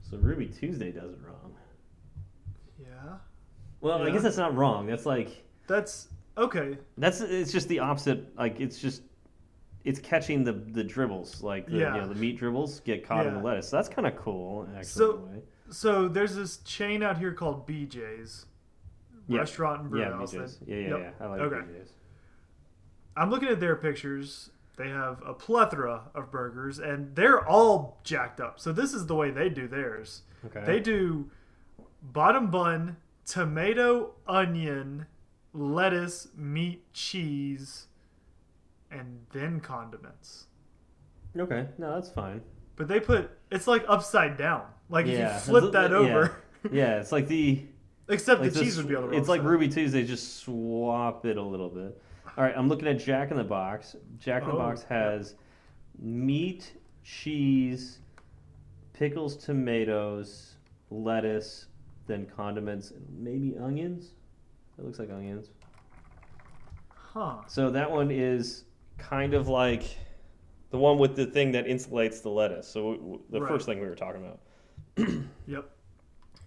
So 0.09 0.17
Ruby 0.17 0.47
Tuesday 0.47 0.91
does 0.91 1.11
it 1.11 1.19
wrong. 1.25 1.53
Yeah. 2.79 3.15
Well, 3.79 4.01
I 4.03 4.09
guess 4.11 4.23
that's 4.23 4.37
not 4.37 4.55
wrong. 4.55 4.85
That's 4.87 5.05
like 5.05 5.43
That's 5.67 6.09
okay. 6.37 6.77
that's 6.97 7.21
it's 7.21 7.51
just 7.51 7.67
the 7.69 7.79
opposite. 7.79 8.35
Like 8.37 8.59
it's 8.59 8.79
just 8.79 9.03
it's 9.83 9.99
catching 9.99 10.43
the 10.43 10.53
the 10.53 10.83
dribbles, 10.83 11.41
like 11.41 11.67
the, 11.67 11.77
Yeah. 11.77 11.95
you 11.95 12.01
know 12.01 12.07
the 12.09 12.15
meat 12.19 12.37
dribbles 12.37 12.81
get 12.81 13.07
caught 13.07 13.25
in 13.25 13.33
the 13.35 13.39
lettuce. 13.39 13.69
So 13.69 13.77
that's 13.77 13.89
kind 13.89 14.07
of 14.07 14.15
cool, 14.17 14.67
actually. 14.75 14.83
So- 14.83 15.11
in 15.11 15.17
a 15.21 15.25
way. 15.37 15.43
So 15.69 16.09
there's 16.09 16.35
this 16.35 16.57
chain 16.57 17.01
out 17.01 17.17
here 17.17 17.31
called 17.31 17.65
BJ's 17.65 18.45
Yeah. 19.31 19.39
restaurant 19.39 19.81
and 19.81 19.89
brew 19.89 20.01
Yeah, 20.01 20.11
house. 20.11 20.33
Yeah, 20.33 20.41
yeah, 20.67 20.75
Yep. 20.89 20.99
yeah. 20.99 21.11
I 21.25 21.29
like 21.29 21.39
Okay. 21.41 21.55
BJ's. 21.57 21.93
I'm 23.17 23.29
looking 23.29 23.49
at 23.49 23.59
their 23.59 23.75
pictures. 23.75 24.51
They 24.77 24.89
have 24.89 25.21
a 25.25 25.33
plethora 25.33 26.09
of 26.15 26.31
burgers, 26.31 26.79
and 26.79 27.15
they're 27.15 27.45
all 27.47 27.99
jacked 28.03 28.39
up. 28.39 28.59
So 28.59 28.71
this 28.71 28.93
is 28.93 29.05
the 29.05 29.15
way 29.15 29.29
they 29.31 29.49
do 29.49 29.67
theirs. 29.67 30.23
Okay. 30.45 30.63
They 30.65 30.79
do 30.79 31.29
bottom 32.01 32.49
bun, 32.49 32.97
tomato, 33.25 34.13
onion, 34.27 35.05
lettuce, 35.53 36.29
meat, 36.35 36.91
cheese, 36.93 37.87
and 38.89 39.25
then 39.31 39.59
condiments. 39.59 40.47
Okay, 41.37 41.67
no, 41.77 41.93
that's 41.95 42.09
fine. 42.09 42.41
But 42.75 42.87
they 42.87 42.99
put 42.99 43.29
it's 43.51 43.67
like 43.67 43.83
upside 43.87 44.37
down. 44.37 44.63
Like 44.89 45.05
Yeah, 45.05 45.37
if 45.37 45.47
you 45.47 45.51
flip 45.59 45.71
that 45.73 45.93
over, 45.93 46.37
Yeah, 46.71 46.99
it's 46.99 47.11
like 47.11 47.27
the 47.27 47.65
except 48.11 48.41
like 48.41 48.53
the 48.53 48.59
cheese 48.59 48.77
would 48.77 48.87
be 48.87 48.95
on 48.95 49.01
the 49.03 49.07
wrong 49.09 49.17
It's 49.17 49.29
like 49.29 49.41
side. 49.41 49.47
Ruby 49.49 49.67
Tuesday, 49.67 50.03
just 50.03 50.39
swap 50.39 51.25
it 51.25 51.37
a 51.37 51.41
little 51.43 51.69
bit. 51.69 52.01
All 52.37 52.43
right, 52.43 52.53
I'm 52.55 52.69
looking 52.69 52.87
at 52.87 52.99
Jack 52.99 53.31
in 53.31 53.37
the 53.37 53.43
Box. 53.43 53.95
Jack 54.19 54.43
in 54.43 54.49
the 54.49 54.55
Oh, 54.55 54.57
Box 54.59 54.83
has 54.83 55.35
meat, 55.99 56.73
cheese, 57.03 57.99
pickles, 58.93 59.35
tomatoes, 59.35 60.55
lettuce, 60.89 61.67
then 62.07 62.25
condiments, 62.35 62.93
maybe 63.17 63.55
onions. 63.57 64.11
It 64.77 64.85
looks 64.85 64.99
like 64.99 65.09
onions. 65.11 65.49
Huh. 66.89 67.41
So 67.47 67.69
that 67.71 67.89
one 67.91 68.09
is 68.11 68.63
kind 68.97 69.33
of 69.33 69.47
like 69.47 69.83
the 70.69 70.77
one 70.77 70.97
with 70.97 71.15
the 71.15 71.25
thing 71.25 71.51
that 71.51 71.65
insulates 71.67 72.21
the 72.21 72.29
lettuce. 72.29 72.67
So 72.67 73.21
the 73.29 73.41
Right. 73.41 73.49
first 73.49 73.65
thing 73.65 73.81
we 73.81 73.87
were 73.87 73.95
talking 73.95 74.21
about. 74.25 74.39
Yep. 75.47 75.69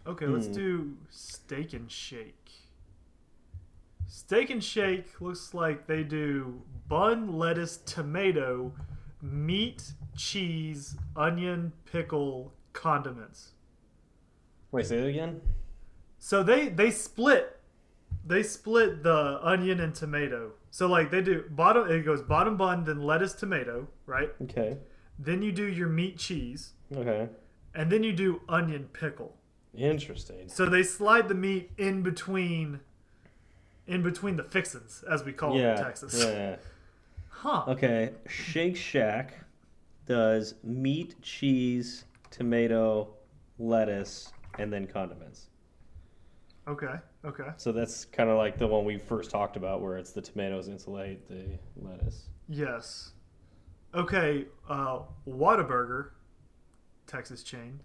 Okay, 0.06 0.26
let's 0.26 0.46
Hmm. 0.46 0.52
do 0.52 0.96
steak 1.10 1.72
and 1.72 1.90
shake. 1.90 2.50
Steak 4.06 4.50
and 4.50 4.62
shake 4.62 5.20
looks 5.20 5.54
like 5.54 5.86
they 5.86 6.02
do 6.04 6.62
bun, 6.88 7.32
lettuce, 7.38 7.78
tomato, 7.78 8.72
meat, 9.22 9.92
cheese, 10.16 10.96
onion, 11.16 11.72
pickle, 11.86 12.52
condiments. 12.72 13.52
Wait, 14.70 14.86
say 14.86 15.00
that 15.00 15.06
again. 15.06 15.40
So 16.18 16.42
they 16.42 16.68
they 16.68 16.90
split 16.90 17.60
they 18.26 18.42
split 18.42 19.02
the 19.02 19.38
onion 19.42 19.80
and 19.80 19.94
tomato. 19.94 20.52
So 20.70 20.86
like 20.86 21.10
they 21.10 21.22
do 21.22 21.44
bottom 21.50 21.90
it 21.90 22.02
goes 22.02 22.22
bottom 22.22 22.56
bun 22.56 22.84
then 22.84 23.00
lettuce 23.02 23.32
tomato, 23.34 23.88
right? 24.06 24.30
Okay. 24.42 24.78
Then 25.18 25.42
you 25.42 25.52
do 25.52 25.66
your 25.66 25.88
meat 25.88 26.18
cheese 26.18 26.72
Okay. 26.94 27.28
and 27.74 27.90
then 27.90 28.02
you 28.02 28.12
do 28.12 28.42
onion 28.48 28.88
pickle. 28.92 29.36
Interesting. 29.76 30.48
So 30.48 30.66
they 30.66 30.82
slide 30.82 31.28
the 31.28 31.34
meat 31.34 31.70
in 31.78 32.02
between, 32.02 32.80
in 33.86 34.02
between 34.02 34.36
the 34.36 34.44
fixins, 34.44 35.04
as 35.10 35.24
we 35.24 35.32
call 35.32 35.56
it 35.56 35.62
in 35.62 35.76
Texas. 35.76 36.22
Yeah. 36.22 36.56
Huh. 37.28 37.64
Okay. 37.68 38.12
Shake 38.28 38.76
Shack 38.76 39.34
does 40.06 40.54
meat, 40.62 41.20
cheese, 41.22 42.04
tomato, 42.30 43.08
lettuce, 43.58 44.32
and 44.58 44.72
then 44.72 44.86
condiments. 44.86 45.48
Okay. 46.66 46.94
Okay. 47.24 47.48
So 47.56 47.72
that's 47.72 48.04
kind 48.06 48.30
of 48.30 48.38
like 48.38 48.58
the 48.58 48.66
one 48.66 48.84
we 48.84 48.96
first 48.96 49.30
talked 49.30 49.56
about, 49.56 49.82
where 49.82 49.98
it's 49.98 50.12
the 50.12 50.22
tomatoes 50.22 50.68
insulate 50.68 51.28
the 51.28 51.58
lettuce. 51.76 52.28
Yes. 52.48 53.12
Okay. 53.94 54.46
Uh, 54.68 55.00
Whataburger, 55.26 56.10
Texas 57.06 57.42
chain. 57.42 57.80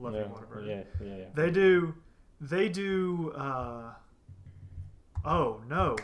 Love 0.00 0.14
yeah, 0.14 0.20
your 0.20 0.28
Whataburger. 0.28 0.66
yeah, 0.66 0.82
yeah, 1.06 1.16
yeah. 1.16 1.24
They 1.34 1.50
do. 1.50 1.94
They 2.40 2.68
do. 2.68 3.32
Uh, 3.36 3.92
oh 5.24 5.60
no! 5.68 5.96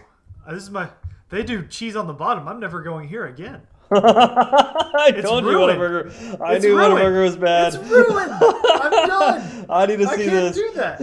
Uh, 0.47 0.53
This 0.55 0.63
is 0.65 0.71
my. 0.71 0.89
They 1.29 1.43
do 1.43 1.67
cheese 1.67 1.97
on 1.97 2.07
the 2.07 2.13
bottom. 2.13 2.47
I'm 2.47 2.61
never 2.61 2.83
going 2.83 3.09
here 3.09 3.27
again. 3.27 3.63
I 3.91 5.13
It's 5.15 5.27
told 5.27 5.45
you 5.45 5.51
ruined. 5.51 5.79
Whataburger. 5.81 6.41
I 6.41 6.55
It's 6.55 6.65
knew 6.65 6.77
ruined. 6.77 6.95
Whataburger 6.99 7.23
was 7.25 7.37
bad. 7.37 7.75
It's 7.75 7.89
ruined. 7.91 8.33
I'm 8.33 8.91
done. 9.09 9.67
I 9.69 9.87
need 9.87 9.99
to 9.99 10.09
I 10.09 10.17
see 10.17 10.25
can't 10.27 10.55
do 10.55 10.73
that. 10.75 11.01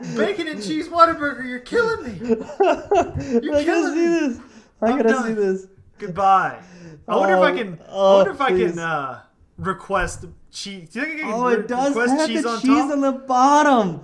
No, 0.10 0.16
bacon 0.16 0.48
and 0.48 0.62
cheese 0.62 0.88
Whataburger. 0.88 1.46
You're 1.46 1.60
killing 1.60 2.04
me. 2.04 2.18
You're 2.28 3.54
I 3.56 3.64
gotta 3.64 3.64
killing 3.64 3.94
see 3.94 4.00
me. 4.00 4.28
this. 4.28 4.40
I 4.82 4.86
I'm 4.90 4.96
gotta 4.98 5.08
done. 5.08 5.26
see 5.26 5.32
this. 5.34 5.66
Goodbye. 5.98 6.62
I 7.08 7.16
wonder 7.16 7.34
if 7.36 7.42
I 7.42 7.52
can. 7.56 7.80
I 7.88 7.92
wonder 8.14 8.30
if 8.30 8.40
I 8.40 8.48
can 8.50 8.78
uh, 8.78 9.22
request 9.58 10.24
cheese. 10.50 10.90
Do 10.90 11.00
you 11.00 11.06
think 11.06 11.20
I 11.20 11.24
can 11.24 11.32
Oh, 11.34 11.46
it 11.48 11.68
does 11.68 11.94
have 11.96 12.28
cheese 12.28 12.42
the 12.42 12.48
on 12.48 12.60
cheese 12.60 12.68
top? 12.68 12.90
on 12.92 13.00
the 13.00 13.12
bottom. 13.12 14.00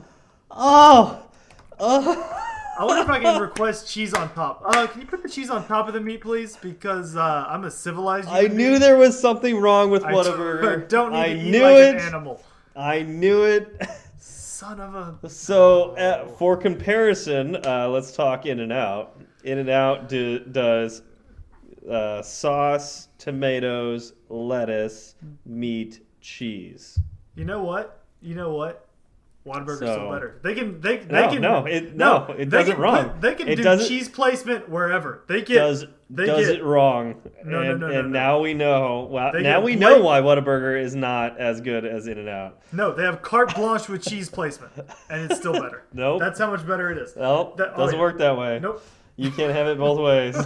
Oh, 0.50 1.22
oh. 1.80 2.42
I 2.78 2.84
wonder 2.84 3.02
if 3.02 3.08
I 3.08 3.20
can 3.20 3.40
request 3.48 3.88
cheese 3.90 4.12
on 4.14 4.32
top. 4.34 4.62
Uh, 4.64 4.86
can 4.86 5.00
you 5.00 5.06
put 5.06 5.22
the 5.22 5.28
cheese 5.28 5.48
on 5.50 5.66
top 5.66 5.88
of 5.88 5.94
the 5.94 6.00
meat, 6.00 6.20
please? 6.20 6.56
Because 6.56 7.16
uh, 7.16 7.46
I'm 7.48 7.64
a 7.64 7.70
civilized. 7.70 8.28
I 8.28 8.42
knew 8.48 8.56
being. 8.70 8.80
there 8.80 8.96
was 8.96 9.18
something 9.18 9.58
wrong 9.58 9.90
with 9.90 10.04
I 10.04 10.12
Whataburger. 10.12 10.88
don't 10.88 11.12
need 11.12 11.18
I 11.18 11.28
to 11.32 11.40
eat 11.40 11.50
knew 11.50 11.62
like 11.62 11.76
it. 11.76 11.94
an 11.96 12.00
animal. 12.00 12.42
I 12.74 13.02
knew 13.02 13.44
it. 13.44 13.80
Son 14.18 14.80
of 14.80 14.94
a. 14.94 15.18
So, 15.28 15.90
uh, 15.96 16.28
for 16.36 16.56
comparison, 16.56 17.56
uh, 17.66 17.88
let's 17.88 18.12
talk 18.14 18.44
In 18.46 18.60
and 18.60 18.72
Out. 18.72 19.20
In 19.44 19.58
and 19.58 19.70
Out 19.70 20.08
do, 20.08 20.40
does 20.40 21.02
uh, 21.90 22.20
sauce, 22.22 23.08
tomatoes, 23.18 24.12
lettuce, 24.28 25.14
meat, 25.46 26.00
cheese. 26.26 26.98
You 27.36 27.44
know 27.44 27.62
what? 27.62 28.00
You 28.20 28.34
know 28.34 28.52
what? 28.52 28.82
Whataburger's 29.46 29.78
So- 29.78 29.92
still 29.92 30.10
better. 30.10 30.40
They 30.42 30.54
can. 30.54 30.80
They, 30.80 30.96
they 30.96 31.12
No, 31.22 31.28
can. 31.30 31.40
no, 31.40 31.64
it- 31.66 31.94
no, 31.94 32.34
it 32.36 32.50
does 32.50 32.68
it 32.68 32.76
wrong. 32.78 33.10
put- 33.10 33.20
they 33.20 33.34
can 33.36 33.46
It 33.48 33.56
do 33.56 33.78
cheese 33.86 34.08
placement 34.08 34.68
wherever. 34.68 35.22
They 35.28 35.42
get. 35.42 35.58
does 35.58 35.86
they 36.10 36.26
does 36.26 36.46
get, 36.48 36.56
it 36.56 36.64
wrong. 36.64 37.14
No, 37.44 37.62
no, 37.62 37.70
and, 37.70 37.80
no, 37.80 37.86
no, 37.88 37.98
and 38.00 38.12
no. 38.12 38.18
now 38.18 38.40
we 38.40 38.54
know. 38.54 39.06
Well, 39.10 39.30
They 39.32 39.42
now 39.42 39.60
we 39.60 39.76
know 39.76 40.00
why 40.02 40.20
Whataburger 40.20 40.80
is 40.82 40.96
not 40.96 41.38
as 41.38 41.60
good 41.60 41.84
as 41.84 42.08
In 42.08 42.18
and 42.18 42.28
Out. 42.28 42.58
No, 42.72 42.92
they 42.92 43.04
have 43.04 43.22
carte 43.22 43.54
blanche 43.54 43.88
with 43.88 44.02
cheese 44.04 44.28
placement, 44.28 44.72
and 45.08 45.30
it's 45.30 45.38
still 45.38 45.52
better. 45.52 45.84
Nope. 45.92 46.18
That's 46.20 46.40
how 46.40 46.50
much 46.50 46.66
better 46.66 46.90
it 46.90 46.98
is. 46.98 47.14
Nope, 47.14 47.56
That- 47.58 47.72
oh, 47.76 47.78
doesn't 47.78 47.96
yeah. 47.96 48.02
work 48.02 48.18
that 48.18 48.36
way. 48.36 48.58
Nope. 48.60 48.82
You 49.14 49.30
can't 49.30 49.52
have 49.52 49.68
it 49.68 49.78
both 49.78 50.00
ways. 50.00 50.36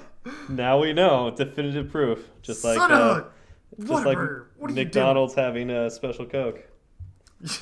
now 0.48 0.80
we 0.80 0.92
know 0.92 1.30
definitive 1.30 1.90
proof. 1.90 2.28
Just 2.42 2.64
like 2.64 2.76
Son 2.76 2.92
uh, 2.92 3.24
a 3.78 3.84
just 3.84 4.04
like 4.04 4.18
What 4.58 4.72
McDonald's 4.72 5.34
having 5.34 5.70
a 5.70 5.90
special 5.90 6.26
Coke. 6.26 6.60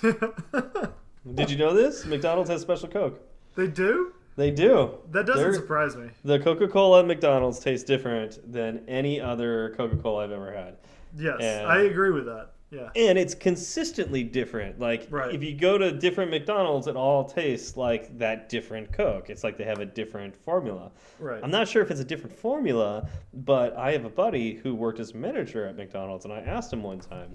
doing? 0.02 0.16
Did 1.34 1.50
you 1.50 1.56
know 1.58 1.74
this? 1.74 2.04
McDonald's 2.04 2.50
has 2.50 2.60
special 2.62 2.88
Coke. 2.88 3.20
they 3.54 3.66
do? 3.66 4.12
They 4.36 4.50
do. 4.50 4.98
That 5.10 5.26
doesn't 5.26 5.42
They're- 5.42 5.54
surprise 5.54 5.96
me. 5.96 6.08
The 6.24 6.38
Coca 6.38 6.68
Cola 6.68 7.00
at 7.00 7.06
McDonald's 7.06 7.58
tastes 7.58 7.84
different 7.84 8.38
than 8.50 8.84
any 8.88 9.20
other 9.20 9.74
Coca 9.76 9.96
Cola 9.96 10.24
I've 10.24 10.30
ever 10.32 10.52
had. 10.52 10.76
Yes, 11.16 11.38
And- 11.40 11.66
I 11.66 11.80
agree 11.82 12.10
with 12.10 12.26
that. 12.26 12.50
Yeah. 12.70 12.90
And 12.94 13.18
it's 13.18 13.34
consistently 13.34 14.22
different. 14.22 14.78
Like, 14.78 15.06
Right. 15.10 15.34
if 15.34 15.42
you 15.42 15.54
go 15.54 15.78
to 15.78 15.90
different 15.90 16.30
McDonald's, 16.30 16.86
it 16.86 16.96
all 16.96 17.24
tastes 17.24 17.76
like 17.76 18.18
that 18.18 18.48
different 18.48 18.92
Coke. 18.92 19.30
It's 19.30 19.42
like 19.42 19.56
they 19.56 19.64
have 19.64 19.78
a 19.80 19.86
different 19.86 20.36
formula. 20.36 20.90
Right. 21.18 21.42
I'm 21.42 21.50
not 21.50 21.66
sure 21.66 21.82
if 21.82 21.90
it's 21.90 22.00
a 22.00 22.04
different 22.04 22.36
formula, 22.36 23.08
but 23.32 23.74
I 23.76 23.92
have 23.92 24.04
a 24.04 24.10
buddy 24.10 24.54
who 24.54 24.74
worked 24.74 25.00
as 25.00 25.14
manager 25.14 25.64
at 25.66 25.76
McDonald's, 25.76 26.24
and 26.26 26.34
I 26.34 26.40
asked 26.40 26.72
him 26.72 26.82
one 26.82 27.00
time, 27.00 27.32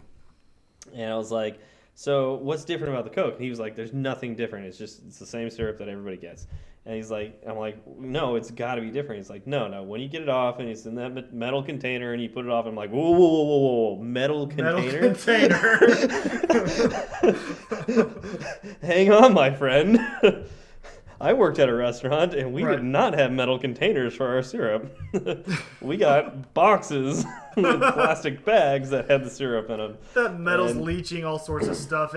and 0.94 1.12
I 1.12 1.18
was 1.18 1.32
like, 1.32 1.58
"So 1.96 2.36
what's 2.36 2.64
different 2.64 2.94
about 2.94 3.04
the 3.06 3.10
Coke?" 3.10 3.34
And 3.36 3.44
he 3.44 3.50
was 3.50 3.60
like, 3.60 3.76
"There's 3.76 3.94
nothing 3.94 4.36
different. 4.36 4.68
It's 4.68 4.78
just 4.78 5.04
it's 5.08 5.18
the 5.18 5.26
same 5.26 5.50
syrup 5.50 5.80
that 5.80 5.90
everybody 5.90 6.18
gets." 6.18 6.46
And 6.86 6.96
he's 6.96 7.10
like, 7.10 7.42
"I'm 7.48 7.56
like, 7.58 7.78
no, 7.98 8.36
it's 8.36 8.52
got 8.52 8.76
to 8.76 8.82
be 8.82 8.92
different." 8.92 9.20
He's 9.22 9.30
like, 9.30 9.48
"No, 9.48 9.70
no. 9.70 9.84
When 9.84 10.02
you 10.02 10.10
get 10.10 10.22
it 10.22 10.28
off, 10.28 10.60
and 10.60 10.68
it's 10.68 10.86
in 10.86 10.96
that 10.96 11.34
metal 11.34 11.64
container, 11.64 12.12
and 12.12 12.22
you 12.22 12.28
put 12.28 12.44
it 12.44 12.52
off, 12.52 12.66
I'm 12.66 12.76
like, 12.76 12.90
whoa, 12.90 13.10
whoa, 13.12 13.18
whoa, 13.18 13.44
whoa, 13.44 13.96
whoa, 13.96 14.04
metal 14.04 14.48
Metal 14.48 14.82
container." 14.82 15.80
container. 15.80 15.80
Hang 18.82 19.12
on, 19.12 19.34
my 19.34 19.52
friend. 19.54 19.98
I 21.22 21.32
worked 21.32 21.58
at 21.60 21.70
a 21.70 21.74
restaurant 21.74 22.34
and 22.34 22.52
we 22.52 22.64
Right. 22.64 22.76
did 22.76 22.84
not 22.84 23.14
have 23.14 23.32
metal 23.32 23.58
containers 23.58 24.14
for 24.14 24.28
our 24.28 24.44
syrup. 24.44 24.94
we 25.82 25.96
got 25.96 26.54
boxes 26.54 27.24
with 27.56 27.80
plastic 27.80 28.44
bags 28.44 28.90
that 28.90 29.10
had 29.10 29.24
the 29.24 29.30
syrup 29.30 29.70
in 29.70 29.78
them. 29.78 29.98
that 30.16 30.38
metal's 30.38 30.72
And- 30.72 30.82
leaching 30.82 31.24
all 31.24 31.40
sorts 31.40 31.68
of 31.68 31.78
stuff 31.78 32.14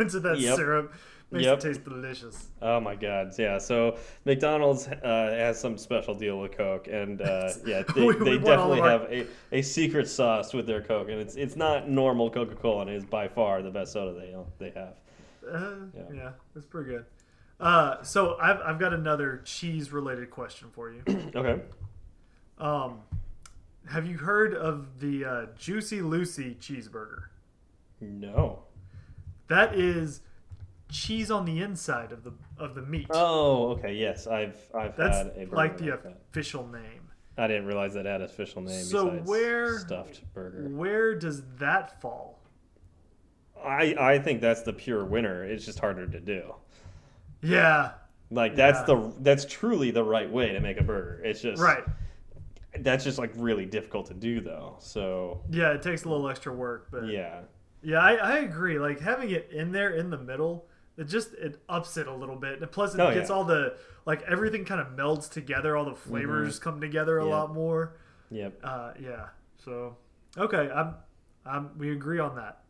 into 0.00 0.18
that 0.20 0.40
Yep. 0.40 0.56
syrup. 0.56 0.92
Makes 1.32 1.44
Yep. 1.44 1.58
it 1.58 1.60
taste 1.60 1.84
delicious. 1.84 2.48
Oh 2.60 2.80
my 2.80 2.96
god, 2.96 3.32
yeah. 3.38 3.58
So 3.58 3.96
McDonald's 4.24 4.88
uh, 4.88 4.96
has 5.38 5.60
some 5.60 5.78
special 5.78 6.12
deal 6.14 6.40
with 6.40 6.56
Coke, 6.56 6.88
and 6.88 7.22
uh, 7.22 7.50
yeah, 7.66 7.82
they, 7.94 8.04
We- 8.04 8.14
they 8.16 8.36
we 8.36 8.38
definitely 8.38 8.80
our- 8.80 8.88
have 8.90 9.02
a, 9.02 9.26
a 9.52 9.62
secret 9.62 10.08
sauce 10.08 10.52
with 10.52 10.66
their 10.66 10.82
Coke, 10.82 11.08
and 11.08 11.20
it's 11.20 11.36
it's 11.36 11.54
not 11.54 11.88
normal 11.88 12.30
Coca 12.30 12.56
Cola, 12.56 12.80
and 12.82 12.90
it 12.90 12.96
is 12.96 13.04
by 13.04 13.28
far 13.28 13.62
the 13.62 13.70
best 13.70 13.92
soda 13.92 14.18
they 14.18 14.34
they 14.58 14.70
have. 14.78 14.94
Uh, 15.48 15.74
Yeah. 15.94 16.02
yeah. 16.12 16.30
that's 16.54 16.66
pretty 16.66 16.90
good. 16.90 17.04
Uh, 17.60 18.02
so 18.02 18.36
I've, 18.40 18.58
I've 18.62 18.78
got 18.80 18.92
another 18.94 19.42
cheese 19.44 19.92
related 19.92 20.30
question 20.30 20.68
for 20.72 20.90
you. 20.90 21.02
Okay. 21.36 21.60
Um, 22.58 23.00
have 23.88 24.06
you 24.06 24.18
heard 24.18 24.54
of 24.54 25.00
the 25.00 25.24
uh, 25.24 25.46
Juicy 25.58 26.02
Lucy 26.02 26.56
cheeseburger? 26.60 27.24
No. 28.00 28.60
That 29.48 29.74
is 29.74 30.20
cheese 30.90 31.30
on 31.30 31.44
the 31.44 31.60
inside 31.62 32.12
of 32.12 32.24
the 32.24 32.32
of 32.58 32.74
the 32.74 32.82
meat. 32.82 33.06
Oh, 33.10 33.70
okay. 33.72 33.94
Yes, 33.94 34.26
I've 34.26 34.56
I've 34.74 34.96
That's 34.96 35.16
had 35.18 35.26
a 35.28 35.30
burger 35.46 35.56
like 35.56 35.78
the 35.78 35.90
like 35.90 36.02
that. 36.02 36.16
official 36.30 36.66
name. 36.66 37.08
I 37.38 37.46
didn't 37.46 37.66
realize 37.66 37.94
that 37.94 38.04
had 38.06 38.20
an 38.20 38.26
official 38.26 38.60
name 38.62 38.82
So 38.84 39.08
where- 39.24 39.78
stuffed 39.78 40.22
burger. 40.34 40.68
Where 40.68 41.14
does 41.14 41.42
that 41.58 42.00
fall? 42.00 42.40
I 43.62 43.94
I 43.98 44.18
think 44.18 44.40
that's 44.40 44.62
the 44.62 44.72
pure 44.72 45.04
winner. 45.04 45.44
It's 45.44 45.64
just 45.64 45.78
harder 45.78 46.06
to 46.06 46.20
do. 46.20 46.54
Yeah, 47.42 47.92
Like 48.30 48.54
that's 48.56 48.80
Yeah. 48.80 48.84
the 48.96 49.14
that's 49.20 49.44
truly 49.46 49.90
the 49.90 50.04
right 50.04 50.30
way 50.30 50.52
to 50.52 50.60
make 50.60 50.78
a 50.80 50.84
burger. 50.84 51.22
It's 51.24 51.40
just 51.40 51.62
right. 51.62 51.84
That's 52.78 53.02
just 53.04 53.18
like 53.18 53.32
really 53.36 53.66
difficult 53.66 54.06
to 54.06 54.14
do 54.14 54.40
though. 54.40 54.76
So 54.80 55.42
Yeah, 55.50 55.72
it 55.72 55.82
takes 55.82 56.04
a 56.04 56.08
little 56.08 56.28
extra 56.28 56.52
work, 56.54 56.88
but 56.90 57.06
yeah, 57.06 57.40
yeah, 57.82 57.98
I, 57.98 58.14
I 58.14 58.38
agree. 58.40 58.78
Like 58.78 59.00
having 59.00 59.30
it 59.30 59.50
in 59.50 59.72
there 59.72 59.90
in 59.90 60.10
the 60.10 60.18
middle, 60.18 60.66
it 61.00 61.08
just 61.08 61.32
it 61.34 61.60
ups 61.68 61.96
it 61.96 62.06
a 62.06 62.14
little 62.14 62.36
bit. 62.36 62.60
And 62.60 62.70
plus, 62.70 62.94
it 62.94 63.00
Oh, 63.00 63.12
gets 63.12 63.30
yeah. 63.30 63.34
all 63.36 63.44
the 63.44 63.76
like 64.06 64.22
everything 64.22 64.64
kind 64.64 64.80
of 64.80 64.88
melds 64.88 65.28
together. 65.30 65.76
All 65.76 65.84
the 65.86 65.94
flavors 65.96 66.58
come 66.58 66.80
together 66.80 67.18
a 67.18 67.22
Mm-hmm. 67.22 67.30
Lot 67.30 67.54
more. 67.54 67.96
yep, 68.30 68.58
Uh, 68.62 68.92
yeah. 69.00 69.28
So 69.64 69.96
okay, 70.38 70.70
I'm, 70.70 70.94
I'm 71.44 71.76
we 71.78 71.90
agree 71.92 72.18
on 72.20 72.36
that. 72.36 72.62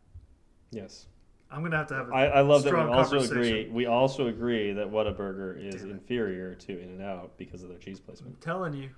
yes. 0.70 1.06
I'm 1.52 1.62
gonna 1.64 1.78
have 1.78 1.88
to 1.88 1.94
have. 1.94 2.08
A 2.10 2.12
I, 2.14 2.24
I 2.26 2.40
love 2.42 2.62
that 2.62 2.72
we 2.72 2.78
also 2.80 3.18
agree. 3.18 3.68
We 3.68 3.86
also 3.86 4.28
agree 4.28 4.72
that 4.72 4.88
Whataburger 4.88 5.58
is 5.74 5.82
inferior 5.82 6.54
to 6.54 6.80
In 6.80 6.90
and 6.90 7.02
Out 7.02 7.36
because 7.38 7.64
of 7.64 7.68
their 7.70 7.78
cheese 7.78 7.98
placement. 7.98 8.36
I'm 8.36 8.40
telling 8.40 8.72
you, 8.72 8.90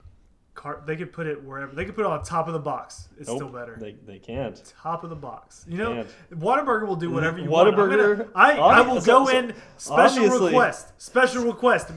car, 0.55 0.83
they 0.87 0.97
could 0.97 1.12
put 1.12 1.27
it 1.27 1.43
wherever. 1.43 1.74
They 1.74 1.85
could 1.85 1.95
put 1.95 2.03
it 2.05 2.11
on 2.11 2.23
top 2.23 2.47
of 2.47 2.53
the 2.53 2.59
box. 2.61 3.09
It's 3.19 3.31
still 3.31 3.49
better. 3.49 3.77
They 3.81 3.93
they 4.07 4.19
can't. 4.19 4.61
top 4.83 5.03
of 5.05 5.11
the 5.11 5.16
box. 5.16 5.65
You 5.69 5.79
know. 5.79 6.07
Whataburger 6.33 6.87
will 6.87 6.97
do 6.97 7.11
whatever 7.11 7.39
you 7.39 7.49
want. 7.51 7.69
I'm 7.69 7.74
Whataburger- 7.74 8.29
I, 8.35 8.53
I 8.59 8.81
will 8.83 8.95
go 8.97 9.01
so- 9.01 9.27
so 9.27 9.37
in 9.39 9.55
special 9.77 10.24
obviously- 10.24 10.47
request, 10.51 10.93
special 11.01 11.45
request, 11.45 11.91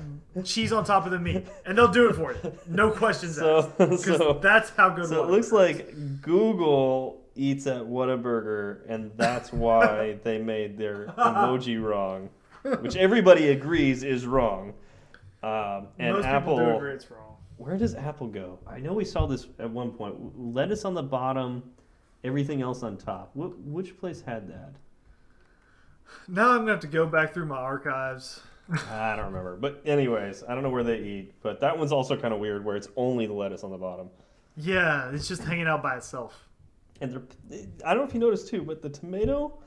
cheese 0.43 0.71
on 0.71 0.83
top 0.85 1.05
of 1.05 1.11
the 1.11 1.19
meat, 1.19 1.45
and 1.65 1.77
they'll 1.77 1.87
do 1.91 2.09
it 2.09 2.15
for 2.15 2.33
you. 2.33 2.51
No 2.67 2.91
questions 3.01 3.35
So- 3.35 3.59
asked. 3.59 3.77
Because 3.77 4.17
so- 4.17 4.39
that's 4.41 4.69
how 4.71 4.89
good. 4.89 5.07
So 5.07 5.23
it 5.23 5.29
looks 5.29 5.51
like 5.51 5.93
Google 6.21 7.21
eats 7.35 7.67
at 7.67 7.81
Whataburger, 7.81 8.79
and 8.87 9.11
that's 9.17 9.51
why 9.51 10.17
they 10.23 10.37
made 10.37 10.77
their 10.77 11.07
emoji 11.17 11.81
wrong, 11.81 12.29
which 12.79 12.95
everybody 12.95 13.49
agrees 13.49 14.03
is 14.03 14.25
wrong. 14.25 14.73
Um, 15.43 15.87
and 15.99 16.15
most 16.15 16.25
Apple, 16.25 16.75
agree 16.77 16.93
it's 16.93 17.11
wrong. 17.11 17.34
Where 17.57 17.77
does 17.77 17.95
Apple 17.95 18.27
go? 18.27 18.59
I 18.67 18.79
know 18.79 18.93
we 18.93 19.05
saw 19.05 19.25
this 19.27 19.47
at 19.59 19.69
one 19.69 19.91
point. 19.91 20.15
Lettuce 20.53 20.85
on 20.85 20.93
the 20.93 21.03
bottom, 21.03 21.63
everything 22.23 22.61
else 22.61 22.83
on 22.83 22.97
top. 22.97 23.31
Wh- 23.33 23.57
which 23.67 23.97
place 23.97 24.21
had 24.21 24.47
that? 24.49 24.73
Now 26.27 26.51
I'm 26.51 26.59
gonna 26.59 26.71
have 26.71 26.79
to 26.81 26.87
go 26.87 27.05
back 27.05 27.33
through 27.33 27.45
my 27.47 27.57
archives. 27.57 28.41
I 28.91 29.15
don't 29.15 29.25
remember. 29.25 29.55
But 29.57 29.81
anyways, 29.85 30.43
I 30.47 30.53
don't 30.53 30.63
know 30.63 30.69
where 30.69 30.83
they 30.83 30.99
eat. 30.99 31.33
But 31.41 31.59
that 31.61 31.77
one's 31.77 31.91
also 31.91 32.17
kind 32.17 32.33
of 32.33 32.39
weird, 32.39 32.65
where 32.65 32.75
it's 32.75 32.89
only 32.95 33.25
the 33.27 33.33
lettuce 33.33 33.63
on 33.63 33.71
the 33.71 33.77
bottom. 33.77 34.09
Yeah, 34.57 35.11
it's 35.11 35.27
just 35.27 35.43
hanging 35.43 35.67
out 35.67 35.83
by 35.83 35.97
itself. 35.97 36.47
And 37.01 37.11
they're, 37.49 37.59
I 37.85 37.93
don't 37.93 38.03
know 38.03 38.07
if 38.07 38.13
you 38.13 38.19
noticed 38.19 38.47
too, 38.47 38.63
but 38.63 38.81
the 38.81 38.89
tomato 38.89 39.59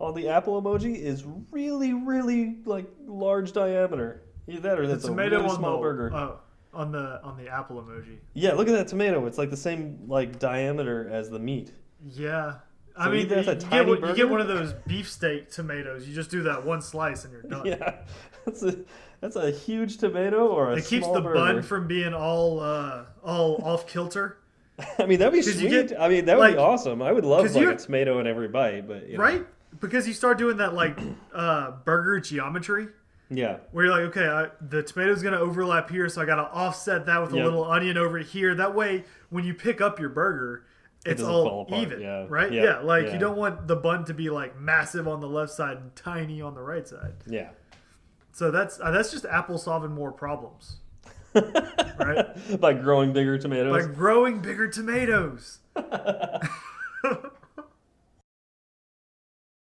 on 0.00 0.14
the 0.14 0.28
apple 0.28 0.60
emoji 0.60 0.96
is 0.96 1.24
really, 1.50 1.92
really 1.92 2.56
like 2.64 2.86
large 3.06 3.52
diameter. 3.52 4.22
Either 4.48 4.60
that 4.60 4.78
or 4.80 4.86
The 4.86 4.94
that's 4.94 5.04
a 5.04 5.12
really 5.12 5.48
small 5.50 5.76
the 5.76 5.82
burger. 5.82 6.12
oh, 6.14 6.38
on 6.72 6.92
the 6.92 7.20
on 7.22 7.36
the 7.36 7.48
apple 7.48 7.82
emoji. 7.82 8.18
yeah, 8.34 8.52
look 8.52 8.68
at 8.68 8.72
that 8.72 8.88
tomato. 8.88 9.26
It's 9.26 9.38
like 9.38 9.50
the 9.50 9.56
same 9.56 9.98
like 10.06 10.38
diameter 10.38 11.08
as 11.10 11.30
the 11.30 11.38
meat. 11.38 11.72
Yeah. 12.08 12.54
I 12.94 13.08
mean, 13.08 13.20
you, 13.20 13.26
that's 13.26 13.48
a 13.48 13.54
you 13.54 13.58
tiny 13.60 13.96
get, 13.96 14.08
you 14.08 14.14
get 14.14 14.28
one 14.28 14.40
of 14.42 14.48
those 14.48 14.72
beefsteak 14.86 15.50
tomatoes. 15.50 16.06
You 16.06 16.14
just 16.14 16.30
do 16.30 16.42
that 16.42 16.64
one 16.66 16.82
slice 16.82 17.24
and 17.24 17.32
you're 17.32 17.42
done. 17.42 17.64
Yeah, 17.64 17.94
that's 18.44 18.62
a 18.62 18.76
that's 19.20 19.36
a 19.36 19.50
huge 19.50 19.96
tomato 19.98 20.48
or 20.48 20.72
a 20.72 20.76
It 20.76 20.84
keeps 20.84 21.06
the 21.06 21.20
burger. 21.20 21.34
bun 21.34 21.62
from 21.62 21.86
being 21.86 22.12
all 22.12 22.60
uh, 22.60 23.04
all 23.24 23.62
off 23.64 23.86
kilter, 23.86 24.38
I 24.98 25.06
mean, 25.06 25.18
that'd 25.18 25.32
be 25.32 25.42
sweet. 25.42 25.70
get, 25.70 26.00
I 26.00 26.08
mean, 26.08 26.24
that 26.26 26.38
would 26.38 26.52
be 26.52 26.58
awesome. 26.58 27.02
I 27.02 27.12
would 27.12 27.24
love 27.24 27.54
like 27.54 27.66
a 27.66 27.76
tomato 27.76 28.18
in 28.18 28.26
every 28.26 28.48
bite, 28.48 28.86
but 28.86 29.08
you 29.08 29.16
know. 29.16 29.22
right? 29.22 29.46
Because 29.80 30.06
you 30.06 30.12
start 30.14 30.38
doing 30.38 30.58
that 30.58 30.74
like 30.74 30.98
uh, 31.34 31.72
burger 31.84 32.20
geometry, 32.20 32.88
Yeah, 33.34 33.56
where 33.70 33.86
you're 33.86 33.94
like, 33.94 34.16
okay, 34.16 34.26
I, 34.28 34.48
the 34.68 34.82
tomato's 34.82 35.22
gonna 35.22 35.38
overlap 35.38 35.88
here, 35.90 36.08
so 36.08 36.20
I 36.20 36.24
gotta 36.26 36.42
offset 36.50 37.06
that 37.06 37.20
with 37.22 37.32
a 37.32 37.36
Yep. 37.36 37.44
little 37.44 37.64
onion 37.64 37.96
over 37.98 38.18
here. 38.18 38.54
That 38.54 38.74
way, 38.74 39.04
when 39.30 39.44
you 39.44 39.54
pick 39.54 39.80
up 39.80 39.98
your 39.98 40.10
burger, 40.10 40.64
it's 41.06 41.20
doesn't 41.20 41.34
all 41.34 41.66
even, 41.72 42.00
yeah. 42.00 42.26
right? 42.28 42.52
Yep, 42.52 42.64
Yeah, 42.64 42.78
like 42.80 43.06
yeah. 43.06 43.12
you 43.14 43.18
don't 43.18 43.36
want 43.36 43.66
the 43.66 43.76
bun 43.76 44.04
to 44.04 44.14
be 44.14 44.30
like 44.30 44.58
massive 44.60 45.08
on 45.08 45.20
the 45.20 45.28
left 45.28 45.52
side 45.52 45.76
and 45.78 45.96
tiny 45.96 46.40
on 46.42 46.54
the 46.54 46.62
right 46.62 46.86
side. 46.86 47.14
yeah. 47.26 47.50
So 48.32 48.50
that's 48.50 48.80
uh, 48.80 48.90
that's 48.90 49.10
just 49.10 49.24
Apple 49.26 49.58
solving 49.58 49.92
more 49.92 50.10
problems, 50.12 50.76
right? 51.34 52.60
By 52.60 52.72
growing 52.72 53.12
bigger 53.12 53.36
tomatoes. 53.38 53.86
By 53.86 53.92
growing 53.92 54.40
bigger 54.40 54.68
tomatoes. 54.68 55.58